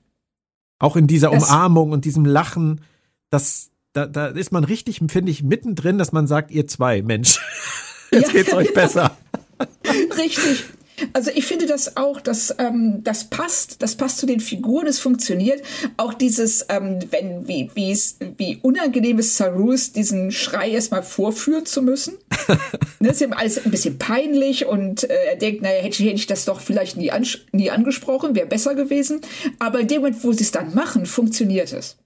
Auch 0.78 0.96
in 0.96 1.06
dieser 1.06 1.30
das 1.30 1.44
Umarmung 1.44 1.92
und 1.92 2.04
diesem 2.04 2.26
Lachen, 2.26 2.82
das, 3.30 3.70
da, 3.96 4.06
da 4.06 4.26
ist 4.26 4.52
man 4.52 4.64
richtig, 4.64 5.00
finde 5.08 5.32
ich, 5.32 5.42
mittendrin, 5.42 5.96
dass 5.96 6.12
man 6.12 6.26
sagt, 6.26 6.50
ihr 6.50 6.66
zwei, 6.66 7.00
Mensch, 7.00 7.40
jetzt 8.10 8.28
ja, 8.28 8.32
geht's 8.32 8.52
euch 8.52 8.74
besser. 8.74 9.16
Richtig. 10.18 10.64
Also 11.12 11.30
ich 11.34 11.44
finde 11.44 11.66
das 11.66 11.96
auch, 11.96 12.20
dass 12.20 12.54
ähm, 12.58 13.02
das 13.04 13.24
passt, 13.24 13.82
das 13.82 13.96
passt 13.96 14.18
zu 14.18 14.26
den 14.26 14.40
Figuren, 14.40 14.86
es 14.86 14.98
funktioniert. 14.98 15.62
Auch 15.98 16.14
dieses, 16.14 16.66
ähm, 16.70 17.00
wenn 17.10 17.46
wie 17.48 17.70
wie 17.74 17.90
es 17.90 18.16
wie 18.38 18.58
unangenehm 18.62 19.18
ist 19.18 19.36
Sarus 19.36 19.92
diesen 19.92 20.30
Schrei 20.32 20.70
erstmal 20.70 21.02
vorführen 21.02 21.66
zu 21.66 21.82
müssen. 21.82 22.14
ne, 23.00 23.10
ist 23.10 23.20
ihm 23.20 23.34
alles 23.34 23.62
ein 23.62 23.70
bisschen 23.70 23.98
peinlich 23.98 24.66
und 24.66 25.04
äh, 25.04 25.32
er 25.32 25.36
denkt, 25.36 25.62
naja, 25.62 25.82
hätte, 25.82 26.02
hätte 26.02 26.16
ich 26.16 26.26
das 26.26 26.46
doch 26.46 26.60
vielleicht 26.60 26.96
nie, 26.96 27.10
an, 27.10 27.26
nie 27.52 27.70
angesprochen, 27.70 28.34
wäre 28.34 28.46
besser 28.46 28.74
gewesen. 28.74 29.20
Aber 29.58 29.80
in 29.80 29.88
dem 29.88 30.00
Moment, 30.00 30.24
wo 30.24 30.32
sie 30.32 30.44
es 30.44 30.50
dann 30.50 30.74
machen, 30.74 31.04
funktioniert 31.04 31.74
es. 31.74 31.96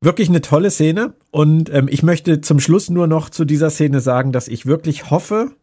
Wirklich 0.00 0.28
eine 0.28 0.40
tolle 0.40 0.70
Szene. 0.70 1.14
Und 1.30 1.72
ähm, 1.72 1.88
ich 1.90 2.02
möchte 2.02 2.40
zum 2.40 2.58
Schluss 2.60 2.88
nur 2.88 3.06
noch 3.06 3.28
zu 3.28 3.44
dieser 3.44 3.70
Szene 3.70 4.00
sagen, 4.00 4.32
dass 4.32 4.48
ich 4.48 4.66
wirklich 4.66 5.10
hoffe, 5.10 5.54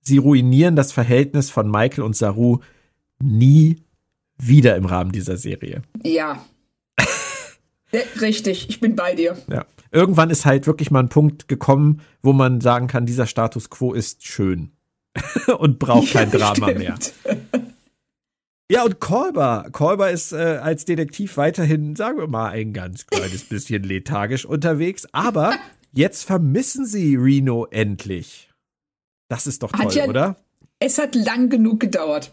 sie 0.00 0.18
ruinieren 0.18 0.76
das 0.76 0.92
Verhältnis 0.92 1.50
von 1.50 1.70
Michael 1.70 2.04
und 2.04 2.16
Saru 2.16 2.60
nie 3.22 3.82
wieder 4.38 4.76
im 4.76 4.86
Rahmen 4.86 5.12
dieser 5.12 5.36
Serie. 5.36 5.82
Ja. 6.02 6.44
Richtig, 8.20 8.68
ich 8.70 8.80
bin 8.80 8.96
bei 8.96 9.14
dir. 9.14 9.36
Ja. 9.50 9.66
Irgendwann 9.92 10.30
ist 10.30 10.46
halt 10.46 10.66
wirklich 10.68 10.92
mal 10.92 11.00
ein 11.00 11.08
Punkt 11.08 11.48
gekommen, 11.48 12.00
wo 12.22 12.32
man 12.32 12.60
sagen 12.60 12.86
kann, 12.86 13.06
dieser 13.06 13.26
Status 13.26 13.70
quo 13.70 13.92
ist 13.92 14.24
schön 14.24 14.70
und 15.58 15.80
braucht 15.80 16.12
kein 16.12 16.30
ja, 16.30 16.38
Drama 16.38 16.68
stimmt. 16.68 16.78
mehr. 16.78 16.94
Ja, 18.70 18.84
und 18.84 19.00
Kolber. 19.00 19.66
Kolber 19.72 20.12
ist 20.12 20.32
äh, 20.32 20.60
als 20.62 20.84
Detektiv 20.84 21.36
weiterhin, 21.36 21.96
sagen 21.96 22.18
wir 22.18 22.28
mal, 22.28 22.50
ein 22.50 22.72
ganz 22.72 23.04
kleines 23.08 23.42
bisschen 23.42 23.82
lethargisch 23.82 24.44
unterwegs. 24.44 25.08
Aber 25.10 25.54
jetzt 25.92 26.22
vermissen 26.22 26.86
sie 26.86 27.16
Reno 27.16 27.66
endlich. 27.66 28.48
Das 29.28 29.48
ist 29.48 29.64
doch 29.64 29.72
toll, 29.72 29.92
ja, 29.92 30.06
oder? 30.06 30.36
Es 30.78 30.98
hat 30.98 31.16
lang 31.16 31.48
genug 31.48 31.80
gedauert. 31.80 32.32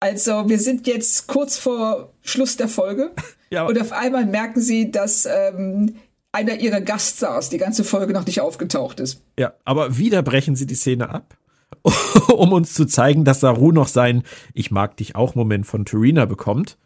Also, 0.00 0.48
wir 0.48 0.58
sind 0.58 0.86
jetzt 0.86 1.26
kurz 1.26 1.58
vor 1.58 2.14
Schluss 2.22 2.56
der 2.56 2.68
Folge. 2.68 3.10
ja, 3.50 3.66
und 3.66 3.78
auf 3.78 3.92
einmal 3.92 4.24
merken 4.24 4.62
sie, 4.62 4.90
dass 4.90 5.26
ähm, 5.26 5.96
einer 6.32 6.60
ihrer 6.60 6.80
Gaststars 6.80 7.50
die 7.50 7.58
ganze 7.58 7.84
Folge 7.84 8.14
noch 8.14 8.24
nicht 8.24 8.40
aufgetaucht 8.40 9.00
ist. 9.00 9.20
Ja, 9.38 9.52
aber 9.66 9.98
wieder 9.98 10.22
brechen 10.22 10.56
sie 10.56 10.66
die 10.66 10.76
Szene 10.76 11.10
ab. 11.10 11.36
um 12.36 12.52
uns 12.52 12.74
zu 12.74 12.86
zeigen, 12.86 13.24
dass 13.24 13.40
Saru 13.40 13.72
noch 13.72 13.88
sein 13.88 14.22
Ich 14.54 14.70
mag 14.70 14.96
dich 14.96 15.16
auch 15.16 15.34
Moment 15.34 15.66
von 15.66 15.84
Turina 15.84 16.26
bekommt. 16.26 16.78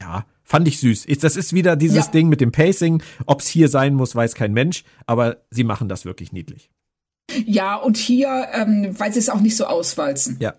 Ja, 0.00 0.26
fand 0.42 0.68
ich 0.68 0.80
süß. 0.80 1.06
Das 1.20 1.36
ist 1.36 1.52
wieder 1.52 1.76
dieses 1.76 2.06
ja. 2.06 2.12
Ding 2.12 2.28
mit 2.28 2.40
dem 2.40 2.52
Pacing. 2.52 3.02
Ob's 3.26 3.46
hier 3.46 3.68
sein 3.68 3.94
muss, 3.94 4.14
weiß 4.14 4.34
kein 4.34 4.52
Mensch, 4.52 4.84
aber 5.06 5.38
sie 5.50 5.64
machen 5.64 5.88
das 5.88 6.04
wirklich 6.04 6.32
niedlich. 6.32 6.70
Ja, 7.46 7.76
und 7.76 7.96
hier, 7.96 8.48
ähm, 8.52 8.94
weil 8.98 9.12
sie 9.12 9.20
es 9.20 9.30
auch 9.30 9.40
nicht 9.40 9.56
so 9.56 9.64
auswalzen. 9.64 10.36
Ja. 10.40 10.54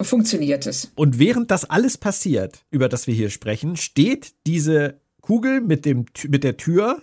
Funktioniert 0.00 0.66
es. 0.66 0.92
Und 0.94 1.18
während 1.18 1.50
das 1.50 1.64
alles 1.64 1.98
passiert, 1.98 2.64
über 2.70 2.88
das 2.88 3.08
wir 3.08 3.14
hier 3.14 3.30
sprechen, 3.30 3.76
steht 3.76 4.34
diese 4.46 5.00
Kugel 5.20 5.60
mit, 5.60 5.84
dem, 5.84 6.06
mit 6.28 6.44
der 6.44 6.56
Tür 6.56 7.02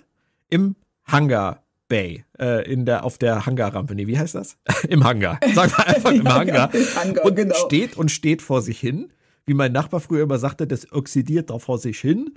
im 0.50 0.76
Hangar 1.04 1.65
Bay, 1.88 2.26
äh, 2.40 2.70
in 2.72 2.86
der, 2.86 3.04
auf 3.04 3.18
der 3.18 3.46
Hangarrampe. 3.46 3.96
Nee, 3.96 4.08
wie 4.08 4.18
heißt 4.18 4.36
das? 4.36 4.58
Im 4.90 5.04
Hangar. 5.04 5.40
Sagen 5.54 5.72
wir 5.76 5.88
einfach 5.88 6.12
im 6.12 6.28
Hangar. 6.34 6.72
Hangar 6.96 7.26
und 7.26 7.36
genau. 7.36 7.56
steht 7.66 7.98
und 7.98 8.10
steht 8.10 8.42
vor 8.42 8.62
sich 8.62 8.80
hin. 8.80 9.12
Wie 9.46 9.54
mein 9.54 9.72
Nachbar 9.72 10.00
früher 10.00 10.24
immer 10.24 10.40
sagte, 10.40 10.66
das 10.66 10.92
oxidiert 10.92 11.50
da 11.52 11.60
vor 11.60 11.78
sich 11.78 12.00
hin. 12.00 12.34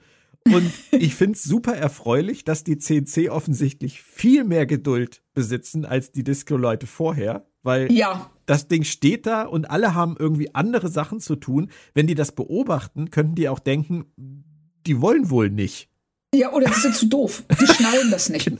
Und 0.47 0.71
ich 0.93 1.15
finde 1.15 1.35
es 1.35 1.43
super 1.43 1.75
erfreulich, 1.75 2.45
dass 2.45 2.65
die 2.65 2.79
CNC 2.79 3.31
offensichtlich 3.31 4.03
viel 4.03 4.45
mehr 4.45 4.67
Geduld 4.67 5.23
besitzen 5.35 5.85
als 5.85 6.13
die 6.13 6.25
Disco-Leute 6.25 6.87
vorher. 6.87 7.47
Weil 7.63 7.91
ja. 7.93 8.31
das 8.47 8.69
Ding 8.69 8.85
steht 8.85 9.27
da 9.27 9.43
und 9.43 9.71
alle 9.71 9.95
haben 9.95 10.17
irgendwie 10.19 10.55
andere 10.55 10.89
Sachen 10.89 11.21
zu 11.21 11.37
tun. 11.37 11.71
Wenn 11.95 12.07
die 12.07 12.15
das 12.15 12.33
beobachten, 12.33 13.11
könnten 13.11 13.35
die 13.35 13.49
auch 13.49 13.59
denken, 13.59 14.05
die 14.87 15.01
wollen 15.01 15.31
wohl 15.31 15.51
nicht. 15.51 15.89
Ja, 16.35 16.53
oder 16.53 16.67
die 16.67 16.79
sind 16.79 16.95
zu 16.95 17.07
doof. 17.07 17.43
Die 17.59 17.67
schnallen 17.67 18.11
das 18.11 18.29
nicht. 18.29 18.51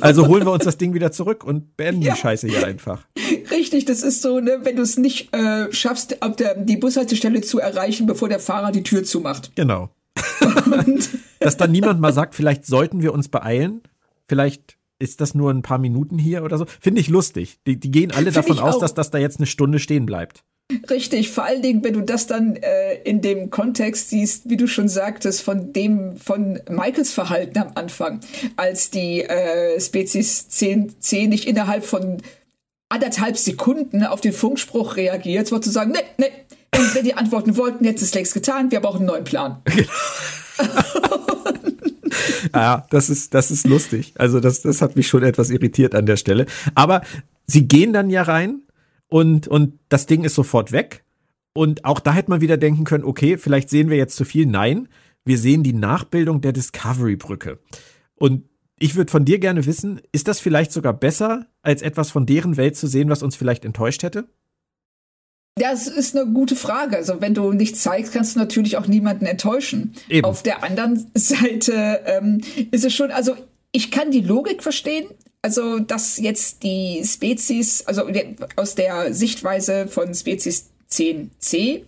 Also 0.00 0.26
holen 0.26 0.46
wir 0.46 0.52
uns 0.52 0.64
das 0.64 0.78
Ding 0.78 0.94
wieder 0.94 1.12
zurück 1.12 1.44
und 1.44 1.76
beenden 1.76 2.02
ja. 2.02 2.14
die 2.14 2.20
Scheiße 2.20 2.48
hier 2.48 2.66
einfach. 2.66 3.06
Richtig, 3.50 3.84
das 3.84 4.02
ist 4.02 4.22
so, 4.22 4.40
ne, 4.40 4.60
wenn 4.62 4.76
du 4.76 4.82
es 4.82 4.96
nicht 4.96 5.34
äh, 5.34 5.70
schaffst, 5.72 6.22
ab 6.22 6.38
der, 6.38 6.54
die 6.56 6.78
Bushaltestelle 6.78 7.42
zu 7.42 7.58
erreichen, 7.58 8.06
bevor 8.06 8.28
der 8.30 8.40
Fahrer 8.40 8.72
die 8.72 8.82
Tür 8.82 9.04
zumacht. 9.04 9.52
Genau. 9.54 9.90
Dass 11.40 11.56
dann 11.58 11.72
niemand 11.72 12.00
mal 12.00 12.12
sagt, 12.12 12.34
vielleicht 12.34 12.64
sollten 12.64 13.02
wir 13.02 13.12
uns 13.12 13.28
beeilen. 13.28 13.82
Vielleicht 14.26 14.78
ist 14.98 15.20
das 15.20 15.34
nur 15.34 15.50
ein 15.50 15.62
paar 15.62 15.78
Minuten 15.78 16.18
hier 16.18 16.42
oder 16.42 16.56
so? 16.56 16.66
Finde 16.80 17.00
ich 17.00 17.08
lustig. 17.08 17.58
Die, 17.66 17.78
die 17.78 17.90
gehen 17.90 18.12
alle 18.12 18.32
davon 18.32 18.58
aus, 18.58 18.78
dass 18.78 18.94
das 18.94 19.10
da 19.10 19.18
jetzt 19.18 19.38
eine 19.38 19.46
Stunde 19.46 19.78
stehen 19.78 20.06
bleibt. 20.06 20.44
Richtig, 20.88 21.30
vor 21.30 21.44
allen 21.44 21.62
Dingen, 21.62 21.82
wenn 21.84 21.94
du 21.94 22.00
das 22.00 22.26
dann 22.26 22.56
äh, 22.56 22.94
in 23.04 23.20
dem 23.20 23.50
Kontext 23.50 24.10
siehst, 24.10 24.48
wie 24.48 24.56
du 24.56 24.66
schon 24.66 24.88
sagtest, 24.88 25.42
von 25.42 25.72
dem, 25.72 26.16
von 26.16 26.60
Michaels 26.68 27.12
Verhalten 27.12 27.58
am 27.58 27.72
Anfang, 27.74 28.20
als 28.56 28.90
die 28.90 29.22
äh, 29.22 29.80
Spezies 29.80 30.48
10, 30.48 31.00
10 31.00 31.30
nicht 31.30 31.46
innerhalb 31.46 31.84
von 31.84 32.18
anderthalb 32.88 33.36
Sekunden 33.36 34.04
auf 34.04 34.20
den 34.20 34.32
Funkspruch 34.32 34.96
reagiert, 34.96 35.46
so 35.46 35.58
zu 35.58 35.70
sagen, 35.70 35.92
nee, 35.92 36.00
nee, 36.18 36.30
wenn, 36.72 36.94
wenn 36.94 37.04
die 37.04 37.14
antworten 37.14 37.56
wollten, 37.56 37.84
hätten 37.84 37.98
sie 37.98 38.04
es 38.04 38.14
längst 38.14 38.34
getan, 38.34 38.70
wir 38.70 38.80
brauchen 38.80 38.98
einen 38.98 39.06
neuen 39.06 39.24
Plan. 39.24 39.62
ja, 42.54 42.86
das 42.90 43.10
ist, 43.10 43.34
das 43.34 43.50
ist 43.50 43.66
lustig. 43.66 44.14
Also 44.18 44.40
das, 44.40 44.62
das 44.62 44.82
hat 44.82 44.96
mich 44.96 45.08
schon 45.08 45.22
etwas 45.22 45.50
irritiert 45.50 45.94
an 45.94 46.06
der 46.06 46.16
Stelle. 46.16 46.46
Aber 46.74 47.02
sie 47.46 47.66
gehen 47.66 47.92
dann 47.92 48.10
ja 48.10 48.22
rein 48.22 48.62
und, 49.10 49.48
und 49.48 49.78
das 49.88 50.06
Ding 50.06 50.24
ist 50.24 50.34
sofort 50.34 50.72
weg. 50.72 51.04
Und 51.52 51.84
auch 51.84 52.00
da 52.00 52.14
hätte 52.14 52.30
man 52.30 52.40
wieder 52.40 52.56
denken 52.56 52.84
können, 52.84 53.04
okay, 53.04 53.36
vielleicht 53.36 53.68
sehen 53.68 53.90
wir 53.90 53.96
jetzt 53.96 54.16
zu 54.16 54.24
viel. 54.24 54.46
Nein, 54.46 54.88
wir 55.24 55.36
sehen 55.36 55.62
die 55.62 55.72
Nachbildung 55.72 56.40
der 56.40 56.52
Discovery-Brücke. 56.52 57.58
Und 58.14 58.48
ich 58.78 58.94
würde 58.94 59.10
von 59.10 59.24
dir 59.24 59.38
gerne 59.38 59.66
wissen, 59.66 60.00
ist 60.12 60.28
das 60.28 60.40
vielleicht 60.40 60.72
sogar 60.72 60.94
besser, 60.94 61.46
als 61.62 61.82
etwas 61.82 62.10
von 62.10 62.24
deren 62.24 62.56
Welt 62.56 62.76
zu 62.76 62.86
sehen, 62.86 63.10
was 63.10 63.22
uns 63.22 63.36
vielleicht 63.36 63.64
enttäuscht 63.64 64.02
hätte? 64.02 64.28
Das 65.56 65.88
ist 65.88 66.16
eine 66.16 66.32
gute 66.32 66.56
Frage. 66.56 66.96
Also 66.96 67.20
wenn 67.20 67.34
du 67.34 67.52
nichts 67.52 67.82
zeigst, 67.82 68.12
kannst 68.12 68.36
du 68.36 68.38
natürlich 68.38 68.76
auch 68.76 68.86
niemanden 68.86 69.26
enttäuschen. 69.26 69.94
Eben. 70.08 70.24
Auf 70.24 70.42
der 70.42 70.62
anderen 70.62 71.10
Seite 71.14 72.00
ähm, 72.06 72.40
ist 72.70 72.84
es 72.84 72.94
schon, 72.94 73.10
also 73.10 73.34
ich 73.72 73.90
kann 73.90 74.10
die 74.10 74.22
Logik 74.22 74.62
verstehen. 74.62 75.06
Also, 75.42 75.78
dass 75.78 76.18
jetzt 76.18 76.62
die 76.62 77.02
Spezies, 77.04 77.86
also 77.86 78.06
aus 78.56 78.74
der 78.74 79.14
Sichtweise 79.14 79.88
von 79.88 80.14
Spezies 80.14 80.70
10c, 80.90 81.84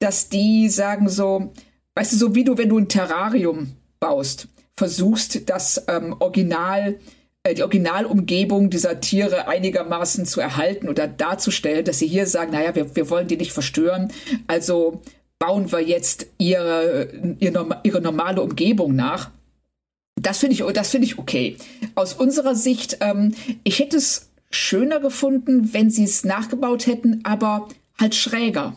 dass 0.00 0.28
die 0.28 0.68
sagen 0.68 1.08
so, 1.08 1.52
weißt 1.94 2.12
du, 2.12 2.16
so 2.16 2.34
wie 2.34 2.44
du, 2.44 2.58
wenn 2.58 2.68
du 2.68 2.78
ein 2.78 2.88
Terrarium 2.88 3.72
baust, 4.00 4.48
versuchst, 4.76 5.48
das 5.48 5.84
ähm, 5.88 6.16
Original, 6.18 6.98
äh, 7.42 7.54
die 7.54 7.62
Originalumgebung 7.62 8.70
dieser 8.70 9.00
Tiere 9.00 9.48
einigermaßen 9.48 10.26
zu 10.26 10.40
erhalten 10.40 10.88
oder 10.88 11.06
darzustellen, 11.06 11.84
dass 11.84 11.98
sie 11.98 12.06
hier 12.06 12.26
sagen, 12.26 12.52
naja, 12.52 12.74
wir, 12.74 12.96
wir 12.96 13.08
wollen 13.10 13.28
die 13.28 13.36
nicht 13.36 13.52
verstören, 13.52 14.12
also 14.46 15.02
bauen 15.38 15.72
wir 15.72 15.80
jetzt 15.80 16.26
ihre, 16.38 17.08
ihre, 17.38 17.80
ihre 17.82 18.00
normale 18.00 18.42
Umgebung 18.42 18.94
nach. 18.94 19.30
Das 20.22 20.38
finde 20.38 20.54
ich, 20.54 20.72
das 20.72 20.90
finde 20.90 21.06
ich 21.06 21.18
okay. 21.18 21.56
Aus 21.94 22.14
unserer 22.14 22.54
Sicht, 22.54 22.98
ähm, 23.00 23.34
ich 23.64 23.78
hätte 23.78 23.96
es 23.96 24.30
schöner 24.50 25.00
gefunden, 25.00 25.72
wenn 25.72 25.90
sie 25.90 26.04
es 26.04 26.24
nachgebaut 26.24 26.86
hätten, 26.86 27.20
aber 27.24 27.68
halt 27.98 28.14
schräger. 28.14 28.74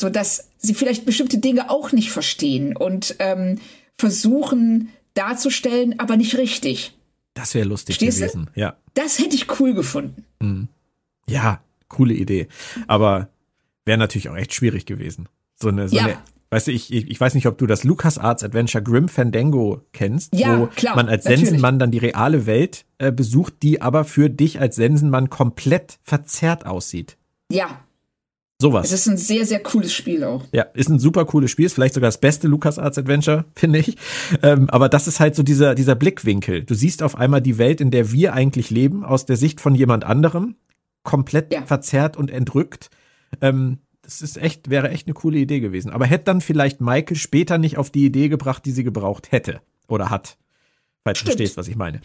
So 0.00 0.10
dass 0.10 0.50
sie 0.58 0.74
vielleicht 0.74 1.06
bestimmte 1.06 1.38
Dinge 1.38 1.70
auch 1.70 1.92
nicht 1.92 2.10
verstehen 2.10 2.76
und 2.76 3.16
ähm, 3.20 3.58
versuchen 3.96 4.90
darzustellen, 5.14 5.98
aber 5.98 6.16
nicht 6.16 6.36
richtig. 6.36 6.96
Das 7.34 7.54
wäre 7.54 7.66
lustig 7.66 7.96
Stehst 7.96 8.18
gewesen, 8.18 8.50
du? 8.54 8.60
ja. 8.60 8.76
Das 8.94 9.18
hätte 9.18 9.34
ich 9.34 9.58
cool 9.58 9.74
gefunden. 9.74 10.24
Mhm. 10.40 10.68
Ja, 11.28 11.62
coole 11.88 12.14
Idee. 12.14 12.48
Aber 12.86 13.28
wäre 13.84 13.98
natürlich 13.98 14.28
auch 14.28 14.36
echt 14.36 14.54
schwierig 14.54 14.86
gewesen. 14.86 15.28
So 15.56 15.68
eine, 15.68 15.88
so 15.88 15.96
ja. 15.96 16.04
eine 16.04 16.18
Weißt 16.50 16.68
du, 16.68 16.72
ich, 16.72 16.92
ich 16.92 17.20
weiß 17.20 17.34
nicht, 17.34 17.46
ob 17.46 17.58
du 17.58 17.66
das 17.66 17.84
LucasArts 17.84 18.44
Adventure 18.44 18.82
Grim 18.82 19.08
Fandango 19.08 19.82
kennst, 19.92 20.34
ja, 20.34 20.60
wo 20.60 20.66
klar, 20.66 20.96
man 20.96 21.08
als 21.08 21.24
natürlich. 21.24 21.46
Sensenmann 21.46 21.78
dann 21.78 21.90
die 21.90 21.98
reale 21.98 22.46
Welt 22.46 22.84
äh, 22.98 23.10
besucht, 23.10 23.54
die 23.62 23.82
aber 23.82 24.04
für 24.04 24.30
dich 24.30 24.60
als 24.60 24.76
Sensenmann 24.76 25.30
komplett 25.30 25.98
verzerrt 26.02 26.66
aussieht. 26.66 27.16
Ja. 27.50 27.80
Sowas. 28.60 28.86
Es 28.86 28.92
ist 28.92 29.08
ein 29.08 29.16
sehr, 29.16 29.44
sehr 29.44 29.60
cooles 29.60 29.92
Spiel 29.92 30.22
auch. 30.22 30.44
Ja, 30.52 30.62
ist 30.74 30.88
ein 30.88 31.00
super 31.00 31.24
cooles 31.24 31.50
Spiel, 31.50 31.66
ist 31.66 31.74
vielleicht 31.74 31.94
sogar 31.94 32.08
das 32.08 32.20
beste 32.20 32.46
LucasArts 32.46 32.98
Adventure, 32.98 33.46
finde 33.56 33.80
ich. 33.80 33.96
Ähm, 34.42 34.70
aber 34.70 34.88
das 34.88 35.08
ist 35.08 35.18
halt 35.18 35.34
so 35.34 35.42
dieser, 35.42 35.74
dieser 35.74 35.96
Blickwinkel. 35.96 36.62
Du 36.62 36.74
siehst 36.74 37.02
auf 37.02 37.16
einmal 37.16 37.42
die 37.42 37.58
Welt, 37.58 37.80
in 37.80 37.90
der 37.90 38.12
wir 38.12 38.32
eigentlich 38.32 38.70
leben, 38.70 39.04
aus 39.04 39.26
der 39.26 39.36
Sicht 39.36 39.60
von 39.60 39.74
jemand 39.74 40.04
anderem, 40.04 40.54
komplett 41.02 41.52
ja. 41.52 41.66
verzerrt 41.66 42.16
und 42.16 42.30
entrückt. 42.30 42.90
Ähm, 43.40 43.78
das 44.04 44.22
ist 44.22 44.36
echt, 44.36 44.70
wäre 44.70 44.90
echt 44.90 45.06
eine 45.06 45.14
coole 45.14 45.38
Idee 45.38 45.60
gewesen. 45.60 45.90
Aber 45.90 46.06
hätte 46.06 46.24
dann 46.24 46.40
vielleicht 46.40 46.80
Michael 46.80 47.16
später 47.16 47.58
nicht 47.58 47.78
auf 47.78 47.90
die 47.90 48.04
Idee 48.04 48.28
gebracht, 48.28 48.64
die 48.64 48.72
sie 48.72 48.84
gebraucht 48.84 49.32
hätte 49.32 49.60
oder 49.88 50.10
hat. 50.10 50.36
Falls 51.02 51.18
du 51.18 51.24
verstehst, 51.26 51.56
was 51.56 51.68
ich 51.68 51.76
meine. 51.76 52.00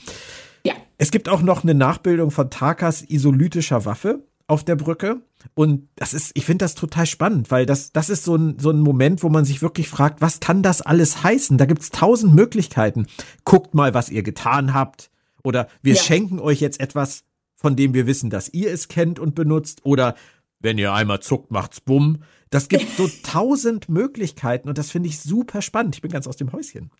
Ja. 0.64 0.74
Es 0.97 1.12
gibt 1.12 1.30
auch 1.30 1.41
noch 1.41 1.64
eine 1.64 1.74
Nachbildung 1.74 2.32
von 2.32 2.50
Tarkas 2.50 3.02
isolytischer 3.02 3.86
Waffe 3.86 4.24
auf 4.47 4.64
der 4.64 4.76
Brücke. 4.76 5.22
Und 5.54 5.88
das 5.95 6.14
ist, 6.14 6.32
ich 6.34 6.45
finde 6.45 6.66
das 6.66 6.76
total 6.76 7.06
spannend, 7.06 7.52
weil 7.52 7.66
das, 7.66 7.93
das 7.93 8.10
ist 8.10 8.26
so 8.26 8.36
ein, 8.36 8.60
so 8.60 8.72
ein 8.72 8.82
Moment, 8.82 9.24
wo 9.24 9.30
man 9.30 9.45
sich 9.45 9.62
wirklich 9.62 9.88
fragt, 9.88 10.22
was 10.22 10.39
kann 10.39 10.64
das 10.64 10.82
alles 10.82 11.24
heißen? 11.24 11.58
Da 11.58 11.66
gibt's 11.66 11.91
tausend 11.91 12.34
Möglichkeiten. 12.34 13.08
Guckt 13.45 13.74
mal, 13.74 13.93
was 13.93 14.10
ihr 14.10 14.24
getan 14.24 14.74
habt. 14.74 15.12
Oder 15.43 15.70
wir 15.82 15.93
ja. 15.93 16.02
schenken 16.02 16.39
euch 16.39 16.60
jetzt 16.60 16.82
etwas, 16.82 17.24
von 17.56 17.76
dem 17.76 17.93
wir 17.93 18.08
wissen, 18.08 18.30
dass 18.30 18.50
ihr 18.50 18.72
es 18.72 18.88
kennt 18.89 19.20
und 19.20 19.36
benutzt. 19.36 19.86
Oder 19.86 20.16
wenn 20.60 20.78
ihr 20.78 20.93
einmal 20.93 21.22
zuckt, 21.22 21.51
macht's 21.51 21.82
bumm. 21.82 22.24
Das 22.49 22.68
gibt 22.68 22.97
so 22.97 23.07
tausend 23.24 23.89
Möglichkeiten 23.89 24.70
und 24.70 24.78
das 24.78 24.91
finde 24.91 25.10
ich 25.10 25.20
super 25.20 25.62
spannend. 25.62 25.95
Ich 25.95 26.01
bin 26.01 26.12
ganz 26.12 26.28
aus 26.28 26.38
dem 26.38 26.51
Häuschen. 26.51 26.91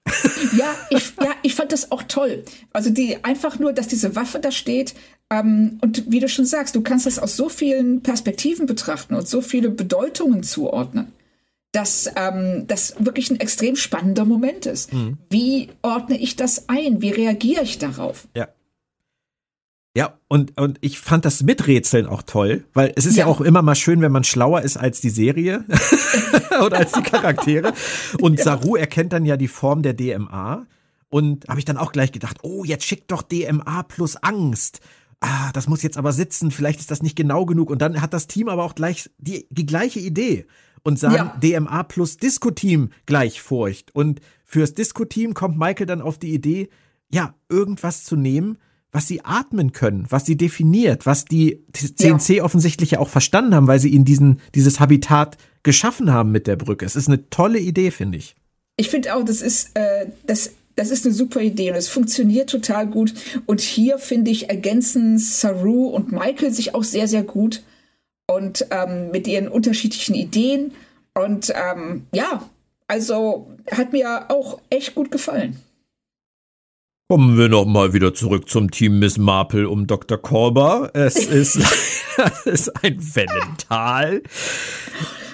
Ja, 0.55 0.76
ich, 0.89 1.14
ja, 1.22 1.32
ich 1.41 1.55
fand 1.55 1.72
das 1.72 1.91
auch 1.91 2.03
toll. 2.03 2.45
Also 2.72 2.89
die 2.91 3.24
einfach 3.24 3.60
nur, 3.60 3.74
dass 3.74 3.88
diese 3.88 4.16
Waffe 4.16 4.39
da 4.39 4.51
steht 4.51 4.93
ähm, 5.30 5.80
und 5.82 6.10
wie 6.12 6.20
du 6.20 6.30
schon 6.30 6.45
sagst, 6.45 6.76
du 6.76 6.82
kannst 6.82 7.05
das 7.05 7.20
aus 7.20 7.36
so 7.36 7.49
vielen 7.49 8.01
Perspektiven 8.01 8.66
betrachten 8.66 9.16
und 9.16 9.28
so 9.28 9.41
viele 9.41 9.70
Bedeutungen 9.70 10.43
zuordnen, 10.43 11.12
dass 11.72 12.10
ähm, 12.16 12.66
das 12.68 12.95
wirklich 12.99 13.30
ein 13.32 13.39
extrem 13.39 13.76
spannender 13.76 14.26
Moment 14.26 14.66
ist. 14.66 14.93
Mhm. 14.93 15.18
Wie 15.30 15.70
ordne 15.82 16.18
ich 16.18 16.36
das 16.36 16.70
ein? 16.70 17.01
Wie 17.01 17.12
reagiere 17.12 17.64
ich 17.64 17.80
darauf? 17.80 18.28
Ja. 18.36 18.47
Ja, 19.95 20.19
und, 20.27 20.59
und 20.59 20.77
ich 20.81 20.99
fand 20.99 21.25
das 21.25 21.41
Miträtseln 21.41 22.05
auch 22.05 22.21
toll, 22.21 22.63
weil 22.73 22.93
es 22.95 23.05
ist 23.05 23.17
ja. 23.17 23.25
ja 23.25 23.31
auch 23.31 23.41
immer 23.41 23.61
mal 23.61 23.75
schön, 23.75 24.01
wenn 24.01 24.11
man 24.11 24.23
schlauer 24.23 24.61
ist 24.61 24.77
als 24.77 25.01
die 25.01 25.09
Serie 25.09 25.65
oder 26.63 26.77
als 26.77 26.91
die 26.91 27.01
Charaktere. 27.01 27.73
Und 28.21 28.37
ja. 28.37 28.45
Saru 28.45 28.75
erkennt 28.75 29.13
dann 29.13 29.25
ja 29.25 29.35
die 29.35 29.47
Form 29.47 29.81
der 29.81 29.93
DMA. 29.93 30.67
Und 31.11 31.47
habe 31.47 31.57
ich 31.57 31.65
dann 31.65 31.77
auch 31.77 31.91
gleich 31.91 32.11
gedacht, 32.11 32.37
oh, 32.43 32.63
jetzt 32.63 32.85
schickt 32.85 33.11
doch 33.11 33.23
DMA 33.23 33.81
plus 33.81 34.15
Angst. 34.17 34.79
Ah, 35.21 35.51
das 35.53 35.67
muss 35.67 35.81
jetzt 35.81 35.97
aber 35.97 36.13
sitzen, 36.13 36.51
vielleicht 36.51 36.79
ist 36.79 36.91
das 36.91 37.01
nicht 37.01 37.15
genau 37.15 37.47
genug. 37.47 37.71
Und 37.71 37.81
dann 37.81 37.99
hat 37.99 38.13
das 38.13 38.27
Team 38.27 38.47
aber 38.47 38.63
auch 38.63 38.75
gleich 38.75 39.09
die, 39.17 39.47
die 39.49 39.65
gleiche 39.65 39.99
Idee 39.99 40.45
und 40.83 40.99
sagen 40.99 41.31
ja. 41.41 41.59
DMA 41.59 41.83
plus 41.83 42.17
Disco-Team 42.17 42.91
gleich 43.07 43.41
Furcht. 43.41 43.93
Und 43.95 44.21
fürs 44.45 44.75
Disco-Team 44.75 45.33
kommt 45.33 45.57
Michael 45.57 45.87
dann 45.87 46.01
auf 46.01 46.19
die 46.19 46.33
Idee, 46.33 46.69
ja, 47.11 47.33
irgendwas 47.49 48.03
zu 48.03 48.15
nehmen, 48.15 48.59
was 48.91 49.07
sie 49.07 49.23
atmen 49.23 49.71
können, 49.71 50.05
was 50.09 50.25
sie 50.25 50.35
definiert, 50.35 51.05
was 51.05 51.25
die 51.25 51.63
CNC 51.73 52.29
ja. 52.29 52.43
offensichtlich 52.43 52.91
ja 52.91 52.99
auch 52.99 53.09
verstanden 53.09 53.53
haben, 53.53 53.67
weil 53.67 53.79
sie 53.79 53.89
ihnen 53.89 54.05
diesen, 54.05 54.41
dieses 54.55 54.79
Habitat 54.79 55.37
geschaffen 55.63 56.11
haben 56.11 56.31
mit 56.31 56.47
der 56.47 56.55
Brücke. 56.55 56.85
Es 56.85 56.95
ist 56.95 57.07
eine 57.07 57.29
tolle 57.29 57.59
Idee, 57.59 57.91
finde 57.91 58.17
ich. 58.17 58.35
Ich 58.77 58.89
finde 58.89 59.15
auch, 59.15 59.23
das 59.23 59.41
ist, 59.41 59.75
äh, 59.75 60.07
das, 60.25 60.51
das 60.75 60.89
ist 60.89 61.05
eine 61.05 61.13
super 61.13 61.41
Idee 61.41 61.69
und 61.69 61.77
es 61.77 61.89
funktioniert 61.89 62.49
total 62.49 62.87
gut. 62.87 63.13
Und 63.45 63.61
hier, 63.61 63.99
finde 63.99 64.32
ich, 64.32 64.49
ergänzen 64.49 65.20
Saru 65.20 65.87
und 65.87 66.11
Michael 66.11 66.51
sich 66.51 66.74
auch 66.74 66.83
sehr, 66.83 67.07
sehr 67.07 67.24
gut 67.24 67.61
und 68.28 68.66
ähm, 68.71 69.11
mit 69.11 69.28
ihren 69.28 69.49
unterschiedlichen 69.49 70.16
Ideen. 70.16 70.71
Und 71.13 71.53
ähm, 71.53 72.07
ja, 72.13 72.49
also 72.87 73.51
hat 73.70 73.91
mir 73.91 74.32
auch 74.32 74.61
echt 74.70 74.95
gut 74.95 75.11
gefallen. 75.11 75.57
Kommen 77.11 77.39
wir 77.39 77.49
noch 77.49 77.65
mal 77.65 77.93
wieder 77.93 78.13
zurück 78.13 78.47
zum 78.47 78.69
Team 78.69 78.99
Miss 78.99 79.17
Marple 79.17 79.67
um 79.67 79.87
Dr. 79.87 80.19
Korber. 80.19 80.91
Es 80.93 81.15
ist, 81.25 81.55
es 82.17 82.45
ist 82.45 82.83
ein 82.83 82.99
Wellental. 83.15 84.21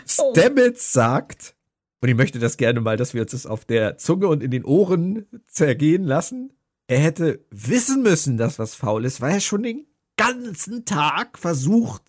Stamets 0.08 0.94
sagt, 0.94 1.54
und 2.00 2.08
ich 2.08 2.16
möchte 2.16 2.40
das 2.40 2.56
gerne 2.56 2.80
mal, 2.80 2.96
dass 2.96 3.14
wir 3.14 3.24
uns 3.24 3.32
das 3.32 3.46
auf 3.46 3.66
der 3.66 3.98
Zunge 3.98 4.30
und 4.30 4.42
in 4.42 4.52
den 4.52 4.64
Ohren 4.64 5.26
zergehen 5.48 6.06
lassen. 6.06 6.54
Er 6.88 7.00
hätte 7.00 7.44
wissen 7.50 8.04
müssen, 8.04 8.38
dass 8.38 8.58
was 8.58 8.74
faul 8.74 9.04
ist, 9.04 9.20
weil 9.20 9.34
er 9.34 9.42
schon 9.42 9.64
den 9.64 9.86
ganzen 10.16 10.86
Tag 10.86 11.38
versucht, 11.38 12.04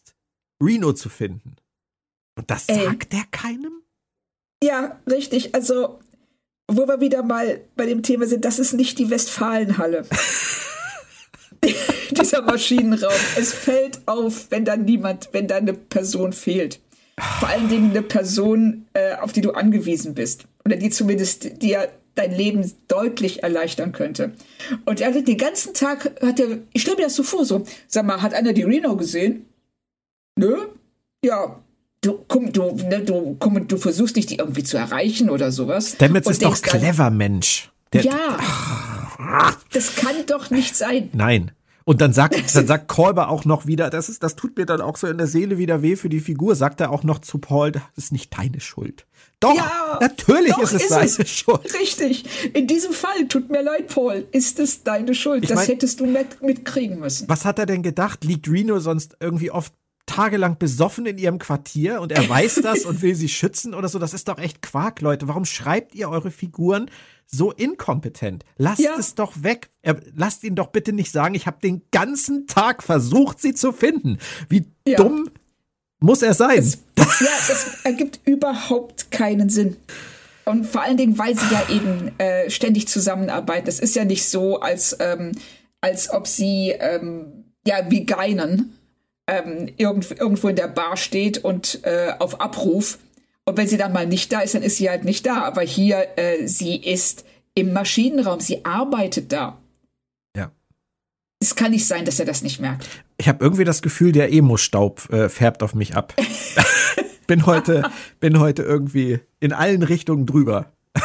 Reno 0.63 0.93
zu 0.93 1.09
finden. 1.09 1.57
Und 2.39 2.53
das 2.53 2.69
sagt 2.69 3.13
er 3.13 3.25
keinem? 3.33 3.83
Ja, 4.63 5.01
richtig. 5.11 5.57
Also 5.57 5.99
wo 6.69 6.89
wir 6.89 7.01
wieder 7.01 7.23
mal 7.23 7.61
bei 7.77 7.87
dem 7.87 8.03
Thema 8.03 8.27
sind, 8.27 8.45
das 8.45 8.59
ist 8.59 8.73
nicht 8.73 8.99
die 8.99 9.11
Westfalenhalle. 9.11 10.05
Dieser 12.11 12.43
Maschinenraum. 12.43 13.13
Es 13.37 13.53
fällt 13.53 14.01
auf, 14.07 14.51
wenn 14.51 14.65
da 14.65 14.77
niemand, 14.77 15.31
wenn 15.33 15.49
da 15.49 15.57
eine 15.57 15.75
Person 15.75 16.33
fehlt. 16.33 16.81
Vor 17.41 17.49
allen 17.49 17.69
Dingen 17.69 17.91
eine 17.91 18.03
Person, 18.03 18.87
äh, 18.93 19.15
auf 19.15 19.33
die 19.33 19.41
du 19.41 19.53
angewiesen 19.53 20.15
bist. 20.15 20.45
Oder 20.65 20.77
die 20.77 20.91
zumindest 20.91 21.63
dir 21.63 21.89
dein 22.15 22.35
Leben 22.35 22.71
deutlich 22.89 23.43
erleichtern 23.43 23.93
könnte. 23.93 24.33
Und 24.85 25.01
er 25.01 25.15
hat 25.15 25.29
den 25.29 25.39
ganzen 25.39 25.75
Tag, 25.75 26.13
hat 26.23 26.41
er, 26.41 26.59
ich 26.73 26.83
stelle 26.83 26.97
mir 26.97 27.05
das 27.05 27.15
so 27.15 27.23
vor, 27.23 27.45
so, 27.45 27.65
sag 27.87 28.07
mal, 28.07 28.23
hat 28.23 28.35
einer 28.35 28.53
die 28.53 28.63
Reno 28.63 28.97
gesehen? 28.97 29.47
Nö? 30.37 30.67
Ja, 31.25 31.63
du, 32.01 32.25
komm, 32.29 32.53
du, 32.53 32.73
ne, 32.73 33.01
du, 33.03 33.37
komm, 33.39 33.67
du 33.67 33.77
versuchst 33.77 34.17
dich 34.17 34.27
die 34.27 34.37
irgendwie 34.37 34.63
zu 34.63 34.77
erreichen 34.77 35.31
oder 35.31 35.51
sowas. 35.51 35.93
Stamets 35.93 36.29
ist 36.29 36.45
doch 36.45 36.61
clever, 36.61 37.05
dann, 37.05 37.17
Mensch. 37.17 37.71
Der, 37.93 38.03
ja, 38.03 38.39
ach, 39.19 39.59
das 39.73 39.97
kann 39.97 40.15
doch 40.27 40.51
nicht 40.51 40.77
sein. 40.77 41.11
Nein. 41.13 41.53
Und 41.89 42.01
dann 42.01 42.13
sagt, 42.13 42.35
dann 42.55 42.67
sagt 42.67 42.89
Kolber 42.89 43.29
auch 43.29 43.45
noch 43.45 43.67
wieder, 43.67 43.91
das 43.91 44.09
ist, 44.09 44.23
das 44.23 44.35
tut 44.35 44.57
mir 44.59 44.67
dann 44.67 44.81
auch 44.81 44.97
so 44.97 45.07
in 45.07 45.19
der 45.19 45.29
Seele 45.29 45.57
wieder 45.57 45.83
weh 45.83 45.95
für 45.95 46.09
die 46.09 46.21
Figur, 46.21 46.57
sagt 46.57 46.81
er 46.81 46.91
auch 46.91 47.05
noch 47.05 47.21
zu 47.21 47.39
Paul, 47.39 47.73
das 47.73 47.83
ist 47.97 48.13
nicht 48.13 48.37
deine 48.37 48.61
Schuld. 48.61 49.07
Doch, 49.39 49.55
ja, 49.55 49.99
natürlich 50.01 50.53
doch 50.53 50.63
ist 50.63 50.73
es 50.73 50.83
ist 50.83 50.89
seine 50.89 51.07
es. 51.07 51.31
Schuld. 51.31 51.75
Richtig. 51.75 52.25
In 52.55 52.67
diesem 52.67 52.93
Fall, 52.93 53.29
tut 53.29 53.51
mir 53.51 53.63
leid, 53.63 53.89
Paul, 53.89 54.27
ist 54.33 54.59
es 54.59 54.83
deine 54.83 55.15
Schuld. 55.15 55.45
Ich 55.45 55.49
das 55.49 55.57
mein, 55.57 55.67
hättest 55.67 56.01
du 56.01 56.07
mit, 56.07 56.43
mitkriegen 56.43 56.99
müssen. 56.99 57.29
Was 57.29 57.45
hat 57.45 57.59
er 57.59 57.67
denn 57.67 57.83
gedacht? 57.83 58.25
Liegt 58.25 58.51
Reno 58.51 58.81
sonst 58.81 59.17
irgendwie 59.21 59.53
oft 59.53 59.73
tagelang 60.07 60.59
besoffen 60.59 61.05
in 61.07 61.19
ihrem 61.19 61.39
Quartier 61.39 62.01
und 62.01 62.13
er 62.13 62.29
weiß 62.29 62.61
das 62.63 62.85
und 62.85 63.03
will 63.03 63.15
sie 63.15 63.29
schützen 63.29 63.75
oder 63.75 63.89
so? 63.89 63.99
Das 63.99 64.15
ist 64.15 64.29
doch 64.29 64.39
echt 64.39 64.63
Quark, 64.63 65.01
Leute. 65.01 65.29
Warum 65.29 65.45
schreibt 65.45 65.95
ihr 65.95 66.09
eure 66.09 66.31
Figuren 66.31 66.91
so 67.27 67.51
inkompetent. 67.51 68.45
Lasst 68.57 68.81
ja. 68.81 68.95
es 68.99 69.15
doch 69.15 69.43
weg. 69.43 69.71
Lasst 70.15 70.45
ihn 70.45 70.55
doch 70.55 70.69
bitte 70.69 70.93
nicht 70.93 71.11
sagen, 71.11 71.35
ich 71.35 71.47
habe 71.47 71.59
den 71.63 71.83
ganzen 71.91 72.47
Tag 72.47 72.83
versucht, 72.83 73.41
sie 73.41 73.55
zu 73.55 73.73
finden. 73.73 74.19
Wie 74.49 74.67
ja. 74.87 74.97
dumm 74.97 75.31
muss 75.99 76.23
er 76.23 76.35
sein? 76.35 76.73
Das, 76.95 77.21
ja, 77.21 77.27
das 77.49 77.85
ergibt 77.85 78.21
überhaupt 78.25 79.11
keinen 79.11 79.49
Sinn. 79.49 79.77
Und 80.45 80.67
vor 80.67 80.83
allen 80.83 80.97
Dingen, 80.97 81.19
weil 81.19 81.37
sie 81.37 81.47
ja 81.51 81.69
eben 81.69 82.13
äh, 82.19 82.49
ständig 82.51 82.87
zusammenarbeiten. 82.87 83.69
Es 83.69 83.81
ist 83.81 83.97
ja 83.97 84.05
nicht 84.05 84.29
so, 84.29 84.61
als, 84.61 84.97
ähm, 85.01 85.33
als 85.81 86.11
ob 86.11 86.29
sie 86.29 86.71
ähm, 86.79 87.53
ja 87.67 87.91
wie 87.91 88.07
Geinen 88.07 88.76
ähm, 89.27 89.69
irgend, 89.77 90.11
irgendwo 90.13 90.49
in 90.49 90.57
der 90.57 90.69
Bar 90.69 90.97
steht 90.97 91.39
und 91.39 91.81
äh, 91.85 92.13
auf 92.19 92.41
Abruf 92.41 92.99
und 93.49 93.57
wenn 93.57 93.69
sie 93.69 93.77
dann 93.77 93.93
mal 93.93 94.07
nicht 94.07 94.33
da 94.33 94.41
ist, 94.41 94.55
dann 94.55 94.63
ist 94.63 94.77
sie 94.77 94.91
halt 94.91 95.05
nicht 95.05 95.25
da. 95.25 95.43
Aber 95.43 95.63
hier, 95.63 96.19
äh, 96.19 96.49
sie 96.49 96.77
ist 96.77 97.25
im 97.55 97.73
Maschinenraum, 97.73 98.41
sie 98.41 98.65
arbeitet 98.65 99.33
da. 99.33 99.59
Ja. 100.37 100.51
Es 101.41 101.55
kann 101.55 101.71
nicht 101.71 101.87
sein, 101.87 102.05
dass 102.05 102.19
er 102.19 102.27
das 102.27 102.43
nicht 102.43 102.61
merkt. 102.61 102.89
Ich 103.19 103.29
habe 103.29 103.45
irgendwie 103.45 103.65
das 103.65 103.83
Gefühl, 103.83 104.11
der 104.11 104.33
Emo-Staub 104.33 105.11
äh, 105.11 105.29
färbt 105.29 105.63
auf 105.63 105.77
mich 105.77 105.95
ab. 105.95 106.13
bin 107.29 107.47
heute, 107.47 107.91
bin 108.19 108.41
heute 108.41 108.63
irgendwie 108.63 109.21
in 109.39 109.53
allen 109.53 109.85
Richtungen 109.85 110.27
drüber. 110.27 110.73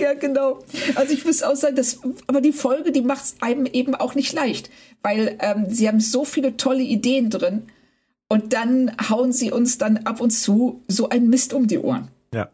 ja, 0.00 0.14
genau. 0.14 0.60
Also 0.94 1.12
ich 1.12 1.24
muss 1.24 1.42
auch 1.42 1.56
sagen, 1.56 1.76
dass, 1.76 2.00
aber 2.26 2.40
die 2.40 2.52
Folge, 2.52 2.92
die 2.92 3.02
macht 3.02 3.24
es 3.24 3.36
einem 3.40 3.66
eben 3.66 3.94
auch 3.94 4.14
nicht 4.14 4.32
leicht, 4.32 4.70
weil 5.02 5.36
ähm, 5.40 5.66
sie 5.68 5.88
haben 5.88 6.00
so 6.00 6.24
viele 6.24 6.56
tolle 6.56 6.82
Ideen 6.82 7.30
drin 7.30 7.64
und 8.28 8.52
dann 8.52 8.92
hauen 9.08 9.32
sie 9.32 9.52
uns 9.52 9.78
dann 9.78 9.98
ab 9.98 10.20
und 10.20 10.30
zu 10.30 10.82
so 10.88 11.08
ein 11.08 11.28
Mist 11.28 11.54
um 11.54 11.66
die 11.66 11.78
Ohren. 11.78 12.08
Ja. 12.34 12.50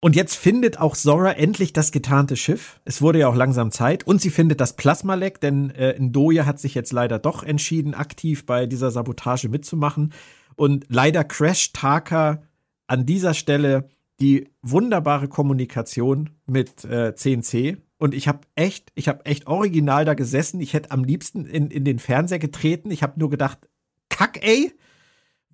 Und 0.00 0.14
jetzt 0.16 0.36
findet 0.36 0.78
auch 0.78 0.96
Zora 0.96 1.32
endlich 1.32 1.72
das 1.72 1.90
getarnte 1.90 2.36
Schiff. 2.36 2.80
Es 2.84 3.02
wurde 3.02 3.20
ja 3.20 3.28
auch 3.28 3.34
langsam 3.34 3.70
Zeit. 3.70 4.06
Und 4.06 4.20
sie 4.20 4.30
findet 4.30 4.60
das 4.60 4.76
Plasmaleck, 4.76 5.40
denn 5.40 5.70
äh, 5.70 5.98
Ndoye 5.98 6.42
hat 6.42 6.60
sich 6.60 6.74
jetzt 6.74 6.92
leider 6.92 7.18
doch 7.18 7.42
entschieden, 7.42 7.94
aktiv 7.94 8.46
bei 8.46 8.66
dieser 8.66 8.90
Sabotage 8.90 9.48
mitzumachen. 9.48 10.12
Und 10.56 10.84
leider 10.88 11.24
crasht 11.24 11.74
Taka 11.74 12.42
an 12.86 13.06
dieser 13.06 13.34
Stelle 13.34 13.88
die 14.20 14.48
wunderbare 14.62 15.28
Kommunikation 15.28 16.30
mit 16.46 16.84
äh, 16.84 17.14
CNC. 17.14 17.78
Und 17.98 18.14
ich 18.14 18.28
habe 18.28 18.40
echt, 18.54 18.90
ich 18.94 19.08
habe 19.08 19.24
echt 19.24 19.46
original 19.46 20.04
da 20.04 20.14
gesessen. 20.14 20.60
Ich 20.60 20.74
hätte 20.74 20.90
am 20.90 21.04
liebsten 21.04 21.46
in, 21.46 21.70
in 21.70 21.84
den 21.84 21.98
Fernseher 21.98 22.38
getreten. 22.38 22.90
Ich 22.90 23.02
habe 23.02 23.18
nur 23.18 23.30
gedacht, 23.30 23.58
Kack, 24.08 24.44
ey. 24.44 24.72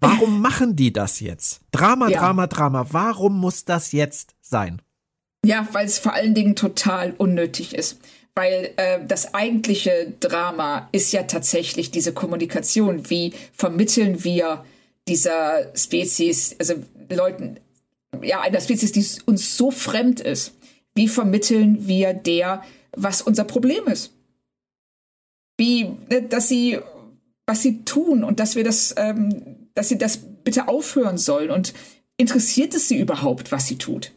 Warum 0.00 0.40
machen 0.42 0.76
die 0.76 0.92
das 0.92 1.20
jetzt? 1.20 1.60
Drama, 1.70 2.08
ja. 2.08 2.20
Drama, 2.20 2.46
Drama. 2.46 2.86
Warum 2.90 3.38
muss 3.38 3.64
das 3.64 3.92
jetzt 3.92 4.34
sein? 4.40 4.82
Ja, 5.44 5.66
weil 5.72 5.86
es 5.86 5.98
vor 5.98 6.12
allen 6.12 6.34
Dingen 6.34 6.56
total 6.56 7.14
unnötig 7.16 7.74
ist. 7.74 8.00
Weil 8.34 8.72
äh, 8.76 9.04
das 9.06 9.34
eigentliche 9.34 10.12
Drama 10.20 10.88
ist 10.92 11.12
ja 11.12 11.24
tatsächlich 11.24 11.90
diese 11.90 12.12
Kommunikation. 12.12 13.10
Wie 13.10 13.32
vermitteln 13.52 14.22
wir 14.24 14.64
dieser 15.08 15.74
Spezies, 15.74 16.56
also 16.58 16.74
Leuten, 17.10 17.58
ja, 18.22 18.40
einer 18.40 18.60
Spezies, 18.60 18.92
die 18.92 19.06
uns 19.26 19.56
so 19.56 19.70
fremd 19.70 20.20
ist, 20.20 20.54
wie 20.94 21.08
vermitteln 21.08 21.86
wir 21.86 22.14
der, 22.14 22.62
was 22.92 23.22
unser 23.22 23.44
Problem 23.44 23.86
ist? 23.86 24.12
Wie, 25.56 25.84
ne, 26.08 26.22
dass 26.22 26.48
sie 26.48 26.78
was 27.50 27.62
sie 27.62 27.82
tun 27.84 28.22
und 28.22 28.38
dass 28.38 28.54
wir 28.54 28.62
das, 28.62 28.94
ähm, 28.96 29.68
dass 29.74 29.88
sie 29.88 29.98
das 29.98 30.18
bitte 30.44 30.68
aufhören 30.68 31.18
sollen. 31.18 31.50
Und 31.50 31.74
interessiert 32.16 32.74
es 32.74 32.88
sie 32.88 32.98
überhaupt, 32.98 33.50
was 33.50 33.66
sie 33.66 33.76
tut? 33.76 34.12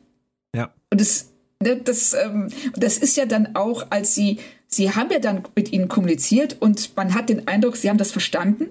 Ja. 0.55 0.71
Und 0.91 1.01
das, 1.01 1.31
ne, 1.61 1.77
das, 1.77 2.13
ähm, 2.13 2.49
das 2.75 2.99
ist 2.99 3.17
ja 3.17 3.25
dann 3.25 3.55
auch, 3.55 3.87
als 3.89 4.13
sie, 4.13 4.37
sie 4.67 4.91
haben 4.91 5.09
ja 5.11 5.17
dann 5.17 5.43
mit 5.55 5.73
ihnen 5.73 5.87
kommuniziert 5.87 6.57
und 6.59 6.95
man 6.95 7.15
hat 7.15 7.29
den 7.29 7.47
Eindruck, 7.47 7.75
sie 7.75 7.89
haben 7.89 7.97
das 7.97 8.11
verstanden, 8.11 8.67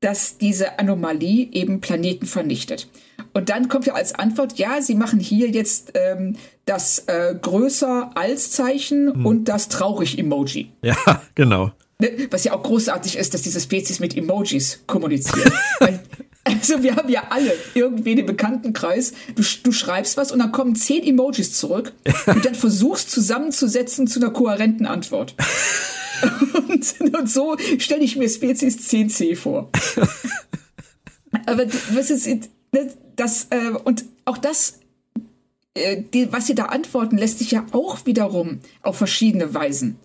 dass 0.00 0.38
diese 0.38 0.78
Anomalie 0.78 1.48
eben 1.52 1.80
Planeten 1.80 2.26
vernichtet. 2.26 2.88
Und 3.32 3.48
dann 3.48 3.68
kommt 3.68 3.86
ja 3.86 3.94
als 3.94 4.14
Antwort, 4.14 4.58
ja, 4.58 4.80
sie 4.80 4.94
machen 4.94 5.20
hier 5.20 5.50
jetzt 5.50 5.92
ähm, 5.94 6.36
das 6.64 7.00
äh, 7.06 7.34
größer 7.40 8.12
als 8.14 8.50
Zeichen 8.50 9.12
hm. 9.12 9.26
und 9.26 9.44
das 9.44 9.68
traurig 9.68 10.18
Emoji. 10.18 10.72
Ja, 10.82 10.96
genau. 11.34 11.72
Ne, 11.98 12.28
was 12.30 12.44
ja 12.44 12.52
auch 12.52 12.62
großartig 12.62 13.16
ist, 13.16 13.32
dass 13.32 13.42
diese 13.42 13.60
Spezies 13.60 14.00
mit 14.00 14.16
Emojis 14.16 14.80
kommunizieren. 14.86 15.50
also 16.44 16.82
wir 16.82 16.94
haben 16.94 17.08
ja 17.08 17.24
alle 17.30 17.52
irgendwie 17.74 18.14
den 18.14 18.26
Bekanntenkreis. 18.26 19.14
Du, 19.34 19.42
du 19.62 19.72
schreibst 19.72 20.18
was 20.18 20.30
und 20.30 20.40
dann 20.40 20.52
kommen 20.52 20.76
zehn 20.76 21.02
Emojis 21.02 21.54
zurück 21.54 21.94
und 22.26 22.44
dann 22.44 22.54
versuchst 22.54 23.10
zusammenzusetzen 23.10 24.06
zu 24.06 24.20
einer 24.20 24.30
kohärenten 24.30 24.84
Antwort. 24.84 25.34
Und, 26.68 27.14
und 27.14 27.30
so 27.30 27.56
stelle 27.78 28.04
ich 28.04 28.16
mir 28.16 28.28
Spezies 28.28 28.78
10c 28.90 29.36
vor. 29.36 29.70
Aber 31.46 31.66
was 31.92 32.10
ist 32.10 32.26
ne, 32.26 32.92
das 33.16 33.48
äh, 33.50 33.70
und 33.84 34.04
auch 34.24 34.38
das 34.38 34.80
äh, 35.76 36.02
die, 36.12 36.32
was 36.32 36.46
sie 36.46 36.54
da 36.54 36.66
antworten, 36.66 37.18
lässt 37.18 37.38
sich 37.38 37.50
ja 37.50 37.66
auch 37.72 38.06
wiederum 38.06 38.60
auf 38.82 38.96
verschiedene 38.96 39.52
Weisen 39.54 39.96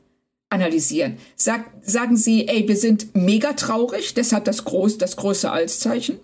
analysieren. 0.50 1.18
Sag, 1.36 1.66
sagen 1.82 2.18
Sie, 2.18 2.48
ey, 2.48 2.68
wir 2.68 2.76
sind 2.76 3.16
mega 3.16 3.54
traurig, 3.54 4.14
deshalb 4.14 4.46
das, 4.46 4.66
groß, 4.66 4.98
das 4.98 5.16
große 5.16 5.50
Alszeichen? 5.50 6.20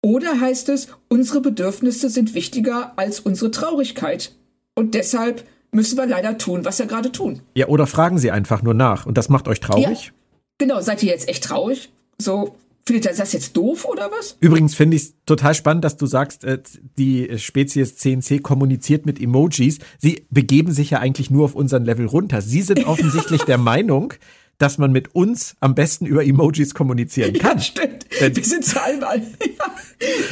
Oder 0.00 0.40
heißt 0.40 0.70
es, 0.70 0.88
unsere 1.08 1.40
Bedürfnisse 1.42 2.08
sind 2.08 2.34
wichtiger 2.34 2.94
als 2.96 3.20
unsere 3.20 3.50
Traurigkeit? 3.50 4.32
Und 4.74 4.94
deshalb 4.94 5.46
müssen 5.72 5.98
wir 5.98 6.06
leider 6.06 6.38
tun, 6.38 6.64
was 6.64 6.78
wir 6.78 6.86
gerade 6.86 7.10
tun. 7.10 7.40
Ja, 7.54 7.68
oder 7.68 7.86
fragen 7.86 8.18
Sie 8.18 8.30
einfach 8.30 8.62
nur 8.62 8.74
nach. 8.74 9.06
Und 9.06 9.18
das 9.18 9.28
macht 9.28 9.48
euch 9.48 9.60
traurig? 9.60 10.06
Ja, 10.06 10.12
genau, 10.58 10.80
seid 10.80 11.02
ihr 11.02 11.10
jetzt 11.10 11.28
echt 11.28 11.44
traurig? 11.44 11.90
So, 12.18 12.54
Findet 12.84 13.06
er 13.06 13.14
das 13.14 13.32
jetzt 13.32 13.56
doof 13.56 13.84
oder 13.84 14.10
was? 14.10 14.36
Übrigens 14.40 14.74
finde 14.74 14.96
ich 14.96 15.02
es 15.04 15.14
total 15.24 15.54
spannend, 15.54 15.84
dass 15.84 15.96
du 15.96 16.06
sagst, 16.06 16.42
äh, 16.42 16.58
die 16.98 17.38
Spezies 17.38 17.96
CNC 17.96 18.42
kommuniziert 18.42 19.06
mit 19.06 19.20
Emojis. 19.20 19.78
Sie 19.98 20.26
begeben 20.30 20.72
sich 20.72 20.90
ja 20.90 20.98
eigentlich 20.98 21.30
nur 21.30 21.44
auf 21.44 21.54
unseren 21.54 21.84
Level 21.84 22.06
runter. 22.06 22.42
Sie 22.42 22.60
sind 22.60 22.84
offensichtlich 22.88 23.42
der 23.42 23.58
Meinung, 23.58 24.14
dass 24.62 24.78
man 24.78 24.92
mit 24.92 25.14
uns 25.14 25.56
am 25.58 25.74
besten 25.74 26.06
über 26.06 26.24
Emojis 26.24 26.72
kommunizieren 26.72 27.32
kann. 27.38 27.58
Ja, 27.58 27.62
stimmt. 27.62 28.06
Wir 28.20 28.44
sind 28.44 28.64
zu 28.64 28.80
allem. 28.80 29.02
Ja, 29.58 29.66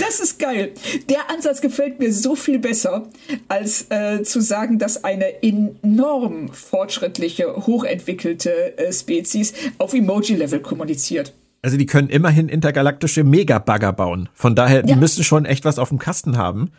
das 0.01 0.19
ist 0.19 0.39
geil. 0.39 0.73
Der 1.09 1.31
Ansatz 1.31 1.61
gefällt 1.61 2.01
mir 2.01 2.13
so 2.13 2.35
viel 2.35 2.59
besser, 2.59 3.09
als 3.49 3.87
äh, 3.91 4.23
zu 4.23 4.41
sagen, 4.41 4.79
dass 4.79 5.05
eine 5.05 5.43
enorm 5.43 6.53
fortschrittliche, 6.53 7.55
hochentwickelte 7.55 8.79
äh, 8.79 8.93
Spezies 8.93 9.53
auf 9.79 9.95
Emoji-Level 9.95 10.61
kommuniziert. 10.61 11.35
Also 11.63 11.77
die 11.77 11.87
können 11.87 12.09
immerhin 12.09 12.49
intergalaktische 12.49 13.23
Megabagger 13.23 13.93
bauen. 13.93 14.29
Von 14.35 14.55
daher, 14.55 14.79
ja. 14.79 14.83
die 14.83 14.97
müssen 14.97 15.23
schon 15.23 15.45
echt 15.45 15.65
was 15.65 15.79
auf 15.79 15.91
dem 15.91 15.99
Kasten 15.99 16.37
haben. 16.37 16.71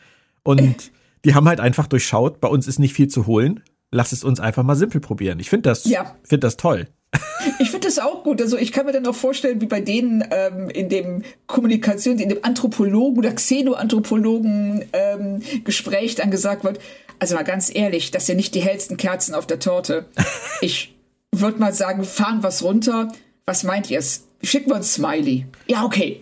Und 0.43 0.91
die 1.25 1.33
haben 1.33 1.47
halt 1.47 1.59
einfach 1.59 1.87
durchschaut, 1.87 2.41
bei 2.41 2.47
uns 2.47 2.67
ist 2.67 2.79
nicht 2.79 2.93
viel 2.93 3.07
zu 3.07 3.25
holen. 3.27 3.61
Lass 3.91 4.11
es 4.11 4.23
uns 4.23 4.39
einfach 4.39 4.63
mal 4.63 4.75
simpel 4.75 5.01
probieren. 5.01 5.39
Ich 5.39 5.49
finde 5.49 5.69
das, 5.69 5.85
ja. 5.85 6.15
finde 6.23 6.47
das 6.47 6.57
toll. 6.57 6.87
Ich 7.59 7.71
finde 7.71 7.87
das 7.87 7.99
auch 7.99 8.23
gut. 8.23 8.41
Also 8.41 8.57
ich 8.57 8.71
kann 8.71 8.85
mir 8.85 8.91
dann 8.91 9.05
auch 9.05 9.15
vorstellen, 9.15 9.61
wie 9.61 9.65
bei 9.65 9.81
denen 9.81 10.23
ähm, 10.31 10.69
in 10.69 10.89
dem 10.89 11.23
Kommunikation, 11.47 12.19
in 12.19 12.29
dem 12.29 12.43
Anthropologen 12.43 13.17
oder 13.17 13.33
Xenoanthropologen 13.33 14.85
ähm, 14.93 15.41
Gespräch 15.63 16.15
dann 16.15 16.31
gesagt 16.31 16.63
wird, 16.63 16.79
also 17.19 17.35
mal 17.35 17.43
ganz 17.43 17.73
ehrlich, 17.73 18.11
das 18.11 18.25
sind 18.25 18.37
nicht 18.37 18.55
die 18.55 18.61
hellsten 18.61 18.97
Kerzen 18.97 19.35
auf 19.35 19.47
der 19.47 19.59
Torte. 19.59 20.05
Ich 20.63 20.93
würde 21.31 21.57
mal 21.57 21.73
sagen, 21.73 22.03
fahren 22.03 22.43
was 22.43 22.61
runter. 22.61 23.11
Was 23.47 23.63
meint 23.63 23.89
ihr? 23.89 23.99
Schicken 24.43 24.69
wir 24.69 24.75
uns 24.75 24.93
Smiley. 24.93 25.47
Ja, 25.65 25.83
okay. 25.85 26.21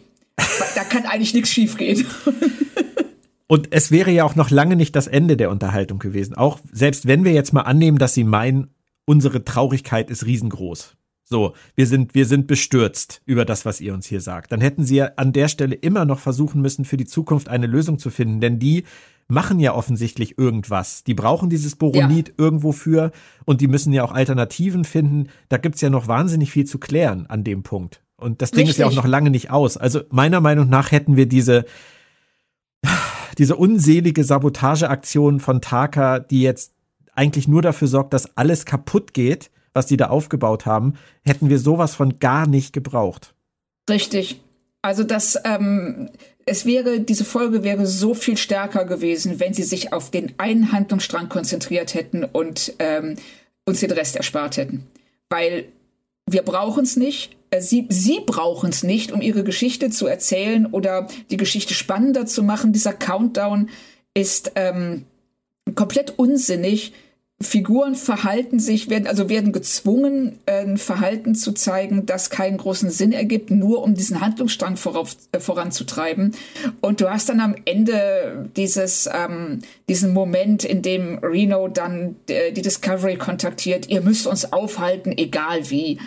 Da 0.75 0.85
kann 0.85 1.05
eigentlich 1.05 1.33
nichts 1.33 1.49
schiefgehen. 1.49 2.05
Und 3.47 3.69
es 3.71 3.91
wäre 3.91 4.11
ja 4.11 4.23
auch 4.23 4.35
noch 4.35 4.51
lange 4.51 4.75
nicht 4.75 4.95
das 4.95 5.07
Ende 5.07 5.35
der 5.35 5.49
Unterhaltung 5.49 5.97
gewesen. 5.97 6.35
Auch 6.35 6.59
selbst 6.71 7.07
wenn 7.07 7.25
wir 7.25 7.33
jetzt 7.33 7.51
mal 7.51 7.63
annehmen, 7.63 7.97
dass 7.97 8.13
sie 8.13 8.23
meinen, 8.23 8.69
unsere 9.05 9.43
Traurigkeit 9.43 10.11
ist 10.11 10.25
riesengroß. 10.25 10.95
So, 11.31 11.53
wir 11.75 11.85
sind, 11.85 12.15
wir 12.15 12.25
sind 12.25 12.47
bestürzt 12.47 13.21
über 13.25 13.45
das, 13.45 13.63
was 13.63 13.81
ihr 13.81 13.93
uns 13.93 14.07
hier 14.07 14.19
sagt. 14.19 14.51
Dann 14.51 14.61
hätten 14.61 14.83
sie 14.83 14.95
ja 14.95 15.11
an 15.15 15.31
der 15.31 15.47
Stelle 15.47 15.75
immer 15.75 16.03
noch 16.03 16.17
versuchen 16.17 16.59
müssen, 16.59 16.85
für 16.85 16.97
die 16.97 17.05
Zukunft 17.05 17.49
eine 17.49 17.67
Lösung 17.67 17.99
zu 17.99 18.09
finden, 18.09 18.41
denn 18.41 18.57
die 18.57 18.83
machen 19.27 19.59
ja 19.59 19.75
offensichtlich 19.75 20.39
irgendwas. 20.39 21.03
Die 21.03 21.13
brauchen 21.13 21.51
dieses 21.51 21.75
Boronit 21.75 22.29
ja. 22.29 22.33
irgendwo 22.39 22.71
für 22.71 23.11
und 23.45 23.61
die 23.61 23.67
müssen 23.67 23.93
ja 23.93 24.03
auch 24.03 24.11
Alternativen 24.11 24.85
finden. 24.85 25.27
Da 25.49 25.57
gibt's 25.57 25.81
ja 25.81 25.91
noch 25.91 26.07
wahnsinnig 26.07 26.49
viel 26.49 26.65
zu 26.65 26.79
klären 26.79 27.27
an 27.27 27.43
dem 27.43 27.61
Punkt. 27.61 28.01
Und 28.17 28.41
das 28.41 28.49
Ding 28.49 28.61
Richtig. 28.61 28.71
ist 28.71 28.77
ja 28.79 28.87
auch 28.87 28.95
noch 28.95 29.07
lange 29.07 29.29
nicht 29.29 29.51
aus. 29.51 29.77
Also 29.77 30.01
meiner 30.09 30.41
Meinung 30.41 30.67
nach 30.67 30.91
hätten 30.91 31.15
wir 31.15 31.27
diese, 31.27 31.65
diese 33.37 33.55
unselige 33.55 34.23
Sabotageaktion 34.23 35.39
von 35.39 35.61
Taka, 35.61 36.17
die 36.17 36.41
jetzt 36.41 36.73
eigentlich 37.13 37.47
nur 37.47 37.61
dafür 37.61 37.87
sorgt, 37.87 38.13
dass 38.13 38.35
alles 38.35 38.65
kaputt 38.65 39.13
geht, 39.13 39.51
was 39.73 39.85
die 39.85 39.97
da 39.97 40.07
aufgebaut 40.07 40.65
haben, 40.65 40.95
hätten 41.25 41.49
wir 41.49 41.59
sowas 41.59 41.95
von 41.95 42.19
gar 42.19 42.47
nicht 42.47 42.73
gebraucht. 42.73 43.33
Richtig. 43.89 44.41
Also 44.81 45.03
das, 45.03 45.37
ähm, 45.43 46.09
es 46.45 46.65
wäre, 46.65 47.01
diese 47.01 47.25
Folge 47.25 47.63
wäre 47.63 47.85
so 47.85 48.13
viel 48.13 48.37
stärker 48.37 48.85
gewesen, 48.85 49.39
wenn 49.39 49.53
sie 49.53 49.63
sich 49.63 49.91
auf 49.91 50.09
den 50.09 50.33
einen 50.37 50.71
Handlungsstrang 50.71 51.29
konzentriert 51.29 51.93
hätten 51.93 52.23
und 52.23 52.73
ähm, 52.79 53.15
uns 53.65 53.81
den 53.81 53.91
Rest 53.91 54.15
erspart 54.15 54.57
hätten. 54.57 54.87
Weil 55.29 55.65
wir 56.25 56.43
brauchen 56.43 56.83
es 56.83 56.95
nicht. 56.95 57.35
Äh, 57.51 57.61
sie, 57.61 57.87
sie 57.89 58.19
brauchen 58.25 58.69
es 58.69 58.83
nicht, 58.83 59.11
um 59.11 59.21
ihre 59.21 59.43
Geschichte 59.43 59.89
zu 59.89 60.07
erzählen 60.07 60.65
oder 60.65 61.07
die 61.29 61.37
Geschichte 61.37 61.73
spannender 61.73 62.25
zu 62.25 62.43
machen. 62.43 62.73
Dieser 62.73 62.93
Countdown 62.93 63.69
ist 64.13 64.53
ähm, 64.55 65.05
komplett 65.75 66.17
unsinnig. 66.17 66.93
Figuren 67.41 67.95
verhalten 67.95 68.59
sich, 68.59 68.89
werden, 68.89 69.07
also 69.07 69.29
werden 69.29 69.53
gezwungen, 69.53 70.39
ein 70.45 70.77
Verhalten 70.77 71.35
zu 71.35 71.53
zeigen, 71.53 72.05
das 72.05 72.29
keinen 72.29 72.57
großen 72.57 72.89
Sinn 72.89 73.13
ergibt, 73.13 73.49
nur 73.49 73.81
um 73.81 73.93
diesen 73.93 74.19
Handlungsstrang 74.19 74.75
vorauf, 74.75 75.15
äh, 75.31 75.39
voranzutreiben. 75.39 76.35
Und 76.81 76.99
du 76.99 77.09
hast 77.09 77.29
dann 77.29 77.39
am 77.39 77.55
Ende 77.63 78.49
dieses, 78.57 79.09
ähm, 79.11 79.59
diesen 79.87 80.13
Moment, 80.13 80.65
in 80.65 80.81
dem 80.81 81.19
Reno 81.19 81.69
dann 81.69 82.17
äh, 82.27 82.51
die 82.51 82.61
Discovery 82.61 83.15
kontaktiert, 83.15 83.87
ihr 83.87 84.01
müsst 84.01 84.27
uns 84.27 84.51
aufhalten, 84.51 85.17
egal 85.17 85.69
wie. 85.69 85.97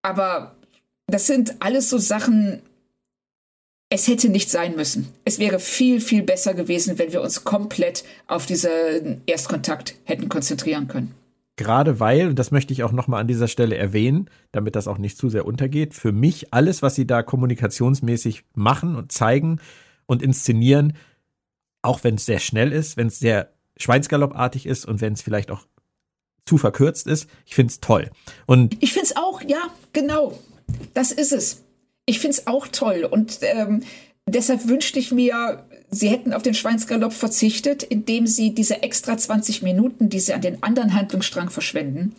Aber 0.00 0.56
das 1.06 1.26
sind 1.26 1.56
alles 1.60 1.90
so 1.90 1.98
Sachen, 1.98 2.62
es 3.96 4.06
hätte 4.08 4.28
nicht 4.28 4.50
sein 4.50 4.76
müssen. 4.76 5.08
Es 5.24 5.38
wäre 5.38 5.58
viel, 5.58 6.02
viel 6.02 6.22
besser 6.22 6.52
gewesen, 6.52 6.98
wenn 6.98 7.12
wir 7.12 7.22
uns 7.22 7.44
komplett 7.44 8.04
auf 8.26 8.44
diesen 8.44 9.22
Erstkontakt 9.24 9.94
hätten 10.04 10.28
konzentrieren 10.28 10.86
können. 10.86 11.14
Gerade 11.56 11.98
weil, 11.98 12.28
und 12.28 12.38
das 12.38 12.50
möchte 12.50 12.74
ich 12.74 12.82
auch 12.82 12.92
nochmal 12.92 13.22
an 13.22 13.26
dieser 13.26 13.48
Stelle 13.48 13.78
erwähnen, 13.78 14.28
damit 14.52 14.76
das 14.76 14.86
auch 14.86 14.98
nicht 14.98 15.16
zu 15.16 15.30
sehr 15.30 15.46
untergeht, 15.46 15.94
für 15.94 16.12
mich 16.12 16.52
alles, 16.52 16.82
was 16.82 16.94
sie 16.94 17.06
da 17.06 17.22
kommunikationsmäßig 17.22 18.44
machen 18.54 18.96
und 18.96 19.12
zeigen 19.12 19.60
und 20.04 20.22
inszenieren, 20.22 20.94
auch 21.80 22.04
wenn 22.04 22.16
es 22.16 22.26
sehr 22.26 22.40
schnell 22.40 22.72
ist, 22.72 22.98
wenn 22.98 23.06
es 23.06 23.18
sehr 23.18 23.48
schweinsgaloppartig 23.78 24.66
ist 24.66 24.84
und 24.84 25.00
wenn 25.00 25.14
es 25.14 25.22
vielleicht 25.22 25.50
auch 25.50 25.62
zu 26.44 26.58
verkürzt 26.58 27.06
ist, 27.06 27.30
ich 27.46 27.54
finde 27.54 27.70
es 27.70 27.80
toll. 27.80 28.10
Und 28.44 28.76
ich 28.82 28.92
finde 28.92 29.06
es 29.06 29.16
auch, 29.16 29.40
ja, 29.40 29.70
genau. 29.94 30.38
Das 30.92 31.12
ist 31.12 31.32
es 31.32 31.62
ich 32.06 32.20
finde 32.20 32.36
es 32.36 32.46
auch 32.46 32.68
toll 32.68 33.06
und 33.08 33.40
ähm, 33.42 33.82
deshalb 34.28 34.68
wünschte 34.68 34.98
ich 34.98 35.12
mir, 35.12 35.64
sie 35.90 36.08
hätten 36.08 36.32
auf 36.32 36.42
den 36.42 36.54
Schweinsgalopp 36.54 37.12
verzichtet, 37.12 37.82
indem 37.82 38.26
sie 38.26 38.54
diese 38.54 38.82
extra 38.82 39.16
20 39.16 39.62
Minuten, 39.62 40.08
die 40.08 40.20
sie 40.20 40.32
an 40.32 40.40
den 40.40 40.62
anderen 40.62 40.94
Handlungsstrang 40.94 41.50
verschwenden, 41.50 42.14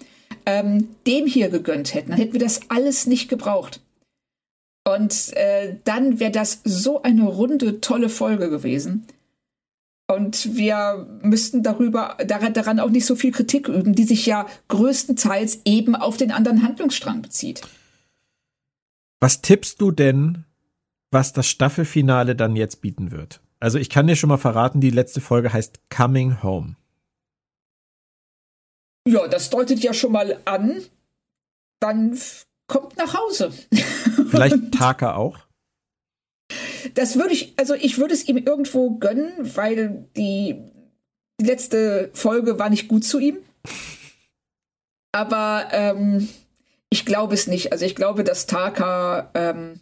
ähm, 0.45 0.89
dem 1.05 1.26
hier 1.26 1.49
gegönnt 1.49 1.93
hätten. 1.93 2.11
Dann 2.11 2.19
hätten 2.19 2.34
wir 2.34 2.39
das 2.39 2.61
alles 2.69 3.07
nicht 3.07 3.30
gebraucht. 3.30 3.81
Und 4.88 5.34
äh, 5.34 5.76
dann 5.84 6.19
wäre 6.19 6.31
das 6.31 6.61
so 6.64 7.01
eine 7.01 7.23
runde, 7.23 7.81
tolle 7.81 8.07
Folge 8.07 8.49
gewesen. 8.49 9.05
Und 10.09 10.55
wir 10.55 11.05
müssten 11.22 11.64
darüber, 11.64 12.15
daran, 12.26 12.53
daran 12.53 12.80
auch 12.80 12.89
nicht 12.89 13.05
so 13.05 13.18
viel 13.18 13.34
Kritik 13.34 13.68
üben, 13.68 13.93
die 13.93 14.05
sich 14.05 14.26
ja 14.26 14.47
größtenteils 14.69 15.61
eben 15.65 15.95
auf 15.95 16.15
den 16.15 16.31
anderen 16.31 16.64
Handlungsstrang 16.64 17.22
bezieht. 17.22 17.61
Was 19.19 19.41
tippst 19.41 19.81
du 19.81 19.91
denn, 19.91 20.45
was 21.11 21.34
das 21.34 21.48
Staffelfinale 21.48 22.35
dann 22.35 22.56
jetzt 22.56 22.81
bieten 22.81 23.11
wird? 23.11 23.41
Also 23.60 23.80
ich 23.80 23.89
kann 23.89 24.06
dir 24.06 24.15
schon 24.15 24.30
mal 24.30 24.38
verraten, 24.38 24.81
die 24.81 24.91
letzte 24.91 25.22
Folge 25.22 25.52
heißt 25.52 25.89
Coming 25.89 26.44
Home. 26.44 26.76
Ja, 29.07 29.27
das 29.27 29.49
deutet 29.49 29.80
ja 29.80 29.94
schon 29.94 30.11
mal 30.11 30.39
an. 30.45 30.84
Dann 31.80 32.19
kommt 32.68 32.98
nach 32.98 33.15
Hause. 33.15 33.52
Vielleicht 34.30 34.73
Taka 34.73 35.15
auch? 35.15 35.39
Das 36.94 37.15
würde 37.18 37.34
ich, 37.34 37.53
also 37.57 37.73
ich 37.73 37.98
würde 37.98 38.14
es 38.14 38.27
ihm 38.27 38.38
irgendwo 38.38 38.98
gönnen, 38.98 39.31
weil 39.56 40.07
die, 40.15 40.61
die 41.39 41.45
letzte 41.45 42.11
Folge 42.14 42.60
war 42.60 42.69
nicht 42.69 42.88
gut 42.88 43.03
zu 43.03 43.19
ihm. 43.19 43.38
Aber 45.11 45.69
ähm, 45.72 46.30
ich 46.89 47.05
glaube 47.05 47.34
es 47.34 47.47
nicht. 47.47 47.72
Also 47.72 47.85
ich 47.85 47.95
glaube, 47.95 48.23
dass 48.23 48.45
Taka 48.47 49.31
ähm, 49.34 49.80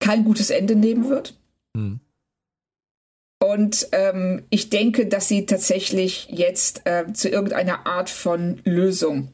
kein 0.00 0.24
gutes 0.24 0.50
Ende 0.50 0.76
nehmen 0.76 1.08
wird. 1.08 1.38
Hm. 1.76 2.00
Und 3.38 3.88
ähm, 3.92 4.44
ich 4.50 4.70
denke, 4.70 5.06
dass 5.06 5.28
sie 5.28 5.46
tatsächlich 5.46 6.28
jetzt 6.30 6.82
äh, 6.86 7.12
zu 7.12 7.28
irgendeiner 7.28 7.86
Art 7.86 8.08
von 8.08 8.60
Lösung 8.64 9.32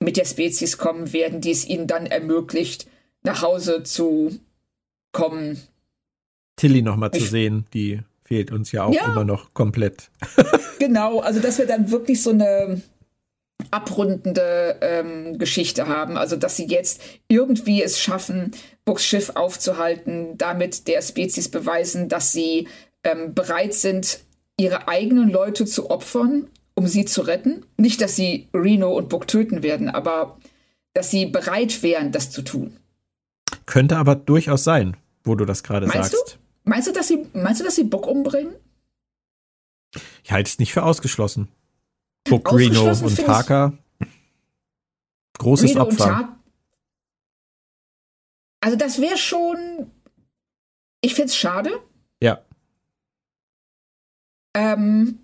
mit 0.00 0.18
der 0.18 0.26
Spezies 0.26 0.76
kommen 0.76 1.12
werden, 1.12 1.40
die 1.40 1.50
es 1.50 1.66
ihnen 1.66 1.86
dann 1.86 2.06
ermöglicht, 2.06 2.86
nach 3.22 3.42
Hause 3.42 3.82
zu 3.82 4.38
kommen. 5.12 5.60
Tilly 6.56 6.82
nochmal 6.82 7.10
zu 7.10 7.20
sehen, 7.20 7.66
die 7.72 8.00
fehlt 8.24 8.52
uns 8.52 8.72
ja 8.72 8.84
auch 8.84 8.94
ja. 8.94 9.10
immer 9.10 9.24
noch 9.24 9.54
komplett. 9.54 10.10
genau, 10.78 11.20
also 11.20 11.40
dass 11.40 11.58
wir 11.58 11.66
dann 11.66 11.90
wirklich 11.90 12.22
so 12.22 12.30
eine 12.30 12.82
abrundende 13.70 14.76
ähm, 14.80 15.38
Geschichte 15.38 15.88
haben. 15.88 16.16
Also, 16.16 16.36
dass 16.36 16.56
sie 16.56 16.66
jetzt 16.66 17.00
irgendwie 17.28 17.82
es 17.82 18.00
schaffen, 18.00 18.52
Books 18.84 19.04
Schiff 19.04 19.32
aufzuhalten, 19.34 20.38
damit 20.38 20.88
der 20.88 21.02
Spezies 21.02 21.50
beweisen, 21.50 22.08
dass 22.08 22.32
sie 22.32 22.68
ähm, 23.04 23.34
bereit 23.34 23.74
sind, 23.74 24.20
ihre 24.58 24.88
eigenen 24.88 25.30
Leute 25.30 25.66
zu 25.66 25.90
opfern, 25.90 26.48
um 26.74 26.86
sie 26.86 27.04
zu 27.04 27.22
retten. 27.22 27.64
Nicht, 27.76 28.00
dass 28.00 28.16
sie 28.16 28.48
Reno 28.54 28.92
und 28.92 29.08
Book 29.08 29.26
töten 29.26 29.62
werden, 29.62 29.88
aber 29.88 30.38
dass 30.94 31.10
sie 31.10 31.26
bereit 31.26 31.82
wären, 31.82 32.12
das 32.12 32.30
zu 32.30 32.42
tun. 32.42 32.76
Könnte 33.66 33.96
aber 33.96 34.14
durchaus 34.14 34.64
sein, 34.64 34.96
wo 35.24 35.34
du 35.34 35.44
das 35.44 35.62
gerade 35.62 35.86
sagst. 35.86 36.12
Du? 36.12 36.18
Meinst 36.64 36.88
du, 36.88 36.92
dass 36.92 37.08
sie, 37.08 37.26
meinst 37.32 37.60
du, 37.60 37.64
dass 37.64 37.76
sie 37.76 37.84
Book 37.84 38.06
umbringen? 38.06 38.54
Ich 40.24 40.32
halte 40.32 40.48
es 40.48 40.58
nicht 40.58 40.72
für 40.72 40.82
ausgeschlossen. 40.82 41.48
Book 42.28 42.52
Reno 42.52 42.90
und 42.90 43.24
Parker. 43.24 43.72
Großes 45.38 45.70
Reno 45.70 45.82
Opfer. 45.82 46.36
Also 48.60 48.76
das 48.76 49.00
wäre 49.00 49.16
schon. 49.16 49.90
Ich 51.00 51.14
find's 51.14 51.36
schade. 51.36 51.70
Ja. 52.22 52.40
Ähm, 54.54 55.18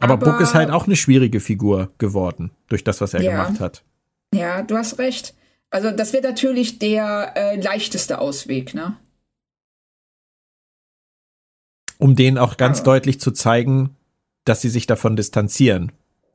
aber, 0.00 0.14
aber 0.14 0.32
Book 0.32 0.40
ist 0.40 0.54
halt 0.54 0.70
auch 0.70 0.86
eine 0.86 0.96
schwierige 0.96 1.40
Figur 1.40 1.92
geworden 1.98 2.50
durch 2.68 2.82
das, 2.82 3.00
was 3.00 3.14
er 3.14 3.22
ja. 3.22 3.30
gemacht 3.30 3.60
hat. 3.60 3.84
Ja, 4.34 4.62
du 4.62 4.76
hast 4.76 4.98
recht. 4.98 5.34
Also 5.70 5.90
das 5.90 6.12
wäre 6.12 6.22
natürlich 6.22 6.78
der 6.78 7.32
äh, 7.36 7.60
leichteste 7.60 8.18
Ausweg, 8.18 8.74
ne? 8.74 8.96
Um 11.98 12.16
den 12.16 12.38
auch 12.38 12.56
ganz 12.56 12.80
aber. 12.80 12.92
deutlich 12.92 13.20
zu 13.20 13.30
zeigen, 13.30 13.96
dass 14.44 14.60
sie 14.60 14.68
sich 14.68 14.86
davon 14.86 15.16
distanzieren, 15.16 15.92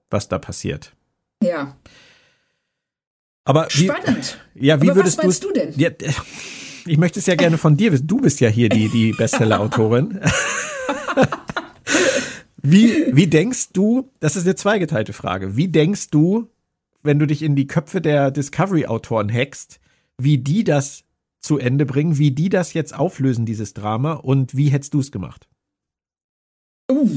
was 0.10 0.28
da 0.28 0.40
passiert. 0.40 0.94
Ja. 1.44 1.78
Aber 3.46 3.68
wie, 3.72 3.86
spannend. 3.86 4.40
Ja, 4.56 4.82
wie 4.82 4.90
Aber 4.90 4.98
würdest 4.98 5.18
was 5.20 5.26
meinst 5.26 5.44
du 5.44 5.52
denn? 5.52 5.74
Ja, 5.76 5.90
ich 6.86 6.98
möchte 6.98 7.20
es 7.20 7.26
ja 7.26 7.36
gerne 7.36 7.58
von 7.58 7.78
dir 7.78 7.92
wissen. 7.92 8.08
Du 8.08 8.18
bist 8.18 8.40
ja 8.40 8.50
hier 8.50 8.70
die 8.70 8.90
die 8.90 9.14
Bestseller-Autorin. 9.14 10.20
wie 12.62 13.16
wie 13.16 13.28
denkst 13.28 13.70
du? 13.74 14.12
Das 14.20 14.36
ist 14.36 14.46
eine 14.46 14.56
zweigeteilte 14.56 15.14
Frage. 15.14 15.56
Wie 15.56 15.68
denkst 15.68 16.10
du, 16.10 16.50
wenn 17.02 17.20
du 17.20 17.28
dich 17.28 17.42
in 17.42 17.56
die 17.56 17.68
Köpfe 17.68 18.02
der 18.02 18.32
Discovery-Autoren 18.32 19.32
hackst, 19.32 19.80
wie 20.18 20.38
die 20.38 20.64
das 20.64 21.04
zu 21.40 21.58
Ende 21.58 21.86
bringen, 21.86 22.18
wie 22.18 22.32
die 22.32 22.50
das 22.50 22.74
jetzt 22.74 22.94
auflösen, 22.94 23.46
dieses 23.46 23.74
Drama, 23.74 24.14
und 24.14 24.56
wie 24.56 24.70
hättest 24.70 24.94
du 24.94 25.00
es 25.00 25.12
gemacht? 25.12 25.48
Uh, 26.92 27.10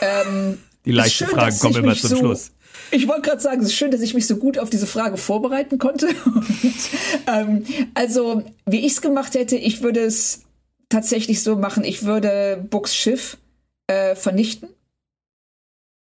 ähm, 0.00 0.58
die 0.84 0.92
leichten 0.92 1.26
schön, 1.26 1.36
Fragen 1.36 1.58
kommen 1.58 1.76
immer 1.76 1.94
zum 1.94 2.10
so, 2.10 2.16
Schluss. 2.16 2.50
Ich 2.90 3.08
wollte 3.08 3.22
gerade 3.22 3.40
sagen, 3.40 3.60
es 3.60 3.68
ist 3.68 3.74
schön, 3.74 3.90
dass 3.90 4.00
ich 4.00 4.14
mich 4.14 4.26
so 4.26 4.36
gut 4.36 4.58
auf 4.58 4.70
diese 4.70 4.86
Frage 4.86 5.16
vorbereiten 5.16 5.78
konnte. 5.78 6.08
Und, 6.24 6.90
ähm, 7.26 7.64
also, 7.94 8.44
wie 8.66 8.80
ich 8.80 8.92
es 8.92 9.02
gemacht 9.02 9.34
hätte, 9.34 9.56
ich 9.56 9.82
würde 9.82 10.00
es 10.00 10.42
tatsächlich 10.88 11.42
so 11.42 11.56
machen, 11.56 11.84
ich 11.84 12.04
würde 12.04 12.64
Books 12.70 12.94
Schiff 12.94 13.38
äh, 13.86 14.14
vernichten. 14.14 14.68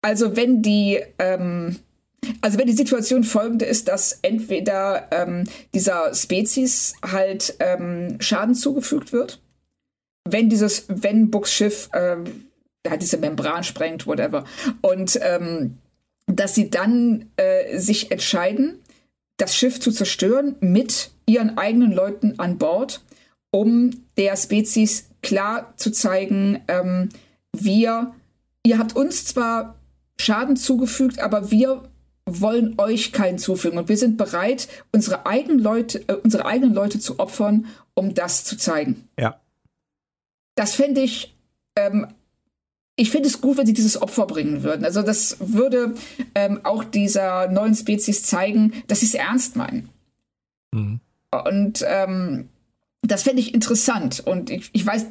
Also 0.02 0.36
wenn 0.36 0.62
die, 0.62 1.00
ähm, 1.18 1.76
also 2.40 2.58
wenn 2.58 2.66
die 2.66 2.72
Situation 2.72 3.24
folgende 3.24 3.64
ist, 3.64 3.88
dass 3.88 4.20
entweder 4.22 5.08
ähm, 5.10 5.44
dieser 5.74 6.14
Spezies 6.14 6.94
halt 7.02 7.56
ähm, 7.58 8.16
Schaden 8.20 8.54
zugefügt 8.54 9.12
wird, 9.12 9.40
wenn 10.24 10.48
dieses, 10.48 10.84
wenn 10.88 11.30
Books 11.30 11.52
Schiff 11.52 11.90
ähm, 11.92 12.47
halt 12.86 13.02
diese 13.02 13.18
Membran 13.18 13.64
sprengt, 13.64 14.06
whatever, 14.06 14.44
und 14.80 15.18
ähm, 15.22 15.78
dass 16.26 16.54
sie 16.54 16.70
dann 16.70 17.30
äh, 17.36 17.78
sich 17.78 18.10
entscheiden, 18.10 18.78
das 19.38 19.56
Schiff 19.56 19.80
zu 19.80 19.90
zerstören 19.92 20.56
mit 20.60 21.10
ihren 21.26 21.58
eigenen 21.58 21.92
Leuten 21.92 22.38
an 22.38 22.58
Bord, 22.58 23.02
um 23.50 23.90
der 24.16 24.36
Spezies 24.36 25.08
klar 25.22 25.72
zu 25.76 25.90
zeigen, 25.90 26.62
ähm, 26.68 27.08
wir, 27.56 28.14
ihr 28.64 28.78
habt 28.78 28.94
uns 28.94 29.24
zwar 29.24 29.76
Schaden 30.20 30.56
zugefügt, 30.56 31.20
aber 31.20 31.50
wir 31.50 31.88
wollen 32.26 32.74
euch 32.78 33.12
keinen 33.12 33.38
zufügen 33.38 33.78
und 33.78 33.88
wir 33.88 33.96
sind 33.96 34.16
bereit, 34.16 34.68
unsere 34.92 35.24
eigenen 35.26 35.60
Leute, 35.60 36.04
äh, 36.08 36.14
unsere 36.14 36.44
eigenen 36.44 36.74
Leute 36.74 36.98
zu 36.98 37.18
opfern, 37.18 37.66
um 37.94 38.14
das 38.14 38.44
zu 38.44 38.56
zeigen. 38.56 39.08
Ja. 39.18 39.40
Das 40.56 40.74
fände 40.74 41.00
ich, 41.00 41.34
ähm, 41.76 42.08
ich 42.98 43.10
finde 43.10 43.28
es 43.28 43.40
gut, 43.40 43.56
wenn 43.56 43.66
sie 43.66 43.72
dieses 43.72 44.02
Opfer 44.02 44.26
bringen 44.26 44.64
würden. 44.64 44.84
Also 44.84 45.02
das 45.02 45.36
würde 45.38 45.94
ähm, 46.34 46.60
auch 46.64 46.82
dieser 46.82 47.48
neuen 47.48 47.74
Spezies 47.74 48.24
zeigen, 48.24 48.72
dass 48.88 49.00
sie 49.00 49.06
es 49.06 49.14
ernst 49.14 49.54
meinen. 49.54 49.88
Mhm. 50.74 51.00
Und 51.30 51.84
ähm, 51.86 52.48
das 53.02 53.22
fände 53.22 53.40
ich 53.40 53.54
interessant. 53.54 54.20
Und 54.26 54.50
ich, 54.50 54.70
ich 54.72 54.84
weiß, 54.84 55.06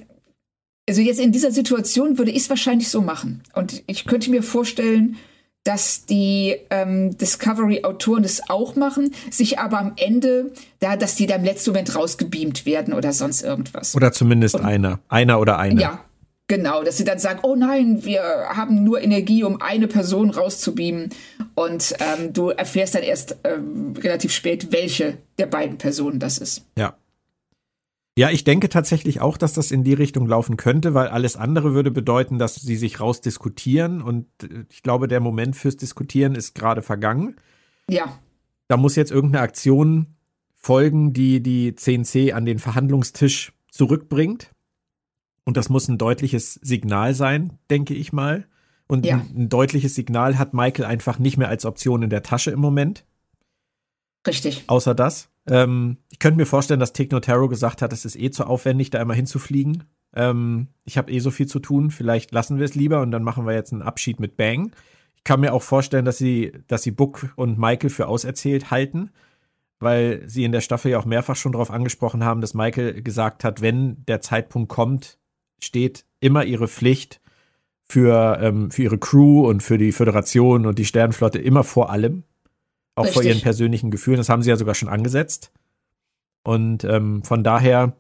also 0.90 1.02
jetzt 1.02 1.20
in 1.20 1.32
dieser 1.32 1.52
Situation 1.52 2.18
würde 2.18 2.32
ich 2.32 2.44
es 2.44 2.50
wahrscheinlich 2.50 2.90
so 2.90 3.02
machen. 3.02 3.42
Und 3.54 3.84
ich 3.88 4.06
könnte 4.06 4.32
mir 4.32 4.44
vorstellen, 4.44 5.16
dass 5.64 6.06
die 6.06 6.56
ähm, 6.70 7.18
Discovery-Autoren 7.18 8.24
das 8.24 8.50
auch 8.50 8.76
machen, 8.76 9.14
sich 9.32 9.60
aber 9.60 9.80
am 9.80 9.94
Ende, 9.96 10.52
da, 10.80 10.98
dass 10.98 11.16
die 11.16 11.26
da 11.26 11.36
im 11.36 11.44
letzten 11.46 11.72
Moment 11.72 11.96
rausgebeamt 11.96 12.66
werden 12.66 12.94
oder 12.94 13.14
sonst 13.14 13.44
irgendwas. 13.44 13.96
Oder 13.96 14.12
zumindest 14.12 14.56
Und, 14.56 14.66
einer. 14.66 15.00
Einer 15.08 15.40
oder 15.40 15.58
eine. 15.58 15.82
Ja, 15.82 16.04
genau. 16.48 16.84
Dass 16.84 16.98
sie 16.98 17.04
dann 17.04 17.20
sagen, 17.20 17.40
oh 17.44 17.56
nein, 17.56 18.04
wir 18.04 18.22
haben 18.50 18.84
nur 18.84 19.02
Energie, 19.02 19.44
um 19.44 19.62
eine 19.62 19.88
Person 19.88 20.30
rauszubeamen. 20.30 21.10
Und 21.56 21.96
ähm, 22.00 22.34
du 22.34 22.50
erfährst 22.50 22.96
dann 22.96 23.04
erst 23.04 23.38
ähm, 23.44 23.94
relativ 23.98 24.32
spät, 24.32 24.72
welche 24.72 25.18
der 25.38 25.48
beiden 25.48 25.78
Personen 25.78 26.20
das 26.20 26.38
ist. 26.38 26.66
Ja. 26.78 26.96
Ja, 28.18 28.32
ich 28.32 28.44
denke 28.44 28.68
tatsächlich 28.68 29.22
auch, 29.22 29.38
dass 29.38 29.54
das 29.54 29.70
in 29.70 29.84
die 29.84 29.94
Richtung 29.94 30.26
laufen 30.26 30.58
könnte, 30.58 30.96
weil 30.96 31.08
alles 31.08 31.36
andere 31.36 31.76
würde 31.76 31.92
bedeuten, 31.92 32.40
dass 32.40 32.56
sie 32.56 32.76
sich 32.76 33.00
rausdiskutieren 33.00 34.02
und 34.02 34.26
äh, 34.42 34.66
ich 34.72 34.82
glaube, 34.82 35.08
der 35.08 35.20
Moment 35.20 35.56
fürs 35.56 35.78
Diskutieren 35.78 36.34
ist 36.34 36.56
gerade 36.56 36.82
vergangen. 36.82 37.36
Ja. 37.88 38.18
Da 38.70 38.76
muss 38.76 38.96
jetzt 38.96 39.12
irgendeine 39.12 39.44
Aktion 39.44 40.16
folgen, 40.56 41.14
die 41.14 41.44
die 41.44 41.76
CNC 41.76 42.34
an 42.34 42.46
den 42.46 42.58
Verhandlungstisch 42.58 43.54
zurückbringt. 43.70 44.50
Und 45.48 45.56
das 45.56 45.70
muss 45.70 45.88
ein 45.88 45.98
deutliches 45.98 46.56
Signal 46.56 47.14
sein, 47.14 47.54
denke 47.70 47.94
ich 47.94 48.12
mal. 48.12 48.46
Und 48.86 49.06
ja. 49.06 49.16
ein, 49.16 49.44
ein 49.44 49.50
deutliches 49.50 49.96
Signal 49.96 50.38
hat 50.38 50.54
Michael 50.54 50.84
einfach 50.84 51.20
nicht 51.20 51.38
mehr 51.38 51.48
als 51.48 51.64
Option 51.64 52.04
in 52.04 52.10
der 52.10 52.22
Tasche 52.22 52.52
im 52.52 52.60
Moment. 52.60 53.06
Richtig. 54.28 54.66
Außer 54.68 54.94
das. 54.94 55.30
Ähm, 55.50 56.00
ich 56.10 56.20
könnte 56.20 56.36
mir 56.36 56.46
vorstellen, 56.46 56.82
dass 56.82 56.92
Techno 56.92 57.22
Tarot 57.22 57.50
gesagt 57.50 57.82
hat, 57.82 57.94
es 57.94 58.04
ist 58.04 58.18
eh 58.18 58.30
zu 58.30 58.46
aufwendig, 58.46 58.90
da 58.90 59.00
einmal 59.00 59.16
hinzufliegen. 59.16 59.86
Ähm, 60.14 60.68
ich 60.84 60.98
habe 60.98 61.14
eh 61.14 61.20
so 61.20 61.32
viel 61.32 61.48
zu 61.48 61.60
tun, 61.60 61.92
vielleicht 61.92 62.34
lassen 62.34 62.58
wir 62.58 62.66
es 62.66 62.76
lieber 62.76 63.00
und 63.00 63.12
dann 63.12 63.24
machen 63.24 63.46
wir 63.46 63.54
jetzt 63.54 63.72
einen 63.72 63.84
Abschied 63.84 64.20
mit 64.20 64.36
Bang. 64.36 64.74
Ich 65.16 65.24
kann 65.24 65.40
mir 65.40 65.54
auch 65.54 65.64
vorstellen, 65.64 66.04
dass 66.04 66.18
sie, 66.18 66.52
dass 66.68 66.84
sie 66.84 66.92
Book 66.92 67.32
und 67.38 67.58
Michael 67.58 67.90
für 67.90 68.10
auserzählt 68.10 68.70
halten, 68.70 69.12
weil 69.80 70.28
sie 70.28 70.44
in 70.44 70.52
der 70.52 70.60
Staffel 70.60 70.92
ja 70.92 71.00
auch 71.00 71.06
mehrfach 71.06 71.38
schon 71.38 71.54
darauf 71.54 71.72
angesprochen 71.72 72.26
haben, 72.26 72.42
dass 72.42 72.54
Michael 72.54 73.02
gesagt 73.02 73.46
hat, 73.46 73.62
wenn 73.62 74.04
der 74.08 74.20
Zeitpunkt 74.20 74.68
kommt, 74.68 75.18
steht 75.60 76.06
immer 76.20 76.44
ihre 76.46 76.68
Pflicht 76.68 77.22
für, 77.84 78.40
ähm, 78.42 78.72
für 78.72 78.84
ihre 78.84 78.98
Crew 78.98 79.48
und 79.48 79.64
für 79.64 79.78
die 79.78 79.92
Föderation 79.92 80.66
und 80.66 80.78
die 80.78 80.86
Sternenflotte 80.86 81.40
immer 81.40 81.64
vor 81.64 81.90
allem. 81.90 82.24
Auch 82.96 83.04
Richtig. 83.04 83.14
vor 83.14 83.24
ihren 83.24 83.42
persönlichen 83.42 83.92
Gefühlen. 83.92 84.18
Das 84.18 84.30
haben 84.30 84.42
sie 84.42 84.50
ja 84.50 84.58
sogar 84.58 84.76
schon 84.76 84.90
angesetzt. 84.90 85.52
Und 86.44 86.84
ähm, 86.84 87.24
von 87.24 87.44
daher, 87.44 87.94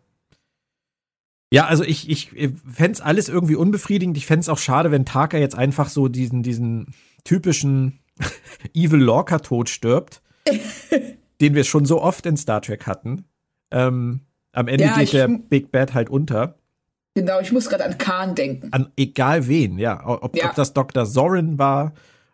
ja, 1.51 1.65
also 1.65 1.83
ich, 1.83 2.09
ich 2.09 2.29
fände 2.29 2.93
es 2.93 3.01
alles 3.01 3.29
irgendwie 3.29 3.55
unbefriedigend. 3.55 4.17
Ich 4.17 4.25
fände 4.25 4.41
es 4.41 4.49
auch 4.49 4.57
schade, 4.57 4.91
wenn 4.91 5.05
Taka 5.05 5.37
jetzt 5.37 5.55
einfach 5.55 5.89
so 5.89 6.07
diesen, 6.07 6.43
diesen 6.43 6.93
typischen 7.23 7.99
Evil 8.73 8.99
Lorca-Tod 8.99 9.69
stirbt, 9.69 10.21
den 11.41 11.55
wir 11.55 11.63
schon 11.63 11.85
so 11.85 12.01
oft 12.01 12.25
in 12.25 12.37
Star 12.37 12.61
Trek 12.61 12.87
hatten. 12.87 13.25
Ähm, 13.71 14.21
am 14.51 14.67
Ende 14.67 14.85
ja, 14.85 14.97
geht 14.97 15.13
der 15.13 15.27
Big 15.27 15.71
Bad 15.71 15.93
halt 15.93 16.09
unter. 16.09 16.56
Genau, 17.17 17.39
ich 17.39 17.51
muss 17.51 17.67
gerade 17.67 17.83
an 17.83 17.97
Khan 17.97 18.35
denken. 18.35 18.67
An 18.69 18.91
egal 18.95 19.47
wen, 19.47 19.79
ja. 19.79 20.05
Ob, 20.05 20.35
ja. 20.35 20.49
ob 20.49 20.55
das 20.55 20.73
Dr. 20.73 21.03
Zorin 21.07 21.57
war 21.57 21.93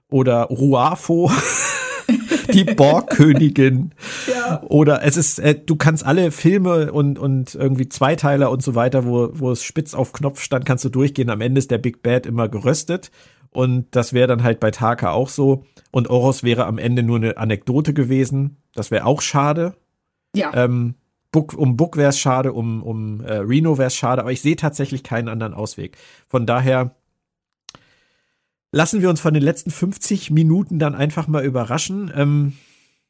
oder 0.10 0.44
Ruafo. 0.44 1.32
die 2.54 2.66
Borgkönigin. 2.66 3.92
Ja. 4.28 4.62
Oder 4.64 5.04
es 5.04 5.16
ist, 5.16 5.40
äh, 5.40 5.56
du 5.56 5.78
kannst 5.78 6.06
alle 6.06 6.32
Filme 6.32 6.92
und, 6.92 7.18
und 7.18 7.56
irgendwie 7.56 7.88
Zweiteiler 7.88 8.52
und 8.52 8.62
so 8.62 8.76
weiter, 8.76 9.06
wo, 9.06 9.30
wo 9.34 9.52
es 9.52 9.64
spitz 9.64 9.94
auf 9.94 10.12
Knopf 10.12 10.42
stand, 10.42 10.66
kannst 10.66 10.84
du 10.84 10.90
durchgehen. 10.90 11.30
Am 11.30 11.40
Ende 11.40 11.60
ist 11.60 11.72
der 11.72 11.78
Big 11.78 12.04
Bad 12.04 12.26
immer 12.26 12.50
geröstet. 12.50 13.10
Und 13.52 13.88
das 13.96 14.12
wäre 14.12 14.28
dann 14.28 14.44
halt 14.44 14.60
bei 14.60 14.72
Taka 14.72 15.12
auch 15.12 15.30
so. 15.30 15.64
Und 15.92 16.10
Oros 16.10 16.44
wäre 16.44 16.66
am 16.66 16.78
Ende 16.78 17.04
nur 17.04 17.18
eine 17.18 17.38
Anekdote 17.38 17.94
gewesen. 17.94 18.58
Das 18.76 18.92
wäre 18.92 19.06
auch 19.06 19.22
schade. 19.22 19.76
Ja. 20.36 20.52
Ähm, 20.54 20.96
Book, 21.34 21.54
um 21.54 21.76
Book 21.76 21.98
wäre 21.98 22.12
es 22.12 22.20
schade, 22.20 22.54
um, 22.54 22.82
um 22.82 23.20
äh, 23.22 23.34
Reno 23.34 23.78
wäre 23.78 23.88
es 23.88 23.96
schade, 23.96 24.22
aber 24.22 24.32
ich 24.32 24.42
sehe 24.42 24.56
tatsächlich 24.56 25.04
keinen 25.04 25.28
anderen 25.28 25.54
Ausweg. 25.54 25.98
Von 26.30 26.46
daher 26.46 26.96
lassen 28.72 29.02
wir 29.02 29.10
uns 29.10 29.20
von 29.20 29.34
den 29.34 29.44
letzten 29.44 29.72
50 29.72 30.32
Minuten 30.32 30.80
dann 30.80 30.96
einfach 30.96 31.28
mal 31.28 31.44
überraschen. 31.44 32.12
Ähm, 32.16 32.54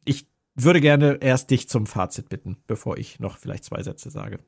ich 0.05 0.25
würde 0.55 0.81
gerne 0.81 1.17
erst 1.21 1.51
dich 1.51 1.67
zum 1.67 1.85
Fazit 1.85 2.29
bitten, 2.29 2.57
bevor 2.65 2.97
ich 2.97 3.19
noch 3.19 3.37
vielleicht 3.37 3.65
zwei 3.65 3.83
Sätze 3.83 4.09
sage. 4.09 4.39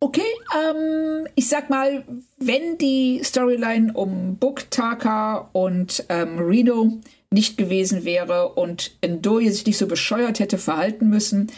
Okay, 0.00 0.22
ähm, 0.54 1.28
ich 1.34 1.48
sag 1.48 1.70
mal, 1.70 2.04
wenn 2.38 2.78
die 2.78 3.20
Storyline 3.22 3.92
um 3.92 4.36
Book, 4.36 4.70
Taka 4.70 5.50
und 5.52 6.04
ähm, 6.08 6.38
Reno 6.38 7.00
nicht 7.30 7.58
gewesen 7.58 8.04
wäre 8.04 8.50
und 8.50 8.96
Ndoye 9.04 9.50
sich 9.50 9.66
nicht 9.66 9.78
so 9.78 9.86
bescheuert 9.86 10.40
hätte 10.40 10.56
verhalten 10.56 11.10
müssen, 11.10 11.50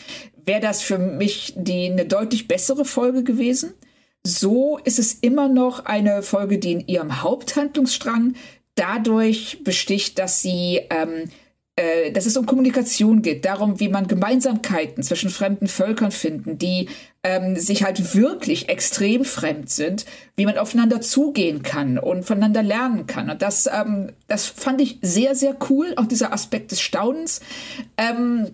wäre 0.47 0.61
das 0.61 0.81
für 0.83 0.99
mich 0.99 1.53
die 1.57 1.91
eine 1.91 2.07
deutlich 2.07 2.49
bessere 2.49 2.85
Folge 2.85 3.23
gewesen. 3.23 3.75
So 4.25 4.79
ist 4.79 4.99
es 4.99 5.15
immer 5.15 5.49
noch 5.49 5.85
eine 5.85 6.23
Folge, 6.23 6.59
die 6.59 6.73
in 6.73 6.87
ihrem 6.89 7.23
Haupthandlungsstrang 7.23 8.35
dadurch 8.75 9.63
besticht, 9.63 10.19
dass 10.19 10.43
sie 10.43 10.81
ähm, 10.91 11.31
äh, 11.79 12.11
dass 12.11 12.25
es 12.25 12.39
um 12.39 12.47
Kommunikation 12.47 13.21
geht, 13.21 13.45
darum, 13.45 13.79
wie 13.81 13.89
man 13.89 14.07
Gemeinsamkeiten 14.07 15.03
zwischen 15.03 15.29
fremden 15.29 15.69
Völkern 15.69 16.11
finden, 16.11 16.57
die 16.57 16.89
ähm, 17.23 17.57
sich 17.57 17.85
halt 17.85 18.15
wirklich 18.15 18.71
extrem 18.71 19.27
fremd 19.27 19.69
sind, 19.69 20.07
wie 20.37 20.47
man 20.47 20.57
aufeinander 20.57 21.03
zugehen 21.03 21.63
kann 21.63 21.99
und 21.99 22.25
voneinander 22.25 22.63
lernen 22.63 23.07
kann. 23.07 23.29
Und 23.29 23.43
das, 23.43 23.67
ähm, 23.67 24.13
das 24.27 24.47
fand 24.47 24.81
ich 24.81 25.01
sehr, 25.03 25.35
sehr 25.35 25.55
cool, 25.69 25.93
auch 25.97 26.07
dieser 26.07 26.33
Aspekt 26.33 26.71
des 26.71 26.81
Staunens. 26.81 27.43
Ähm, 27.99 28.53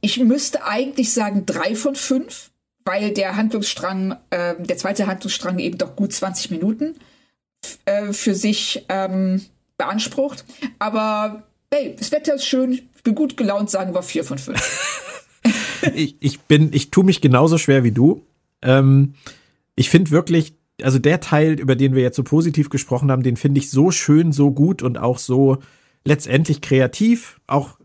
ich 0.00 0.18
müsste 0.18 0.64
eigentlich 0.64 1.12
sagen 1.12 1.44
drei 1.46 1.74
von 1.74 1.94
fünf, 1.94 2.50
weil 2.84 3.12
der 3.12 3.36
Handlungsstrang, 3.36 4.16
äh, 4.30 4.54
der 4.58 4.76
zweite 4.76 5.06
Handlungsstrang 5.06 5.58
eben 5.58 5.78
doch 5.78 5.96
gut 5.96 6.12
20 6.12 6.50
Minuten 6.50 6.96
äh, 7.84 8.12
für 8.12 8.34
sich 8.34 8.84
ähm, 8.88 9.42
beansprucht. 9.76 10.44
Aber 10.78 11.44
hey, 11.72 11.94
das 11.98 12.12
Wetter 12.12 12.34
ist 12.34 12.46
schön, 12.46 12.72
ich 12.72 13.02
bin 13.02 13.14
gut 13.14 13.36
gelaunt, 13.36 13.70
sagen 13.70 13.94
wir 13.94 14.02
vier 14.02 14.24
von 14.24 14.38
fünf. 14.38 14.60
ich, 15.94 16.16
ich 16.20 16.40
bin, 16.40 16.70
ich 16.72 16.90
tue 16.90 17.04
mich 17.04 17.20
genauso 17.20 17.58
schwer 17.58 17.84
wie 17.84 17.92
du. 17.92 18.24
Ähm, 18.62 19.14
ich 19.76 19.90
finde 19.90 20.10
wirklich, 20.10 20.54
also 20.82 20.98
der 20.98 21.20
Teil, 21.20 21.58
über 21.60 21.76
den 21.76 21.94
wir 21.94 22.02
jetzt 22.02 22.16
so 22.16 22.22
positiv 22.22 22.70
gesprochen 22.70 23.10
haben, 23.10 23.22
den 23.22 23.36
finde 23.36 23.58
ich 23.58 23.70
so 23.70 23.90
schön, 23.90 24.32
so 24.32 24.50
gut 24.50 24.82
und 24.82 24.98
auch 24.98 25.18
so 25.18 25.58
letztendlich 26.04 26.60
kreativ. 26.60 27.40
Auch 27.46 27.79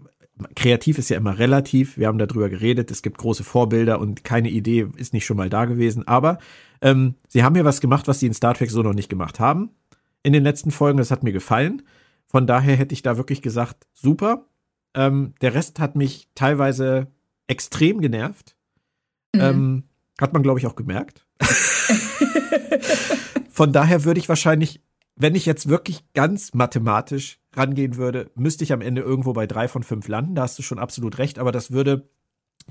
kreativ 0.56 0.98
ist 0.98 1.10
ja 1.10 1.18
immer 1.18 1.38
relativ. 1.40 1.98
Wir 1.98 2.08
haben 2.08 2.18
darüber 2.18 2.50
geredet. 2.50 2.92
Es 2.92 3.02
gibt 3.02 3.18
große 3.18 3.44
Vorbilder 3.44 4.00
und 4.00 4.24
keine 4.24 4.50
Idee 4.50 4.88
ist 4.98 5.14
nicht 5.14 5.26
schon 5.26 5.38
mal 5.38 5.50
da 5.50 5.66
gewesen. 5.66 6.08
Aber 6.08 6.40
ähm, 6.82 7.16
sie 7.28 7.44
haben 7.44 7.56
hier 7.56 7.66
was 7.66 7.82
gemacht, 7.82 8.08
was 8.08 8.20
sie 8.20 8.28
in 8.28 8.34
Star 8.34 8.54
Trek 8.54 8.72
so 8.72 8.84
noch 8.84 8.94
nicht 8.94 9.10
gemacht 9.10 9.40
haben. 9.40 9.72
In 10.24 10.34
den 10.34 10.44
letzten 10.44 10.72
Folgen, 10.72 10.98
das 10.98 11.12
hat 11.12 11.24
mir 11.24 11.32
gefallen. 11.32 11.84
Von 12.28 12.48
daher 12.48 12.76
hätte 12.76 12.94
ich 12.94 13.02
da 13.02 13.18
wirklich 13.18 13.42
gesagt, 13.42 13.88
super. 13.94 14.46
Ähm, 14.94 15.34
der 15.42 15.54
Rest 15.54 15.80
hat 15.80 15.96
mich 15.96 16.30
teilweise 16.36 17.08
extrem 17.48 18.02
genervt. 18.02 18.56
Mhm. 19.34 19.42
Ähm, 19.42 19.84
hat 20.20 20.34
man, 20.34 20.44
glaube 20.44 20.60
ich, 20.60 20.68
auch 20.68 20.76
gemerkt. 20.76 21.26
Von 23.50 23.72
daher 23.72 24.04
würde 24.04 24.20
ich 24.20 24.28
wahrscheinlich, 24.30 24.82
wenn 25.16 25.36
ich 25.36 25.46
jetzt 25.46 25.70
wirklich 25.70 26.04
ganz 26.14 26.54
mathematisch 26.54 27.40
rangehen 27.54 27.96
würde, 27.96 28.32
müsste 28.36 28.64
ich 28.64 28.74
am 28.74 28.82
Ende 28.82 29.02
irgendwo 29.02 29.34
bei 29.34 29.48
drei 29.48 29.68
von 29.68 29.84
fünf 29.84 30.08
landen. 30.08 30.36
Da 30.36 30.44
hast 30.44 30.60
du 30.60 30.64
schon 30.64 30.80
absolut 30.80 31.18
recht, 31.18 31.40
aber 31.40 31.52
das 31.52 31.72
würde 31.72 32.10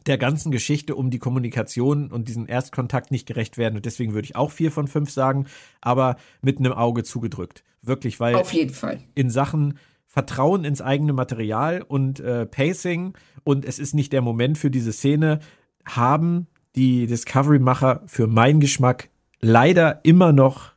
der 0.06 0.18
ganzen 0.18 0.50
Geschichte 0.50 0.96
um 0.96 1.10
die 1.10 1.18
Kommunikation 1.18 2.10
und 2.10 2.28
diesen 2.28 2.46
Erstkontakt 2.46 3.10
nicht 3.10 3.26
gerecht 3.26 3.56
werden. 3.56 3.76
Und 3.76 3.86
deswegen 3.86 4.12
würde 4.12 4.26
ich 4.26 4.36
auch 4.36 4.50
vier 4.50 4.70
von 4.70 4.88
fünf 4.88 5.10
sagen, 5.10 5.46
aber 5.80 6.16
mit 6.42 6.58
einem 6.58 6.72
Auge 6.72 7.04
zugedrückt. 7.04 7.64
Wirklich, 7.80 8.20
weil. 8.20 8.34
Auf 8.34 8.52
jeden 8.52 8.74
Fall. 8.74 9.00
In 9.14 9.30
Sachen 9.30 9.78
Vertrauen 10.06 10.64
ins 10.64 10.80
eigene 10.80 11.12
Material 11.12 11.82
und 11.82 12.20
äh, 12.20 12.46
Pacing 12.46 13.14
und 13.42 13.64
es 13.64 13.80
ist 13.80 13.94
nicht 13.94 14.12
der 14.12 14.22
Moment 14.22 14.58
für 14.58 14.70
diese 14.70 14.92
Szene, 14.92 15.40
haben 15.84 16.46
die 16.76 17.06
Discovery-Macher 17.06 18.02
für 18.06 18.28
meinen 18.28 18.60
Geschmack 18.60 19.10
leider 19.40 20.04
immer 20.04 20.32
noch 20.32 20.73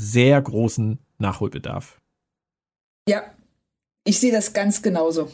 sehr 0.00 0.40
großen 0.40 0.98
Nachholbedarf. 1.18 2.00
Ja, 3.08 3.22
ich 4.04 4.18
sehe 4.18 4.32
das 4.32 4.52
ganz 4.52 4.82
genauso. 4.82 5.30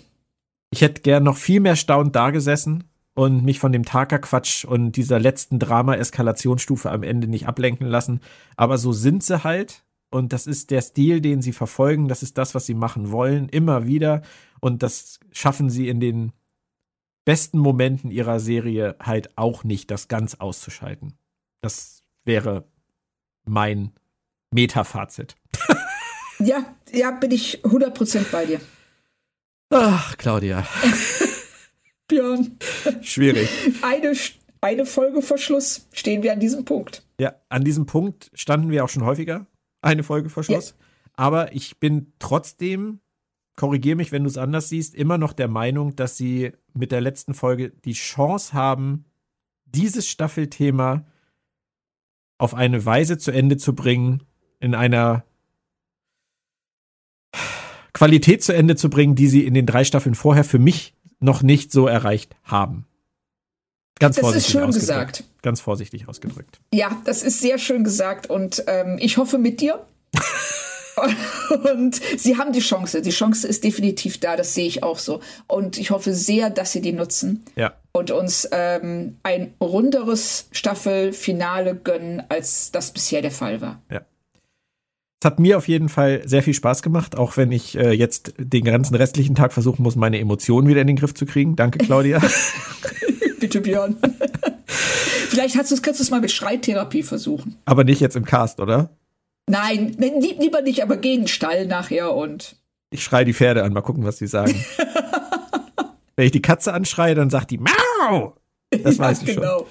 Ich 0.70 0.80
hätte 0.82 1.02
gern 1.02 1.22
noch 1.22 1.36
viel 1.36 1.60
mehr 1.60 1.76
staunend 1.76 2.16
dagesessen 2.16 2.84
und 3.14 3.44
mich 3.44 3.60
von 3.60 3.72
dem 3.72 3.84
Taka-Quatsch 3.84 4.64
und 4.64 4.92
dieser 4.92 5.20
letzten 5.20 5.58
Drama-Eskalationsstufe 5.58 6.90
am 6.90 7.02
Ende 7.02 7.28
nicht 7.28 7.46
ablenken 7.46 7.86
lassen. 7.86 8.20
Aber 8.56 8.76
so 8.76 8.92
sind 8.92 9.22
sie 9.22 9.44
halt. 9.44 9.84
Und 10.10 10.32
das 10.32 10.46
ist 10.46 10.70
der 10.70 10.82
Stil, 10.82 11.20
den 11.20 11.42
sie 11.42 11.52
verfolgen. 11.52 12.08
Das 12.08 12.22
ist 12.22 12.38
das, 12.38 12.54
was 12.54 12.66
sie 12.66 12.74
machen 12.74 13.10
wollen. 13.10 13.48
Immer 13.48 13.86
wieder. 13.86 14.22
Und 14.60 14.82
das 14.82 15.20
schaffen 15.32 15.70
sie 15.70 15.88
in 15.88 16.00
den 16.00 16.32
besten 17.24 17.58
Momenten 17.58 18.10
ihrer 18.10 18.40
Serie 18.40 18.96
halt 19.00 19.36
auch 19.36 19.64
nicht, 19.64 19.90
das 19.90 20.08
ganz 20.08 20.34
auszuschalten. 20.36 21.14
Das 21.60 22.04
wäre 22.24 22.68
mein 23.44 23.92
Meta-Fazit. 24.56 25.36
ja, 26.38 26.64
ja, 26.92 27.10
bin 27.10 27.30
ich 27.30 27.62
100% 27.62 28.30
bei 28.32 28.46
dir. 28.46 28.60
Ach, 29.68 30.16
Claudia. 30.16 30.66
Björn. 32.08 32.56
Schwierig. 33.02 33.50
Eine, 33.82 34.14
eine 34.62 34.86
Folge 34.86 35.20
vor 35.20 35.36
Schluss 35.36 35.86
stehen 35.92 36.22
wir 36.22 36.32
an 36.32 36.40
diesem 36.40 36.64
Punkt. 36.64 37.02
Ja, 37.20 37.34
an 37.50 37.64
diesem 37.64 37.84
Punkt 37.84 38.30
standen 38.32 38.70
wir 38.70 38.82
auch 38.82 38.88
schon 38.88 39.04
häufiger. 39.04 39.46
Eine 39.82 40.02
Folge 40.02 40.30
vor 40.30 40.42
Schluss. 40.42 40.70
Ja. 40.70 40.86
Aber 41.16 41.52
ich 41.54 41.78
bin 41.78 42.12
trotzdem, 42.18 43.00
korrigiere 43.56 43.96
mich, 43.96 44.10
wenn 44.10 44.24
du 44.24 44.30
es 44.30 44.38
anders 44.38 44.70
siehst, 44.70 44.94
immer 44.94 45.18
noch 45.18 45.34
der 45.34 45.48
Meinung, 45.48 45.96
dass 45.96 46.16
sie 46.16 46.52
mit 46.72 46.92
der 46.92 47.02
letzten 47.02 47.34
Folge 47.34 47.70
die 47.84 47.92
Chance 47.92 48.54
haben, 48.54 49.04
dieses 49.66 50.08
Staffelthema 50.08 51.04
auf 52.38 52.54
eine 52.54 52.84
Weise 52.84 53.18
zu 53.18 53.30
Ende 53.30 53.56
zu 53.56 53.74
bringen, 53.74 54.22
in 54.60 54.74
einer 54.74 55.24
Qualität 57.92 58.44
zu 58.44 58.52
Ende 58.52 58.76
zu 58.76 58.90
bringen, 58.90 59.14
die 59.14 59.28
sie 59.28 59.46
in 59.46 59.54
den 59.54 59.66
drei 59.66 59.84
Staffeln 59.84 60.14
vorher 60.14 60.44
für 60.44 60.58
mich 60.58 60.94
noch 61.18 61.42
nicht 61.42 61.72
so 61.72 61.86
erreicht 61.86 62.36
haben. 62.44 62.86
Ganz 63.98 64.16
das 64.16 64.22
vorsichtig 64.22 64.48
ist 64.48 64.52
schön 64.52 64.68
ausgedrückt. 64.68 65.12
gesagt. 65.14 65.24
Ganz 65.42 65.60
vorsichtig 65.60 66.08
ausgedrückt. 66.08 66.60
Ja, 66.74 67.00
das 67.04 67.22
ist 67.22 67.40
sehr 67.40 67.58
schön 67.58 67.84
gesagt 67.84 68.28
und 68.28 68.64
ähm, 68.66 68.98
ich 69.00 69.16
hoffe 69.16 69.38
mit 69.38 69.60
dir. 69.60 69.86
und 71.72 72.00
sie 72.18 72.36
haben 72.36 72.52
die 72.52 72.60
Chance. 72.60 73.00
Die 73.00 73.10
Chance 73.10 73.48
ist 73.48 73.64
definitiv 73.64 74.18
da, 74.18 74.36
das 74.36 74.54
sehe 74.54 74.66
ich 74.66 74.82
auch 74.82 74.98
so. 74.98 75.20
Und 75.46 75.78
ich 75.78 75.90
hoffe 75.90 76.12
sehr, 76.12 76.50
dass 76.50 76.72
sie 76.72 76.80
die 76.82 76.92
nutzen 76.92 77.44
ja. 77.54 77.72
und 77.92 78.10
uns 78.10 78.48
ähm, 78.52 79.16
ein 79.22 79.54
runderes 79.60 80.48
Staffelfinale 80.52 81.74
gönnen, 81.74 82.22
als 82.28 82.70
das 82.72 82.90
bisher 82.90 83.22
der 83.22 83.30
Fall 83.30 83.60
war. 83.60 83.80
Ja. 83.90 84.02
Es 85.26 85.32
hat 85.32 85.40
mir 85.40 85.58
auf 85.58 85.66
jeden 85.66 85.88
Fall 85.88 86.22
sehr 86.24 86.40
viel 86.44 86.54
Spaß 86.54 86.82
gemacht, 86.82 87.18
auch 87.18 87.36
wenn 87.36 87.50
ich 87.50 87.76
äh, 87.76 87.90
jetzt 87.90 88.34
den 88.38 88.62
ganzen 88.62 88.94
restlichen 88.94 89.34
Tag 89.34 89.52
versuchen 89.52 89.82
muss, 89.82 89.96
meine 89.96 90.20
Emotionen 90.20 90.68
wieder 90.68 90.82
in 90.82 90.86
den 90.86 90.94
Griff 90.94 91.14
zu 91.14 91.26
kriegen. 91.26 91.56
Danke, 91.56 91.78
Claudia. 91.78 92.22
Bitte, 93.40 93.60
Björn. 93.60 93.96
Vielleicht 94.66 95.56
hast 95.56 95.72
du 95.72 95.74
es, 95.74 95.82
kannst 95.82 95.98
du 95.98 96.04
es 96.04 96.10
mal 96.12 96.20
mit 96.20 96.30
Schreitherapie 96.30 97.02
versuchen. 97.02 97.56
Aber 97.64 97.82
nicht 97.82 97.98
jetzt 97.98 98.14
im 98.14 98.24
Cast, 98.24 98.60
oder? 98.60 98.90
Nein, 99.48 99.96
lieber 99.98 100.62
nicht, 100.62 100.84
aber 100.84 100.96
geh 100.96 101.14
in 101.14 101.22
den 101.22 101.26
Stall 101.26 101.66
nachher 101.66 102.14
und. 102.14 102.54
Ich 102.90 103.02
schreie 103.02 103.24
die 103.24 103.34
Pferde 103.34 103.64
an, 103.64 103.72
mal 103.72 103.80
gucken, 103.80 104.04
was 104.04 104.18
sie 104.18 104.28
sagen. 104.28 104.54
Wenn 106.14 106.26
ich 106.26 106.30
die 106.30 106.40
Katze 106.40 106.72
anschreie, 106.72 107.16
dann 107.16 107.30
sagt 107.30 107.50
die 107.50 107.58
Mau! 107.58 108.36
Das 108.70 109.00
weiß 109.00 109.22
ja, 109.22 109.28
ich 109.28 109.34
genau. 109.34 109.58
schon. 109.58 109.66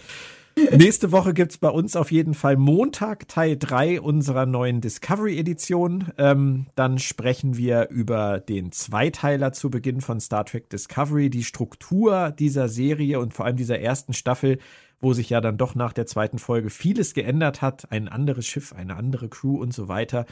Nächste 0.58 1.12
Woche 1.12 1.34
gibt 1.34 1.52
es 1.52 1.58
bei 1.58 1.70
uns 1.70 1.98
auf 1.98 2.12
jeden 2.12 2.34
Fall 2.34 2.56
Montag 2.56 3.28
Teil 3.28 3.58
3 3.58 4.00
unserer 4.00 4.46
neuen 4.46 4.80
Discovery-Edition. 4.80 6.14
Ähm, 6.18 6.68
dann 6.76 6.98
sprechen 6.98 7.58
wir 7.58 7.90
über 7.90 8.40
den 8.40 8.72
Zweiteiler 8.72 9.52
zu 9.52 9.70
Beginn 9.70 10.00
von 10.00 10.22
Star 10.22 10.46
Trek 10.46 10.70
Discovery, 10.70 11.30
die 11.30 11.44
Struktur 11.44 12.32
dieser 12.32 12.70
Serie 12.70 13.20
und 13.20 13.34
vor 13.34 13.46
allem 13.46 13.58
dieser 13.58 13.80
ersten 13.80 14.14
Staffel, 14.14 14.60
wo 15.02 15.12
sich 15.12 15.30
ja 15.30 15.42
dann 15.42 15.58
doch 15.58 15.76
nach 15.76 15.92
der 15.92 16.06
zweiten 16.06 16.40
Folge 16.40 16.70
vieles 16.70 17.14
geändert 17.14 17.62
hat. 17.62 17.92
Ein 17.92 18.08
anderes 18.08 18.48
Schiff, 18.48 18.72
eine 18.72 18.96
andere 18.96 19.28
Crew 19.28 19.58
und 19.58 19.74
so 19.74 19.90
weiter. 19.90 20.26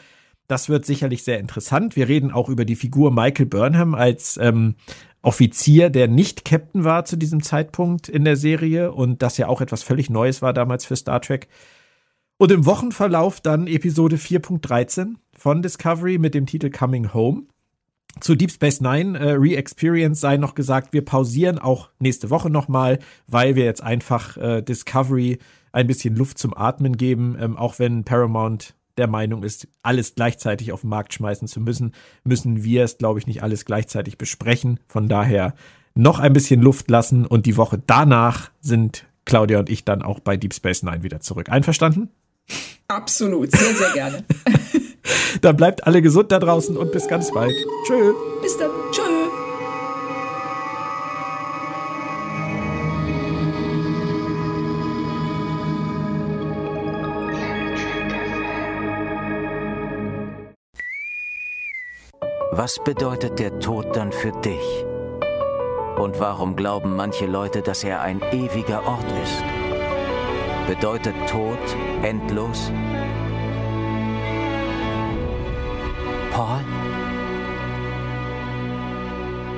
Das 0.48 0.70
wird 0.70 0.86
sicherlich 0.86 1.24
sehr 1.24 1.40
interessant. 1.40 1.98
Wir 1.98 2.08
reden 2.08 2.32
auch 2.32 2.48
über 2.48 2.64
die 2.64 2.76
Figur 2.76 3.12
Michael 3.12 3.46
Burnham 3.46 3.94
als 3.94 4.38
ähm, 4.42 4.76
Offizier, 5.24 5.90
der 5.90 6.10
nicht 6.10 6.44
Captain 6.44 6.84
war 6.84 7.06
zu 7.06 7.16
diesem 7.16 7.42
Zeitpunkt 7.42 8.10
in 8.10 8.26
der 8.26 8.36
Serie 8.36 8.92
und 8.92 9.22
das 9.22 9.38
ja 9.38 9.48
auch 9.48 9.62
etwas 9.62 9.82
völlig 9.82 10.10
Neues 10.10 10.42
war 10.42 10.54
damals 10.54 10.86
für 10.86 10.98
Star 10.98 11.22
Trek. 11.22 11.48
Und 12.38 12.52
im 12.52 12.66
Wochenverlauf 12.66 13.40
dann 13.40 13.66
Episode 13.68 14.18
4.13 14.18 15.16
von 15.38 15.62
Discovery 15.62 16.18
mit 16.18 16.36
dem 16.36 16.46
Titel 16.46 16.70
Coming 16.70 17.14
Home. 17.14 17.44
Zu 18.20 18.36
Deep 18.36 18.52
Space 18.52 18.82
Nine 18.82 19.18
äh, 19.18 19.32
Re-Experience 19.32 20.20
sei 20.20 20.36
noch 20.36 20.56
gesagt, 20.56 20.92
wir 20.92 21.06
pausieren 21.06 21.58
auch 21.58 21.90
nächste 22.00 22.30
Woche 22.30 22.50
nochmal, 22.50 23.00
weil 23.26 23.56
wir 23.56 23.64
jetzt 23.64 23.82
einfach 23.82 24.36
äh, 24.36 24.62
Discovery 24.62 25.40
ein 25.72 25.88
bisschen 25.88 26.18
Luft 26.18 26.38
zum 26.38 26.56
Atmen 26.56 26.98
geben, 26.98 27.38
ähm, 27.40 27.56
auch 27.56 27.80
wenn 27.80 28.04
Paramount 28.04 28.76
der 28.98 29.08
Meinung 29.08 29.44
ist, 29.44 29.68
alles 29.82 30.16
gleichzeitig 30.16 30.72
auf 30.72 30.82
den 30.82 30.90
Markt 30.90 31.14
schmeißen 31.14 31.48
zu 31.48 31.60
müssen, 31.60 31.94
müssen 32.24 32.64
wir 32.64 32.84
es, 32.84 32.98
glaube 32.98 33.20
ich, 33.20 33.28
nicht 33.28 33.44
alles 33.44 33.66
gleichzeitig 33.66 34.18
besprechen. 34.18 34.80
Von 34.88 35.08
daher 35.08 35.54
noch 35.96 36.20
ein 36.20 36.34
bisschen 36.34 36.62
Luft 36.62 36.90
lassen 36.90 37.26
und 37.26 37.46
die 37.46 37.58
Woche 37.58 37.82
danach 37.86 38.52
sind 38.62 39.06
Claudia 39.26 39.60
und 39.60 39.70
ich 39.70 39.86
dann 39.86 40.02
auch 40.02 40.20
bei 40.20 40.38
Deep 40.38 40.54
Space 40.54 40.84
Nine 40.84 41.04
wieder 41.04 41.20
zurück. 41.20 41.50
Einverstanden? 41.50 42.10
Absolut, 42.88 43.52
sehr, 43.52 43.76
sehr 43.76 43.92
gerne. 43.94 44.24
dann 45.42 45.56
bleibt 45.56 45.88
alle 45.88 46.02
gesund 46.02 46.32
da 46.32 46.40
draußen 46.40 46.76
und 46.78 46.92
bis 46.92 47.08
ganz 47.08 47.32
bald. 47.32 47.54
Tschö. 47.86 48.14
Bis 48.42 48.58
dann. 48.58 48.72
Tschö. 48.92 49.13
Was 62.56 62.78
bedeutet 62.84 63.40
der 63.40 63.60
Tod 63.60 63.96
dann 63.96 64.12
für 64.12 64.32
dich? 64.32 64.86
Und 65.98 66.20
warum 66.20 66.56
glauben 66.56 66.96
manche 66.96 67.26
Leute, 67.26 67.64
dass 67.64 67.84
er 67.84 68.02
ein 68.02 68.22
ewiger 68.32 68.86
Ort 68.86 69.12
ist? 69.24 69.44
Bedeutet 70.68 71.16
Tod 71.28 71.58
endlos? 72.04 72.72
Paul? 76.32 76.60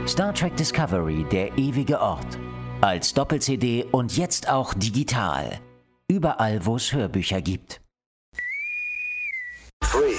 Star 0.08 0.34
Trek 0.34 0.56
Discovery, 0.56 1.26
der 1.30 1.58
ewige 1.58 2.00
Ort. 2.00 2.40
Als 2.80 3.14
Doppel-CD 3.14 3.88
und 3.92 4.16
jetzt 4.16 4.48
auch 4.48 4.74
digital. 4.74 5.60
Überall, 6.08 6.66
wo 6.66 6.78
es 6.78 6.94
Hörbücher 6.94 7.42
gibt. 7.42 7.82
Three, 9.82 10.16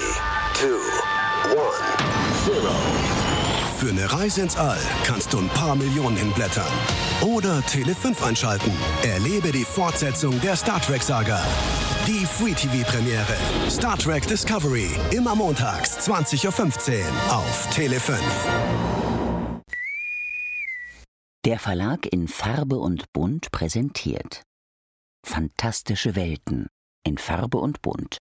two, 0.53 0.86
für 3.77 3.89
eine 3.89 4.11
Reise 4.11 4.41
ins 4.41 4.57
All 4.57 4.79
kannst 5.03 5.31
du 5.31 5.37
ein 5.37 5.49
paar 5.49 5.75
Millionen 5.75 6.17
hinblättern. 6.17 6.65
Oder 7.21 7.61
Tele 7.61 7.93
5 7.93 8.23
einschalten. 8.23 8.71
Erlebe 9.03 9.51
die 9.51 9.65
Fortsetzung 9.65 10.41
der 10.41 10.55
Star 10.55 10.81
Trek-Saga. 10.81 11.39
Die 12.07 12.25
Free 12.25 12.53
TV-Premiere. 12.53 13.37
Star 13.69 13.95
Trek 13.97 14.27
Discovery. 14.27 14.89
Immer 15.11 15.35
montags, 15.35 16.09
20.15 16.09 16.99
Uhr 16.99 17.35
auf 17.35 17.69
Tele 17.69 17.99
5. 17.99 18.19
Der 21.45 21.59
Verlag 21.59 22.07
in 22.11 22.27
Farbe 22.27 22.77
und 22.77 23.13
Bunt 23.13 23.51
präsentiert. 23.51 24.41
Fantastische 25.23 26.15
Welten 26.15 26.67
in 27.05 27.19
Farbe 27.19 27.59
und 27.59 27.81
Bunt. 27.83 28.17